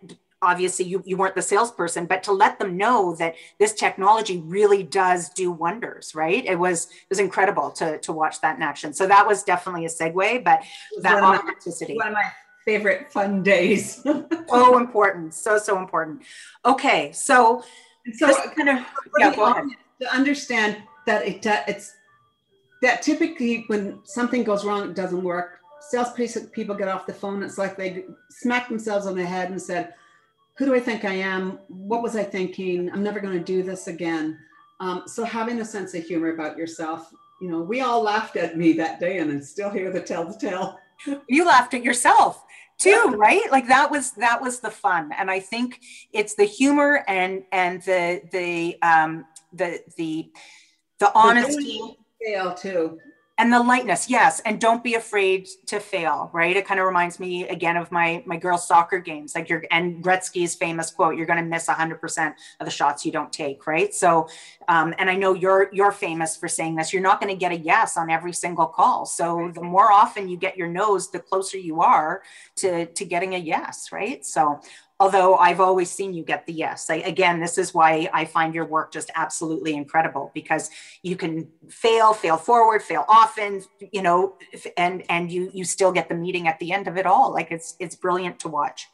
obviously 0.44 0.84
you, 0.84 1.02
you 1.04 1.16
weren't 1.16 1.34
the 1.34 1.42
salesperson 1.42 2.06
but 2.06 2.22
to 2.22 2.32
let 2.32 2.58
them 2.58 2.76
know 2.76 3.14
that 3.16 3.34
this 3.58 3.72
technology 3.72 4.40
really 4.44 4.82
does 4.82 5.30
do 5.30 5.50
wonders 5.50 6.14
right? 6.14 6.44
It 6.44 6.58
was 6.58 6.86
it 6.86 7.08
was 7.08 7.18
incredible 7.18 7.70
to 7.72 7.98
to 7.98 8.12
watch 8.12 8.40
that 8.40 8.56
in 8.56 8.62
action. 8.62 8.92
So 8.92 9.06
that 9.06 9.26
was 9.26 9.42
definitely 9.42 9.86
a 9.86 9.88
segue 9.88 10.44
but 10.44 10.62
that 11.02 11.22
one 11.22 11.38
authenticity. 11.38 11.96
one 11.96 12.08
of 12.08 12.14
my 12.14 12.30
favorite 12.64 13.12
fun 13.12 13.42
days. 13.42 14.04
So 14.48 14.78
important 14.78 15.34
so 15.34 15.58
so 15.58 15.78
important. 15.78 16.22
Okay 16.64 17.12
so 17.12 17.64
so 18.14 18.32
kind 18.56 18.68
of 18.68 18.84
yeah, 19.18 19.34
go 19.34 19.50
ahead. 19.50 19.64
to 20.00 20.14
understand 20.14 20.76
that 21.06 21.26
it 21.26 21.46
uh, 21.46 21.62
it's 21.66 21.92
that 22.82 23.02
typically 23.02 23.64
when 23.68 24.00
something 24.04 24.44
goes 24.44 24.64
wrong 24.64 24.90
it 24.90 24.94
doesn't 24.94 25.22
work. 25.22 25.60
Sales 25.90 26.12
people 26.52 26.74
get 26.74 26.88
off 26.88 27.04
the 27.06 27.12
phone 27.12 27.42
it's 27.42 27.58
like 27.58 27.76
they 27.76 28.04
smack 28.30 28.68
themselves 28.68 29.06
on 29.06 29.16
the 29.16 29.24
head 29.24 29.50
and 29.50 29.60
said 29.60 29.94
who 30.56 30.66
do 30.66 30.74
I 30.74 30.80
think 30.80 31.04
I 31.04 31.14
am? 31.14 31.58
What 31.68 32.02
was 32.02 32.16
I 32.16 32.22
thinking? 32.22 32.90
I'm 32.92 33.02
never 33.02 33.20
going 33.20 33.38
to 33.38 33.44
do 33.44 33.62
this 33.62 33.86
again. 33.88 34.38
Um, 34.80 35.02
so 35.06 35.24
having 35.24 35.60
a 35.60 35.64
sense 35.64 35.94
of 35.94 36.04
humor 36.04 36.32
about 36.32 36.56
yourself, 36.56 37.12
you 37.40 37.50
know, 37.50 37.60
we 37.60 37.80
all 37.80 38.02
laughed 38.02 38.36
at 38.36 38.56
me 38.56 38.72
that 38.74 39.00
day 39.00 39.18
and 39.18 39.30
I'm 39.30 39.42
still 39.42 39.70
here 39.70 39.92
to 39.92 40.00
tell 40.00 40.24
the 40.24 40.38
tale. 40.38 40.78
you 41.28 41.44
laughed 41.44 41.74
at 41.74 41.82
yourself 41.82 42.44
too 42.78 43.14
right 43.16 43.50
like 43.52 43.68
that 43.68 43.90
was 43.90 44.12
that 44.12 44.40
was 44.40 44.60
the 44.60 44.70
fun 44.70 45.10
and 45.16 45.30
i 45.30 45.38
think 45.38 45.80
it's 46.12 46.34
the 46.34 46.44
humor 46.44 47.04
and 47.06 47.44
and 47.52 47.82
the 47.82 48.20
the 48.32 48.76
um 48.82 49.24
the 49.52 49.80
the 49.96 50.30
the 50.98 51.12
honesty 51.14 51.80
fail 52.24 52.52
too 52.52 52.98
and 53.36 53.52
the 53.52 53.60
lightness 53.60 54.08
yes 54.08 54.40
and 54.40 54.60
don't 54.60 54.84
be 54.84 54.94
afraid 54.94 55.48
to 55.66 55.80
fail 55.80 56.30
right? 56.32 56.56
It 56.56 56.66
kind 56.66 56.78
of 56.78 56.86
reminds 56.86 57.18
me 57.18 57.48
again 57.48 57.76
of 57.76 57.90
my 57.90 58.22
my 58.26 58.36
girls 58.36 58.66
soccer 58.66 58.98
games 58.98 59.34
like 59.34 59.48
you're 59.48 59.64
and 59.70 60.02
gretzky's 60.02 60.54
famous 60.54 60.90
quote 60.90 61.16
you're 61.16 61.26
going 61.26 61.42
to 61.42 61.44
miss 61.44 61.66
100% 61.66 62.34
of 62.60 62.64
the 62.64 62.70
shots 62.70 63.04
you 63.04 63.10
don't 63.10 63.32
take 63.32 63.66
right? 63.66 63.92
So 63.92 64.28
um, 64.68 64.94
and 64.98 65.10
i 65.10 65.16
know 65.16 65.34
you're 65.34 65.68
you're 65.72 65.92
famous 65.92 66.36
for 66.36 66.48
saying 66.48 66.76
this 66.76 66.92
you're 66.92 67.02
not 67.02 67.20
going 67.20 67.32
to 67.32 67.38
get 67.38 67.52
a 67.52 67.56
yes 67.56 67.96
on 67.96 68.08
every 68.10 68.32
single 68.32 68.66
call. 68.66 69.04
So 69.04 69.50
the 69.54 69.62
more 69.62 69.90
often 69.90 70.28
you 70.28 70.36
get 70.36 70.56
your 70.56 70.68
nose 70.68 71.10
the 71.10 71.18
closer 71.18 71.58
you 71.58 71.80
are 71.80 72.22
to 72.56 72.86
to 72.86 73.04
getting 73.04 73.34
a 73.34 73.38
yes 73.38 73.90
right? 73.90 74.24
So 74.24 74.60
although 75.00 75.36
I've 75.36 75.60
always 75.60 75.90
seen 75.90 76.14
you 76.14 76.22
get 76.22 76.46
the 76.46 76.52
yes. 76.52 76.88
I, 76.88 76.96
again, 76.96 77.40
this 77.40 77.58
is 77.58 77.74
why 77.74 78.08
I 78.12 78.24
find 78.24 78.54
your 78.54 78.64
work 78.64 78.92
just 78.92 79.10
absolutely 79.14 79.74
incredible 79.74 80.30
because 80.34 80.70
you 81.02 81.16
can 81.16 81.48
fail, 81.68 82.12
fail 82.12 82.36
forward, 82.36 82.82
fail 82.82 83.04
often, 83.08 83.62
you 83.92 84.02
know, 84.02 84.36
and 84.76 85.02
and 85.08 85.30
you 85.30 85.50
you 85.52 85.64
still 85.64 85.92
get 85.92 86.08
the 86.08 86.14
meeting 86.14 86.46
at 86.46 86.58
the 86.58 86.72
end 86.72 86.86
of 86.86 86.96
it 86.96 87.06
all. 87.06 87.32
Like 87.32 87.50
it's 87.50 87.76
it's 87.80 87.96
brilliant 87.96 88.38
to 88.40 88.48
watch. 88.48 88.88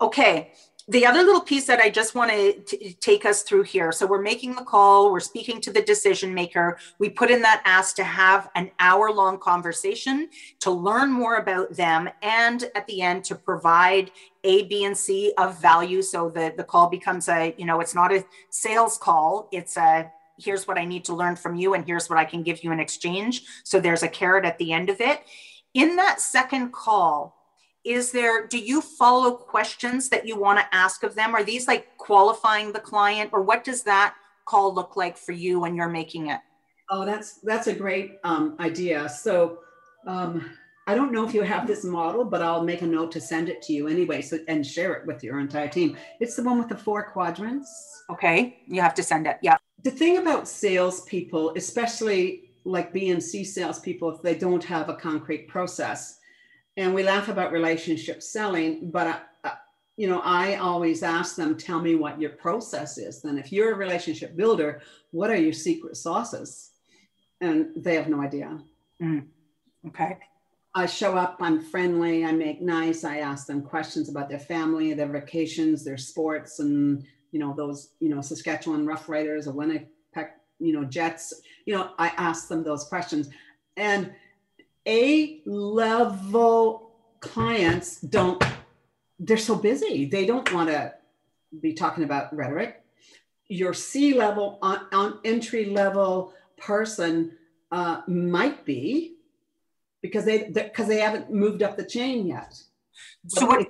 Okay, 0.00 0.52
the 0.88 1.06
other 1.06 1.22
little 1.22 1.40
piece 1.40 1.66
that 1.66 1.80
I 1.80 1.90
just 1.90 2.14
want 2.14 2.30
to 2.30 2.92
take 2.94 3.24
us 3.24 3.42
through 3.42 3.62
here. 3.64 3.92
So 3.92 4.06
we're 4.06 4.22
making 4.22 4.54
the 4.54 4.64
call, 4.64 5.12
we're 5.12 5.20
speaking 5.20 5.60
to 5.62 5.72
the 5.72 5.82
decision 5.82 6.34
maker. 6.34 6.78
We 6.98 7.10
put 7.10 7.30
in 7.30 7.42
that 7.42 7.62
ask 7.64 7.96
to 7.96 8.04
have 8.04 8.50
an 8.54 8.70
hour 8.80 9.12
long 9.12 9.38
conversation 9.38 10.28
to 10.60 10.70
learn 10.70 11.12
more 11.12 11.36
about 11.36 11.74
them 11.74 12.08
and 12.22 12.64
at 12.74 12.86
the 12.86 13.02
end 13.02 13.24
to 13.24 13.34
provide 13.34 14.10
A, 14.44 14.64
B, 14.64 14.84
and 14.84 14.96
C 14.96 15.32
of 15.38 15.60
value. 15.60 16.02
So 16.02 16.28
the, 16.28 16.52
the 16.56 16.64
call 16.64 16.88
becomes 16.88 17.28
a, 17.28 17.54
you 17.56 17.66
know, 17.66 17.80
it's 17.80 17.94
not 17.94 18.12
a 18.12 18.24
sales 18.50 18.98
call, 18.98 19.48
it's 19.52 19.76
a 19.76 20.10
here's 20.38 20.66
what 20.66 20.78
I 20.78 20.84
need 20.84 21.04
to 21.04 21.14
learn 21.14 21.36
from 21.36 21.54
you 21.54 21.74
and 21.74 21.84
here's 21.84 22.08
what 22.08 22.18
I 22.18 22.24
can 22.24 22.42
give 22.42 22.64
you 22.64 22.72
in 22.72 22.80
exchange. 22.80 23.42
So 23.62 23.78
there's 23.78 24.02
a 24.02 24.08
carrot 24.08 24.44
at 24.44 24.58
the 24.58 24.72
end 24.72 24.88
of 24.88 25.00
it. 25.00 25.22
In 25.74 25.96
that 25.96 26.20
second 26.20 26.72
call, 26.72 27.39
is 27.84 28.12
there 28.12 28.46
do 28.46 28.58
you 28.58 28.80
follow 28.80 29.32
questions 29.32 30.08
that 30.10 30.26
you 30.26 30.38
want 30.38 30.58
to 30.58 30.74
ask 30.74 31.02
of 31.02 31.14
them? 31.14 31.34
Are 31.34 31.44
these 31.44 31.66
like 31.66 31.96
qualifying 31.96 32.72
the 32.72 32.80
client 32.80 33.30
or 33.32 33.42
what 33.42 33.64
does 33.64 33.82
that 33.84 34.14
call 34.44 34.74
look 34.74 34.96
like 34.96 35.16
for 35.16 35.32
you 35.32 35.60
when 35.60 35.74
you're 35.74 35.88
making 35.88 36.28
it? 36.28 36.40
Oh 36.90 37.04
that's 37.04 37.38
that's 37.42 37.68
a 37.68 37.74
great 37.74 38.18
um, 38.24 38.56
idea. 38.60 39.08
So 39.08 39.58
um, 40.06 40.50
i 40.86 40.94
don't 40.94 41.12
know 41.12 41.26
if 41.26 41.34
you 41.34 41.42
have 41.42 41.66
this 41.66 41.84
model 41.84 42.24
but 42.24 42.40
i'll 42.40 42.64
make 42.64 42.80
a 42.80 42.86
note 42.86 43.12
to 43.12 43.20
send 43.20 43.50
it 43.50 43.60
to 43.60 43.72
you 43.74 43.86
anyway 43.86 44.22
so 44.22 44.38
and 44.48 44.66
share 44.66 44.94
it 44.94 45.06
with 45.06 45.22
your 45.22 45.38
entire 45.38 45.68
team. 45.68 45.96
It's 46.20 46.36
the 46.36 46.42
one 46.42 46.58
with 46.58 46.68
the 46.68 46.76
four 46.76 47.02
quadrants. 47.02 47.68
Okay 48.10 48.58
you 48.66 48.80
have 48.80 48.94
to 48.94 49.02
send 49.02 49.26
it 49.26 49.38
yeah. 49.42 49.56
The 49.82 49.90
thing 49.90 50.18
about 50.18 50.48
salespeople 50.48 51.54
especially 51.56 52.50
like 52.64 52.92
b 52.92 53.10
and 53.10 53.22
c 53.22 53.44
salespeople 53.44 54.10
if 54.10 54.22
they 54.22 54.34
don't 54.34 54.64
have 54.64 54.88
a 54.88 54.94
concrete 54.94 55.48
process 55.48 56.19
and 56.76 56.94
we 56.94 57.02
laugh 57.02 57.28
about 57.28 57.52
relationship 57.52 58.22
selling, 58.22 58.90
but 58.90 59.06
I, 59.44 59.52
you 59.96 60.08
know, 60.08 60.20
I 60.24 60.56
always 60.56 61.02
ask 61.02 61.36
them, 61.36 61.56
tell 61.56 61.80
me 61.80 61.94
what 61.94 62.20
your 62.20 62.30
process 62.30 62.96
is. 62.96 63.20
Then, 63.20 63.38
if 63.38 63.52
you're 63.52 63.72
a 63.72 63.76
relationship 63.76 64.36
builder, 64.36 64.80
what 65.10 65.30
are 65.30 65.36
your 65.36 65.52
secret 65.52 65.96
sauces? 65.96 66.70
And 67.40 67.70
they 67.76 67.96
have 67.96 68.08
no 68.08 68.22
idea. 68.22 68.58
Mm. 69.02 69.26
Okay. 69.88 70.16
I 70.74 70.86
show 70.86 71.16
up, 71.16 71.36
I'm 71.40 71.60
friendly, 71.60 72.24
I 72.24 72.32
make 72.32 72.62
nice, 72.62 73.02
I 73.02 73.18
ask 73.18 73.46
them 73.46 73.60
questions 73.60 74.08
about 74.08 74.28
their 74.28 74.38
family, 74.38 74.94
their 74.94 75.08
vacations, 75.08 75.84
their 75.84 75.98
sports, 75.98 76.60
and 76.60 77.04
you 77.32 77.40
know, 77.40 77.54
those, 77.56 77.90
you 78.00 78.08
know, 78.08 78.20
Saskatchewan 78.20 78.86
Rough 78.86 79.08
Riders 79.08 79.46
or 79.46 79.52
Winnipeg, 79.52 80.28
you 80.58 80.72
know, 80.72 80.84
Jets, 80.84 81.42
you 81.64 81.74
know, 81.74 81.90
I 81.98 82.08
ask 82.16 82.48
them 82.48 82.62
those 82.62 82.84
questions. 82.84 83.28
And 83.76 84.12
a 84.86 85.42
level 85.46 86.92
clients 87.20 88.00
don't, 88.00 88.42
they're 89.18 89.36
so 89.36 89.56
busy. 89.56 90.06
They 90.06 90.26
don't 90.26 90.52
want 90.52 90.70
to 90.70 90.94
be 91.60 91.74
talking 91.74 92.04
about 92.04 92.34
rhetoric. 92.34 92.82
Your 93.48 93.74
C 93.74 94.14
level, 94.14 94.58
on, 94.62 94.86
on 94.92 95.18
entry 95.24 95.66
level 95.66 96.32
person 96.56 97.32
uh, 97.72 98.02
might 98.06 98.64
be 98.64 99.16
because 100.02 100.24
they 100.24 100.44
because 100.50 100.88
they 100.88 101.00
haven't 101.00 101.30
moved 101.30 101.62
up 101.62 101.76
the 101.76 101.84
chain 101.84 102.26
yet. 102.26 102.60
So 103.28 103.46
what 103.46 103.68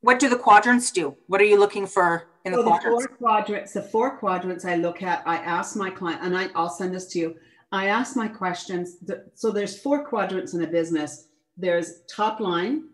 what 0.00 0.18
do 0.18 0.28
the 0.28 0.36
quadrants 0.36 0.90
do? 0.90 1.16
What 1.28 1.40
are 1.40 1.44
you 1.44 1.58
looking 1.58 1.86
for 1.86 2.28
in 2.44 2.52
the, 2.52 2.58
so 2.58 2.64
quadrants? 2.64 3.02
the 3.02 3.08
four 3.08 3.16
quadrants? 3.16 3.72
The 3.72 3.82
four 3.82 4.18
quadrants 4.18 4.64
I 4.64 4.76
look 4.76 5.02
at, 5.02 5.22
I 5.26 5.36
ask 5.36 5.76
my 5.76 5.90
client, 5.90 6.20
and 6.22 6.36
I, 6.36 6.48
I'll 6.54 6.68
send 6.68 6.94
this 6.94 7.06
to 7.08 7.18
you. 7.18 7.36
I 7.74 7.86
ask 7.86 8.14
my 8.14 8.28
questions. 8.28 8.98
So 9.34 9.50
there's 9.50 9.80
four 9.80 10.04
quadrants 10.04 10.54
in 10.54 10.62
a 10.62 10.66
business. 10.68 11.26
There's 11.56 12.02
top 12.08 12.38
line, 12.38 12.84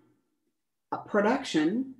uh, 0.91 0.97
production, 0.97 1.95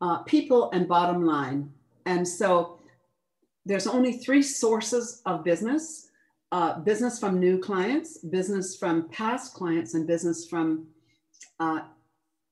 uh, 0.00 0.24
people, 0.24 0.68
and 0.72 0.88
bottom 0.88 1.24
line. 1.24 1.70
And 2.06 2.26
so 2.26 2.80
there's 3.64 3.86
only 3.86 4.14
three 4.14 4.42
sources 4.42 5.22
of 5.26 5.44
business: 5.44 6.08
uh, 6.50 6.80
business 6.80 7.20
from 7.20 7.38
new 7.38 7.56
clients, 7.60 8.18
business 8.18 8.74
from 8.74 9.08
past 9.10 9.54
clients, 9.54 9.94
and 9.94 10.04
business 10.04 10.48
from 10.48 10.88
uh, 11.60 11.82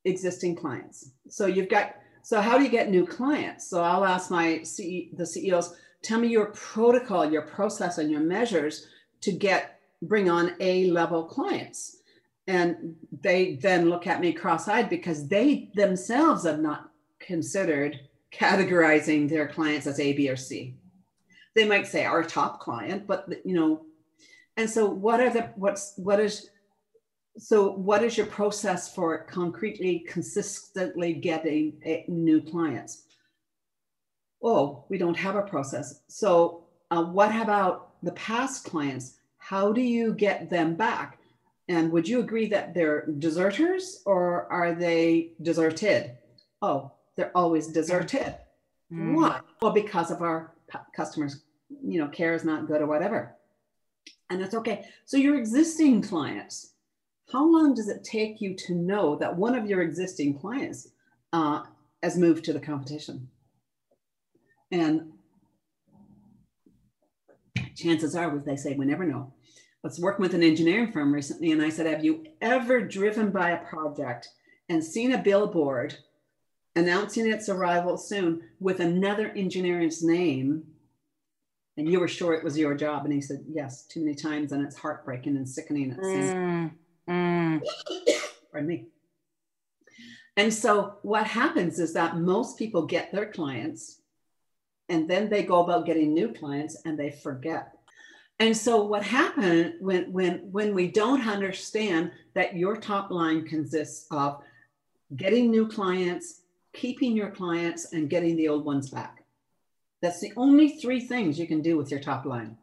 existing 0.05 0.55
clients. 0.55 1.11
So 1.29 1.47
you've 1.47 1.69
got. 1.69 1.97
So 2.23 2.41
how 2.41 2.57
do 2.57 2.62
you 2.62 2.71
get 2.71 2.89
new 2.89 3.05
clients? 3.05 3.69
So 3.69 3.83
I'll 3.83 4.05
ask 4.05 4.31
my 4.31 4.62
CE, 4.62 5.11
the 5.17 5.27
CEOs, 5.27 5.75
tell 6.03 6.21
me 6.21 6.29
your 6.29 6.47
protocol, 6.47 7.29
your 7.29 7.43
process, 7.43 7.99
and 7.99 8.12
your 8.12 8.21
measures 8.21 8.87
to 9.23 9.33
get 9.33 9.81
bring 10.03 10.31
on 10.31 10.55
A 10.61 10.91
level 10.91 11.25
clients. 11.25 11.99
And 12.47 12.95
they 13.23 13.57
then 13.57 13.91
look 13.91 14.07
at 14.07 14.21
me 14.21 14.33
cross 14.33 14.69
eyed 14.69 14.89
because 14.89 15.27
they 15.27 15.71
themselves 15.75 16.45
have 16.45 16.61
not 16.61 16.91
considered 17.19 17.99
categorizing 18.33 19.29
their 19.29 19.49
clients 19.49 19.87
as 19.87 19.99
A, 19.99 20.12
B, 20.12 20.29
or 20.29 20.37
C. 20.37 20.75
They 21.55 21.67
might 21.67 21.87
say 21.87 22.05
our 22.05 22.23
top 22.23 22.61
client, 22.61 23.07
but 23.07 23.29
you 23.45 23.55
know, 23.55 23.87
and 24.57 24.69
so 24.69 24.87
what 24.89 25.21
are 25.21 25.31
the 25.31 25.51
what's 25.57 25.95
what 25.97 26.21
is 26.21 26.51
so 27.39 27.73
what 27.73 28.03
is 28.03 28.17
your 28.17 28.27
process 28.27 28.95
for 28.95 29.19
concretely 29.25 30.01
consistently 30.09 31.12
getting 31.12 31.75
a, 31.85 32.05
new 32.09 32.41
clients 32.41 33.03
oh 34.43 34.85
we 34.89 34.97
don't 34.97 35.17
have 35.17 35.37
a 35.37 35.43
process 35.43 36.01
so 36.09 36.64
uh, 36.91 37.03
what 37.03 37.35
about 37.37 37.86
the 38.03 38.12
past 38.12 38.64
clients, 38.64 39.18
how 39.38 39.72
do 39.72 39.80
you 39.80 40.12
get 40.12 40.51
them 40.51 40.74
back? 40.74 41.18
And 41.68 41.90
would 41.92 42.09
you 42.09 42.20
agree 42.20 42.47
that 42.49 42.74
they're 42.74 43.07
deserters 43.18 44.03
or 44.07 44.51
are 44.53 44.74
they 44.74 45.32
deserted? 45.42 46.16
Oh, 46.62 46.92
they're 47.16 47.36
always 47.36 47.68
deserted. 47.68 48.36
Mm. 48.92 49.14
Why? 49.14 49.40
Well, 49.61 49.72
because 49.72 50.11
of 50.11 50.22
our 50.22 50.53
customers, 50.94 51.42
you 51.82 51.99
know, 51.99 52.09
care 52.09 52.34
is 52.34 52.44
not 52.44 52.66
good 52.66 52.80
or 52.80 52.86
whatever. 52.86 53.34
And 54.30 54.40
it's 54.42 54.55
okay. 54.55 54.84
So 55.05 55.16
your 55.16 55.36
existing 55.36 56.03
clients, 56.03 56.72
how 57.32 57.44
long 57.44 57.74
does 57.74 57.88
it 57.88 58.05
take 58.05 58.40
you 58.40 58.55
to 58.55 58.74
know 58.74 59.16
that 59.16 59.36
one 59.36 59.55
of 59.55 59.66
your 59.66 59.82
existing 59.82 60.38
clients 60.38 60.88
uh, 61.32 61.62
has 62.03 62.16
moved 62.16 62.44
to 62.44 62.53
the 62.53 62.61
competition? 62.61 63.28
And 64.70 65.12
chances 67.75 68.17
are, 68.17 68.37
as 68.37 68.45
they 68.45 68.57
say, 68.57 68.75
we 68.75 68.87
never 68.87 69.05
know. 69.05 69.33
I 69.85 69.89
was 69.89 70.01
working 70.01 70.23
with 70.23 70.35
an 70.35 70.43
engineering 70.43 70.91
firm 70.91 71.13
recently, 71.13 71.53
and 71.53 71.63
I 71.63 71.69
said, 71.69 71.87
Have 71.87 72.05
you 72.05 72.27
ever 72.41 72.81
driven 72.81 73.31
by 73.31 73.51
a 73.51 73.65
project 73.65 74.29
and 74.69 74.83
seen 74.83 75.13
a 75.13 75.19
billboard 75.19 75.97
announcing 76.75 77.27
its 77.29 77.49
arrival 77.49 77.97
soon 77.97 78.43
with 78.59 78.81
another 78.81 79.31
engineer's 79.31 80.03
name? 80.03 80.65
And 81.77 81.89
you 81.89 82.01
were 82.01 82.09
sure 82.09 82.33
it 82.33 82.43
was 82.43 82.59
your 82.59 82.75
job. 82.75 83.05
And 83.05 83.13
he 83.13 83.21
said, 83.21 83.45
Yes, 83.49 83.87
too 83.87 84.01
many 84.01 84.15
times, 84.15 84.53
and 84.53 84.65
it's 84.65 84.77
heartbreaking 84.77 85.37
and 85.37 85.49
sickening 85.49 85.93
at 85.93 85.99
the 85.99 86.05
same 86.05 86.71
mm, 87.09 87.61
mm. 87.61 87.63
Pardon 88.51 88.69
me. 88.69 88.87
And 90.37 90.53
so 90.53 90.99
what 91.03 91.27
happens 91.27 91.79
is 91.79 91.95
that 91.95 92.19
most 92.19 92.59
people 92.59 92.87
get 92.87 93.13
their 93.13 93.27
clients 93.27 94.01
and 94.89 95.09
then 95.09 95.28
they 95.28 95.43
go 95.43 95.62
about 95.62 95.87
getting 95.87 96.14
new 96.14 96.32
clients 96.32 96.76
and 96.84 96.99
they 96.99 97.11
forget. 97.11 97.72
And 98.39 98.57
so 98.57 98.84
what 98.84 99.03
happened 99.03 99.74
when 99.80 100.12
when 100.12 100.53
when 100.53 100.74
we 100.74 100.89
don't 100.89 101.26
understand 101.26 102.12
that 102.34 102.57
your 102.57 102.76
top 102.76 103.11
line 103.11 103.47
consists 103.47 104.07
of 104.11 104.43
getting 105.16 105.51
new 105.51 105.66
clients 105.66 106.43
keeping 106.76 107.16
your 107.16 107.30
clients 107.30 107.93
and 107.93 108.11
getting 108.11 108.37
the 108.37 108.49
old 108.49 108.64
ones 108.64 108.91
back. 108.91 109.24
That's 110.03 110.20
the 110.20 110.32
only 110.37 110.68
three 110.68 111.01
things 111.01 111.39
you 111.39 111.47
can 111.47 111.62
do 111.62 111.76
with 111.76 111.91
your 111.91 112.01
top 112.01 112.26
line. 112.26 112.59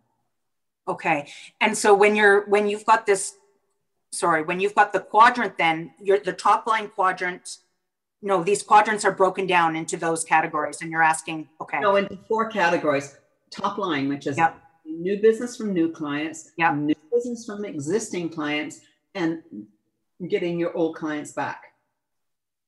Okay. 0.88 1.32
And 1.60 1.78
so 1.78 1.94
when 1.94 2.16
you're 2.16 2.48
when 2.48 2.70
you've 2.70 2.86
got 2.86 3.06
this 3.06 3.36
sorry, 4.12 4.44
when 4.44 4.60
you've 4.60 4.76
got 4.76 4.94
the 4.94 5.00
quadrant 5.00 5.58
then 5.58 5.92
you're 6.00 6.20
the 6.20 6.34
top 6.34 6.68
line 6.68 6.90
quadrant 6.90 7.58
no, 8.24 8.42
these 8.42 8.64
quadrants 8.64 9.04
are 9.04 9.12
broken 9.12 9.46
down 9.46 9.76
into 9.76 9.98
those 9.98 10.24
categories 10.24 10.82
and 10.82 10.90
you're 10.90 11.04
asking 11.04 11.50
okay. 11.62 11.80
No, 11.80 11.98
into 11.98 12.18
four 12.28 12.50
categories. 12.50 13.18
Top 13.52 13.78
line, 13.78 14.08
which 14.08 14.26
is 14.26 14.38
yep. 14.38 14.58
new 14.86 15.22
business 15.22 15.58
from 15.58 15.74
new 15.74 15.92
clients, 15.92 16.52
yep. 16.58 16.74
new 16.74 16.96
business 17.12 17.46
from 17.46 17.66
existing 17.66 18.30
clients 18.30 18.80
and 19.14 19.44
getting 20.28 20.58
your 20.58 20.76
old 20.76 20.96
clients 20.96 21.34
back. 21.34 21.66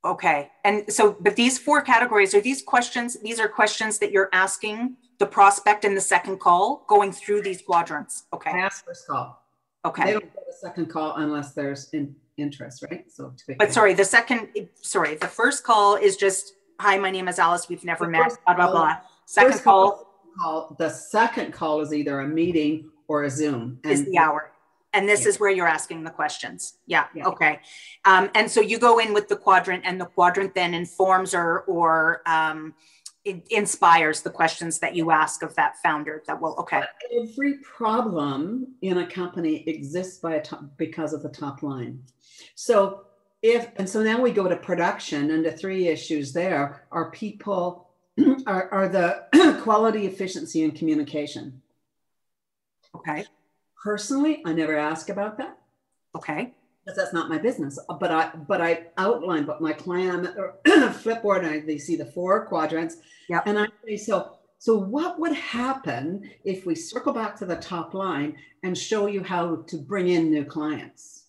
Okay. 0.03 0.51
And 0.63 0.91
so, 0.91 1.17
but 1.19 1.35
these 1.35 1.57
four 1.57 1.81
categories 1.81 2.35
are 2.35 2.41
these 2.41 2.61
questions, 2.61 3.17
these 3.23 3.39
are 3.39 3.47
questions 3.47 3.97
that 3.99 4.11
you're 4.11 4.29
asking 4.33 4.97
the 5.17 5.25
prospect 5.25 5.85
in 5.85 5.95
the 5.95 6.01
second 6.01 6.39
call 6.39 6.83
going 6.87 7.11
through 7.13 7.41
these 7.41 7.61
quadrants. 7.61 8.25
Okay. 8.33 8.51
I 8.51 8.59
ask 8.59 8.85
first 8.85 9.07
call. 9.07 9.41
Okay. 9.85 10.03
They 10.03 10.11
don't 10.11 10.33
get 10.33 10.43
a 10.49 10.53
second 10.53 10.87
call 10.87 11.15
unless 11.15 11.53
there's 11.53 11.89
in, 11.93 12.15
interest, 12.37 12.83
right? 12.89 13.05
So, 13.11 13.33
but 13.57 13.71
sorry, 13.71 13.93
the 13.93 14.05
second, 14.05 14.49
sorry, 14.75 15.15
the 15.15 15.27
first 15.27 15.63
call 15.63 15.95
is 15.95 16.17
just, 16.17 16.53
hi, 16.79 16.97
my 16.97 17.11
name 17.11 17.27
is 17.27 17.39
Alice. 17.39 17.69
We've 17.69 17.83
never 17.83 18.07
met, 18.07 18.31
blah, 18.45 18.55
blah, 18.55 18.71
blah. 18.71 18.97
Second 19.25 19.61
call, 19.63 20.09
call. 20.39 20.75
The 20.77 20.89
second 20.89 21.53
call 21.53 21.81
is 21.81 21.93
either 21.93 22.19
a 22.19 22.27
meeting 22.27 22.89
or 23.07 23.23
a 23.23 23.29
Zoom. 23.29 23.79
And 23.83 23.93
is 23.93 24.05
the 24.05 24.17
hour 24.17 24.51
and 24.95 25.09
this 25.09 25.23
yeah. 25.23 25.27
is 25.27 25.39
where 25.39 25.51
you're 25.51 25.67
asking 25.67 26.03
the 26.03 26.09
questions 26.09 26.77
yeah, 26.87 27.05
yeah. 27.13 27.25
okay 27.25 27.59
um, 28.05 28.31
and 28.33 28.49
so 28.49 28.61
you 28.61 28.79
go 28.79 28.97
in 28.97 29.13
with 29.13 29.27
the 29.27 29.35
quadrant 29.35 29.83
and 29.85 29.99
the 30.01 30.05
quadrant 30.05 30.55
then 30.55 30.73
informs 30.73 31.35
or 31.35 31.59
or 31.61 32.21
um, 32.25 32.73
inspires 33.49 34.21
the 34.21 34.29
questions 34.29 34.79
that 34.79 34.95
you 34.95 35.11
ask 35.11 35.43
of 35.43 35.53
that 35.55 35.75
founder 35.83 36.23
that 36.25 36.39
will 36.39 36.55
okay 36.57 36.83
every 37.21 37.55
problem 37.59 38.67
in 38.81 38.99
a 38.99 39.07
company 39.07 39.67
exists 39.67 40.19
by 40.19 40.35
a 40.35 40.41
top, 40.41 40.63
because 40.77 41.11
of 41.13 41.21
the 41.21 41.29
top 41.29 41.61
line 41.61 42.01
so 42.53 43.01
if 43.41 43.69
and 43.77 43.89
so 43.89 44.03
now 44.03 44.21
we 44.21 44.31
go 44.31 44.47
to 44.47 44.55
production 44.55 45.31
and 45.31 45.45
the 45.45 45.51
three 45.51 45.87
issues 45.87 46.33
there 46.33 46.85
are 46.91 47.11
people 47.11 47.89
are, 48.47 48.69
are 48.71 48.87
the 48.87 49.59
quality 49.63 50.05
efficiency 50.05 50.63
and 50.63 50.75
communication 50.75 51.61
okay 52.95 53.25
Personally, 53.85 54.41
I 54.43 54.51
never 54.51 54.75
ask 54.75 55.09
about 55.09 55.37
that. 55.37 55.59
Okay. 56.15 56.55
Because 56.83 56.97
that's 56.97 57.13
not 57.13 57.29
my 57.29 57.37
business. 57.37 57.77
But 57.99 58.11
I 58.11 58.31
but 58.35 58.59
I 58.59 58.87
outline 58.97 59.45
but 59.45 59.61
my 59.61 59.73
client 59.73 60.27
or 60.37 60.55
Flipboard 60.65 61.43
and 61.43 61.47
I, 61.47 61.59
they 61.59 61.77
see 61.77 61.95
the 61.95 62.07
four 62.07 62.47
quadrants. 62.47 62.97
Yeah. 63.29 63.43
And 63.45 63.59
I 63.59 63.67
say, 63.85 63.97
so 63.97 64.37
so 64.57 64.75
what 64.75 65.19
would 65.19 65.33
happen 65.33 66.31
if 66.43 66.65
we 66.65 66.73
circle 66.73 67.13
back 67.13 67.35
to 67.35 67.45
the 67.45 67.57
top 67.57 67.93
line 67.93 68.35
and 68.63 68.75
show 68.75 69.05
you 69.05 69.23
how 69.23 69.57
to 69.67 69.77
bring 69.77 70.07
in 70.07 70.31
new 70.31 70.45
clients? 70.45 71.24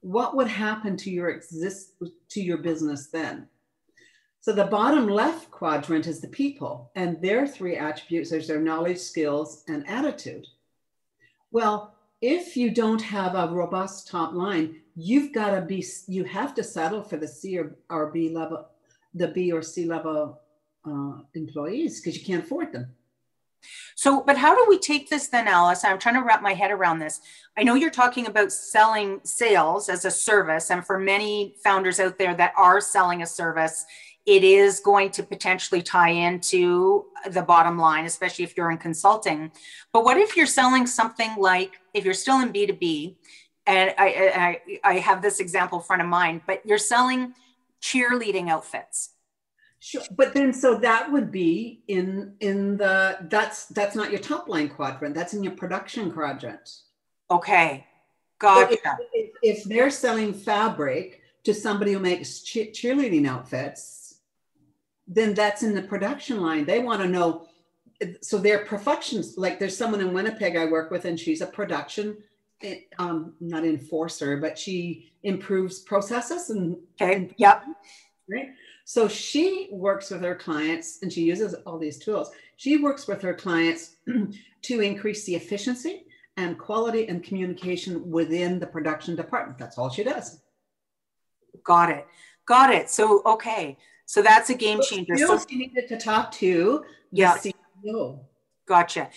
What 0.00 0.36
would 0.36 0.48
happen 0.48 0.96
to 0.98 1.10
your 1.10 1.30
exist 1.30 1.94
to 2.30 2.40
your 2.40 2.58
business 2.58 3.08
then? 3.08 3.48
So 4.40 4.52
the 4.52 4.64
bottom 4.64 5.06
left 5.06 5.50
quadrant 5.50 6.06
is 6.06 6.20
the 6.20 6.28
people, 6.28 6.90
and 6.94 7.20
their 7.20 7.46
three 7.46 7.76
attributes 7.76 8.32
is 8.32 8.48
their 8.48 8.60
knowledge, 8.60 8.98
skills, 8.98 9.64
and 9.68 9.86
attitude. 9.86 10.46
Well, 11.50 11.94
if 12.22 12.56
you 12.56 12.70
don't 12.70 13.02
have 13.02 13.34
a 13.34 13.52
robust 13.52 14.08
top 14.08 14.32
line, 14.32 14.80
you've 14.94 15.32
got 15.34 15.50
to 15.54 15.60
be, 15.60 15.84
you 16.06 16.24
have 16.24 16.54
to 16.54 16.64
settle 16.64 17.02
for 17.02 17.18
the 17.18 17.28
C 17.28 17.58
or, 17.58 17.76
or 17.90 18.10
B 18.10 18.30
level, 18.30 18.66
the 19.14 19.28
B 19.28 19.52
or 19.52 19.62
C 19.62 19.84
level 19.84 20.40
uh, 20.86 21.18
employees 21.34 22.00
because 22.00 22.18
you 22.18 22.24
can't 22.24 22.44
afford 22.44 22.72
them. 22.72 22.94
So, 23.94 24.22
but 24.22 24.38
how 24.38 24.54
do 24.54 24.66
we 24.68 24.78
take 24.78 25.10
this 25.10 25.28
then, 25.28 25.48
Alice? 25.48 25.84
I'm 25.84 25.98
trying 25.98 26.14
to 26.14 26.22
wrap 26.22 26.42
my 26.42 26.54
head 26.54 26.70
around 26.70 26.98
this. 26.98 27.20
I 27.56 27.62
know 27.62 27.74
you're 27.74 27.90
talking 27.90 28.26
about 28.26 28.52
selling 28.52 29.20
sales 29.24 29.88
as 29.88 30.04
a 30.04 30.10
service, 30.10 30.70
and 30.70 30.84
for 30.84 30.98
many 30.98 31.54
founders 31.62 32.00
out 32.00 32.18
there 32.18 32.34
that 32.34 32.54
are 32.56 32.80
selling 32.80 33.22
a 33.22 33.26
service, 33.26 33.84
it 34.26 34.44
is 34.44 34.80
going 34.80 35.10
to 35.10 35.22
potentially 35.22 35.82
tie 35.82 36.10
into 36.10 37.06
the 37.30 37.42
bottom 37.42 37.78
line, 37.78 38.04
especially 38.04 38.44
if 38.44 38.56
you're 38.56 38.70
in 38.70 38.78
consulting. 38.78 39.50
But 39.92 40.04
what 40.04 40.16
if 40.16 40.36
you're 40.36 40.46
selling 40.46 40.86
something 40.86 41.34
like, 41.36 41.80
if 41.94 42.04
you're 42.04 42.14
still 42.14 42.40
in 42.40 42.52
B2B, 42.52 43.16
and 43.66 43.94
I, 43.98 44.60
I, 44.84 44.92
I 44.92 44.98
have 44.98 45.22
this 45.22 45.40
example 45.40 45.80
front 45.80 46.02
of 46.02 46.08
mind, 46.08 46.42
but 46.46 46.64
you're 46.64 46.78
selling 46.78 47.34
cheerleading 47.82 48.48
outfits. 48.48 49.10
Sure, 49.82 50.02
but 50.14 50.34
then 50.34 50.52
so 50.52 50.76
that 50.76 51.10
would 51.10 51.32
be 51.32 51.82
in 51.88 52.34
in 52.40 52.76
the 52.76 53.16
that's 53.30 53.64
that's 53.66 53.96
not 53.96 54.10
your 54.10 54.20
top 54.20 54.46
line 54.46 54.68
quadrant. 54.68 55.14
That's 55.14 55.32
in 55.32 55.42
your 55.42 55.54
production 55.54 56.12
quadrant. 56.12 56.70
Okay, 57.30 57.86
gotcha. 58.38 58.74
If, 58.74 58.80
if, 59.14 59.30
if, 59.42 59.64
they're 59.64 59.90
selling 59.90 60.34
fabric 60.34 61.22
to 61.44 61.54
somebody 61.54 61.94
who 61.94 61.98
makes 61.98 62.40
cheerleading 62.40 63.26
outfits, 63.26 64.16
then 65.08 65.32
that's 65.32 65.62
in 65.62 65.74
the 65.74 65.82
production 65.82 66.42
line. 66.42 66.66
They 66.66 66.80
want 66.80 67.00
to 67.00 67.08
know. 67.08 67.46
So 68.20 68.36
they're 68.36 68.66
perfections. 68.66 69.38
Like 69.38 69.58
there's 69.58 69.76
someone 69.76 70.02
in 70.02 70.12
Winnipeg 70.12 70.56
I 70.56 70.66
work 70.66 70.90
with, 70.90 71.06
and 71.06 71.18
she's 71.18 71.40
a 71.40 71.46
production, 71.46 72.18
um, 72.98 73.32
not 73.40 73.64
enforcer, 73.64 74.36
but 74.36 74.58
she 74.58 75.10
improves 75.22 75.78
processes 75.78 76.50
and. 76.50 76.76
Okay. 77.00 77.14
And, 77.14 77.34
yep. 77.38 77.64
Right. 78.30 78.50
So 78.90 79.06
she 79.06 79.68
works 79.70 80.10
with 80.10 80.20
her 80.22 80.34
clients, 80.34 80.98
and 81.00 81.12
she 81.12 81.20
uses 81.20 81.54
all 81.64 81.78
these 81.78 81.96
tools. 81.96 82.32
She 82.56 82.76
works 82.78 83.06
with 83.06 83.22
her 83.22 83.32
clients 83.32 83.94
to 84.62 84.80
increase 84.80 85.24
the 85.26 85.36
efficiency 85.36 86.06
and 86.36 86.58
quality 86.58 87.06
and 87.06 87.22
communication 87.22 88.10
within 88.10 88.58
the 88.58 88.66
production 88.66 89.14
department. 89.14 89.58
That's 89.58 89.78
all 89.78 89.90
she 89.90 90.02
does. 90.02 90.40
Got 91.62 91.90
it. 91.90 92.06
Got 92.46 92.74
it. 92.74 92.90
So 92.90 93.22
okay. 93.26 93.78
So 94.06 94.22
that's 94.22 94.50
a 94.50 94.54
game 94.54 94.80
changer. 94.82 95.16
So 95.16 95.38
you 95.48 95.58
needed 95.58 95.86
to 95.86 95.96
talk 95.96 96.32
to 96.42 96.84
yeah. 97.12 97.38
CEO. 97.38 98.18
Gotcha. 98.66 99.08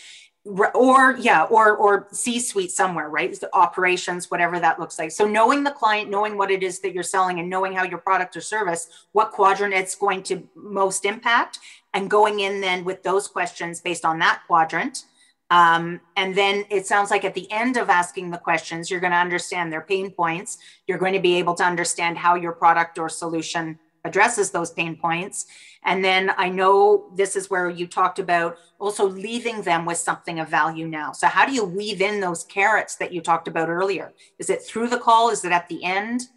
Or 0.46 1.16
yeah, 1.18 1.44
or 1.44 1.78
or 1.78 2.08
C-suite 2.12 2.72
somewhere, 2.72 3.08
right? 3.08 3.34
The 3.40 3.50
operations, 3.56 4.30
whatever 4.30 4.60
that 4.60 4.78
looks 4.78 5.00
like. 5.00 5.12
So 5.12 5.26
knowing 5.26 5.64
the 5.64 5.72
client, 5.72 6.10
knowing 6.10 6.38
what 6.38 6.52
it 6.52 6.64
is 6.64 6.80
that 6.82 6.94
you're 6.94 7.02
selling, 7.02 7.40
and 7.40 7.50
knowing 7.50 7.72
how 7.72 7.84
your 7.86 8.00
product 8.00 8.36
or 8.36 8.42
service, 8.42 8.90
what 9.14 9.32
quadrant 9.32 9.74
it's 9.74 9.96
going 9.96 10.22
to 10.24 10.44
most 10.54 11.06
impact, 11.06 11.60
and 11.94 12.10
going 12.10 12.42
in 12.42 12.60
then 12.60 12.84
with 12.84 13.04
those 13.04 13.30
questions 13.30 13.80
based 13.80 14.04
on 14.04 14.20
that 14.20 14.42
quadrant. 14.46 15.06
Um, 15.50 16.02
and 16.18 16.36
then 16.36 16.66
it 16.70 16.88
sounds 16.88 17.12
like 17.12 17.24
at 17.24 17.36
the 17.36 17.50
end 17.52 17.78
of 17.78 17.90
asking 17.90 18.32
the 18.32 18.38
questions, 18.38 18.90
you're 18.90 19.00
going 19.00 19.12
to 19.12 19.18
understand 19.18 19.72
their 19.72 19.82
pain 19.82 20.12
points. 20.12 20.58
You're 20.88 20.98
going 20.98 21.14
to 21.14 21.20
be 21.20 21.36
able 21.36 21.54
to 21.56 21.64
understand 21.64 22.18
how 22.18 22.36
your 22.36 22.54
product 22.54 22.98
or 22.98 23.08
solution 23.08 23.80
addresses 24.04 24.52
those 24.52 24.72
pain 24.72 24.96
points. 24.96 25.46
And 25.86 26.04
then 26.04 26.32
I 26.38 26.50
know 26.50 27.12
this 27.16 27.36
is 27.36 27.50
where 27.50 27.70
you 27.70 27.88
talked 27.88 28.20
about 28.20 28.58
also 28.80 29.08
leaving 29.08 29.62
them 29.62 29.86
with 29.86 29.98
something 29.98 30.40
of 30.40 30.50
value 30.50 30.88
now. 30.88 31.12
So, 31.12 31.28
how 31.28 31.46
do 31.46 31.54
you 31.54 31.64
weave 31.64 32.02
in 32.02 32.20
those 32.20 32.44
carrots 32.44 32.96
that 32.98 33.14
you 33.14 33.22
talked 33.22 33.48
about 33.48 33.70
earlier? 33.70 34.14
Is 34.40 34.50
it 34.50 34.64
through 34.64 34.90
the 34.90 35.00
call? 35.00 35.30
Is 35.30 35.46
it 35.46 35.52
at 35.52 35.68
the 35.68 35.84
end? 35.84 36.28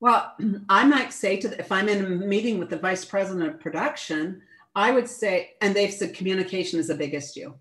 Well, 0.00 0.34
I 0.68 0.84
might 0.84 1.12
say 1.12 1.36
to 1.38 1.48
the, 1.48 1.58
if 1.58 1.70
I'm 1.72 1.88
in 1.88 2.04
a 2.04 2.08
meeting 2.08 2.58
with 2.58 2.70
the 2.70 2.78
vice 2.78 3.04
president 3.04 3.48
of 3.48 3.60
production, 3.60 4.42
I 4.74 4.90
would 4.92 5.08
say, 5.08 5.54
and 5.60 5.74
they've 5.74 5.92
said 5.92 6.14
communication 6.14 6.78
is 6.78 6.90
a 6.90 6.94
big 6.94 7.14
issue. 7.14 7.54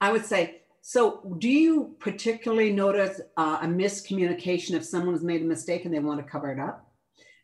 I 0.00 0.12
would 0.12 0.24
say, 0.24 0.62
so 0.82 1.36
do 1.38 1.48
you 1.48 1.96
particularly 1.98 2.72
notice 2.72 3.20
uh, 3.36 3.58
a 3.62 3.66
miscommunication 3.66 4.72
if 4.72 4.84
someone's 4.84 5.22
made 5.22 5.42
a 5.42 5.44
mistake 5.44 5.84
and 5.84 5.92
they 5.92 5.98
want 5.98 6.24
to 6.24 6.30
cover 6.30 6.50
it 6.50 6.58
up? 6.58 6.87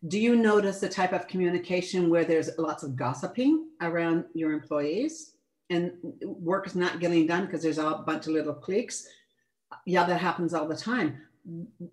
Do 0.08 0.18
you 0.18 0.36
notice 0.36 0.80
the 0.80 0.88
type 0.88 1.12
of 1.12 1.28
communication 1.28 2.10
where 2.10 2.24
there's 2.24 2.50
lots 2.58 2.82
of 2.82 2.96
gossiping 2.96 3.68
around 3.80 4.24
your 4.34 4.52
employees? 4.52 5.32
And 5.70 5.92
work 6.22 6.66
is 6.66 6.74
not 6.74 7.00
getting 7.00 7.26
done 7.26 7.46
because 7.46 7.62
there's 7.62 7.78
a 7.78 8.02
bunch 8.06 8.26
of 8.26 8.34
little 8.34 8.54
cliques. 8.54 9.08
Yeah 9.86 10.04
that 10.04 10.20
happens 10.20 10.52
all 10.52 10.68
the 10.68 10.76
time. 10.76 11.18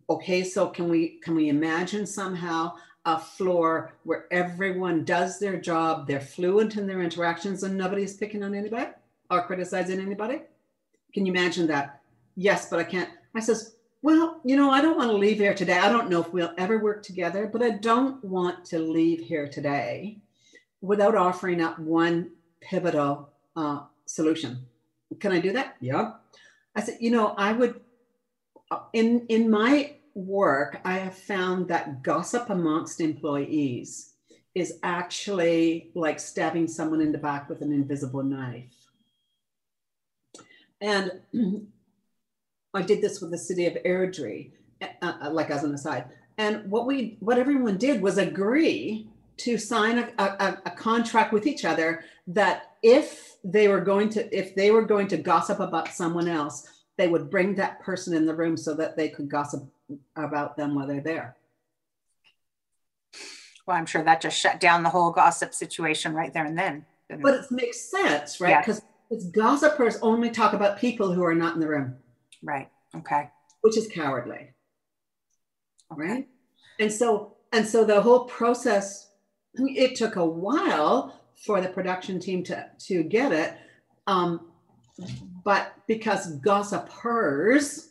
Okay 0.09 0.43
so 0.43 0.67
can 0.67 0.89
we 0.89 1.19
can 1.21 1.35
we 1.35 1.49
imagine 1.49 2.05
somehow 2.05 2.73
a 3.05 3.17
floor 3.17 3.93
where 4.03 4.25
everyone 4.31 5.03
does 5.03 5.39
their 5.39 5.59
job 5.59 6.05
they're 6.05 6.21
fluent 6.21 6.77
in 6.77 6.85
their 6.85 7.01
interactions 7.01 7.63
and 7.63 7.75
nobody's 7.75 8.15
picking 8.15 8.43
on 8.43 8.53
anybody 8.53 8.91
or 9.29 9.45
criticizing 9.45 9.99
anybody? 9.99 10.41
Can 11.13 11.25
you 11.25 11.31
imagine 11.31 11.65
that? 11.67 12.01
Yes 12.35 12.69
but 12.69 12.79
i 12.79 12.83
can't. 12.83 13.09
I 13.33 13.39
says 13.39 13.75
well, 14.01 14.41
you 14.43 14.55
know, 14.55 14.71
I 14.71 14.81
don't 14.81 14.97
want 14.97 15.11
to 15.11 15.17
leave 15.17 15.37
here 15.37 15.53
today. 15.53 15.77
I 15.77 15.89
don't 15.89 16.09
know 16.09 16.21
if 16.21 16.33
we'll 16.33 16.53
ever 16.57 16.79
work 16.79 17.03
together, 17.03 17.47
but 17.47 17.61
I 17.61 17.71
don't 17.71 18.23
want 18.23 18.65
to 18.65 18.79
leave 18.79 19.21
here 19.21 19.47
today 19.47 20.17
without 20.81 21.15
offering 21.15 21.61
up 21.61 21.77
one 21.77 22.31
pivotal 22.61 23.29
uh, 23.55 23.81
solution. 24.05 24.65
Can 25.19 25.31
I 25.31 25.39
do 25.39 25.51
that? 25.53 25.75
Yeah. 25.79 26.13
I 26.75 26.81
said, 26.81 26.97
you 26.99 27.11
know, 27.11 27.35
I 27.37 27.53
would, 27.53 27.79
uh, 28.71 28.79
in, 28.93 29.25
in 29.29 29.49
my 29.49 29.97
work, 30.15 30.79
I 30.83 30.93
have 30.93 31.17
found 31.17 31.67
that 31.67 32.01
gossip 32.01 32.49
amongst 32.49 33.01
employees 33.01 34.13
is 34.55 34.79
actually 34.83 35.91
like 35.93 36.19
stabbing 36.19 36.67
someone 36.67 37.01
in 37.01 37.11
the 37.11 37.17
back 37.17 37.49
with 37.49 37.61
an 37.61 37.71
invisible 37.71 38.23
knife. 38.23 38.73
And 40.81 41.21
I 42.73 42.81
did 42.81 43.01
this 43.01 43.21
with 43.21 43.31
the 43.31 43.37
city 43.37 43.65
of 43.65 43.73
Airdrie, 43.85 44.51
uh, 44.81 44.87
uh, 45.01 45.29
like 45.31 45.49
as 45.49 45.63
an 45.63 45.73
aside. 45.73 46.05
And 46.37 46.69
what 46.69 46.85
we, 46.85 47.17
what 47.19 47.37
everyone 47.37 47.77
did 47.77 48.01
was 48.01 48.17
agree 48.17 49.07
to 49.37 49.57
sign 49.57 49.99
a, 49.99 50.09
a, 50.17 50.57
a 50.65 50.71
contract 50.71 51.33
with 51.33 51.47
each 51.47 51.65
other 51.65 52.03
that 52.27 52.75
if 52.81 53.35
they 53.43 53.67
were 53.67 53.81
going 53.81 54.09
to, 54.09 54.37
if 54.37 54.55
they 54.55 54.71
were 54.71 54.85
going 54.85 55.07
to 55.07 55.17
gossip 55.17 55.59
about 55.59 55.89
someone 55.89 56.27
else, 56.27 56.67
they 56.97 57.07
would 57.07 57.29
bring 57.29 57.55
that 57.55 57.81
person 57.81 58.15
in 58.15 58.25
the 58.25 58.35
room 58.35 58.55
so 58.55 58.73
that 58.75 58.95
they 58.95 59.09
could 59.09 59.29
gossip 59.29 59.63
about 60.15 60.55
them 60.55 60.75
while 60.75 60.87
they're 60.87 61.01
there. 61.01 61.35
Well, 63.65 63.77
I'm 63.77 63.85
sure 63.85 64.03
that 64.03 64.21
just 64.21 64.37
shut 64.37 64.59
down 64.59 64.83
the 64.83 64.89
whole 64.89 65.11
gossip 65.11 65.53
situation 65.53 66.13
right 66.13 66.33
there 66.33 66.45
and 66.45 66.57
then. 66.57 66.85
But 67.09 67.35
it? 67.35 67.45
it 67.45 67.51
makes 67.51 67.79
sense, 67.79 68.39
right? 68.39 68.59
Because 68.59 68.81
yeah. 69.09 69.17
gossipers 69.31 69.97
only 70.01 70.29
talk 70.29 70.53
about 70.53 70.79
people 70.79 71.11
who 71.13 71.23
are 71.23 71.35
not 71.35 71.55
in 71.55 71.59
the 71.59 71.67
room. 71.67 71.95
Right. 72.41 72.69
Okay. 72.95 73.29
Which 73.61 73.77
is 73.77 73.87
cowardly. 73.87 74.53
Okay. 75.91 76.01
Right. 76.01 76.27
And 76.79 76.91
so, 76.91 77.35
and 77.51 77.67
so 77.67 77.83
the 77.83 78.01
whole 78.01 78.25
process, 78.25 79.11
it 79.55 79.95
took 79.95 80.15
a 80.15 80.25
while 80.25 81.19
for 81.45 81.61
the 81.61 81.69
production 81.69 82.19
team 82.19 82.43
to, 82.45 82.65
to 82.87 83.03
get 83.03 83.31
it. 83.31 83.55
Um, 84.07 84.51
but 85.43 85.73
because 85.87 86.35
gossipers, 86.37 87.89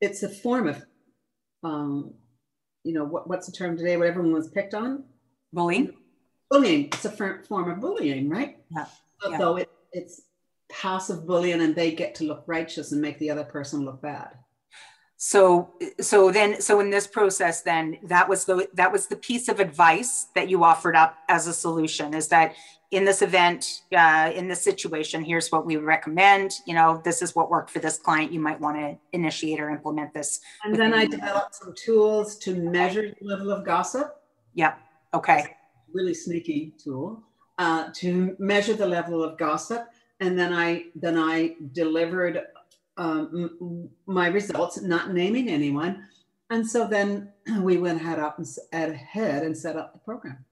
it's 0.00 0.22
a 0.22 0.28
form 0.28 0.68
of, 0.68 0.84
um, 1.62 2.14
you 2.84 2.92
know, 2.92 3.04
what, 3.04 3.28
what's 3.28 3.46
the 3.46 3.52
term 3.52 3.76
today? 3.76 3.96
What 3.96 4.08
everyone 4.08 4.32
was 4.32 4.48
picked 4.48 4.74
on? 4.74 5.04
Bullying. 5.52 5.94
Bullying. 6.50 6.86
It's 6.86 7.04
a 7.04 7.10
form 7.10 7.70
of 7.70 7.80
bullying, 7.80 8.28
right? 8.28 8.58
Yeah. 8.70 8.86
Although 9.24 9.56
yeah. 9.56 9.62
it, 9.62 9.70
it's 9.92 10.22
passive 10.72 11.26
bullying 11.26 11.60
and 11.60 11.74
they 11.74 11.92
get 11.92 12.14
to 12.16 12.24
look 12.24 12.44
righteous 12.46 12.92
and 12.92 13.00
make 13.00 13.18
the 13.18 13.30
other 13.30 13.44
person 13.44 13.84
look 13.84 14.02
bad. 14.02 14.30
So 15.16 15.74
so 16.00 16.32
then 16.32 16.60
so 16.60 16.80
in 16.80 16.90
this 16.90 17.06
process 17.06 17.62
then 17.62 17.98
that 18.02 18.28
was 18.28 18.44
the 18.44 18.68
that 18.74 18.90
was 18.90 19.06
the 19.06 19.14
piece 19.14 19.48
of 19.48 19.60
advice 19.60 20.26
that 20.34 20.48
you 20.48 20.64
offered 20.64 20.96
up 20.96 21.16
as 21.28 21.46
a 21.46 21.52
solution 21.52 22.12
is 22.12 22.26
that 22.28 22.54
in 22.90 23.04
this 23.04 23.22
event 23.22 23.82
uh, 23.96 24.32
in 24.34 24.48
this 24.48 24.62
situation 24.62 25.22
here's 25.22 25.52
what 25.52 25.64
we 25.64 25.76
recommend 25.76 26.54
you 26.66 26.74
know 26.74 27.00
this 27.04 27.22
is 27.22 27.36
what 27.36 27.50
worked 27.50 27.70
for 27.70 27.78
this 27.78 27.98
client. 27.98 28.32
You 28.32 28.40
might 28.40 28.60
want 28.60 28.76
to 28.78 28.98
initiate 29.12 29.60
or 29.60 29.70
implement 29.70 30.12
this 30.12 30.40
and 30.64 30.74
then 30.74 30.92
i 30.92 31.06
developed 31.06 31.54
some 31.54 31.72
tools 31.76 32.36
to 32.38 32.56
measure 32.56 33.14
the 33.20 33.24
level 33.24 33.52
of 33.52 33.64
gossip. 33.64 34.16
Yeah 34.54 34.74
okay. 35.14 35.56
Really 35.92 36.14
sneaky 36.14 36.74
tool 36.82 37.22
uh, 37.58 37.90
to 37.94 38.34
measure 38.38 38.74
the 38.74 38.86
level 38.86 39.22
of 39.22 39.38
gossip 39.38 39.88
and 40.22 40.38
then 40.38 40.52
i 40.52 40.84
then 40.94 41.18
i 41.18 41.54
delivered 41.72 42.34
um, 42.96 43.88
my 44.06 44.26
results, 44.28 44.80
not 44.80 45.12
naming 45.12 45.48
anyone. 45.48 46.06
And 46.50 46.68
so 46.68 46.86
then 46.86 47.32
we 47.60 47.78
went 47.78 48.00
ahead 48.00 48.18
up 48.18 48.38
and 48.38 48.46
ahead 48.72 49.42
and 49.42 49.56
set 49.56 49.76
up 49.76 49.92
the 49.92 49.98
program. 49.98 50.44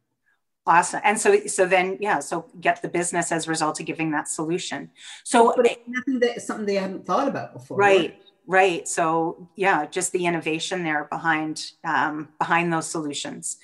Awesome. 0.67 1.01
And 1.05 1.19
so, 1.19 1.47
so 1.47 1.67
then, 1.67 1.97
yeah, 2.01 2.21
so 2.21 2.47
get 2.61 2.81
the 2.83 2.89
business 2.89 3.33
as 3.33 3.47
a 3.47 3.51
result 3.51 3.81
of 3.81 3.87
giving 3.87 4.11
that 4.13 4.29
solution. 4.29 4.91
So, 5.25 5.55
but 5.57 5.67
it's 5.67 5.81
nothing 5.89 6.21
that 6.21 6.43
something 6.43 6.67
they 6.67 6.75
hadn't 6.75 7.07
thought 7.07 7.29
about 7.29 7.55
before. 7.55 7.79
Right. 7.79 7.99
Right. 7.99 8.23
right. 8.47 8.89
So, 8.89 9.49
yeah, 9.57 9.87
just 9.87 10.13
the 10.13 10.27
innovation 10.27 10.85
there 10.85 11.05
behind 11.11 11.73
um, 11.83 12.29
behind 12.39 12.73
those 12.73 12.87
solutions. 12.87 13.57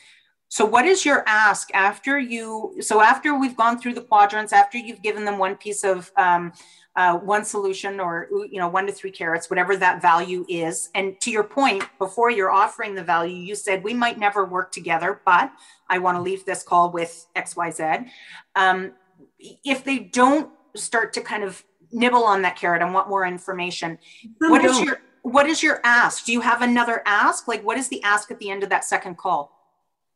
So, 0.48 0.64
what 0.64 0.86
is 0.86 1.05
your 1.05 1.24
ask 1.27 1.68
after 1.74 2.18
you? 2.18 2.77
So, 2.81 3.01
after 3.01 3.39
we've 3.39 3.56
gone 3.56 3.78
through 3.78 3.94
the 3.94 4.02
quadrants, 4.02 4.52
after 4.52 4.78
you've 4.78 5.02
given 5.02 5.24
them 5.24 5.39
one 5.39 5.56
piece 5.56 5.85
of 5.85 6.10
um, 6.16 6.52
uh, 6.94 7.18
one 7.18 7.44
solution 7.44 8.01
or 8.01 8.28
you 8.51 8.59
know 8.59 8.68
one 8.68 8.86
to 8.86 8.93
three 8.93 9.10
carrots 9.10 9.51
whatever 9.51 9.77
that 9.77 10.01
value 10.01 10.47
is 10.48 10.89
and 10.94 11.20
to 11.20 11.31
your 11.31 11.44
point 11.44 11.85
before 11.98 12.31
you're 12.31 12.51
offering 12.51 12.94
the 12.94 13.05
value 13.05 13.36
you 13.36 13.55
said 13.55 13.85
we 13.85 13.93
might 13.93 14.18
never 14.18 14.47
work 14.47 14.73
together 14.73 15.20
but 15.27 15.52
i 15.90 15.98
want 15.98 16.16
to 16.16 16.23
leave 16.23 16.47
this 16.47 16.62
call 16.62 16.90
with 16.90 17.27
xyz 17.36 18.09
um, 18.55 18.93
if 19.39 19.85
they 19.85 19.98
don't 19.98 20.51
start 20.74 21.12
to 21.12 21.20
kind 21.20 21.44
of 21.44 21.62
nibble 21.93 22.24
on 22.24 22.43
that 22.43 22.56
carrot 22.56 22.82
and 22.82 22.93
want 22.93 23.09
more 23.09 23.24
information. 23.24 23.98
What 24.39 24.64
is 24.64 24.81
your 24.81 25.01
what 25.23 25.47
is 25.47 25.60
your 25.60 25.81
ask? 25.82 26.24
Do 26.24 26.32
you 26.32 26.40
have 26.40 26.62
another 26.62 27.02
ask? 27.05 27.48
Like 27.48 27.64
what 27.64 27.78
is 27.78 27.89
the 27.89 28.02
ask 28.02 28.31
at 28.31 28.39
the 28.39 28.51
end 28.51 28.62
of 28.62 28.68
that 28.70 28.85
second 28.85 29.16
call 29.16 29.55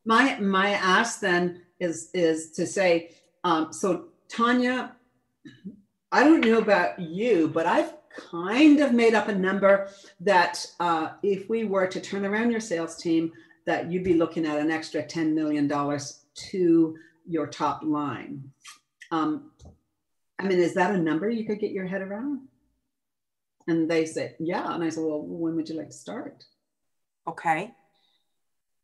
my 0.05 0.39
my 0.41 0.71
ask 0.71 1.21
then 1.21 1.63
is 1.79 2.11
is 2.15 2.53
to 2.53 2.67
say 2.67 3.11
um, 3.45 3.73
so 3.73 4.07
tanya 4.29 4.95
I 6.13 6.25
don't 6.25 6.45
know 6.45 6.59
about 6.59 6.99
you, 6.99 7.49
but 7.49 7.67
I've 7.67 7.93
kind 8.11 8.81
of 8.81 8.93
made 8.93 9.15
up 9.15 9.29
a 9.29 9.35
number 9.35 9.89
that 10.21 10.67
uh, 10.81 11.11
if 11.23 11.49
we 11.49 11.65
were 11.65 11.87
to 11.87 12.01
turn 12.01 12.27
around 12.27 12.51
your 12.51 12.61
sales 12.61 12.97
team, 12.97 13.33
that 13.67 13.91
you'd 13.91 14.05
be 14.05 14.15
looking 14.15 14.47
at 14.47 14.59
an 14.59 14.71
extra 14.71 15.03
$10 15.03 15.35
million 15.35 15.69
to 16.35 16.97
your 17.29 17.47
top 17.47 17.83
line. 17.85 18.51
Um, 19.13 19.53
I 20.39 20.45
mean, 20.45 20.59
is 20.59 20.75
that 20.75 20.95
a 20.95 20.99
number 20.99 21.31
you 21.31 21.45
could 21.45 21.61
get 21.61 21.71
your 21.71 21.87
head 21.87 22.03
around? 22.03 22.41
And 23.69 23.89
they 23.89 24.07
said, 24.07 24.35
yeah. 24.41 24.75
And 24.75 24.83
I 24.83 24.89
said, 24.89 25.05
well, 25.05 25.23
when 25.23 25.55
would 25.55 25.69
you 25.69 25.77
like 25.77 25.91
to 25.91 25.95
start? 25.97 26.45
Okay. 27.29 27.73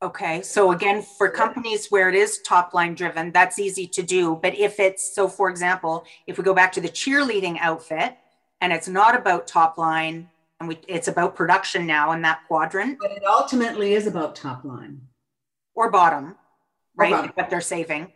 Okay, 0.02 0.42
so 0.42 0.72
again, 0.72 1.00
for 1.00 1.30
companies 1.30 1.86
where 1.88 2.10
it 2.10 2.14
is 2.14 2.40
top 2.42 2.74
line 2.74 2.94
driven, 2.94 3.32
that's 3.32 3.58
easy 3.58 3.86
to 3.86 4.02
do. 4.02 4.38
But 4.42 4.54
if 4.54 4.78
it's 4.78 5.14
so, 5.14 5.26
for 5.26 5.48
example, 5.48 6.04
if 6.26 6.36
we 6.36 6.44
go 6.44 6.52
back 6.52 6.72
to 6.72 6.82
the 6.82 6.88
cheerleading 6.88 7.56
outfit 7.60 8.14
and 8.60 8.74
it's 8.74 8.88
not 8.88 9.16
about 9.16 9.46
top 9.46 9.78
line 9.78 10.28
and 10.60 10.68
we, 10.68 10.78
it's 10.86 11.08
about 11.08 11.34
production 11.34 11.86
now 11.86 12.12
in 12.12 12.20
that 12.22 12.40
quadrant. 12.46 12.98
But 13.00 13.12
it 13.12 13.22
ultimately 13.26 13.94
is 13.94 14.06
about 14.06 14.36
top 14.36 14.64
line 14.64 15.00
or 15.74 15.90
bottom, 15.90 16.36
right? 16.94 17.12
Or 17.12 17.16
bottom. 17.16 17.32
What 17.34 17.48
they're 17.48 17.60
saving. 17.62 18.12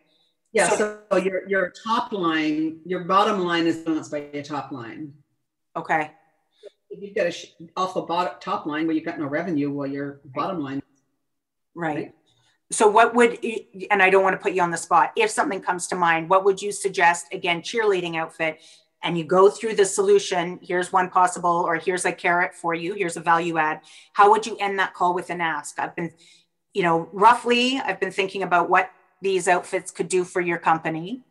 Yeah, 0.53 0.69
so, 0.69 0.99
so 1.11 1.17
your 1.17 1.49
your 1.49 1.73
top 1.83 2.13
line, 2.13 2.81
your 2.85 3.05
bottom 3.05 3.41
line 3.41 3.67
is 3.67 3.79
balanced 3.79 4.11
by 4.11 4.27
your 4.35 4.43
top 4.43 4.71
line. 4.71 5.15
Okay. 5.77 6.11
If 6.91 7.03
you've 7.03 7.15
got 7.15 7.27
a 7.27 7.71
awful 7.77 8.03
bottom 8.03 8.35
top 8.41 8.67
line 8.67 8.87
where 8.87 8.95
you've 8.95 9.05
got 9.05 9.19
no 9.19 9.27
revenue, 9.27 9.71
well, 9.71 9.87
your 9.87 10.21
bottom 10.25 10.61
line 10.61 10.83
Right. 11.75 12.15
So, 12.73 12.89
what 12.89 13.15
would, 13.15 13.39
and 13.91 14.03
I 14.03 14.11
don't 14.11 14.23
want 14.23 14.35
to 14.35 14.43
put 14.43 14.53
you 14.53 14.63
on 14.63 14.71
the 14.71 14.77
spot, 14.77 15.13
if 15.17 15.31
something 15.31 15.61
comes 15.61 15.89
to 15.89 15.97
mind, 15.97 16.31
what 16.31 16.45
would 16.45 16.63
you 16.63 16.71
suggest? 16.71 17.27
Again, 17.33 17.63
cheerleading 17.63 18.17
outfit, 18.17 18.61
and 19.03 19.19
you 19.19 19.25
go 19.25 19.51
through 19.51 19.75
the 19.75 19.85
solution. 19.85 20.61
Here's 20.63 20.93
one 20.93 21.11
possible, 21.11 21.65
or 21.67 21.77
here's 21.77 22.05
a 22.05 22.13
carrot 22.13 22.55
for 22.55 22.75
you. 22.75 22.95
Here's 22.95 23.17
a 23.17 23.21
value 23.21 23.59
add. 23.59 23.81
How 24.13 24.31
would 24.31 24.47
you 24.47 24.57
end 24.59 24.79
that 24.79 24.95
call 24.95 25.15
with 25.15 25.31
an 25.31 25.41
ask? 25.41 25.81
I've 25.81 25.97
been, 25.97 26.13
you 26.73 26.85
know, 26.85 27.09
roughly, 27.13 27.81
I've 27.85 27.99
been 27.99 28.13
thinking 28.13 28.45
about 28.45 28.71
what 28.71 28.91
these 29.21 29.49
outfits 29.49 29.91
could 29.91 30.09
do 30.09 30.23
for 30.23 30.41
your 30.41 30.59
company. 30.59 31.23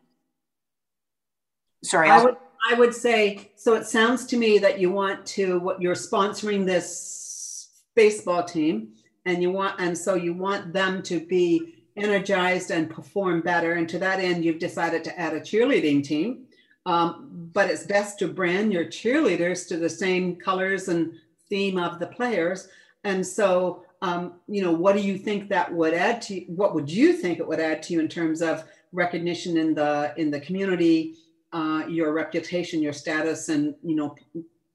Sorry. 1.82 2.10
I 2.10 2.22
would, 2.22 2.36
I 2.70 2.74
would 2.74 2.94
say, 2.94 3.50
so 3.56 3.74
it 3.74 3.86
sounds 3.86 4.26
to 4.26 4.36
me 4.36 4.58
that 4.58 4.78
you 4.78 4.90
want 4.90 5.24
to, 5.26 5.58
what 5.60 5.80
you're 5.80 5.94
sponsoring 5.94 6.66
this 6.66 7.68
baseball 7.96 8.44
team 8.44 8.92
and 9.30 9.42
you 9.42 9.50
want 9.50 9.80
and 9.80 9.96
so 9.96 10.14
you 10.14 10.34
want 10.34 10.72
them 10.72 11.02
to 11.04 11.24
be 11.26 11.74
energized 11.96 12.70
and 12.70 12.90
perform 12.90 13.40
better. 13.40 13.74
And 13.74 13.88
to 13.88 13.98
that 13.98 14.20
end 14.20 14.44
you've 14.44 14.58
decided 14.58 15.04
to 15.04 15.18
add 15.18 15.34
a 15.34 15.40
cheerleading 15.40 16.02
team. 16.04 16.46
Um, 16.86 17.50
but 17.52 17.70
it's 17.70 17.84
best 17.84 18.18
to 18.20 18.28
brand 18.28 18.72
your 18.72 18.86
cheerleaders 18.86 19.68
to 19.68 19.76
the 19.76 19.88
same 19.88 20.36
colors 20.36 20.88
and 20.88 21.12
theme 21.48 21.78
of 21.78 21.98
the 21.98 22.06
players. 22.06 22.68
And 23.04 23.26
so 23.26 23.84
um, 24.02 24.34
you 24.48 24.62
know 24.62 24.72
what 24.72 24.96
do 24.96 25.02
you 25.02 25.18
think 25.18 25.48
that 25.48 25.72
would 25.72 25.94
add 25.94 26.22
to 26.22 26.40
what 26.46 26.74
would 26.74 26.90
you 26.90 27.12
think 27.12 27.38
it 27.38 27.46
would 27.46 27.60
add 27.60 27.82
to 27.84 27.92
you 27.92 28.00
in 28.00 28.08
terms 28.08 28.40
of 28.42 28.64
recognition 28.92 29.56
in 29.58 29.74
the 29.74 30.14
in 30.16 30.30
the 30.30 30.40
community 30.40 31.16
uh, 31.52 31.84
your 31.88 32.12
reputation 32.12 32.82
your 32.82 32.92
status 32.92 33.48
and 33.50 33.74
you 33.82 33.94
know 33.94 34.16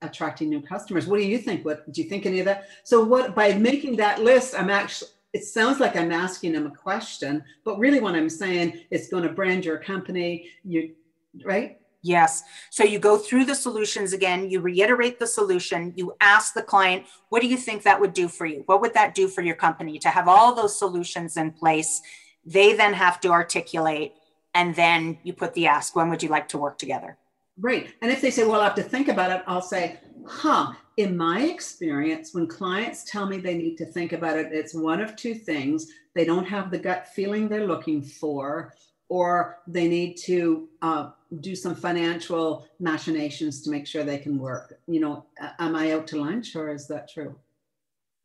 attracting 0.06 0.50
new 0.50 0.62
customers. 0.62 1.08
What 1.08 1.18
do 1.18 1.26
you 1.26 1.38
think? 1.38 1.66
What 1.66 1.92
do 1.92 2.02
you 2.02 2.10
think 2.10 2.26
any 2.26 2.40
of 2.40 2.46
that? 2.46 2.70
So 2.84 3.04
what 3.04 3.36
by 3.36 3.54
making 3.54 3.98
that 3.98 4.22
list, 4.22 4.56
I'm 4.58 4.70
actually 4.70 5.10
it 5.34 5.44
sounds 5.44 5.82
like 5.82 5.98
I'm 5.98 6.14
asking 6.14 6.54
them 6.54 6.66
a 6.66 6.72
question, 6.72 7.44
but 7.66 7.78
really 7.78 8.00
what 8.00 8.16
I'm 8.16 8.30
saying 8.30 8.80
is 8.90 9.10
going 9.10 9.24
to 9.24 9.34
brand 9.34 9.66
your 9.66 9.78
company, 9.78 10.50
you 10.64 10.96
right? 11.44 11.78
Yes. 12.02 12.44
So 12.70 12.84
you 12.84 13.00
go 13.00 13.18
through 13.18 13.44
the 13.44 13.56
solutions 13.56 14.14
again, 14.14 14.50
you 14.50 14.62
reiterate 14.62 15.20
the 15.20 15.28
solution, 15.28 15.92
you 15.98 16.16
ask 16.22 16.54
the 16.54 16.62
client, 16.62 17.06
what 17.30 17.42
do 17.42 17.48
you 17.48 17.58
think 17.58 17.84
that 17.84 18.00
would 18.00 18.14
do 18.14 18.28
for 18.30 18.46
you? 18.46 18.64
What 18.68 18.80
would 18.80 18.94
that 18.94 19.14
do 19.14 19.28
for 19.28 19.42
your 19.42 19.56
company 19.56 20.00
to 20.00 20.10
have 20.10 20.30
all 20.30 20.56
those 20.56 20.80
solutions 20.80 21.36
in 21.36 21.52
place? 21.52 22.02
They 22.46 22.74
then 22.74 22.94
have 22.94 23.20
to 23.22 23.30
articulate, 23.32 24.14
and 24.54 24.76
then 24.76 25.18
you 25.24 25.34
put 25.34 25.54
the 25.54 25.68
ask, 25.68 25.96
when 25.96 26.10
would 26.10 26.24
you 26.24 26.30
like 26.30 26.48
to 26.50 26.58
work 26.58 26.78
together? 26.78 27.18
Right. 27.60 27.94
And 28.02 28.12
if 28.12 28.22
they 28.22 28.32
say, 28.32 28.46
well, 28.46 28.62
I 28.62 28.66
have 28.66 28.76
to 28.76 28.84
think 28.84 29.08
about 29.08 29.32
it, 29.32 29.44
I'll 29.48 29.62
say, 29.62 30.00
huh, 30.28 30.74
in 30.98 31.16
my 31.16 31.42
experience, 31.42 32.34
when 32.34 32.48
clients 32.48 33.10
tell 33.10 33.26
me 33.26 33.38
they 33.38 33.58
need 33.58 33.78
to 33.78 33.86
think 33.86 34.14
about 34.14 34.38
it, 34.38 34.52
it's 34.52 34.74
one 34.74 35.02
of 35.02 35.16
two 35.16 35.34
things. 35.34 35.88
They 36.16 36.26
don't 36.26 36.46
have 36.46 36.72
the 36.72 36.78
gut 36.78 37.08
feeling 37.10 37.48
they're 37.48 37.68
looking 37.68 38.02
for, 38.02 38.74
or 39.10 39.60
they 39.68 39.88
need 39.88 40.16
to 40.26 40.68
uh, 40.82 41.12
do 41.42 41.56
some 41.56 41.76
financial 41.76 42.68
machinations 42.80 43.62
to 43.62 43.70
make 43.70 43.88
sure 43.88 44.04
they 44.04 44.18
can 44.18 44.38
work. 44.38 44.80
You 44.88 45.00
know, 45.00 45.26
am 45.60 45.76
I 45.76 45.94
out 45.94 46.08
to 46.08 46.20
lunch 46.20 46.56
or 46.56 46.74
is 46.74 46.88
that 46.88 47.10
true? 47.10 47.36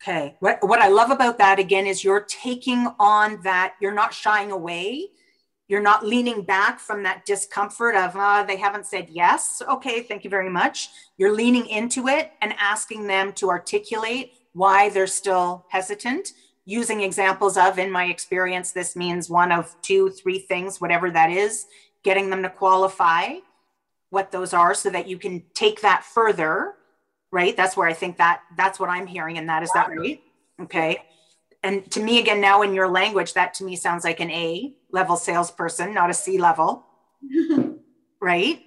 Okay. 0.02 0.36
What, 0.40 0.58
what 0.62 0.80
I 0.80 0.88
love 0.88 1.10
about 1.10 1.38
that 1.38 1.58
again 1.58 1.86
is 1.86 2.02
you're 2.02 2.22
taking 2.22 2.88
on 2.98 3.42
that, 3.42 3.74
you're 3.80 3.94
not 3.94 4.14
shying 4.14 4.50
away. 4.50 5.08
You're 5.70 5.80
not 5.80 6.04
leaning 6.04 6.42
back 6.42 6.80
from 6.80 7.04
that 7.04 7.24
discomfort 7.24 7.94
of, 7.94 8.16
uh, 8.16 8.42
they 8.42 8.56
haven't 8.56 8.86
said 8.86 9.08
yes. 9.08 9.62
Okay, 9.68 10.02
thank 10.02 10.24
you 10.24 10.30
very 10.30 10.50
much. 10.50 10.88
You're 11.16 11.32
leaning 11.32 11.66
into 11.66 12.08
it 12.08 12.32
and 12.42 12.52
asking 12.58 13.06
them 13.06 13.32
to 13.34 13.50
articulate 13.50 14.32
why 14.52 14.88
they're 14.88 15.06
still 15.06 15.64
hesitant 15.68 16.32
using 16.64 17.02
examples 17.02 17.56
of, 17.56 17.78
in 17.78 17.90
my 17.90 18.06
experience, 18.06 18.72
this 18.72 18.96
means 18.96 19.30
one 19.30 19.52
of 19.52 19.74
two, 19.80 20.10
three 20.10 20.40
things, 20.40 20.80
whatever 20.80 21.08
that 21.10 21.30
is, 21.30 21.66
getting 22.02 22.30
them 22.30 22.42
to 22.42 22.50
qualify 22.50 23.34
what 24.10 24.32
those 24.32 24.52
are 24.52 24.74
so 24.74 24.90
that 24.90 25.06
you 25.06 25.18
can 25.18 25.40
take 25.54 25.82
that 25.82 26.04
further, 26.04 26.74
right? 27.30 27.56
That's 27.56 27.76
where 27.76 27.88
I 27.88 27.92
think 27.92 28.18
that 28.18 28.40
that's 28.56 28.80
what 28.80 28.90
I'm 28.90 29.06
hearing. 29.06 29.38
And 29.38 29.48
that 29.48 29.62
is 29.62 29.70
that 29.74 29.88
right? 29.88 30.20
Okay. 30.62 30.98
And 31.62 31.90
to 31.90 32.02
me, 32.02 32.18
again, 32.18 32.40
now 32.40 32.62
in 32.62 32.72
your 32.72 32.88
language, 32.88 33.34
that 33.34 33.54
to 33.54 33.64
me 33.64 33.76
sounds 33.76 34.04
like 34.04 34.20
an 34.20 34.30
A 34.30 34.74
level 34.90 35.16
salesperson, 35.16 35.92
not 35.92 36.10
a 36.10 36.14
C 36.14 36.38
level, 36.38 36.86
right? 38.20 38.62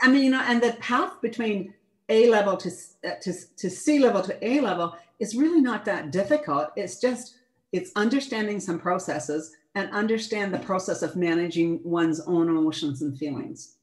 I 0.00 0.10
mean, 0.10 0.24
you 0.24 0.30
know, 0.30 0.42
and 0.46 0.62
the 0.62 0.72
path 0.74 1.20
between 1.20 1.74
A 2.08 2.28
level 2.30 2.56
to, 2.56 2.70
uh, 3.04 3.10
to, 3.22 3.32
to 3.58 3.70
C 3.70 3.98
level 3.98 4.22
to 4.22 4.46
A 4.46 4.60
level 4.60 4.96
is 5.18 5.34
really 5.34 5.60
not 5.60 5.84
that 5.84 6.10
difficult. 6.10 6.70
It's 6.76 7.00
just 7.00 7.36
it's 7.72 7.92
understanding 7.94 8.58
some 8.58 8.78
processes 8.80 9.52
and 9.74 9.90
understand 9.90 10.52
the 10.52 10.58
process 10.58 11.02
of 11.02 11.16
managing 11.16 11.80
one's 11.84 12.20
own 12.20 12.48
emotions 12.48 13.02
and 13.02 13.16
feelings. 13.16 13.76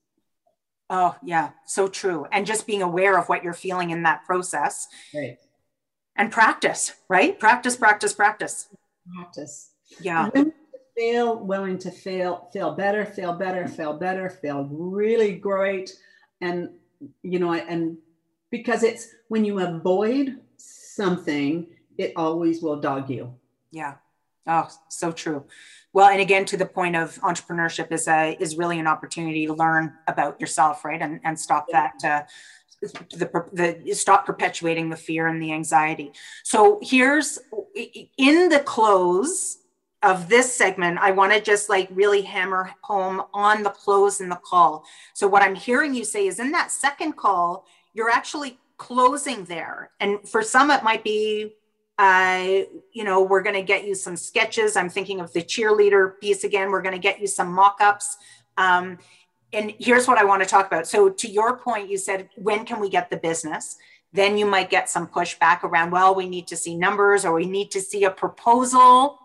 Oh, 0.90 1.16
yeah, 1.24 1.52
so 1.66 1.88
true. 1.88 2.26
And 2.32 2.46
just 2.46 2.66
being 2.66 2.82
aware 2.82 3.18
of 3.18 3.28
what 3.30 3.44
you're 3.44 3.54
feeling 3.54 3.92
in 3.92 4.04
that 4.04 4.26
process. 4.26 4.88
Right. 5.14 5.38
And 6.18 6.32
practice, 6.32 6.94
right? 7.08 7.40
Practice, 7.40 7.76
practice, 7.76 8.14
practice. 8.14 8.68
Practice. 9.16 9.72
Yeah. 10.02 10.30
Fail, 10.98 11.38
willing 11.38 11.78
to 11.80 11.92
fail, 11.92 12.50
fail 12.52 12.74
better, 12.74 13.06
fail 13.06 13.34
better, 13.34 13.68
fail 13.68 13.94
better, 13.94 14.30
fail 14.30 14.68
really 14.72 15.36
great. 15.36 15.94
And, 16.42 16.72
you 17.22 17.38
know, 17.38 17.54
and 17.54 17.98
because 18.50 18.84
it's 18.84 19.10
when 19.28 19.46
you 19.46 19.60
avoid 19.60 20.40
something, 20.58 21.68
it 21.98 22.14
always 22.16 22.62
will 22.62 22.80
dog 22.80 23.10
you. 23.10 23.36
Yeah. 23.72 23.96
Oh, 24.48 24.70
so 24.88 25.12
true. 25.12 25.46
Well, 25.94 26.10
and 26.10 26.22
again, 26.22 26.46
to 26.46 26.58
the 26.58 26.66
point 26.66 26.96
of 26.96 27.20
entrepreneurship 27.22 27.92
is 27.92 28.08
a 28.08 28.38
is 28.40 28.58
really 28.58 28.80
an 28.80 28.88
opportunity 28.88 29.46
to 29.46 29.54
learn 29.54 29.94
about 30.08 30.40
yourself, 30.40 30.86
right, 30.86 31.02
and 31.02 31.20
and 31.24 31.38
stop 31.38 31.66
that. 31.72 31.96
Uh, 32.04 32.24
the, 32.82 33.80
the 33.84 33.94
stop 33.94 34.26
perpetuating 34.26 34.90
the 34.90 34.96
fear 34.96 35.28
and 35.28 35.42
the 35.42 35.52
anxiety. 35.52 36.12
So 36.44 36.80
here's 36.82 37.40
in 38.18 38.50
the 38.50 38.60
close 38.60 39.60
of 40.04 40.30
this 40.30 40.56
segment, 40.56 41.00
I 41.00 41.12
want 41.12 41.34
to 41.34 41.42
just 41.42 41.70
like 41.70 41.90
really 41.92 42.22
hammer 42.22 42.72
home 42.82 43.24
on 43.34 43.64
the 43.64 43.72
close 43.72 44.22
and 44.22 44.32
the 44.32 44.40
call. 44.44 44.86
So 45.14 45.28
what 45.28 45.42
I'm 45.42 45.56
hearing 45.56 45.94
you 45.94 46.06
say 46.06 46.28
is 46.28 46.40
in 46.40 46.52
that 46.52 46.72
second 46.72 47.14
call, 47.14 47.66
you're 47.94 48.12
actually 48.12 48.60
closing 48.78 49.44
there. 49.46 49.90
And 50.00 50.20
for 50.30 50.44
some, 50.44 50.70
it 50.70 50.84
might 50.84 51.04
be, 51.04 51.56
uh, 51.98 52.46
you 52.94 53.04
know, 53.04 53.24
we're 53.24 53.42
going 53.42 53.56
to 53.56 53.64
get 53.64 53.88
you 53.88 53.96
some 53.96 54.16
sketches. 54.16 54.76
I'm 54.78 54.90
thinking 54.90 55.20
of 55.20 55.34
the 55.34 55.42
cheerleader 55.42 56.20
piece 56.22 56.44
again. 56.44 56.70
We're 56.70 56.84
going 56.84 56.94
to 56.94 57.02
get 57.02 57.20
you 57.20 57.26
some 57.26 57.52
mock 57.52 57.78
ups. 57.82 58.18
Um, 58.56 59.00
and 59.54 59.74
here's 59.80 60.08
what 60.08 60.18
I 60.18 60.26
want 60.26 60.44
to 60.44 60.50
talk 60.50 60.68
about. 60.68 60.88
So, 60.88 61.10
to 61.10 61.28
your 61.28 61.58
point, 61.58 61.90
you 61.90 61.98
said, 61.98 62.30
when 62.36 62.66
can 62.66 62.80
we 62.80 62.90
get 62.90 63.10
the 63.10 63.18
business? 63.18 63.78
Then 64.14 64.38
you 64.38 64.46
might 64.46 64.70
get 64.70 64.90
some 64.90 65.08
pushback 65.08 65.64
around, 65.64 65.92
well, 65.92 66.16
we 66.16 66.28
need 66.28 66.48
to 66.48 66.56
see 66.56 66.76
numbers 66.76 67.26
or 67.26 67.34
we 67.34 67.46
need 67.46 67.72
to 67.72 67.82
see 67.82 68.04
a 68.06 68.12
proposal, 68.12 69.20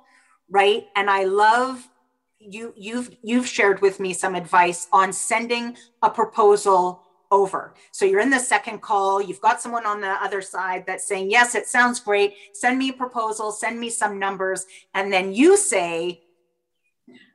right? 0.51 0.87
And 0.97 1.09
I 1.09 1.25
love 1.25 1.89
you 2.39 2.75
you've 2.77 3.17
you've 3.23 3.47
shared 3.47 3.81
with 3.81 4.01
me 4.01 4.13
some 4.13 4.35
advice 4.35 4.89
on 4.93 5.13
sending 5.13 5.77
a 6.03 6.11
proposal 6.11 7.03
over. 7.31 7.73
So 7.93 8.05
you're 8.05 8.21
in 8.21 8.31
the 8.31 8.39
second 8.39 8.83
call, 8.83 9.23
you've 9.23 9.41
got 9.41 9.61
someone 9.61 9.87
on 9.87 10.01
the 10.01 10.09
other 10.09 10.43
side 10.43 10.85
that's 10.87 11.07
saying, 11.07 11.31
Yes, 11.31 11.55
it 11.55 11.67
sounds 11.67 11.99
great. 12.01 12.35
Send 12.53 12.79
me 12.79 12.91
a 12.91 12.93
proposal, 12.93 13.53
send 13.53 13.81
me 13.81 13.91
some 13.91 14.19
numbers. 14.19 14.67
And 14.95 15.13
then 15.13 15.33
you 15.33 15.57
say, 15.57 16.23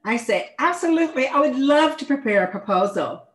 I 0.08 0.16
say, 0.16 0.56
Absolutely. 0.58 1.28
I 1.28 1.40
would 1.40 1.58
love 1.58 1.98
to 1.98 2.06
prepare 2.06 2.46
a 2.46 2.52
proposal. 2.52 3.28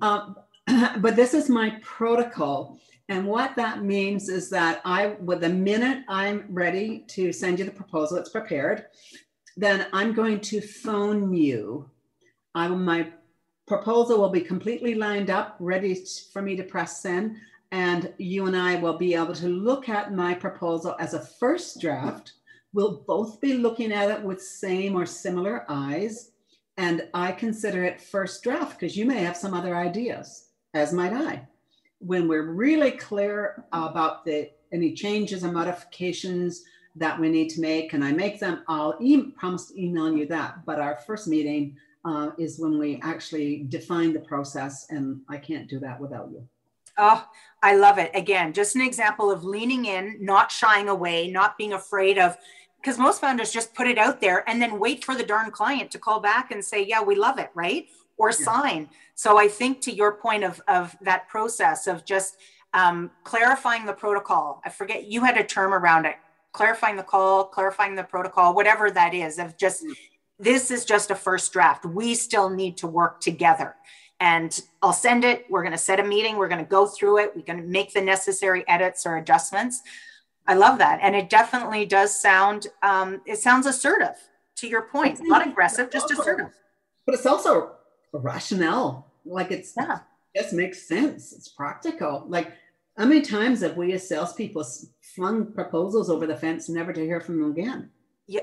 Um, 0.00 0.36
but 0.98 1.16
this 1.16 1.34
is 1.34 1.48
my 1.50 1.78
protocol. 1.82 2.78
And 3.10 3.26
what 3.26 3.54
that 3.56 3.82
means 3.84 4.30
is 4.30 4.48
that 4.48 4.80
I, 4.86 5.08
with 5.20 5.42
the 5.42 5.50
minute 5.50 6.04
I'm 6.08 6.46
ready 6.48 7.04
to 7.08 7.30
send 7.30 7.58
you 7.58 7.66
the 7.66 7.70
proposal, 7.70 8.16
it's 8.16 8.30
prepared, 8.30 8.86
then 9.58 9.86
I'm 9.92 10.14
going 10.14 10.40
to 10.40 10.62
phone 10.62 11.34
you. 11.34 11.90
I, 12.54 12.68
my 12.68 13.12
proposal 13.66 14.18
will 14.18 14.30
be 14.30 14.40
completely 14.40 14.94
lined 14.94 15.28
up, 15.28 15.56
ready 15.60 16.06
for 16.32 16.40
me 16.40 16.56
to 16.56 16.62
press 16.62 17.02
send. 17.02 17.36
And 17.70 18.14
you 18.16 18.46
and 18.46 18.56
I 18.56 18.76
will 18.76 18.96
be 18.96 19.14
able 19.14 19.34
to 19.34 19.48
look 19.48 19.90
at 19.90 20.14
my 20.14 20.32
proposal 20.32 20.96
as 20.98 21.12
a 21.12 21.20
first 21.20 21.82
draft. 21.82 22.32
We'll 22.74 23.04
both 23.06 23.40
be 23.40 23.54
looking 23.54 23.92
at 23.92 24.10
it 24.10 24.20
with 24.22 24.42
same 24.42 24.96
or 24.96 25.06
similar 25.06 25.64
eyes. 25.68 26.32
And 26.76 27.08
I 27.14 27.30
consider 27.30 27.84
it 27.84 28.00
first 28.00 28.42
draft 28.42 28.78
because 28.78 28.96
you 28.96 29.06
may 29.06 29.22
have 29.22 29.36
some 29.36 29.54
other 29.54 29.76
ideas, 29.76 30.48
as 30.74 30.92
might 30.92 31.12
I. 31.12 31.46
When 32.00 32.26
we're 32.26 32.50
really 32.52 32.90
clear 32.90 33.64
about 33.72 34.24
the 34.24 34.50
any 34.72 34.92
changes 34.92 35.44
or 35.44 35.52
modifications 35.52 36.64
that 36.96 37.18
we 37.18 37.28
need 37.28 37.48
to 37.50 37.60
make, 37.60 37.92
and 37.92 38.04
I 38.04 38.10
make 38.10 38.40
them, 38.40 38.64
I'll 38.66 38.96
e- 39.00 39.30
promise 39.38 39.66
to 39.66 39.80
email 39.80 40.12
you 40.16 40.26
that. 40.26 40.66
But 40.66 40.80
our 40.80 40.98
first 41.06 41.28
meeting, 41.28 41.76
uh, 42.04 42.30
is 42.38 42.58
when 42.58 42.78
we 42.78 43.00
actually 43.02 43.64
define 43.68 44.12
the 44.12 44.20
process, 44.20 44.86
and 44.90 45.20
I 45.28 45.38
can't 45.38 45.68
do 45.68 45.78
that 45.80 46.00
without 46.00 46.30
you. 46.30 46.46
Oh, 46.96 47.26
I 47.62 47.74
love 47.76 47.98
it. 47.98 48.10
Again, 48.14 48.52
just 48.52 48.76
an 48.76 48.82
example 48.82 49.30
of 49.30 49.44
leaning 49.44 49.86
in, 49.86 50.18
not 50.20 50.52
shying 50.52 50.88
away, 50.88 51.30
not 51.30 51.58
being 51.58 51.72
afraid 51.72 52.18
of, 52.18 52.36
because 52.84 52.98
most 52.98 53.18
founders 53.18 53.50
just 53.50 53.74
put 53.74 53.86
it 53.86 53.96
out 53.96 54.20
there 54.20 54.46
and 54.46 54.60
then 54.60 54.78
wait 54.78 55.02
for 55.02 55.14
the 55.14 55.22
darn 55.24 55.50
client 55.50 55.90
to 55.90 55.98
call 55.98 56.20
back 56.20 56.50
and 56.50 56.62
say, 56.62 56.84
yeah, 56.84 57.02
we 57.02 57.14
love 57.14 57.38
it, 57.38 57.48
right? 57.54 57.86
Or 58.18 58.28
yeah. 58.28 58.44
sign. 58.44 58.88
So 59.14 59.38
I 59.38 59.48
think 59.48 59.80
to 59.82 59.90
your 59.90 60.12
point 60.12 60.44
of, 60.44 60.60
of 60.68 60.94
that 61.00 61.26
process 61.26 61.86
of 61.86 62.04
just 62.04 62.36
um, 62.74 63.10
clarifying 63.22 63.86
the 63.86 63.94
protocol, 63.94 64.60
I 64.66 64.68
forget, 64.68 65.06
you 65.06 65.24
had 65.24 65.38
a 65.38 65.44
term 65.44 65.72
around 65.72 66.04
it, 66.04 66.16
clarifying 66.52 66.96
the 66.96 67.02
call, 67.02 67.44
clarifying 67.44 67.94
the 67.94 68.04
protocol, 68.04 68.54
whatever 68.54 68.90
that 68.90 69.14
is, 69.14 69.38
of 69.38 69.56
just 69.56 69.82
mm 69.82 69.94
this 70.38 70.70
is 70.70 70.84
just 70.84 71.10
a 71.10 71.14
first 71.14 71.52
draft. 71.52 71.84
We 71.84 72.14
still 72.14 72.50
need 72.50 72.76
to 72.78 72.86
work 72.86 73.20
together. 73.20 73.76
And 74.20 74.58
I'll 74.82 74.92
send 74.92 75.24
it. 75.24 75.46
We're 75.48 75.62
going 75.62 75.72
to 75.72 75.78
set 75.78 76.00
a 76.00 76.04
meeting. 76.04 76.36
We're 76.36 76.48
going 76.48 76.64
to 76.64 76.68
go 76.68 76.86
through 76.86 77.18
it. 77.18 77.32
We're 77.34 77.42
going 77.42 77.62
to 77.62 77.68
make 77.68 77.92
the 77.92 78.00
necessary 78.00 78.64
edits 78.68 79.06
or 79.06 79.16
adjustments. 79.16 79.82
I 80.46 80.54
love 80.54 80.78
that. 80.78 81.00
And 81.02 81.16
it 81.16 81.30
definitely 81.30 81.86
does 81.86 82.18
sound, 82.20 82.66
um, 82.82 83.20
it 83.26 83.38
sounds 83.38 83.66
assertive 83.66 84.16
to 84.56 84.68
your 84.68 84.82
point, 84.82 85.20
not 85.22 85.46
aggressive, 85.46 85.90
just 85.90 86.10
assertive. 86.10 86.52
But 87.06 87.14
it's 87.14 87.26
also 87.26 87.72
a 88.12 88.18
rationale. 88.18 89.10
Like 89.24 89.50
it's, 89.50 89.72
yeah. 89.76 90.00
it 90.34 90.42
just 90.42 90.52
makes 90.52 90.86
sense. 90.86 91.32
It's 91.32 91.48
practical. 91.48 92.24
Like 92.28 92.52
how 92.96 93.06
many 93.06 93.22
times 93.22 93.62
have 93.62 93.76
we 93.76 93.92
as 93.92 94.08
salespeople 94.08 94.64
flung 95.14 95.52
proposals 95.52 96.10
over 96.10 96.26
the 96.26 96.36
fence, 96.36 96.68
never 96.68 96.92
to 96.92 97.04
hear 97.04 97.20
from 97.20 97.40
them 97.40 97.50
again? 97.50 97.90
Yeah. 98.26 98.42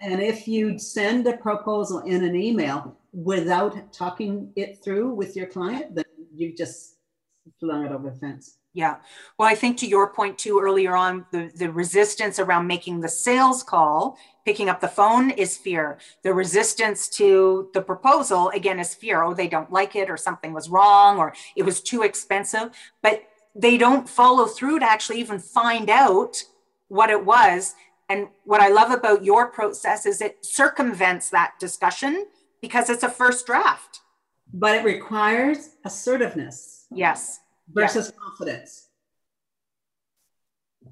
And 0.00 0.20
if 0.20 0.48
you 0.48 0.78
send 0.78 1.26
a 1.26 1.36
proposal 1.36 2.00
in 2.00 2.24
an 2.24 2.34
email 2.34 2.96
without 3.12 3.92
talking 3.92 4.52
it 4.56 4.82
through 4.82 5.14
with 5.14 5.36
your 5.36 5.46
client, 5.46 5.94
then 5.94 6.04
you've 6.34 6.56
just 6.56 6.96
flung 7.60 7.84
it 7.84 7.92
over 7.92 8.10
the 8.10 8.16
fence. 8.16 8.58
Yeah. 8.74 8.96
Well, 9.38 9.48
I 9.48 9.54
think 9.54 9.76
to 9.78 9.86
your 9.86 10.12
point 10.14 10.38
too 10.38 10.58
earlier 10.58 10.96
on, 10.96 11.26
the, 11.30 11.52
the 11.54 11.70
resistance 11.70 12.38
around 12.38 12.66
making 12.66 13.00
the 13.00 13.08
sales 13.08 13.62
call, 13.62 14.16
picking 14.46 14.70
up 14.70 14.80
the 14.80 14.88
phone 14.88 15.30
is 15.30 15.58
fear. 15.58 15.98
The 16.22 16.32
resistance 16.32 17.08
to 17.10 17.68
the 17.74 17.82
proposal, 17.82 18.48
again, 18.50 18.78
is 18.78 18.94
fear. 18.94 19.22
Oh, 19.22 19.34
they 19.34 19.46
don't 19.46 19.70
like 19.70 19.94
it, 19.94 20.08
or 20.08 20.16
something 20.16 20.54
was 20.54 20.70
wrong, 20.70 21.18
or 21.18 21.34
it 21.54 21.64
was 21.64 21.82
too 21.82 22.02
expensive. 22.02 22.70
But 23.02 23.24
they 23.54 23.76
don't 23.76 24.08
follow 24.08 24.46
through 24.46 24.78
to 24.78 24.86
actually 24.88 25.20
even 25.20 25.38
find 25.38 25.90
out 25.90 26.42
what 26.88 27.10
it 27.10 27.26
was. 27.26 27.74
And 28.08 28.28
what 28.44 28.62
I 28.62 28.68
love 28.68 28.90
about 28.90 29.22
your 29.22 29.48
process 29.48 30.06
is 30.06 30.22
it 30.22 30.44
circumvents 30.44 31.28
that 31.28 31.54
discussion 31.60 32.26
because 32.62 32.88
it's 32.88 33.02
a 33.02 33.10
first 33.10 33.44
draft. 33.44 34.00
But 34.54 34.76
it 34.76 34.84
requires 34.84 35.70
assertiveness. 35.84 36.86
Yes. 36.90 37.40
Versus 37.68 38.06
yes. 38.06 38.18
confidence. 38.20 38.88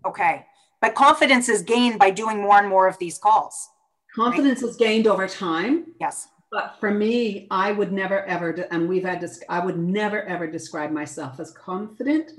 Okay. 0.07 0.47
But 0.81 0.95
confidence 0.95 1.49
is 1.49 1.63
gained 1.63 1.99
by 1.99 2.11
doing 2.11 2.41
more 2.41 2.59
and 2.59 2.69
more 2.69 2.89
of 2.89 2.99
these 2.99 3.19
calls. 3.19 3.69
Confidence 4.15 4.63
right? 4.63 4.71
is 4.71 4.77
gained 4.77 5.07
over 5.07 5.29
time. 5.29 5.87
Yes. 6.01 6.29
But 6.51 6.77
for 6.81 6.91
me, 6.91 7.47
I 7.51 7.71
would 7.71 7.93
never 7.93 8.25
ever, 8.25 8.51
and 8.71 8.89
we've 8.89 9.05
had 9.05 9.21
this, 9.21 9.43
I 9.49 9.65
would 9.65 9.79
never 9.79 10.23
ever 10.25 10.47
describe 10.47 10.91
myself 10.91 11.39
as 11.39 11.53
confident. 11.53 12.33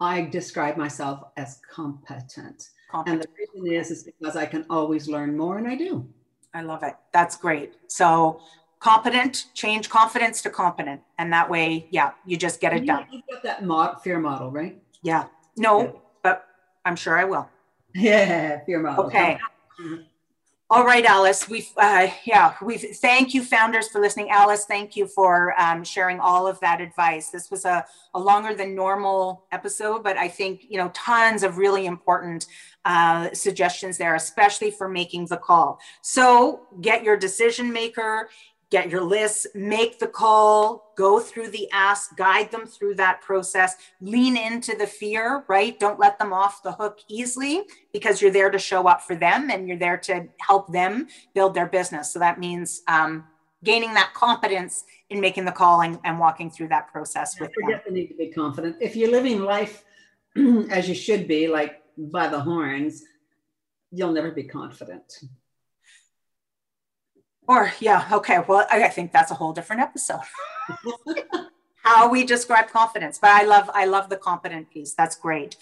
I 0.00 0.22
describe 0.22 0.76
myself 0.76 1.24
as 1.36 1.60
competent. 1.68 2.68
competent. 2.90 3.14
And 3.14 3.22
the 3.22 3.62
reason 3.64 3.72
is, 3.72 3.90
is 3.90 4.04
because 4.04 4.36
I 4.36 4.46
can 4.46 4.66
always 4.70 5.08
learn 5.08 5.36
more, 5.36 5.58
and 5.58 5.66
I 5.66 5.74
do. 5.74 6.06
I 6.54 6.62
love 6.62 6.82
it. 6.84 6.94
That's 7.12 7.36
great. 7.36 7.74
So 7.88 8.40
competent, 8.78 9.46
change 9.54 9.88
confidence 9.88 10.42
to 10.42 10.50
competent. 10.50 11.00
And 11.18 11.32
that 11.32 11.48
way, 11.48 11.88
yeah, 11.90 12.12
you 12.24 12.36
just 12.36 12.60
get 12.60 12.72
it 12.72 12.80
you, 12.80 12.86
done. 12.86 13.06
You've 13.10 13.22
got 13.30 13.42
that 13.42 13.64
mod, 13.64 14.02
fear 14.02 14.18
model, 14.18 14.50
right? 14.50 14.80
Yeah. 15.02 15.26
No, 15.56 15.82
yeah. 15.82 15.90
but 16.22 16.46
I'm 16.84 16.96
sure 16.96 17.18
I 17.18 17.24
will. 17.24 17.48
Yeah, 17.94 18.62
fear 18.64 18.80
model. 18.80 19.06
Okay. 19.06 19.38
Mm-hmm. 19.80 20.02
All 20.68 20.84
right, 20.84 21.04
Alice. 21.04 21.48
We've 21.48 21.70
uh, 21.76 22.08
yeah, 22.24 22.54
we've 22.60 22.84
thank 22.96 23.34
you, 23.34 23.44
founders, 23.44 23.88
for 23.88 24.00
listening. 24.00 24.30
Alice, 24.30 24.64
thank 24.64 24.96
you 24.96 25.06
for 25.06 25.54
um, 25.60 25.84
sharing 25.84 26.18
all 26.18 26.48
of 26.48 26.58
that 26.58 26.80
advice. 26.80 27.30
This 27.30 27.52
was 27.52 27.64
a, 27.64 27.86
a 28.14 28.18
longer 28.18 28.52
than 28.52 28.74
normal 28.74 29.44
episode, 29.52 30.02
but 30.02 30.16
I 30.16 30.26
think 30.26 30.66
you 30.68 30.76
know 30.76 30.90
tons 30.92 31.44
of 31.44 31.58
really 31.58 31.86
important 31.86 32.46
uh, 32.84 33.32
suggestions 33.32 33.96
there, 33.96 34.16
especially 34.16 34.72
for 34.72 34.88
making 34.88 35.26
the 35.26 35.36
call. 35.36 35.78
So 36.02 36.62
get 36.80 37.04
your 37.04 37.16
decision 37.16 37.72
maker 37.72 38.28
get 38.70 38.90
your 38.90 39.02
lists, 39.02 39.46
make 39.54 39.98
the 39.98 40.06
call, 40.06 40.92
go 40.96 41.20
through 41.20 41.50
the 41.50 41.70
ask, 41.70 42.16
guide 42.16 42.50
them 42.50 42.66
through 42.66 42.94
that 42.96 43.20
process, 43.20 43.76
lean 44.00 44.36
into 44.36 44.76
the 44.76 44.86
fear, 44.86 45.44
right? 45.48 45.78
Don't 45.78 46.00
let 46.00 46.18
them 46.18 46.32
off 46.32 46.62
the 46.62 46.72
hook 46.72 46.98
easily 47.08 47.62
because 47.92 48.20
you're 48.20 48.32
there 48.32 48.50
to 48.50 48.58
show 48.58 48.88
up 48.88 49.02
for 49.02 49.14
them 49.14 49.50
and 49.50 49.68
you're 49.68 49.78
there 49.78 49.98
to 49.98 50.26
help 50.40 50.72
them 50.72 51.06
build 51.34 51.54
their 51.54 51.66
business. 51.66 52.12
So 52.12 52.18
that 52.18 52.40
means 52.40 52.82
um, 52.88 53.24
gaining 53.62 53.94
that 53.94 54.12
confidence 54.14 54.84
in 55.10 55.20
making 55.20 55.44
the 55.44 55.52
call 55.52 55.82
and, 55.82 55.98
and 56.04 56.18
walking 56.18 56.50
through 56.50 56.68
that 56.68 56.88
process 56.88 57.38
with 57.38 57.50
them. 57.50 57.80
the 57.86 57.92
need 57.92 58.08
to 58.08 58.14
be 58.14 58.32
confident. 58.32 58.76
If 58.80 58.96
you're 58.96 59.10
living 59.10 59.42
life 59.42 59.84
as 60.70 60.88
you 60.88 60.94
should 60.94 61.28
be, 61.28 61.46
like 61.46 61.82
by 61.96 62.26
the 62.26 62.40
horns, 62.40 63.04
you'll 63.92 64.12
never 64.12 64.32
be 64.32 64.42
confident. 64.42 65.20
Or, 67.48 67.72
yeah, 67.80 68.08
okay, 68.12 68.40
well, 68.46 68.66
I 68.70 68.88
think 68.88 69.12
that's 69.12 69.30
a 69.30 69.34
whole 69.34 69.52
different 69.52 69.82
episode. 69.82 70.20
how 71.86 72.08
we 72.08 72.24
describe 72.24 72.68
confidence 72.68 73.16
but 73.18 73.30
i 73.30 73.44
love 73.44 73.70
i 73.72 73.84
love 73.84 74.08
the 74.08 74.16
competent 74.16 74.68
piece. 74.70 74.92
That's 74.94 75.16
great. 75.16 75.56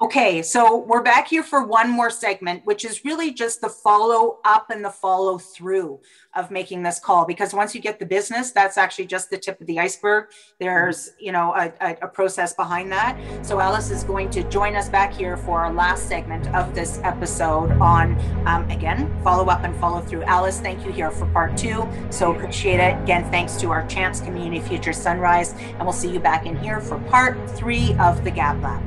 Okay 0.00 0.42
so 0.42 0.78
we're 0.78 1.02
back 1.02 1.28
here 1.28 1.44
for 1.44 1.64
one 1.64 1.88
more 1.88 2.10
segment 2.10 2.66
which 2.66 2.84
is 2.84 3.04
really 3.04 3.32
just 3.32 3.60
the 3.60 3.68
follow 3.68 4.38
up 4.44 4.70
and 4.70 4.84
the 4.84 4.90
follow 4.90 5.38
through 5.38 6.00
of 6.34 6.50
making 6.50 6.82
this 6.82 6.98
call 6.98 7.24
because 7.24 7.54
once 7.54 7.74
you 7.74 7.80
get 7.80 7.98
the 7.98 8.06
business 8.06 8.50
that's 8.50 8.76
actually 8.76 9.06
just 9.06 9.30
the 9.30 9.38
tip 9.38 9.60
of 9.60 9.66
the 9.66 9.78
iceberg. 9.78 10.26
There's 10.58 11.10
you 11.20 11.32
know 11.32 11.54
a, 11.54 11.72
a, 11.80 11.96
a 12.02 12.08
process 12.08 12.54
behind 12.54 12.90
that. 12.92 13.16
So 13.42 13.60
alice 13.60 13.90
is 13.90 14.02
going 14.02 14.30
to 14.30 14.42
join 14.44 14.74
us 14.74 14.88
back 14.88 15.12
here 15.12 15.36
for 15.36 15.60
our 15.60 15.72
last 15.72 16.08
segment 16.08 16.52
of 16.54 16.74
this 16.74 17.00
episode 17.04 17.70
on 17.80 18.18
um, 18.46 18.68
again 18.70 19.16
follow 19.22 19.46
up 19.46 19.62
and 19.62 19.74
follow 19.76 20.00
through. 20.00 20.22
Alice 20.24 20.60
thank 20.60 20.84
you 20.84 20.90
here 20.90 21.10
for 21.10 21.26
part 21.26 21.56
two. 21.56 21.88
So 22.10 22.34
appreciate 22.34 22.80
it. 22.80 23.00
Again 23.02 23.30
thanks 23.30 23.56
to 23.56 23.70
our 23.70 23.86
chance 23.86 24.20
community 24.20 24.60
future 24.60 24.92
sunrise 24.92 25.54
and 25.74 25.82
we'll 25.82 25.92
see 25.92 26.10
you 26.10 26.20
back 26.20 26.46
in 26.46 26.56
here 26.56 26.80
for 26.80 26.98
part 27.10 27.38
three 27.50 27.94
of 27.98 28.24
the 28.24 28.30
Gab 28.30 28.62
Lab. 28.62 28.82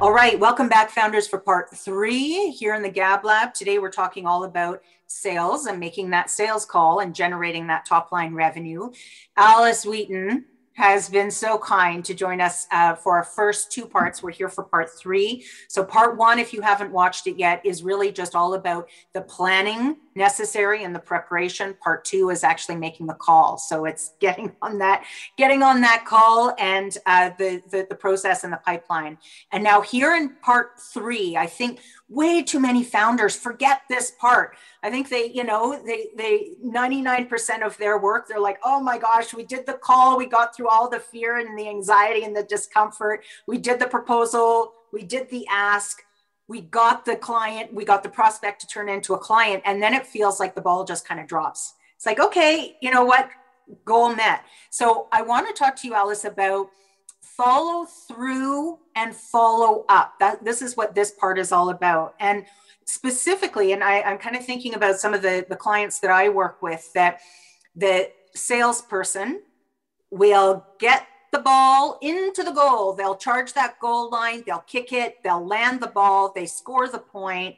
All 0.00 0.12
right, 0.12 0.38
welcome 0.38 0.68
back, 0.68 0.90
founders, 0.90 1.26
for 1.26 1.38
part 1.38 1.76
three 1.76 2.50
here 2.50 2.74
in 2.74 2.82
the 2.82 2.88
Gab 2.88 3.24
Lab. 3.24 3.52
Today, 3.52 3.80
we're 3.80 3.90
talking 3.90 4.26
all 4.26 4.44
about 4.44 4.80
sales 5.08 5.66
and 5.66 5.80
making 5.80 6.10
that 6.10 6.30
sales 6.30 6.64
call 6.64 7.00
and 7.00 7.14
generating 7.14 7.66
that 7.66 7.84
top 7.84 8.12
line 8.12 8.32
revenue. 8.32 8.90
Alice 9.36 9.84
Wheaton 9.84 10.44
has 10.78 11.08
been 11.08 11.28
so 11.28 11.58
kind 11.58 12.04
to 12.04 12.14
join 12.14 12.40
us 12.40 12.68
uh, 12.70 12.94
for 12.94 13.16
our 13.16 13.24
first 13.24 13.72
two 13.72 13.84
parts. 13.84 14.22
We're 14.22 14.30
here 14.30 14.48
for 14.48 14.62
part 14.62 14.88
three. 14.88 15.44
So, 15.66 15.82
part 15.82 16.16
one, 16.16 16.38
if 16.38 16.52
you 16.52 16.60
haven't 16.60 16.92
watched 16.92 17.26
it 17.26 17.36
yet, 17.36 17.60
is 17.66 17.82
really 17.82 18.12
just 18.12 18.36
all 18.36 18.54
about 18.54 18.88
the 19.12 19.22
planning 19.22 19.96
necessary 20.18 20.84
and 20.84 20.94
the 20.94 20.98
preparation. 21.00 21.74
Part 21.82 22.04
two 22.04 22.28
is 22.28 22.44
actually 22.44 22.76
making 22.76 23.06
the 23.06 23.14
call. 23.14 23.56
So 23.56 23.86
it's 23.86 24.12
getting 24.20 24.52
on 24.60 24.78
that, 24.78 25.04
getting 25.38 25.62
on 25.62 25.80
that 25.80 26.04
call 26.06 26.54
and 26.58 26.96
uh, 27.06 27.30
the, 27.38 27.62
the, 27.70 27.86
the 27.88 27.96
process 27.96 28.44
and 28.44 28.52
the 28.52 28.58
pipeline. 28.58 29.16
And 29.52 29.64
now 29.64 29.80
here 29.80 30.14
in 30.14 30.34
part 30.42 30.78
three, 30.78 31.36
I 31.36 31.46
think 31.46 31.80
way 32.08 32.42
too 32.42 32.58
many 32.58 32.82
founders 32.82 33.36
forget 33.36 33.82
this 33.88 34.12
part. 34.18 34.56
I 34.82 34.90
think 34.90 35.08
they, 35.08 35.30
you 35.30 35.44
know, 35.44 35.80
they 35.84 36.08
they 36.16 36.52
99% 36.64 37.62
of 37.62 37.76
their 37.78 37.98
work, 37.98 38.28
they're 38.28 38.40
like, 38.40 38.58
oh 38.64 38.80
my 38.80 38.98
gosh, 38.98 39.34
we 39.34 39.44
did 39.44 39.66
the 39.66 39.74
call, 39.74 40.16
we 40.16 40.26
got 40.26 40.54
through 40.56 40.68
all 40.68 40.88
the 40.88 41.00
fear 41.00 41.38
and 41.38 41.58
the 41.58 41.68
anxiety 41.68 42.24
and 42.24 42.34
the 42.34 42.44
discomfort, 42.44 43.24
we 43.46 43.58
did 43.58 43.78
the 43.78 43.86
proposal, 43.86 44.72
we 44.92 45.02
did 45.02 45.28
the 45.30 45.46
ask 45.50 46.02
we 46.48 46.62
got 46.62 47.04
the 47.04 47.14
client, 47.14 47.72
we 47.72 47.84
got 47.84 48.02
the 48.02 48.08
prospect 48.08 48.60
to 48.62 48.66
turn 48.66 48.88
into 48.88 49.12
a 49.12 49.18
client, 49.18 49.62
and 49.66 49.82
then 49.82 49.92
it 49.92 50.06
feels 50.06 50.40
like 50.40 50.54
the 50.54 50.62
ball 50.62 50.82
just 50.82 51.06
kind 51.06 51.20
of 51.20 51.26
drops. 51.26 51.74
It's 51.94 52.06
like, 52.06 52.18
okay, 52.18 52.76
you 52.80 52.90
know 52.90 53.04
what? 53.04 53.28
Goal 53.84 54.14
met. 54.14 54.44
So 54.70 55.08
I 55.12 55.20
want 55.22 55.46
to 55.46 55.52
talk 55.52 55.76
to 55.76 55.86
you, 55.86 55.94
Alice, 55.94 56.24
about 56.24 56.70
follow 57.38 57.86
through 57.86 58.78
and 58.96 59.14
follow 59.14 59.86
up. 59.88 60.14
That 60.18 60.44
this 60.44 60.60
is 60.60 60.76
what 60.76 60.94
this 60.94 61.12
part 61.12 61.38
is 61.38 61.52
all 61.52 61.70
about. 61.70 62.14
And 62.20 62.44
specifically, 62.84 63.72
and 63.72 63.82
I, 63.82 64.02
I'm 64.02 64.18
kind 64.18 64.36
of 64.36 64.44
thinking 64.44 64.74
about 64.74 64.98
some 64.98 65.14
of 65.14 65.22
the, 65.22 65.46
the 65.48 65.56
clients 65.56 66.00
that 66.00 66.10
I 66.10 66.28
work 66.28 66.60
with 66.60 66.92
that 66.94 67.20
the 67.74 68.10
salesperson 68.34 69.42
will 70.10 70.66
get 70.80 71.06
the 71.32 71.38
ball 71.38 71.98
into 72.02 72.42
the 72.42 72.50
goal. 72.50 72.94
They'll 72.94 73.16
charge 73.16 73.52
that 73.52 73.78
goal 73.78 74.10
line, 74.10 74.42
they'll 74.44 74.64
kick 74.66 74.92
it, 74.92 75.22
they'll 75.22 75.46
land 75.46 75.80
the 75.80 75.88
ball, 75.88 76.32
they 76.34 76.46
score 76.46 76.88
the 76.88 76.98
point, 76.98 77.56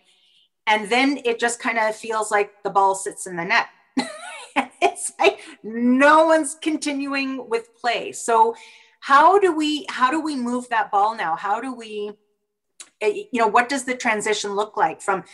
and 0.66 0.90
then 0.90 1.20
it 1.24 1.38
just 1.38 1.60
kind 1.60 1.78
of 1.78 1.94
feels 1.96 2.30
like 2.30 2.62
the 2.62 2.70
ball 2.70 2.94
sits 2.94 3.26
in 3.26 3.36
the 3.36 3.44
net. 3.44 3.68
it's 4.82 5.12
like 5.18 5.40
no 5.62 6.26
one's 6.26 6.56
continuing 6.60 7.48
with 7.48 7.74
play. 7.80 8.12
So 8.12 8.56
how 9.00 9.38
do 9.38 9.52
we 9.52 9.86
how 9.88 10.10
do 10.10 10.20
we 10.20 10.36
move 10.36 10.68
that 10.68 10.90
ball 10.90 11.16
now? 11.16 11.36
How 11.36 11.60
do 11.60 11.74
we 11.74 12.12
eh, 13.00 13.24
you 13.32 13.40
know 13.40 13.46
what 13.46 13.68
does 13.68 13.84
the 13.84 13.96
transition 13.96 14.54
look 14.54 14.76
like 14.76 15.00
from 15.02 15.24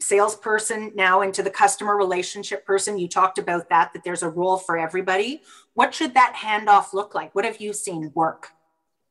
salesperson 0.00 0.92
now 0.94 1.22
into 1.22 1.42
the 1.42 1.50
customer 1.50 1.96
relationship 1.96 2.66
person? 2.66 2.98
You 2.98 3.08
talked 3.08 3.38
about 3.38 3.68
that 3.70 3.92
that 3.94 4.04
there's 4.04 4.22
a 4.22 4.28
role 4.28 4.58
for 4.58 4.76
everybody. 4.76 5.42
What 5.74 5.94
should 5.94 6.14
that 6.14 6.34
handoff 6.36 6.92
look 6.92 7.14
like? 7.14 7.34
What 7.34 7.44
have 7.44 7.60
you 7.60 7.72
seen 7.72 8.12
work? 8.14 8.48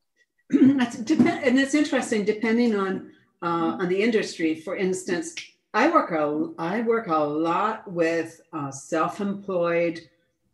That's 0.50 0.96
and 0.96 1.58
it's 1.58 1.74
interesting 1.74 2.24
depending 2.24 2.76
on 2.76 3.10
uh, 3.42 3.78
on 3.80 3.88
the 3.88 4.00
industry. 4.00 4.54
For 4.54 4.76
instance 4.76 5.34
i 5.74 5.90
work 5.90 6.12
a 6.12 6.52
i 6.58 6.80
work 6.82 7.08
a 7.08 7.16
lot 7.16 7.90
with 7.90 8.40
uh, 8.52 8.70
self-employed 8.70 10.00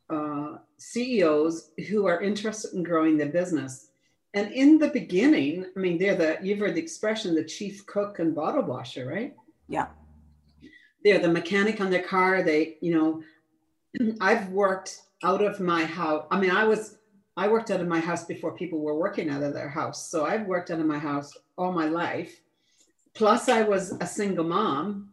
uh, 0.09 0.56
ceos 0.81 1.73
who 1.89 2.07
are 2.07 2.20
interested 2.20 2.73
in 2.74 2.82
growing 2.82 3.16
their 3.16 3.28
business 3.28 3.89
and 4.35 4.51
in 4.52 4.78
the 4.78 4.89
beginning 4.89 5.66
i 5.77 5.78
mean 5.78 5.98
they're 5.98 6.16
the 6.16 6.39
you've 6.43 6.59
heard 6.59 6.74
the 6.74 6.81
expression 6.81 7.35
the 7.35 7.44
chief 7.44 7.85
cook 7.86 8.19
and 8.19 8.35
bottle 8.35 8.62
washer 8.62 9.07
right 9.07 9.35
yeah 9.69 9.89
they're 11.05 11.19
the 11.19 11.28
mechanic 11.28 11.81
on 11.81 11.90
their 11.90 12.02
car. 12.02 12.43
They, 12.43 12.77
you 12.81 12.94
know, 12.94 14.15
I've 14.20 14.48
worked 14.51 15.02
out 15.23 15.43
of 15.43 15.61
my 15.61 15.85
house. 15.85 16.27
I 16.31 16.39
mean, 16.39 16.51
I 16.51 16.65
was, 16.65 16.98
I 17.36 17.48
worked 17.48 17.70
out 17.70 17.81
of 17.81 17.89
my 17.89 18.01
house 18.01 18.24
before 18.24 18.57
people 18.57 18.81
were 18.81 18.98
working 18.98 19.31
out 19.31 19.43
of 19.43 19.55
their 19.55 19.69
house. 19.69 20.11
So 20.11 20.24
I've 20.27 20.47
worked 20.47 20.70
out 20.70 20.81
of 20.81 20.86
my 20.86 20.98
house 20.98 21.36
all 21.57 21.73
my 21.73 21.86
life. 21.86 22.40
Plus, 23.15 23.48
I 23.48 23.62
was 23.62 23.93
a 24.01 24.07
single 24.07 24.44
mom. 24.44 25.10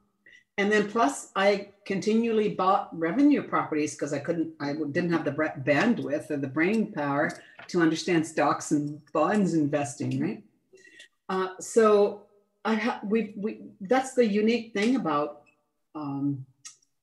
And 0.57 0.71
then 0.71 0.89
plus, 0.89 1.31
I 1.35 1.69
continually 1.85 2.49
bought 2.49 2.89
revenue 2.97 3.43
properties 3.43 3.93
because 3.93 4.11
I 4.11 4.19
couldn't, 4.19 4.53
I 4.59 4.73
didn't 4.73 5.11
have 5.11 5.23
the 5.23 5.31
bandwidth 5.31 6.31
or 6.31 6.37
the 6.37 6.47
brain 6.47 6.91
power 6.91 7.31
to 7.67 7.81
understand 7.81 8.25
stocks 8.25 8.71
and 8.71 8.99
bonds 9.13 9.53
investing, 9.53 10.19
right? 10.19 10.43
Uh, 11.29 11.49
so 11.59 12.23
I 12.65 12.73
have, 12.73 13.01
we, 13.03 13.33
we, 13.37 13.61
that's 13.81 14.13
the 14.13 14.25
unique 14.25 14.73
thing 14.73 14.95
about 14.95 15.41
um, 15.93 16.45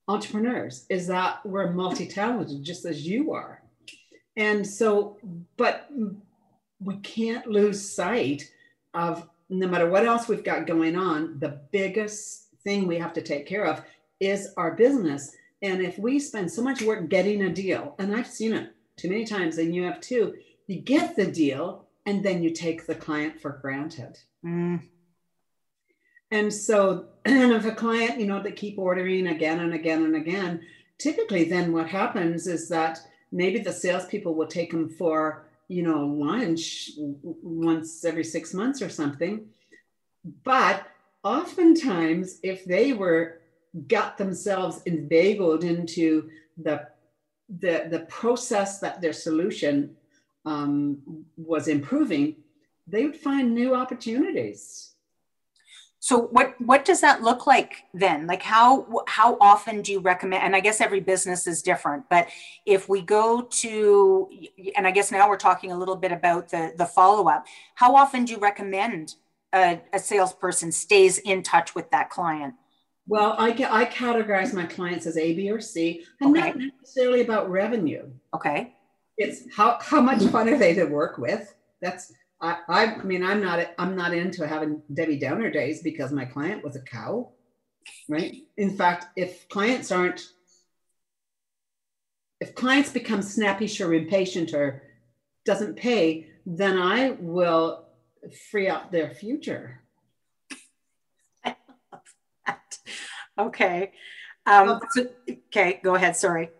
entrepreneurs 0.07 0.85
is 0.89 1.07
that 1.07 1.45
we're 1.45 1.71
multi-talented 1.71 2.63
just 2.63 2.85
as 2.85 3.05
you 3.07 3.33
are 3.33 3.61
and 4.37 4.65
so 4.65 5.17
but 5.57 5.89
we 6.79 6.97
can't 6.97 7.47
lose 7.47 7.93
sight 7.93 8.51
of 8.93 9.27
no 9.49 9.67
matter 9.67 9.89
what 9.89 10.05
else 10.05 10.27
we've 10.27 10.43
got 10.43 10.67
going 10.67 10.95
on 10.95 11.39
the 11.39 11.59
biggest 11.71 12.44
thing 12.65 12.85
we 12.87 12.97
have 12.97 13.13
to 13.13 13.21
take 13.21 13.45
care 13.45 13.65
of 13.65 13.81
is 14.19 14.53
our 14.57 14.75
business 14.75 15.35
and 15.61 15.81
if 15.81 15.97
we 15.97 16.19
spend 16.19 16.51
so 16.51 16.61
much 16.61 16.81
work 16.81 17.07
getting 17.07 17.43
a 17.43 17.49
deal 17.49 17.95
and 17.99 18.13
i've 18.13 18.27
seen 18.27 18.53
it 18.53 18.73
too 18.97 19.09
many 19.09 19.23
times 19.23 19.57
and 19.57 19.73
you 19.73 19.83
have 19.83 20.01
too 20.01 20.35
you 20.67 20.81
get 20.81 21.15
the 21.15 21.25
deal 21.25 21.85
and 22.05 22.23
then 22.23 22.43
you 22.43 22.49
take 22.49 22.85
the 22.85 22.95
client 22.95 23.39
for 23.39 23.59
granted 23.61 24.17
mm. 24.45 24.81
And 26.31 26.53
so, 26.53 27.05
and 27.23 27.51
if 27.53 27.65
a 27.65 27.71
client, 27.71 28.19
you 28.19 28.27
know, 28.27 28.41
they 28.41 28.51
keep 28.51 28.77
ordering 28.77 29.27
again 29.27 29.59
and 29.59 29.73
again 29.73 30.03
and 30.03 30.15
again, 30.15 30.61
typically 30.97 31.45
then 31.45 31.71
what 31.71 31.87
happens 31.87 32.47
is 32.47 32.69
that 32.69 32.99
maybe 33.31 33.59
the 33.59 33.73
salespeople 33.73 34.33
will 34.33 34.47
take 34.47 34.71
them 34.71 34.89
for, 34.89 35.47
you 35.67 35.83
know, 35.83 36.05
lunch 36.05 36.91
once 36.97 38.03
every 38.05 38.23
six 38.23 38.53
months 38.53 38.81
or 38.81 38.89
something. 38.89 39.47
But 40.43 40.87
oftentimes, 41.25 42.39
if 42.43 42.63
they 42.63 42.93
were 42.93 43.41
got 43.87 44.17
themselves 44.17 44.81
inveigled 44.85 45.65
into 45.65 46.29
the 46.57 46.87
the 47.49 47.87
the 47.89 47.99
process 48.07 48.79
that 48.79 49.01
their 49.01 49.11
solution 49.13 49.97
um, 50.45 51.25
was 51.35 51.67
improving, 51.67 52.37
they 52.87 53.03
would 53.03 53.17
find 53.17 53.53
new 53.53 53.75
opportunities. 53.75 54.91
So 55.99 56.21
what 56.27 56.53
what 56.61 56.85
does 56.85 57.01
that 57.01 57.23
look 57.23 57.47
like 57.47 57.83
then? 57.93 58.27
Like 58.27 58.43
how 58.43 59.03
how 59.07 59.37
often 59.41 59.81
do 59.81 59.91
you 59.91 59.99
recommend? 59.99 60.43
And 60.43 60.55
I 60.55 60.59
guess 60.59 60.79
every 60.79 60.99
business 60.99 61.47
is 61.47 61.63
different, 61.63 62.05
but 62.09 62.27
if 62.67 62.87
we 62.87 63.01
go 63.01 63.41
to, 63.41 64.29
and 64.77 64.85
I 64.85 64.91
guess 64.91 65.11
now 65.11 65.27
we're 65.27 65.37
talking 65.37 65.71
a 65.71 65.77
little 65.77 65.95
bit 65.95 66.11
about 66.11 66.49
the 66.49 66.73
the 66.77 66.85
follow 66.85 67.27
up. 67.27 67.47
How 67.73 67.95
often 67.95 68.23
do 68.25 68.33
you 68.33 68.39
recommend 68.39 69.15
a, 69.55 69.81
a 69.93 69.99
salesperson 69.99 70.71
stays 70.71 71.17
in 71.17 71.41
touch 71.41 71.73
with 71.73 71.89
that 71.91 72.09
client? 72.09 72.53
Well, 73.07 73.35
I, 73.37 73.49
I 73.69 73.85
categorize 73.85 74.53
my 74.53 74.65
clients 74.65 75.05
as 75.05 75.17
A, 75.17 75.33
B, 75.33 75.49
or 75.49 75.61
C, 75.61 76.03
and 76.21 76.35
okay. 76.35 76.49
not 76.49 76.57
necessarily 76.57 77.21
about 77.21 77.49
revenue. 77.49 78.09
Okay. 78.33 78.73
It's 79.17 79.43
how, 79.55 79.77
how 79.81 80.01
much 80.01 80.23
fun 80.25 80.49
are 80.49 80.57
they 80.57 80.73
to 80.73 80.85
work 80.85 81.17
with? 81.17 81.55
That's 81.81 82.11
I, 82.41 82.57
I 82.67 83.03
mean 83.03 83.23
I'm 83.23 83.41
not 83.41 83.73
I'm 83.77 83.95
not 83.95 84.13
into 84.13 84.47
having 84.47 84.81
Debbie 84.93 85.17
Downer 85.17 85.49
days 85.49 85.81
because 85.81 86.11
my 86.11 86.25
client 86.25 86.63
was 86.63 86.75
a 86.75 86.81
cow, 86.81 87.31
right? 88.09 88.35
In 88.57 88.75
fact, 88.75 89.05
if 89.15 89.47
clients 89.49 89.91
aren't 89.91 90.27
if 92.41 92.53
clients 92.53 92.91
become 92.91 93.21
snappish 93.21 93.79
or 93.79 93.93
impatient 93.93 94.53
or 94.53 94.83
doesn't 95.45 95.77
pay, 95.77 96.27
then 96.45 96.77
I 96.77 97.11
will 97.19 97.84
free 98.33 98.67
up 98.67 98.91
their 98.91 99.09
future. 99.09 99.81
Okay. 103.37 103.91
Um, 104.45 104.79
so, 104.91 105.07
okay, 105.29 105.81
go 105.83 105.95
ahead. 105.95 106.15
Sorry. 106.15 106.51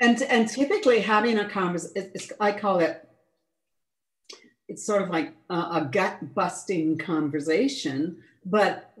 And 0.00 0.20
and 0.22 0.48
typically 0.48 1.00
having 1.00 1.38
a 1.38 1.48
conversation, 1.48 2.12
I 2.38 2.52
call 2.52 2.80
it. 2.80 3.08
It's 4.68 4.84
sort 4.84 5.00
of 5.00 5.08
like 5.08 5.34
a, 5.48 5.54
a 5.54 5.88
gut 5.90 6.34
busting 6.34 6.98
conversation, 6.98 8.18
but 8.44 8.92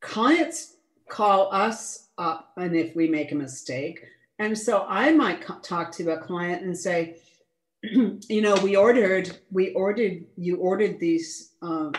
clients 0.00 0.76
call 1.08 1.52
us 1.52 2.08
up, 2.16 2.52
and 2.56 2.74
if 2.74 2.96
we 2.96 3.08
make 3.08 3.32
a 3.32 3.34
mistake, 3.34 4.02
and 4.38 4.58
so 4.58 4.86
I 4.88 5.12
might 5.12 5.46
talk 5.62 5.92
to 5.92 6.12
a 6.12 6.18
client 6.18 6.62
and 6.62 6.76
say, 6.76 7.16
you 8.28 8.40
know, 8.40 8.54
we 8.62 8.76
ordered, 8.76 9.38
we 9.50 9.72
ordered, 9.72 10.24
you 10.36 10.56
ordered 10.56 11.00
these 11.00 11.52
uh, 11.62 11.90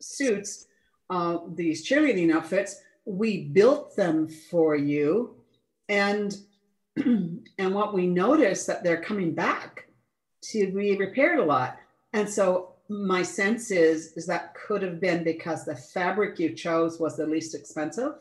suits, 0.00 0.66
uh, 1.10 1.38
these 1.54 1.86
cheerleading 1.86 2.32
outfits. 2.32 2.80
We 3.04 3.44
built 3.44 3.94
them 3.94 4.28
for 4.28 4.74
you 4.74 5.36
and 5.88 6.34
and 6.96 7.74
what 7.74 7.94
we 7.94 8.06
noticed 8.06 8.66
that 8.66 8.82
they're 8.82 9.02
coming 9.02 9.34
back 9.34 9.86
to 10.42 10.72
be 10.72 10.96
repaired 10.96 11.38
a 11.38 11.44
lot. 11.44 11.78
And 12.12 12.28
so 12.28 12.74
my 12.88 13.22
sense 13.22 13.70
is 13.70 14.12
is 14.16 14.26
that 14.26 14.54
could 14.54 14.82
have 14.82 14.98
been 14.98 15.24
because 15.24 15.64
the 15.64 15.76
fabric 15.76 16.38
you 16.38 16.54
chose 16.54 16.98
was 16.98 17.16
the 17.16 17.26
least 17.26 17.54
expensive 17.54 18.14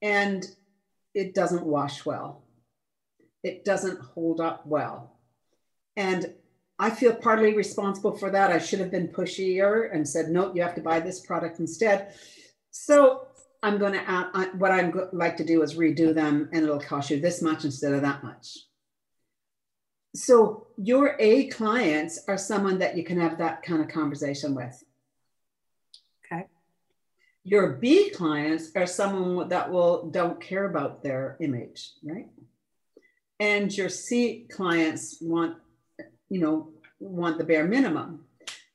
and 0.00 0.46
it 1.12 1.34
doesn't 1.34 1.64
wash 1.64 2.06
well. 2.06 2.44
It 3.42 3.64
doesn't 3.64 4.00
hold 4.00 4.40
up 4.40 4.64
well 4.64 5.11
and 5.96 6.32
i 6.78 6.90
feel 6.90 7.14
partly 7.14 7.54
responsible 7.54 8.16
for 8.16 8.30
that 8.30 8.50
i 8.50 8.58
should 8.58 8.80
have 8.80 8.90
been 8.90 9.08
pushier 9.08 9.94
and 9.94 10.06
said 10.06 10.28
no 10.28 10.52
you 10.54 10.62
have 10.62 10.74
to 10.74 10.80
buy 10.80 11.00
this 11.00 11.20
product 11.20 11.58
instead 11.60 12.14
so 12.72 13.26
I'm 13.62 13.78
going 13.78 13.92
to 13.92 14.10
add, 14.10 14.58
what 14.58 14.72
I'd 14.72 14.92
like 15.12 15.36
to 15.36 15.44
do 15.44 15.62
is 15.62 15.74
redo 15.74 16.12
them 16.12 16.48
and 16.52 16.64
it'll 16.64 16.80
cost 16.80 17.10
you 17.10 17.20
this 17.20 17.40
much 17.40 17.64
instead 17.64 17.92
of 17.92 18.02
that 18.02 18.24
much. 18.24 18.58
So 20.16 20.66
your 20.76 21.16
A 21.20 21.46
clients 21.46 22.24
are 22.26 22.36
someone 22.36 22.80
that 22.80 22.96
you 22.96 23.04
can 23.04 23.20
have 23.20 23.38
that 23.38 23.62
kind 23.62 23.80
of 23.80 23.88
conversation 23.88 24.54
with. 24.54 24.82
Okay. 26.26 26.46
Your 27.44 27.74
B 27.74 28.10
clients 28.10 28.72
are 28.74 28.86
someone 28.86 29.48
that 29.50 29.70
will 29.70 30.10
don't 30.10 30.40
care 30.40 30.64
about 30.64 31.02
their 31.02 31.36
image, 31.40 31.92
right? 32.02 32.28
And 33.38 33.74
your 33.74 33.88
C 33.88 34.48
clients 34.50 35.18
want, 35.20 35.56
you 36.32 36.40
know, 36.40 36.70
want 36.98 37.38
the 37.38 37.44
bare 37.44 37.64
minimum. 37.64 38.24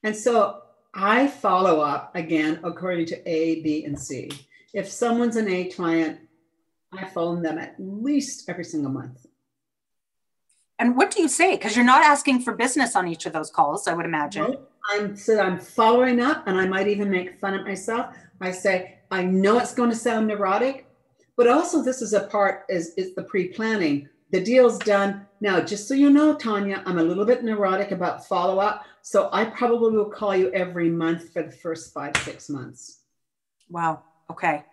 And 0.03 0.15
so 0.15 0.63
I 0.93 1.27
follow 1.27 1.81
up 1.81 2.15
again 2.15 2.59
according 2.63 3.07
to 3.07 3.29
A, 3.29 3.61
B, 3.61 3.85
and 3.85 3.99
C 3.99 4.29
if 4.73 4.89
someone's 4.89 5.35
an 5.35 5.49
A 5.49 5.65
client, 5.69 6.19
I 6.93 7.05
phone 7.05 7.41
them 7.41 7.57
at 7.57 7.75
least 7.79 8.47
every 8.49 8.63
single 8.63 8.91
month. 8.91 9.25
And 10.79 10.95
what 10.95 11.09
do 11.09 11.21
you 11.21 11.27
say? 11.27 11.55
Because 11.55 11.75
you're 11.75 11.85
not 11.85 12.03
asking 12.03 12.41
for 12.41 12.53
business 12.53 12.95
on 12.95 13.07
each 13.07 13.25
of 13.25 13.33
those 13.33 13.49
calls, 13.49 13.87
I 13.87 13.93
would 13.93 14.05
imagine. 14.05 14.57
I'm 14.91 15.17
so 15.17 15.39
I'm 15.39 15.59
following 15.59 16.21
up, 16.21 16.47
and 16.47 16.59
I 16.59 16.67
might 16.67 16.87
even 16.87 17.09
make 17.09 17.39
fun 17.39 17.55
of 17.55 17.65
myself. 17.65 18.15
I 18.39 18.51
say, 18.51 18.99
I 19.09 19.23
know 19.23 19.57
it's 19.57 19.73
going 19.73 19.89
to 19.89 19.95
sound 19.95 20.27
neurotic, 20.27 20.85
but 21.35 21.47
also 21.47 21.83
this 21.83 22.01
is 22.01 22.13
a 22.13 22.21
part 22.21 22.65
is 22.69 22.93
is 22.95 23.15
the 23.15 23.23
pre-planning. 23.23 24.07
The 24.31 24.41
deal's 24.41 24.77
done. 24.79 25.25
Now, 25.39 25.61
just 25.61 25.87
so 25.87 25.93
you 25.93 26.09
know, 26.09 26.35
Tanya, 26.35 26.83
I'm 26.85 26.97
a 26.97 27.03
little 27.03 27.25
bit 27.25 27.43
neurotic 27.43 27.91
about 27.91 28.27
follow-up. 28.27 28.85
So 29.01 29.29
I 29.31 29.45
probably 29.45 29.95
will 29.95 30.09
call 30.09 30.35
you 30.35 30.51
every 30.51 30.89
month 30.89 31.31
for 31.31 31.43
the 31.43 31.51
first 31.51 31.93
five, 31.93 32.17
six 32.17 32.49
months. 32.49 33.01
Wow. 33.69 34.03
Okay. 34.29 34.63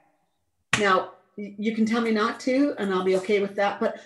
Now, 0.78 1.12
you 1.36 1.74
can 1.74 1.86
tell 1.86 2.00
me 2.00 2.10
not 2.10 2.40
to, 2.40 2.74
and 2.78 2.92
I'll 2.92 3.04
be 3.04 3.16
okay 3.16 3.40
with 3.40 3.54
that. 3.56 3.78
But 3.78 4.00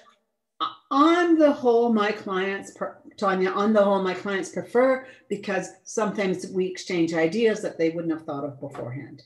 uh, 0.61 0.67
on 0.91 1.39
the 1.39 1.53
whole, 1.53 1.93
my 1.93 2.13
clients, 2.13 2.77
Tanya, 3.17 3.51
on 3.51 3.73
the 3.73 3.83
whole, 3.83 4.03
my 4.03 4.15
clients 4.15 4.51
prefer 4.51 5.07
because 5.29 5.71
sometimes 5.85 6.47
we 6.49 6.67
exchange 6.67 7.15
ideas 7.15 7.63
that 7.63 7.79
they 7.79 7.91
wouldn't 7.91 8.13
have 8.13 8.25
thought 8.25 8.45
of 8.45 8.61
beforehand. 8.61 9.23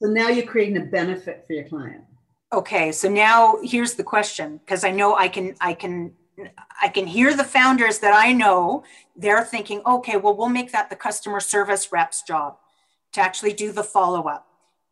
So 0.00 0.08
now 0.08 0.28
you're 0.28 0.46
creating 0.46 0.78
a 0.78 0.86
benefit 0.86 1.44
for 1.46 1.52
your 1.52 1.68
client. 1.68 2.04
Okay, 2.52 2.92
so 2.92 3.08
now 3.08 3.58
here's 3.62 3.94
the 3.94 4.04
question 4.04 4.58
because 4.58 4.84
I 4.84 4.90
know 4.90 5.14
I 5.16 5.28
can 5.28 5.54
I 5.60 5.74
can 5.74 6.12
I 6.80 6.88
can 6.88 7.06
hear 7.06 7.34
the 7.34 7.44
founders 7.44 7.98
that 7.98 8.14
I 8.14 8.32
know 8.32 8.84
they're 9.16 9.44
thinking, 9.44 9.82
okay, 9.86 10.16
well 10.16 10.36
we'll 10.36 10.48
make 10.48 10.72
that 10.72 10.88
the 10.88 10.96
customer 10.96 11.40
service 11.40 11.92
reps 11.92 12.22
job 12.22 12.56
to 13.12 13.20
actually 13.20 13.52
do 13.52 13.72
the 13.72 13.84
follow 13.84 14.28
up 14.28 14.48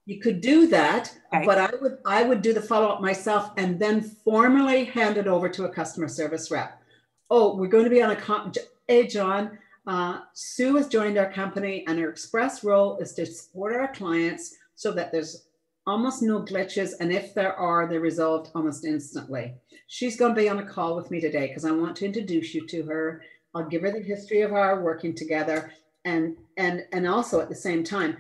you 0.06 0.20
could 0.20 0.40
do 0.40 0.68
that, 0.68 1.12
okay. 1.34 1.44
but 1.44 1.58
I 1.58 1.70
would 1.82 1.98
I 2.06 2.22
would 2.22 2.40
do 2.40 2.54
the 2.54 2.62
follow 2.62 2.86
up 2.86 3.00
myself 3.00 3.50
and 3.56 3.78
then 3.78 4.00
formally 4.00 4.84
hand 4.84 5.16
it 5.16 5.26
over 5.26 5.48
to 5.48 5.64
a 5.64 5.68
customer 5.68 6.06
service 6.06 6.50
rep. 6.50 6.80
Oh, 7.28 7.56
we're 7.56 7.66
going 7.66 7.84
to 7.84 7.90
be 7.90 8.02
on 8.02 8.12
a 8.12 8.16
con- 8.16 8.52
hey 8.86 9.08
John, 9.08 9.58
uh, 9.88 10.20
Sue 10.32 10.76
has 10.76 10.86
joined 10.86 11.18
our 11.18 11.30
company, 11.30 11.84
and 11.88 11.98
her 11.98 12.08
express 12.08 12.62
role 12.62 12.98
is 12.98 13.14
to 13.14 13.26
support 13.26 13.74
our 13.74 13.92
clients 13.92 14.54
so 14.76 14.92
that 14.92 15.10
there's 15.10 15.45
almost 15.86 16.22
no 16.22 16.42
glitches, 16.42 16.92
and 17.00 17.12
if 17.12 17.34
there 17.34 17.54
are, 17.54 17.86
they're 17.86 18.00
resolved 18.00 18.50
almost 18.54 18.84
instantly. 18.84 19.54
She's 19.86 20.16
going 20.16 20.34
to 20.34 20.40
be 20.40 20.48
on 20.48 20.58
a 20.58 20.66
call 20.66 20.96
with 20.96 21.10
me 21.10 21.20
today 21.20 21.48
because 21.48 21.64
I 21.64 21.70
want 21.70 21.96
to 21.96 22.06
introduce 22.06 22.54
you 22.54 22.66
to 22.66 22.82
her. 22.84 23.22
I'll 23.54 23.68
give 23.68 23.82
her 23.82 23.92
the 23.92 24.02
history 24.02 24.42
of 24.42 24.52
our 24.52 24.82
working 24.82 25.14
together, 25.14 25.72
and 26.04 26.36
and 26.56 26.84
and 26.92 27.06
also 27.06 27.40
at 27.40 27.48
the 27.48 27.54
same 27.54 27.84
time 27.84 28.16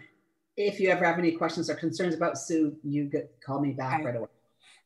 if 0.56 0.80
you 0.80 0.88
ever 0.90 1.04
have 1.04 1.18
any 1.18 1.32
questions 1.32 1.68
or 1.68 1.74
concerns 1.74 2.14
about 2.14 2.38
Sue, 2.38 2.76
you 2.82 3.04
get 3.04 3.30
call 3.44 3.60
me 3.60 3.72
back 3.72 4.00
okay. 4.00 4.06
right 4.06 4.16
away. 4.16 4.28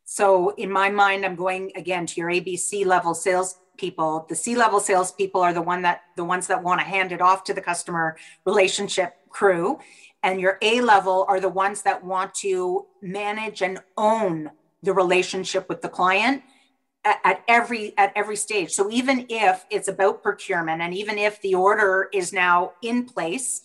So 0.05 0.51
in 0.57 0.71
my 0.71 0.91
mind, 0.91 1.25
I'm 1.25 1.37
going 1.37 1.73
again 1.77 2.07
to 2.07 2.21
your 2.21 2.31
ABC 2.31 2.85
level 2.85 3.15
sales 3.15 3.57
people. 3.77 4.27
The 4.29 4.35
C 4.35 4.57
level 4.57 4.81
sales 4.81 5.13
people 5.13 5.41
are 5.41 5.53
the 5.53 5.63
one 5.63 5.83
that 5.83 6.03
the 6.17 6.25
ones 6.25 6.49
that 6.49 6.63
want 6.63 6.81
to 6.81 6.87
hand 6.87 7.13
it 7.13 7.21
off 7.21 7.45
to 7.45 7.55
the 7.55 7.61
customer 7.61 8.17
relationship 8.45 9.15
crew. 9.29 9.79
And 10.23 10.41
your 10.41 10.59
A 10.63 10.81
level 10.81 11.25
are 11.29 11.41
the 11.41 11.49
ones 11.49 11.83
that 11.83 12.05
want 12.05 12.35
to 12.37 12.87
manage 13.01 13.63
and 13.63 13.81
own 13.97 14.51
the 14.83 14.93
relationship 14.93 15.69
with 15.69 15.83
the 15.83 15.89
client 15.89 16.43
at, 17.05 17.43
every 17.49 17.97
at 17.97 18.13
every 18.15 18.37
stage. 18.37 18.71
So 18.73 18.91
even 18.91 19.27
if 19.31 19.65
it's 19.71 19.89
about 19.89 20.23
procurement 20.23 20.83
and 20.83 20.93
even 20.93 21.17
if 21.17 21.41
the 21.41 21.55
order 21.55 22.09
is 22.13 22.33
now 22.33 22.73
in 22.83 23.05
place, 23.05 23.63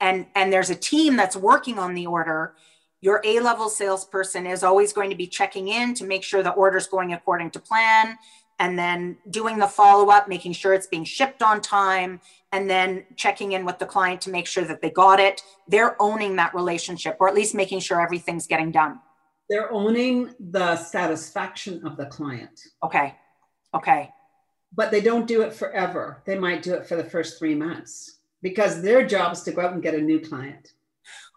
and 0.00 0.26
and 0.34 0.52
there's 0.52 0.70
a 0.70 0.74
team 0.74 1.16
that's 1.16 1.36
working 1.36 1.78
on 1.78 1.94
the 1.94 2.06
order 2.06 2.54
your 3.00 3.20
a 3.24 3.38
level 3.40 3.68
salesperson 3.68 4.46
is 4.46 4.62
always 4.62 4.92
going 4.92 5.10
to 5.10 5.16
be 5.16 5.26
checking 5.26 5.68
in 5.68 5.94
to 5.94 6.04
make 6.04 6.24
sure 6.24 6.42
the 6.42 6.50
order 6.50 6.76
is 6.76 6.86
going 6.86 7.12
according 7.12 7.50
to 7.50 7.60
plan 7.60 8.18
and 8.58 8.78
then 8.78 9.16
doing 9.30 9.58
the 9.58 9.66
follow 9.66 10.10
up, 10.10 10.28
making 10.28 10.52
sure 10.52 10.72
it's 10.74 10.86
being 10.86 11.04
shipped 11.04 11.42
on 11.42 11.60
time, 11.60 12.20
and 12.52 12.68
then 12.68 13.04
checking 13.16 13.52
in 13.52 13.64
with 13.64 13.78
the 13.78 13.86
client 13.86 14.20
to 14.22 14.30
make 14.30 14.46
sure 14.46 14.64
that 14.64 14.82
they 14.82 14.90
got 14.90 15.20
it. 15.20 15.42
They're 15.68 16.00
owning 16.00 16.36
that 16.36 16.54
relationship, 16.54 17.16
or 17.20 17.28
at 17.28 17.34
least 17.34 17.54
making 17.54 17.80
sure 17.80 18.00
everything's 18.00 18.46
getting 18.46 18.70
done. 18.70 19.00
They're 19.48 19.72
owning 19.72 20.34
the 20.38 20.76
satisfaction 20.76 21.86
of 21.86 21.96
the 21.96 22.06
client. 22.06 22.60
Okay. 22.82 23.14
Okay. 23.74 24.10
But 24.74 24.90
they 24.90 25.00
don't 25.00 25.26
do 25.26 25.42
it 25.42 25.54
forever. 25.54 26.22
They 26.26 26.38
might 26.38 26.62
do 26.62 26.74
it 26.74 26.86
for 26.86 26.96
the 26.96 27.04
first 27.04 27.38
three 27.38 27.54
months 27.54 28.18
because 28.42 28.82
their 28.82 29.06
job 29.06 29.32
is 29.32 29.42
to 29.42 29.52
go 29.52 29.62
out 29.62 29.72
and 29.72 29.82
get 29.82 29.94
a 29.94 30.00
new 30.00 30.20
client. 30.20 30.72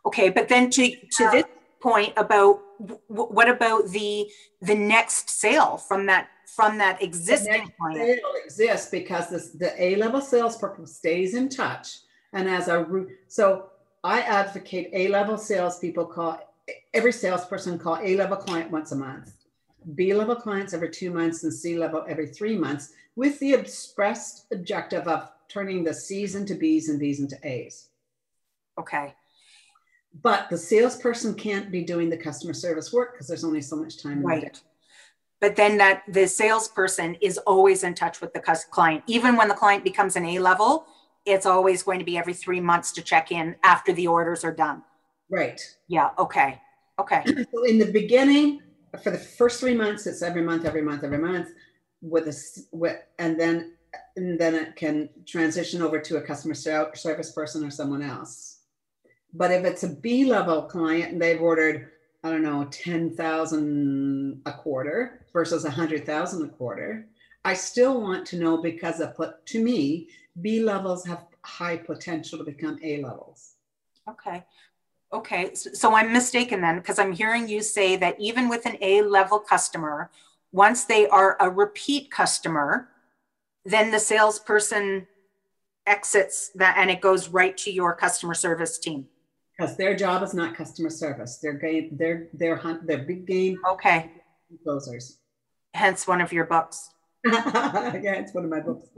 Okay, 0.05 0.29
but 0.29 0.49
then 0.49 0.69
to 0.71 0.89
to 0.89 1.29
this 1.31 1.43
point 1.81 2.13
about 2.17 2.61
what 3.07 3.49
about 3.49 3.89
the 3.89 4.27
the 4.61 4.75
next 4.75 5.29
sale 5.29 5.77
from 5.77 6.05
that 6.07 6.27
from 6.55 6.77
that 6.77 7.01
existing 7.01 7.71
client? 7.77 7.97
Sale 7.97 8.31
exists 8.45 8.89
because 8.89 9.29
this, 9.29 9.49
the 9.49 9.81
A 9.81 9.95
level 9.95 10.21
salesperson 10.21 10.85
stays 10.85 11.33
in 11.35 11.49
touch, 11.49 11.99
and 12.33 12.49
as 12.49 12.67
a 12.67 12.85
so 13.27 13.69
I 14.03 14.21
advocate 14.21 14.89
A 14.93 15.07
level 15.07 15.37
salespeople 15.37 16.05
call 16.05 16.39
every 16.93 17.11
salesperson 17.11 17.77
call 17.79 17.99
A 18.01 18.15
level 18.15 18.37
client 18.37 18.71
once 18.71 18.91
a 18.91 18.95
month, 18.95 19.33
B 19.95 20.13
level 20.13 20.35
clients 20.35 20.73
every 20.73 20.89
two 20.89 21.11
months, 21.11 21.43
and 21.43 21.53
C 21.53 21.77
level 21.77 22.05
every 22.07 22.27
three 22.27 22.57
months, 22.57 22.93
with 23.15 23.39
the 23.39 23.53
expressed 23.53 24.45
objective 24.51 25.07
of 25.07 25.29
turning 25.47 25.83
the 25.83 25.93
C's 25.93 26.35
into 26.35 26.55
B's 26.55 26.89
and 26.89 26.99
B's 26.99 27.19
into 27.19 27.37
A's. 27.43 27.89
Okay. 28.79 29.13
But 30.21 30.49
the 30.49 30.57
salesperson 30.57 31.35
can't 31.35 31.71
be 31.71 31.83
doing 31.83 32.09
the 32.09 32.17
customer 32.17 32.53
service 32.53 32.91
work 32.91 33.13
because 33.13 33.27
there's 33.27 33.43
only 33.43 33.61
so 33.61 33.77
much 33.77 34.01
time. 34.01 34.21
Right. 34.25 34.59
But 35.41 35.55
then 35.55 35.77
that 35.77 36.03
the 36.07 36.27
salesperson 36.27 37.15
is 37.19 37.39
always 37.39 37.83
in 37.83 37.95
touch 37.95 38.21
with 38.21 38.31
the 38.31 38.39
client, 38.39 39.03
even 39.07 39.35
when 39.35 39.47
the 39.47 39.55
client 39.55 39.83
becomes 39.83 40.15
an 40.15 40.25
A 40.25 40.39
level. 40.39 40.85
It's 41.25 41.45
always 41.45 41.83
going 41.83 41.99
to 41.99 42.05
be 42.05 42.17
every 42.17 42.33
three 42.33 42.61
months 42.61 42.91
to 42.93 43.01
check 43.01 43.31
in 43.31 43.55
after 43.63 43.91
the 43.91 44.07
orders 44.07 44.43
are 44.43 44.53
done. 44.53 44.83
Right. 45.29 45.59
Yeah. 45.87 46.11
Okay. 46.17 46.61
Okay. 46.99 47.23
So 47.53 47.63
in 47.63 47.79
the 47.79 47.91
beginning, 47.91 48.61
for 49.03 49.11
the 49.11 49.17
first 49.17 49.59
three 49.59 49.75
months, 49.75 50.05
it's 50.07 50.21
every 50.21 50.41
month, 50.41 50.65
every 50.65 50.81
month, 50.81 51.03
every 51.03 51.17
month, 51.17 51.49
with 52.01 52.27
a 52.27 52.35
with, 52.71 52.97
and 53.19 53.39
then 53.39 53.73
and 54.15 54.39
then 54.39 54.55
it 54.55 54.75
can 54.75 55.09
transition 55.25 55.81
over 55.81 55.99
to 55.99 56.17
a 56.17 56.21
customer 56.21 56.53
service 56.53 57.31
person 57.31 57.65
or 57.65 57.71
someone 57.71 58.01
else. 58.01 58.59
But 59.33 59.51
if 59.51 59.63
it's 59.63 59.83
a 59.83 59.89
B 59.89 60.25
level 60.25 60.63
client 60.63 61.13
and 61.13 61.21
they've 61.21 61.41
ordered, 61.41 61.90
I 62.23 62.29
don't 62.29 62.43
know, 62.43 62.67
ten 62.71 63.15
thousand 63.15 64.41
a 64.45 64.53
quarter 64.53 65.25
versus 65.33 65.65
a 65.65 65.71
hundred 65.71 66.05
thousand 66.05 66.45
a 66.45 66.49
quarter, 66.49 67.07
I 67.43 67.55
still 67.55 67.99
want 68.01 68.25
to 68.27 68.37
know 68.37 68.61
because 68.61 68.99
of, 68.99 69.19
to 69.45 69.63
me, 69.63 70.09
B 70.39 70.61
levels 70.61 71.05
have 71.07 71.25
high 71.43 71.77
potential 71.77 72.37
to 72.37 72.43
become 72.43 72.79
A 72.83 73.01
levels. 73.01 73.55
Okay. 74.07 74.43
Okay, 75.13 75.53
so 75.55 75.93
I'm 75.93 76.13
mistaken 76.13 76.61
then 76.61 76.77
because 76.77 76.97
I'm 76.97 77.11
hearing 77.11 77.49
you 77.49 77.61
say 77.61 77.97
that 77.97 78.15
even 78.17 78.47
with 78.47 78.65
an 78.65 78.77
A 78.81 79.01
level 79.01 79.39
customer, 79.39 80.09
once 80.53 80.85
they 80.85 81.07
are 81.07 81.35
a 81.41 81.49
repeat 81.49 82.09
customer, 82.11 82.87
then 83.65 83.91
the 83.91 83.99
salesperson 83.99 85.07
exits 85.85 86.51
that 86.55 86.77
and 86.77 86.89
it 86.89 87.01
goes 87.01 87.27
right 87.27 87.57
to 87.57 87.71
your 87.71 87.93
customer 87.93 88.33
service 88.33 88.77
team. 88.77 89.07
Because 89.61 89.77
their 89.77 89.95
job 89.95 90.23
is 90.23 90.33
not 90.33 90.55
customer 90.55 90.89
service. 90.89 91.37
Their 91.37 91.53
game, 91.53 91.89
their 91.91 92.29
their 92.33 92.55
hunt, 92.55 92.87
their 92.87 92.99
big 92.99 93.27
game. 93.27 93.59
Okay. 93.69 94.11
Closers. 94.63 95.19
Hence 95.75 96.07
one 96.07 96.19
of 96.19 96.33
your 96.33 96.45
books. 96.45 96.89
yeah, 97.25 98.15
it's 98.15 98.33
one 98.33 98.43
of 98.43 98.49
my 98.49 98.59
books. 98.59 98.89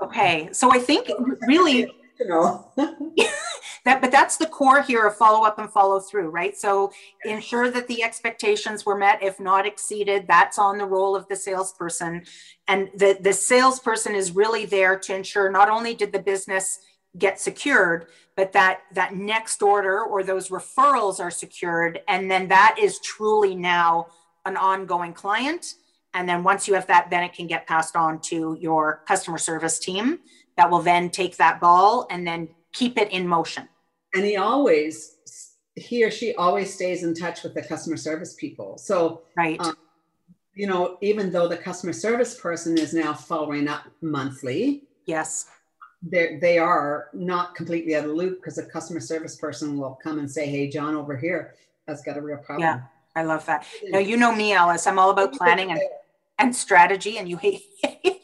Okay, 0.00 0.48
so 0.52 0.72
I 0.72 0.78
think 0.78 1.10
really 1.48 1.90
you 2.20 2.26
know 2.28 2.70
that 2.76 4.00
but 4.00 4.10
that's 4.10 4.36
the 4.36 4.46
core 4.46 4.82
here 4.82 5.06
of 5.06 5.16
follow 5.16 5.44
up 5.44 5.58
and 5.58 5.70
follow 5.70 6.00
through 6.00 6.30
right 6.30 6.56
so 6.56 6.90
ensure 7.24 7.70
that 7.70 7.86
the 7.88 8.02
expectations 8.02 8.86
were 8.86 8.96
met 8.96 9.22
if 9.22 9.38
not 9.38 9.66
exceeded 9.66 10.26
that's 10.26 10.58
on 10.58 10.78
the 10.78 10.84
role 10.84 11.14
of 11.14 11.28
the 11.28 11.36
salesperson 11.36 12.24
and 12.68 12.88
the 12.96 13.18
the 13.20 13.34
salesperson 13.34 14.14
is 14.14 14.34
really 14.34 14.64
there 14.64 14.98
to 14.98 15.14
ensure 15.14 15.50
not 15.50 15.68
only 15.68 15.94
did 15.94 16.10
the 16.10 16.18
business 16.18 16.78
get 17.18 17.40
secured 17.40 18.06
but 18.36 18.52
that 18.52 18.80
that 18.92 19.14
next 19.14 19.62
order 19.62 20.02
or 20.02 20.22
those 20.22 20.48
referrals 20.48 21.20
are 21.20 21.30
secured 21.30 22.00
and 22.08 22.30
then 22.30 22.48
that 22.48 22.76
is 22.78 22.98
truly 23.00 23.54
now 23.54 24.06
an 24.44 24.56
ongoing 24.56 25.12
client 25.12 25.74
and 26.14 26.28
then 26.28 26.42
once 26.42 26.68
you 26.68 26.74
have 26.74 26.86
that 26.86 27.08
then 27.10 27.22
it 27.22 27.32
can 27.32 27.46
get 27.46 27.66
passed 27.66 27.96
on 27.96 28.20
to 28.20 28.56
your 28.60 29.02
customer 29.06 29.38
service 29.38 29.78
team 29.78 30.18
that 30.56 30.70
will 30.70 30.82
then 30.82 31.10
take 31.10 31.36
that 31.36 31.60
ball 31.60 32.06
and 32.10 32.26
then 32.26 32.48
keep 32.72 32.98
it 32.98 33.10
in 33.12 33.26
motion. 33.26 33.68
And 34.14 34.24
he 34.24 34.36
always, 34.36 35.16
he 35.74 36.04
or 36.04 36.10
she 36.10 36.34
always 36.34 36.72
stays 36.72 37.02
in 37.02 37.14
touch 37.14 37.42
with 37.42 37.54
the 37.54 37.62
customer 37.62 37.96
service 37.96 38.34
people. 38.34 38.78
So, 38.78 39.22
right. 39.36 39.60
Um, 39.60 39.76
you 40.54 40.66
know, 40.66 40.96
even 41.02 41.30
though 41.30 41.48
the 41.48 41.56
customer 41.56 41.92
service 41.92 42.38
person 42.38 42.78
is 42.78 42.94
now 42.94 43.12
following 43.12 43.68
up 43.68 43.84
monthly. 44.00 44.84
Yes. 45.04 45.46
They 46.02 46.38
they 46.40 46.58
are 46.58 47.08
not 47.12 47.54
completely 47.54 47.96
out 47.96 48.04
of 48.04 48.10
the 48.10 48.16
loop 48.16 48.40
because 48.40 48.58
a 48.58 48.64
customer 48.66 49.00
service 49.00 49.36
person 49.36 49.78
will 49.78 49.98
come 50.02 50.18
and 50.18 50.30
say, 50.30 50.46
"Hey, 50.46 50.68
John 50.68 50.94
over 50.94 51.16
here 51.16 51.54
has 51.88 52.02
got 52.02 52.16
a 52.16 52.20
real 52.20 52.38
problem." 52.38 52.68
Yeah, 52.68 52.82
I 53.14 53.24
love 53.24 53.44
that. 53.46 53.66
Now 53.84 53.98
you 53.98 54.16
know 54.16 54.34
me, 54.34 54.52
Alice. 54.52 54.86
I'm 54.86 54.98
all 54.98 55.10
about 55.10 55.32
planning 55.32 55.70
and 55.70 55.80
and 56.38 56.54
strategy, 56.54 57.18
and 57.18 57.28
you 57.28 57.38
hate 57.38 57.62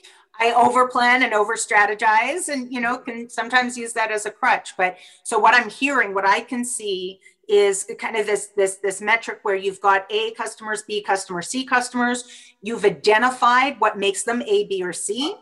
I 0.43 0.53
over 0.55 0.89
plan 0.89 1.23
and 1.23 1.33
over 1.33 1.55
strategize 1.55 2.49
and 2.49 2.73
you 2.73 2.81
know 2.81 2.99
can 2.99 3.31
sometimes 3.31 3.77
use 3.77 3.93
that 3.93 4.11
as 4.11 4.27
a 4.27 4.31
crutch 4.31 4.77
but 4.77 4.97
so 5.23 5.39
what 5.39 5.55
I'm 5.55 5.71
hearing 5.71 6.15
what 6.15 6.27
I 6.27 6.41
can 6.41 6.65
see 6.65 7.21
is 7.49 7.87
kind 7.99 8.17
of 8.17 8.27
this 8.27 8.49
this 8.57 8.77
this 8.77 9.01
metric 9.01 9.41
where 9.43 9.55
you've 9.55 9.81
got 9.81 10.05
A 10.11 10.33
customers 10.33 10.83
B 10.83 11.01
customers 11.01 11.49
C 11.49 11.65
customers 11.65 12.25
you've 12.61 12.85
identified 12.85 13.79
what 13.79 13.99
makes 13.99 14.25
them 14.25 14.43
A 14.43 14.65
B 14.65 14.83
or 14.83 14.93
C 14.93 15.37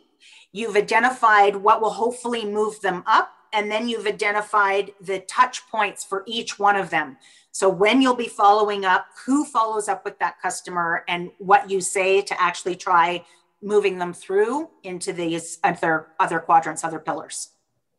you've 0.52 0.76
identified 0.76 1.56
what 1.56 1.80
will 1.80 1.90
hopefully 1.90 2.44
move 2.44 2.80
them 2.80 3.02
up 3.06 3.32
and 3.52 3.70
then 3.70 3.88
you've 3.88 4.06
identified 4.06 4.92
the 5.00 5.20
touch 5.20 5.68
points 5.68 6.04
for 6.04 6.22
each 6.26 6.58
one 6.58 6.76
of 6.76 6.90
them 6.90 7.16
so 7.52 7.68
when 7.68 8.00
you'll 8.00 8.14
be 8.14 8.28
following 8.28 8.84
up 8.84 9.06
who 9.26 9.44
follows 9.44 9.88
up 9.88 10.04
with 10.04 10.18
that 10.20 10.40
customer 10.40 11.04
and 11.08 11.30
what 11.38 11.68
you 11.68 11.80
say 11.80 12.22
to 12.22 12.40
actually 12.40 12.76
try 12.76 13.24
moving 13.62 13.98
them 13.98 14.12
through 14.12 14.68
into 14.82 15.12
these 15.12 15.58
other 15.64 16.08
other 16.18 16.38
quadrants, 16.38 16.84
other 16.84 16.98
pillars? 16.98 17.50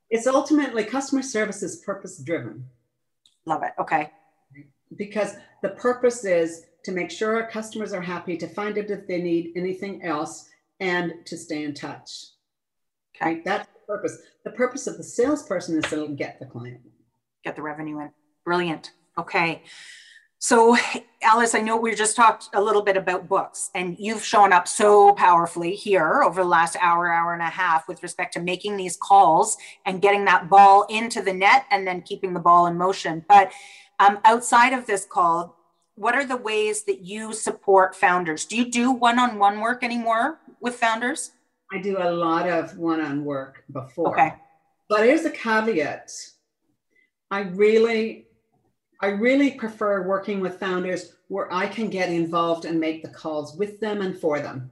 It's 0.10 0.28
ultimately 0.28 0.84
customer 0.84 1.22
service 1.22 1.64
is 1.64 1.78
purpose 1.78 2.18
driven. 2.18 2.66
Love 3.46 3.64
it. 3.64 3.72
Okay. 3.80 4.12
Because 4.96 5.36
the 5.62 5.70
purpose 5.70 6.26
is 6.26 6.66
to 6.84 6.92
make 6.92 7.12
sure 7.12 7.36
our 7.36 7.50
customers 7.50 7.94
are 7.94 8.02
happy, 8.02 8.38
to 8.38 8.48
find 8.48 8.78
out 8.78 8.90
if 8.90 9.08
they 9.08 9.22
need 9.22 9.54
anything 9.56 10.04
else, 10.04 10.50
and 10.80 11.14
to 11.26 11.38
stay 11.38 11.64
in 11.64 11.74
touch. 11.74 12.31
Okay. 13.16 13.42
That's 13.44 13.68
the 13.68 13.80
purpose. 13.88 14.18
The 14.44 14.52
purpose 14.52 14.88
of 14.88 14.98
the 14.98 15.04
salesperson 15.04 15.78
is 15.78 15.90
to 15.90 16.08
get 16.10 16.40
the 16.40 16.46
client. 16.46 16.82
Get 17.44 17.56
the 17.56 17.62
revenue 17.62 18.00
in. 18.00 18.12
Brilliant. 18.46 18.92
Okay. 19.18 19.64
So, 20.44 20.76
Alice, 21.22 21.54
I 21.54 21.62
know 21.62 21.78
we 21.78 21.94
just 21.94 22.16
talked 22.16 22.50
a 22.56 22.62
little 22.62 22.82
bit 22.82 22.98
about 22.98 23.30
books, 23.30 23.70
and 23.76 23.96
you've 24.00 24.26
shown 24.26 24.52
up 24.52 24.68
so 24.68 25.14
powerfully 25.14 25.76
here 25.76 26.24
over 26.24 26.42
the 26.42 26.50
last 26.50 26.76
hour, 26.82 27.14
hour 27.14 27.34
and 27.34 27.44
a 27.44 27.46
half 27.46 27.88
with 27.88 28.02
respect 28.02 28.34
to 28.34 28.40
making 28.40 28.76
these 28.76 28.98
calls 28.98 29.56
and 29.86 30.02
getting 30.02 30.26
that 30.26 30.50
ball 30.50 30.88
into 30.90 31.22
the 31.22 31.32
net 31.32 31.66
and 31.70 31.86
then 31.86 32.02
keeping 32.02 32.34
the 32.34 32.40
ball 32.40 32.66
in 32.66 32.76
motion. 32.76 33.24
But 33.30 33.52
um, 34.00 34.18
outside 34.26 34.74
of 34.74 34.88
this 34.88 35.06
call, 35.06 35.58
what 35.94 36.16
are 36.16 36.26
the 36.26 36.38
ways 36.38 36.86
that 36.86 37.02
you 37.02 37.34
support 37.34 37.96
founders? 37.96 38.46
Do 38.46 38.58
you 38.58 38.72
do 38.72 38.92
one 38.92 39.20
on 39.20 39.38
one 39.38 39.60
work 39.60 39.84
anymore 39.84 40.40
with 40.60 40.74
founders? 40.74 41.34
I 41.72 41.78
do 41.78 41.98
a 42.00 42.12
lot 42.12 42.50
of 42.50 42.78
one 42.78 43.02
on 43.02 43.24
work 43.24 43.64
before. 43.72 44.12
Okay. 44.12 44.34
But 44.90 45.06
here's 45.06 45.26
a 45.26 45.32
caveat 45.32 46.12
I 47.30 47.42
really 47.42 48.28
I 49.00 49.08
really 49.08 49.52
prefer 49.52 50.08
working 50.08 50.42
with 50.42 50.60
founders 50.60 51.16
where 51.30 51.52
I 51.52 51.68
can 51.68 51.90
get 51.90 52.10
involved 52.10 52.66
and 52.66 52.80
make 52.80 53.02
the 53.02 53.10
calls 53.10 53.56
with 53.56 53.80
them 53.80 54.02
and 54.02 54.18
for 54.18 54.40
them 54.40 54.72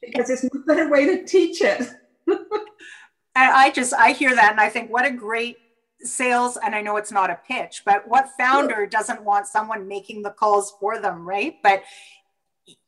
because 0.00 0.28
there's 0.28 0.44
no 0.44 0.62
better 0.66 0.90
way 0.90 1.06
to 1.06 1.24
teach 1.24 1.60
it. 1.62 1.88
And 3.36 3.52
I 3.52 3.70
just 3.70 3.92
I 3.92 4.12
hear 4.12 4.34
that 4.34 4.52
and 4.52 4.60
I 4.60 4.70
think 4.70 4.90
what 4.90 5.04
a 5.04 5.10
great 5.10 5.58
sales 6.00 6.56
and 6.56 6.74
I 6.74 6.80
know 6.80 6.96
it's 6.96 7.12
not 7.12 7.28
a 7.28 7.38
pitch, 7.46 7.82
but 7.84 8.08
what 8.08 8.30
founder 8.38 8.86
doesn't 8.86 9.22
want 9.22 9.46
someone 9.46 9.86
making 9.86 10.22
the 10.22 10.30
calls 10.30 10.72
for 10.80 10.98
them, 10.98 11.28
right? 11.28 11.56
But 11.62 11.82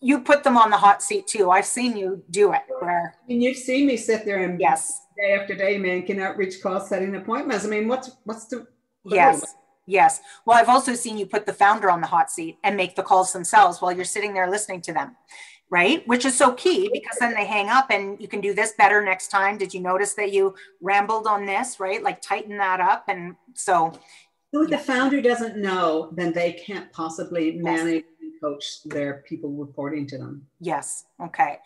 you 0.01 0.21
put 0.21 0.45
them 0.45 0.57
on 0.57 0.71
the 0.71 0.77
hot 0.77 1.03
seat 1.03 1.27
too. 1.27 1.51
I've 1.51 1.67
seen 1.67 1.97
you 1.97 2.23
do 2.31 2.53
it 2.53 2.63
where 2.81 3.15
and 3.29 3.43
you've 3.43 3.57
seen 3.57 3.87
me 3.87 3.97
sit 3.97 4.25
there 4.25 4.43
and 4.43 4.61
yes 4.61 5.03
day 5.19 5.33
after 5.35 5.55
day 5.55 5.79
man, 5.79 6.01
making 6.01 6.21
outreach 6.21 6.63
calls, 6.63 6.89
setting 6.89 7.15
appointments. 7.17 7.65
I 7.65 7.69
mean, 7.69 7.89
what's 7.89 8.11
what's 8.25 8.47
the 8.47 8.67
yes. 9.05 9.45
Yes. 9.91 10.21
Well, 10.45 10.59
I've 10.59 10.69
also 10.69 10.95
seen 10.95 11.17
you 11.17 11.25
put 11.25 11.47
the 11.47 11.53
founder 11.55 11.91
on 11.91 12.03
the 12.03 12.07
hot 12.07 12.31
seat 12.31 12.59
and 12.63 12.77
make 12.77 12.95
the 12.95 13.03
calls 13.03 13.33
themselves 13.33 13.81
while 13.81 13.91
you're 13.91 14.05
sitting 14.05 14.35
there 14.35 14.51
listening 14.51 14.83
to 14.83 14.93
them. 14.93 15.17
right? 15.71 16.07
Which 16.07 16.25
is 16.25 16.37
so 16.37 16.53
key 16.53 16.91
because 16.93 17.19
then 17.19 17.35
they 17.35 17.45
hang 17.45 17.69
up 17.69 17.91
and 17.91 18.21
you 18.21 18.29
can 18.29 18.41
do 18.41 18.55
this 18.55 18.73
better 18.73 19.05
next 19.05 19.29
time. 19.29 19.59
Did 19.59 19.75
you 19.75 19.81
notice 19.81 20.15
that 20.15 20.33
you 20.33 20.55
rambled 20.81 21.27
on 21.27 21.47
this, 21.47 21.79
right? 21.79 22.03
Like 22.03 22.23
tighten 22.23 22.57
that 22.59 22.81
up. 22.81 23.05
And 23.09 23.37
so. 23.55 23.93
So 24.55 24.63
if 24.63 24.71
the 24.71 24.79
founder 24.79 25.21
doesn't 25.21 25.59
know, 25.59 26.11
then 26.15 26.33
they 26.33 26.53
can't 26.53 26.91
possibly 26.93 27.53
manage 27.53 28.05
and 28.18 28.18
coach 28.41 28.83
their 28.85 29.25
people 29.29 29.51
reporting 29.51 30.07
to 30.09 30.19
them. 30.19 30.47
Yes. 30.61 31.05
Okay. 31.21 31.59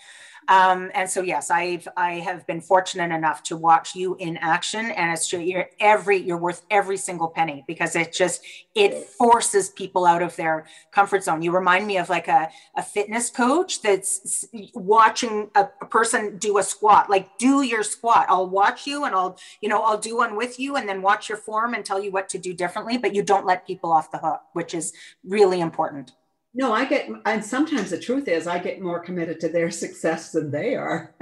Um, 0.48 0.90
and 0.94 1.08
so, 1.08 1.22
yes, 1.22 1.50
I've 1.50 1.86
I 1.96 2.14
have 2.14 2.46
been 2.46 2.60
fortunate 2.60 3.14
enough 3.14 3.42
to 3.44 3.56
watch 3.56 3.94
you 3.94 4.16
in 4.18 4.36
action, 4.38 4.86
and 4.86 5.12
it's 5.12 5.28
true. 5.28 5.38
You're 5.38 5.68
every 5.78 6.16
you're 6.16 6.38
worth 6.38 6.62
every 6.70 6.96
single 6.96 7.28
penny 7.28 7.64
because 7.66 7.94
it 7.94 8.12
just 8.12 8.42
it 8.74 9.04
forces 9.04 9.68
people 9.68 10.04
out 10.04 10.22
of 10.22 10.34
their 10.36 10.66
comfort 10.90 11.22
zone. 11.22 11.42
You 11.42 11.52
remind 11.52 11.86
me 11.86 11.98
of 11.98 12.08
like 12.08 12.28
a, 12.28 12.50
a 12.76 12.82
fitness 12.82 13.30
coach 13.30 13.82
that's 13.82 14.46
watching 14.74 15.50
a, 15.54 15.68
a 15.80 15.86
person 15.86 16.38
do 16.38 16.58
a 16.58 16.62
squat. 16.62 17.08
Like, 17.08 17.38
do 17.38 17.62
your 17.62 17.82
squat. 17.82 18.26
I'll 18.28 18.48
watch 18.48 18.86
you, 18.86 19.04
and 19.04 19.14
I'll 19.14 19.38
you 19.60 19.68
know 19.68 19.82
I'll 19.82 19.98
do 19.98 20.16
one 20.16 20.34
with 20.34 20.58
you, 20.58 20.76
and 20.76 20.88
then 20.88 21.02
watch 21.02 21.28
your 21.28 21.38
form 21.38 21.74
and 21.74 21.84
tell 21.84 22.02
you 22.02 22.10
what 22.10 22.28
to 22.30 22.38
do 22.38 22.52
differently. 22.52 22.98
But 22.98 23.14
you 23.14 23.22
don't 23.22 23.46
let 23.46 23.66
people 23.66 23.92
off 23.92 24.10
the 24.10 24.18
hook, 24.18 24.40
which 24.54 24.74
is 24.74 24.92
really 25.24 25.60
important. 25.60 26.12
No, 26.54 26.72
I 26.72 26.84
get, 26.84 27.08
and 27.24 27.44
sometimes 27.44 27.90
the 27.90 27.98
truth 27.98 28.28
is, 28.28 28.46
I 28.46 28.58
get 28.58 28.80
more 28.80 29.00
committed 29.00 29.40
to 29.40 29.48
their 29.48 29.70
success 29.82 30.32
than 30.32 30.50
they 30.50 30.74
are. 30.74 31.14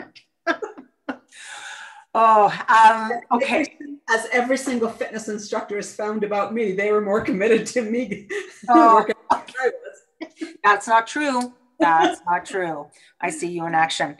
oh, 2.15 2.65
um, 2.69 3.12
okay. 3.32 3.65
As 4.09 4.27
every 4.32 4.59
single 4.59 4.89
fitness 4.89 5.28
instructor 5.28 5.77
has 5.77 5.94
found 5.94 6.24
about 6.24 6.52
me, 6.52 6.73
they 6.73 6.90
were 6.90 7.01
more 7.01 7.20
committed 7.24 7.66
to 7.69 7.82
me. 7.82 8.28
Oh, 8.69 9.07
that's 10.65 10.89
not 10.89 11.07
true. 11.07 11.55
That's 11.78 12.20
not 12.27 12.44
true. 12.44 12.89
I 13.20 13.31
see 13.31 13.48
you 13.48 13.66
in 13.66 13.74
action. 13.74 14.16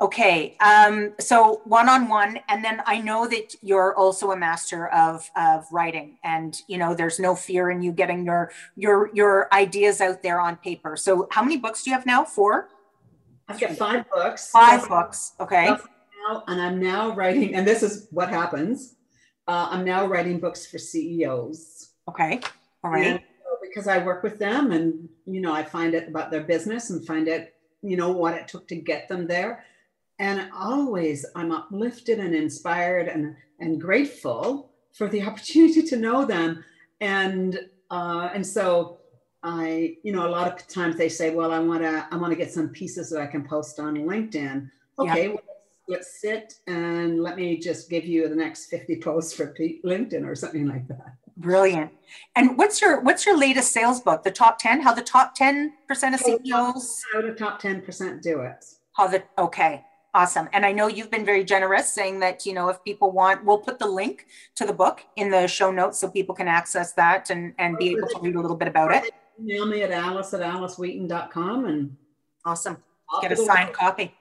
Okay, 0.00 0.56
um, 0.60 1.12
so 1.18 1.60
one 1.64 1.88
on 1.88 2.08
one, 2.08 2.38
and 2.48 2.64
then 2.64 2.82
I 2.86 3.00
know 3.00 3.26
that 3.26 3.56
you're 3.62 3.96
also 3.96 4.30
a 4.30 4.36
master 4.36 4.86
of 4.90 5.28
of 5.36 5.66
writing, 5.72 6.18
and 6.22 6.56
you 6.68 6.78
know 6.78 6.94
there's 6.94 7.18
no 7.18 7.34
fear 7.34 7.70
in 7.70 7.82
you 7.82 7.90
getting 7.90 8.24
your 8.24 8.52
your 8.76 9.10
your 9.12 9.52
ideas 9.52 10.00
out 10.00 10.22
there 10.22 10.38
on 10.38 10.56
paper. 10.58 10.96
So 10.96 11.26
how 11.32 11.42
many 11.42 11.56
books 11.56 11.82
do 11.82 11.90
you 11.90 11.96
have 11.96 12.06
now? 12.06 12.24
Four. 12.24 12.68
I've 13.48 13.58
got 13.58 13.72
five 13.72 14.08
books. 14.08 14.50
Five 14.52 14.82
so 14.82 14.88
books. 14.88 15.32
Okay. 15.40 15.66
Now, 15.66 16.44
and 16.46 16.62
I'm 16.62 16.78
now 16.78 17.12
writing, 17.12 17.56
and 17.56 17.66
this 17.66 17.82
is 17.82 18.06
what 18.12 18.28
happens. 18.28 18.94
Uh, 19.48 19.66
I'm 19.68 19.84
now 19.84 20.06
writing 20.06 20.38
books 20.38 20.64
for 20.64 20.78
CEOs. 20.78 21.90
Okay. 22.08 22.38
All 22.84 22.92
right. 22.92 23.06
And 23.06 23.20
because 23.62 23.88
I 23.88 23.98
work 23.98 24.22
with 24.22 24.38
them, 24.38 24.70
and 24.70 25.08
you 25.26 25.40
know, 25.40 25.52
I 25.52 25.64
find 25.64 25.94
it 25.94 26.06
about 26.06 26.30
their 26.30 26.44
business 26.44 26.90
and 26.90 27.04
find 27.04 27.26
it, 27.26 27.56
you 27.82 27.96
know, 27.96 28.12
what 28.12 28.34
it 28.34 28.46
took 28.46 28.68
to 28.68 28.76
get 28.76 29.08
them 29.08 29.26
there 29.26 29.64
and 30.18 30.48
always 30.54 31.24
I'm 31.34 31.52
uplifted 31.52 32.18
and 32.18 32.34
inspired 32.34 33.08
and, 33.08 33.36
and 33.60 33.80
grateful 33.80 34.70
for 34.92 35.08
the 35.08 35.22
opportunity 35.28 35.82
to 35.82 35.96
know 35.96 36.24
them. 36.24 36.64
And 37.00 37.58
uh, 37.90 38.28
and 38.34 38.46
so 38.46 38.98
I, 39.42 39.96
you 40.02 40.12
know, 40.12 40.26
a 40.26 40.28
lot 40.28 40.46
of 40.48 40.66
times 40.66 40.96
they 40.96 41.08
say, 41.08 41.34
well, 41.34 41.52
I 41.52 41.58
want 41.58 41.82
to, 41.82 42.06
I 42.10 42.16
want 42.16 42.32
to 42.32 42.36
get 42.36 42.52
some 42.52 42.68
pieces 42.68 43.10
that 43.10 43.20
I 43.20 43.26
can 43.26 43.46
post 43.46 43.78
on 43.78 43.96
LinkedIn. 43.96 44.68
Okay, 44.98 45.22
yeah. 45.24 45.28
well, 45.28 45.42
let's 45.88 46.20
sit 46.20 46.54
and 46.66 47.22
let 47.22 47.36
me 47.36 47.56
just 47.56 47.88
give 47.88 48.04
you 48.04 48.28
the 48.28 48.34
next 48.34 48.66
50 48.66 49.00
posts 49.00 49.32
for 49.32 49.54
LinkedIn 49.84 50.26
or 50.26 50.34
something 50.34 50.66
like 50.66 50.86
that. 50.88 51.14
Brilliant. 51.36 51.92
And 52.34 52.58
what's 52.58 52.82
your 52.82 53.00
what's 53.00 53.24
your 53.24 53.38
latest 53.38 53.72
sales 53.72 54.00
book? 54.00 54.24
The 54.24 54.30
top 54.30 54.58
10? 54.58 54.80
How 54.80 54.92
the 54.92 55.02
top 55.02 55.38
10% 55.38 55.70
of 56.12 56.20
CEOs? 56.20 57.04
How 57.12 57.22
the 57.22 57.32
top 57.32 57.62
10% 57.62 58.20
do 58.20 58.40
it. 58.40 58.64
How 58.94 59.06
the 59.06 59.22
okay. 59.38 59.84
Awesome. 60.14 60.48
And 60.52 60.64
I 60.64 60.72
know 60.72 60.88
you've 60.88 61.10
been 61.10 61.24
very 61.24 61.44
generous 61.44 61.92
saying 61.92 62.20
that, 62.20 62.46
you 62.46 62.54
know, 62.54 62.70
if 62.70 62.82
people 62.82 63.12
want, 63.12 63.44
we'll 63.44 63.58
put 63.58 63.78
the 63.78 63.86
link 63.86 64.26
to 64.56 64.64
the 64.64 64.72
book 64.72 65.04
in 65.16 65.30
the 65.30 65.46
show 65.46 65.70
notes 65.70 65.98
so 65.98 66.08
people 66.08 66.34
can 66.34 66.48
access 66.48 66.92
that 66.94 67.30
and, 67.30 67.54
and 67.58 67.76
be 67.76 67.90
able 67.90 68.08
to 68.08 68.18
read 68.20 68.34
a 68.34 68.40
little 68.40 68.56
bit 68.56 68.68
about 68.68 68.94
it. 68.94 69.12
Email 69.38 69.66
me 69.66 69.82
at 69.82 69.90
alice 69.90 70.32
at 70.32 70.40
alicewheaton.com 70.40 71.66
and 71.66 71.96
awesome. 72.44 72.78
Get 73.20 73.32
a 73.32 73.36
signed 73.36 73.74
copy. 73.74 74.14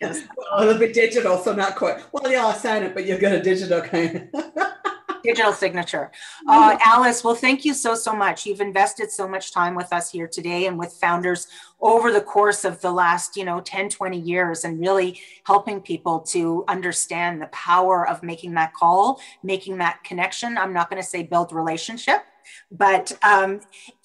Get 0.00 0.10
a 0.10 0.14
signed 0.14 0.28
well, 0.36 0.68
it'll 0.68 0.78
be 0.78 0.92
digital, 0.92 1.38
so 1.38 1.54
not 1.54 1.76
quite. 1.76 2.04
Well, 2.12 2.30
yeah, 2.30 2.44
I'll 2.44 2.52
sign 2.52 2.82
it, 2.82 2.94
but 2.94 3.06
you'll 3.06 3.18
get 3.18 3.32
a 3.32 3.42
digital 3.42 3.80
kind. 3.80 4.28
digital 5.22 5.52
signature. 5.52 6.10
Uh, 6.48 6.76
Alice, 6.84 7.22
well, 7.24 7.34
thank 7.34 7.64
you 7.64 7.74
so, 7.74 7.94
so 7.94 8.12
much. 8.12 8.46
You've 8.46 8.60
invested 8.60 9.10
so 9.10 9.28
much 9.28 9.52
time 9.52 9.74
with 9.74 9.92
us 9.92 10.10
here 10.10 10.26
today 10.26 10.66
and 10.66 10.78
with 10.78 10.92
founders 10.92 11.48
over 11.80 12.12
the 12.12 12.20
course 12.20 12.64
of 12.64 12.80
the 12.80 12.90
last, 12.90 13.36
you 13.36 13.44
know, 13.44 13.60
10, 13.60 13.88
20 13.88 14.18
years 14.18 14.64
and 14.64 14.80
really 14.80 15.20
helping 15.44 15.80
people 15.80 16.20
to 16.20 16.64
understand 16.68 17.40
the 17.40 17.46
power 17.48 18.06
of 18.06 18.22
making 18.22 18.54
that 18.54 18.74
call, 18.74 19.20
making 19.42 19.78
that 19.78 20.02
connection. 20.04 20.58
I'm 20.58 20.72
not 20.72 20.90
going 20.90 21.02
to 21.02 21.08
say 21.08 21.22
build 21.22 21.52
relationship, 21.52 22.22
but 22.70 23.12
um, 23.22 23.60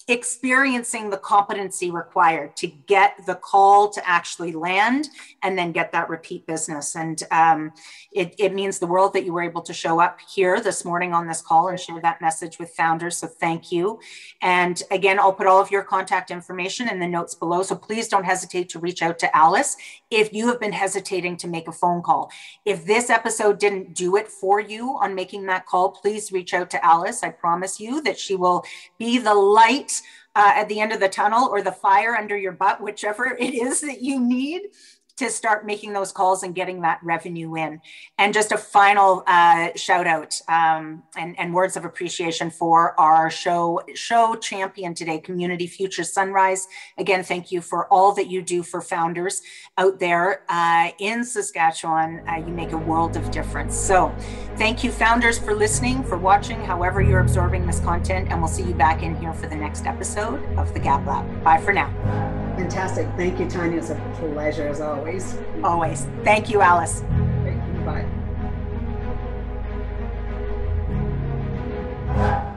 experiencing 0.08 1.10
the 1.10 1.16
competency 1.16 1.90
required 1.90 2.56
to 2.56 2.68
get 2.68 3.14
the 3.26 3.34
call 3.34 3.88
to 3.90 4.08
actually 4.08 4.52
land 4.52 5.08
and 5.42 5.58
then 5.58 5.72
get 5.72 5.90
that 5.90 6.08
repeat 6.08 6.46
business. 6.46 6.94
And 6.94 7.20
um, 7.32 7.72
it, 8.12 8.34
it, 8.38 8.54
means 8.54 8.78
the 8.78 8.86
world 8.86 9.12
that 9.14 9.24
you 9.24 9.32
were 9.32 9.42
able 9.42 9.62
to 9.62 9.74
show 9.74 10.00
up 10.00 10.18
here 10.20 10.60
this 10.60 10.84
morning 10.84 11.12
on 11.12 11.26
this 11.26 11.42
call 11.42 11.68
and 11.68 11.78
share 11.78 12.00
that 12.00 12.20
message 12.20 12.58
with 12.58 12.70
founders. 12.70 13.16
So 13.16 13.26
thank 13.26 13.72
you. 13.72 13.98
And 14.40 14.80
again, 14.92 15.18
I'll 15.18 15.32
put 15.32 15.48
all 15.48 15.60
of 15.60 15.72
your 15.72 15.82
contact 15.82 16.30
information 16.30 16.88
in 16.88 17.00
the 17.00 17.08
notes 17.08 17.34
below. 17.34 17.64
So 17.64 17.74
please 17.74 18.06
don't 18.06 18.24
hesitate 18.24 18.68
to 18.70 18.78
reach 18.78 19.02
out 19.02 19.18
to 19.18 19.36
Alice 19.36 19.76
if 20.10 20.32
you 20.32 20.46
have 20.46 20.60
been 20.60 20.72
hesitating 20.72 21.36
to 21.38 21.48
make 21.48 21.66
a 21.66 21.72
phone 21.72 22.00
call. 22.00 22.30
If 22.64 22.84
this 22.84 23.10
episode 23.10 23.58
didn't 23.58 23.94
do 23.94 24.16
it 24.16 24.28
for 24.28 24.60
you 24.60 24.96
on 25.00 25.16
making 25.16 25.46
that 25.46 25.66
call, 25.66 25.90
please 25.90 26.30
reach 26.30 26.54
out 26.54 26.70
to 26.70 26.84
Alice. 26.84 27.24
I 27.24 27.30
promise 27.30 27.80
you 27.80 28.00
that 28.02 28.18
she 28.18 28.36
will 28.36 28.64
be 28.98 29.18
the 29.18 29.34
light 29.34 29.95
uh, 30.36 30.52
at 30.54 30.68
the 30.68 30.78
end 30.78 30.92
of 30.92 31.00
the 31.00 31.08
tunnel 31.08 31.48
or 31.48 31.62
the 31.62 31.72
fire 31.72 32.14
under 32.14 32.36
your 32.36 32.52
butt, 32.52 32.80
whichever 32.82 33.36
it 33.40 33.54
is 33.54 33.80
that 33.80 34.02
you 34.02 34.20
need 34.20 34.68
to 35.16 35.30
start 35.30 35.64
making 35.64 35.92
those 35.92 36.12
calls 36.12 36.42
and 36.42 36.54
getting 36.54 36.82
that 36.82 37.00
revenue 37.02 37.56
in. 37.56 37.80
And 38.18 38.34
just 38.34 38.52
a 38.52 38.58
final 38.58 39.24
uh, 39.26 39.70
shout 39.74 40.06
out 40.06 40.38
um, 40.48 41.02
and, 41.16 41.38
and 41.38 41.54
words 41.54 41.76
of 41.76 41.84
appreciation 41.84 42.50
for 42.50 42.98
our 43.00 43.30
show 43.30 43.80
show 43.94 44.36
champion 44.36 44.94
today, 44.94 45.18
Community 45.18 45.66
Future 45.66 46.04
Sunrise. 46.04 46.68
Again, 46.98 47.24
thank 47.24 47.50
you 47.50 47.60
for 47.60 47.86
all 47.86 48.12
that 48.14 48.28
you 48.28 48.42
do 48.42 48.62
for 48.62 48.80
founders 48.80 49.42
out 49.78 49.98
there 49.98 50.42
uh, 50.48 50.90
in 50.98 51.24
Saskatchewan. 51.24 52.22
Uh, 52.28 52.36
you 52.36 52.52
make 52.52 52.72
a 52.72 52.78
world 52.78 53.16
of 53.16 53.30
difference. 53.30 53.74
So, 53.74 54.14
thank 54.56 54.84
you, 54.84 54.90
founders, 54.90 55.38
for 55.38 55.54
listening, 55.54 56.04
for 56.04 56.18
watching, 56.18 56.62
however 56.62 57.00
you're 57.00 57.20
absorbing 57.20 57.66
this 57.66 57.80
content, 57.80 58.28
and 58.30 58.40
we'll 58.40 58.48
see 58.48 58.64
you 58.64 58.74
back 58.74 59.02
in 59.02 59.16
here 59.16 59.32
for 59.32 59.46
the 59.46 59.56
next 59.56 59.86
episode 59.86 60.44
of 60.58 60.72
the 60.74 60.80
Gab 60.80 61.06
Lab. 61.06 61.42
Bye 61.42 61.60
for 61.60 61.72
now. 61.72 62.45
Fantastic. 62.56 63.06
Thank 63.16 63.38
you, 63.38 63.48
Tanya. 63.48 63.78
It's 63.78 63.90
a 63.90 63.94
pleasure 64.18 64.66
as 64.66 64.80
always. 64.80 65.36
Always. 65.62 66.06
Thank 66.24 66.48
you, 66.48 66.62
Alice. 66.62 67.02
Thank 67.44 67.62
you. 67.66 67.84
Bye. 72.16 72.52